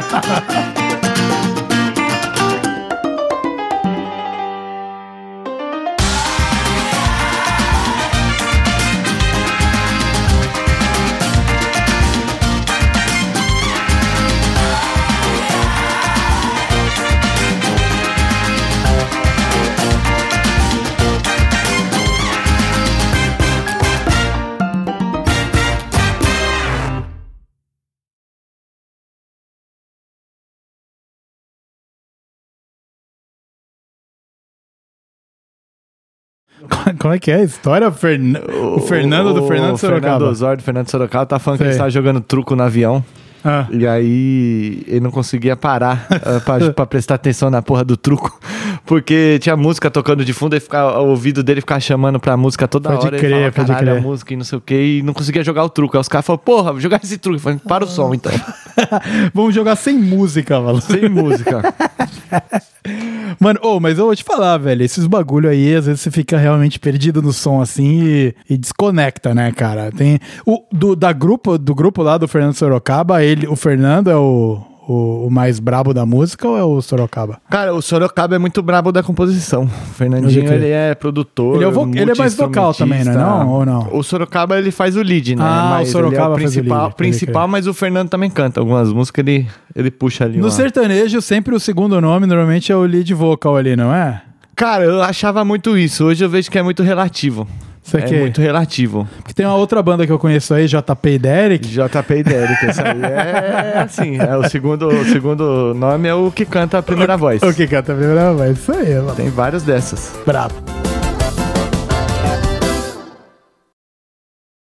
Ha 0.09 0.21
ha 0.25 0.41
ha! 0.49 0.76
Como 36.99 37.15
é 37.15 37.19
que 37.19 37.31
é 37.31 37.37
a 37.37 37.43
história? 37.45 37.91
Ferna- 37.91 38.41
O, 38.41 38.81
Fernando 38.81 39.33
do 39.35 39.47
Fernando 39.47 39.75
o 39.75 39.79
Sorocaba. 39.79 40.13
Fernando 40.13 40.31
Osório, 40.31 40.57
do 40.59 40.63
Fernando 40.63 40.91
Sorocaba, 40.91 41.27
tá 41.27 41.39
falando 41.39 41.59
que 41.59 41.65
Sei. 41.65 41.73
ele 41.73 41.79
tava 41.79 41.91
jogando 41.91 42.21
truco 42.21 42.55
no 42.57 42.63
avião. 42.63 43.05
Ah. 43.49 43.67
E 43.71 43.87
aí 43.87 44.83
ele 44.89 44.99
não 44.99 45.11
conseguia 45.13 45.55
parar 45.57 46.09
eh, 46.11 46.41
pra, 46.41 46.71
pra 46.75 46.85
prestar 46.87 47.15
atenção 47.15 47.49
na 47.49 47.63
porra 47.63 47.85
do 47.85 47.97
truco. 47.97 48.41
Porque 48.85 49.39
tinha 49.41 49.57
música 49.57 49.89
tocando 49.89 50.25
de 50.25 50.33
fundo 50.33 50.57
e 50.57 50.61
ficava, 50.61 51.01
o 51.01 51.09
ouvido 51.11 51.45
dele 51.45 51.61
ficava 51.61 51.79
chamando 51.81 52.19
pra 52.19 52.37
música 52.37 52.67
toda 52.67 52.91
Pode 52.91 53.07
hora. 53.07 53.17
crer, 53.19 53.31
ele 53.31 53.35
falava, 53.35 53.53
pode 53.53 53.69
"Caralho, 53.69 53.87
crer." 53.93 53.99
a 53.99 54.01
música 54.01 54.35
e 54.35 54.37
não 54.37 54.45
sei 54.45 54.59
o 54.59 54.61
que, 54.61 54.75
e 54.99 55.03
não 55.03 55.13
conseguia 55.15 55.45
jogar 55.45 55.63
o 55.65 55.69
truco. 55.69 55.97
Aí 55.97 56.01
os 56.01 56.09
caras 56.09 56.27
falaram, 56.27 56.43
porra, 56.45 56.81
jogar 56.81 57.01
esse 57.05 57.19
truco. 57.19 57.37
Eu 57.37 57.41
falei, 57.41 57.59
para 57.59 57.85
o 57.85 57.87
som 57.87 58.13
então. 58.15 58.33
Vamos 59.33 59.55
jogar 59.55 59.77
sem 59.77 59.97
música, 59.97 60.61
mano. 60.61 60.81
Sem 60.81 61.09
música. 61.09 61.63
Mano, 63.39 63.61
ô, 63.63 63.81
mas 63.81 63.99
eu 63.99 64.07
vou 64.07 64.17
te 64.17 64.25
falar, 64.25 64.59
velho, 64.59 64.83
esses 64.83 65.07
bagulho 65.07 65.49
aí, 65.49 65.75
às 65.75 65.87
vezes 65.87 66.01
você 66.01 66.11
fica 66.11 66.39
realmente 66.39 66.79
perdido 66.79 67.23
no 67.23 67.33
som 67.33 67.61
assim 67.61 68.03
e, 68.03 68.35
e 68.49 68.57
desconecta, 68.57 69.35
né, 69.35 69.53
cara? 69.53 69.91
Tem 69.91 70.19
o 70.47 70.63
do 70.73 70.95
da 70.97 71.13
grupo, 71.13 71.59
do 71.59 71.75
grupo 71.75 72.03
lá 72.03 72.19
do 72.19 72.29
Fernando 72.29 72.55
Sorocaba, 72.55 73.23
ele, 73.23 73.47
o 73.47 73.57
Fernando 73.57 74.11
é 74.11 74.17
o, 74.17 74.61
o, 74.89 75.27
o 75.27 75.31
mais 75.31 75.59
brabo 75.59 75.93
da 75.93 76.07
música 76.07 76.47
ou 76.49 76.57
é 76.57 76.63
o 76.63 76.81
Sorocaba? 76.81 77.39
Cara, 77.51 77.75
o 77.75 77.83
Sorocaba 77.83 78.37
é 78.37 78.39
muito 78.39 78.63
brabo 78.63 78.93
da 78.93 79.03
composição. 79.03 79.65
O 79.87 79.95
Fernandinho, 79.97 80.53
ele 80.53 80.69
é 80.69 80.95
produtor. 80.95 81.57
Ele 81.57 81.65
é 81.65 81.69
o 81.69 81.73
vo- 81.73 81.91
ele 81.95 82.11
é 82.11 82.15
mais 82.15 82.35
vocal 82.35 82.75
também, 82.75 83.03
né? 83.03 83.15
Não? 83.15 83.49
Ou 83.49 83.65
não? 83.67 83.89
O 83.93 84.03
Sorocaba, 84.03 84.59
ele 84.59 84.71
faz 84.71 84.95
o 84.97 85.01
lead, 85.03 85.35
né? 85.35 85.43
Ah, 85.43 85.67
o 85.67 85.71
Mas 85.71 85.89
Sorocaba 85.89 86.35
ele 86.35 86.45
é 86.45 86.45
faz 86.45 86.51
o 86.53 86.55
principal, 86.61 86.83
lead, 86.83 86.95
principal 86.97 87.49
mas 87.49 87.67
o 87.67 87.73
Fernando 87.73 88.09
também 88.11 88.29
canta. 88.29 88.61
Algumas 88.61 88.93
músicas 88.93 89.27
ele, 89.27 89.47
ele 89.75 89.91
puxa 89.91 90.25
ali. 90.25 90.39
No 90.39 90.51
sertanejo, 90.51 91.21
sempre 91.23 91.55
o 91.55 91.59
segundo 91.61 91.99
nome 92.01 92.27
normalmente 92.27 92.71
é 92.71 92.77
o 92.77 92.83
lead 92.83 93.13
vocal 93.15 93.57
ali, 93.57 93.75
não 93.75 93.93
é? 93.95 94.21
Cara, 94.55 94.85
eu 94.85 95.03
achava 95.03 95.45
muito 95.45 95.77
isso. 95.79 96.05
Hoje 96.05 96.25
eu 96.25 96.29
vejo 96.31 96.51
que 96.51 96.59
é 96.59 96.63
muito 96.63 96.83
relativo. 96.83 97.47
Isso 97.87 97.97
É 97.97 98.01
aqui. 98.01 98.19
muito 98.19 98.41
relativo. 98.41 99.07
Porque 99.19 99.33
tem 99.33 99.47
uma 99.47 99.55
outra 99.55 99.81
banda 99.83 100.05
que 100.07 100.13
eu 100.13 100.19
conheço 100.19 100.53
aí, 100.55 100.67
JP 100.67 101.09
e 101.09 101.19
Derek. 101.19 101.69
JP 101.69 102.15
e 102.15 102.23
Derek, 102.25 102.67
esse 102.67 102.81
aí 102.81 103.01
é 103.03 103.79
assim. 103.79 104.17
É 104.19 104.37
o 104.37 104.49
segundo, 104.49 104.89
o 104.89 105.05
segundo 105.05 105.73
nome 105.75 106.09
é 106.09 106.15
o 106.15 106.31
que 106.33 106.45
canta 106.45 106.79
a 106.79 106.83
primeira 106.83 107.17
voz. 107.19 107.41
O 107.43 107.55
que 107.55 107.67
canta 107.67 107.93
a 107.93 107.97
primeira 107.97 108.33
voz? 108.33 108.59
Isso 108.59 108.73
aí, 108.73 108.95
mano. 108.97 109.15
Tem 109.15 109.29
vários 109.31 109.63
dessas. 109.63 110.13
Brabo. 110.27 110.86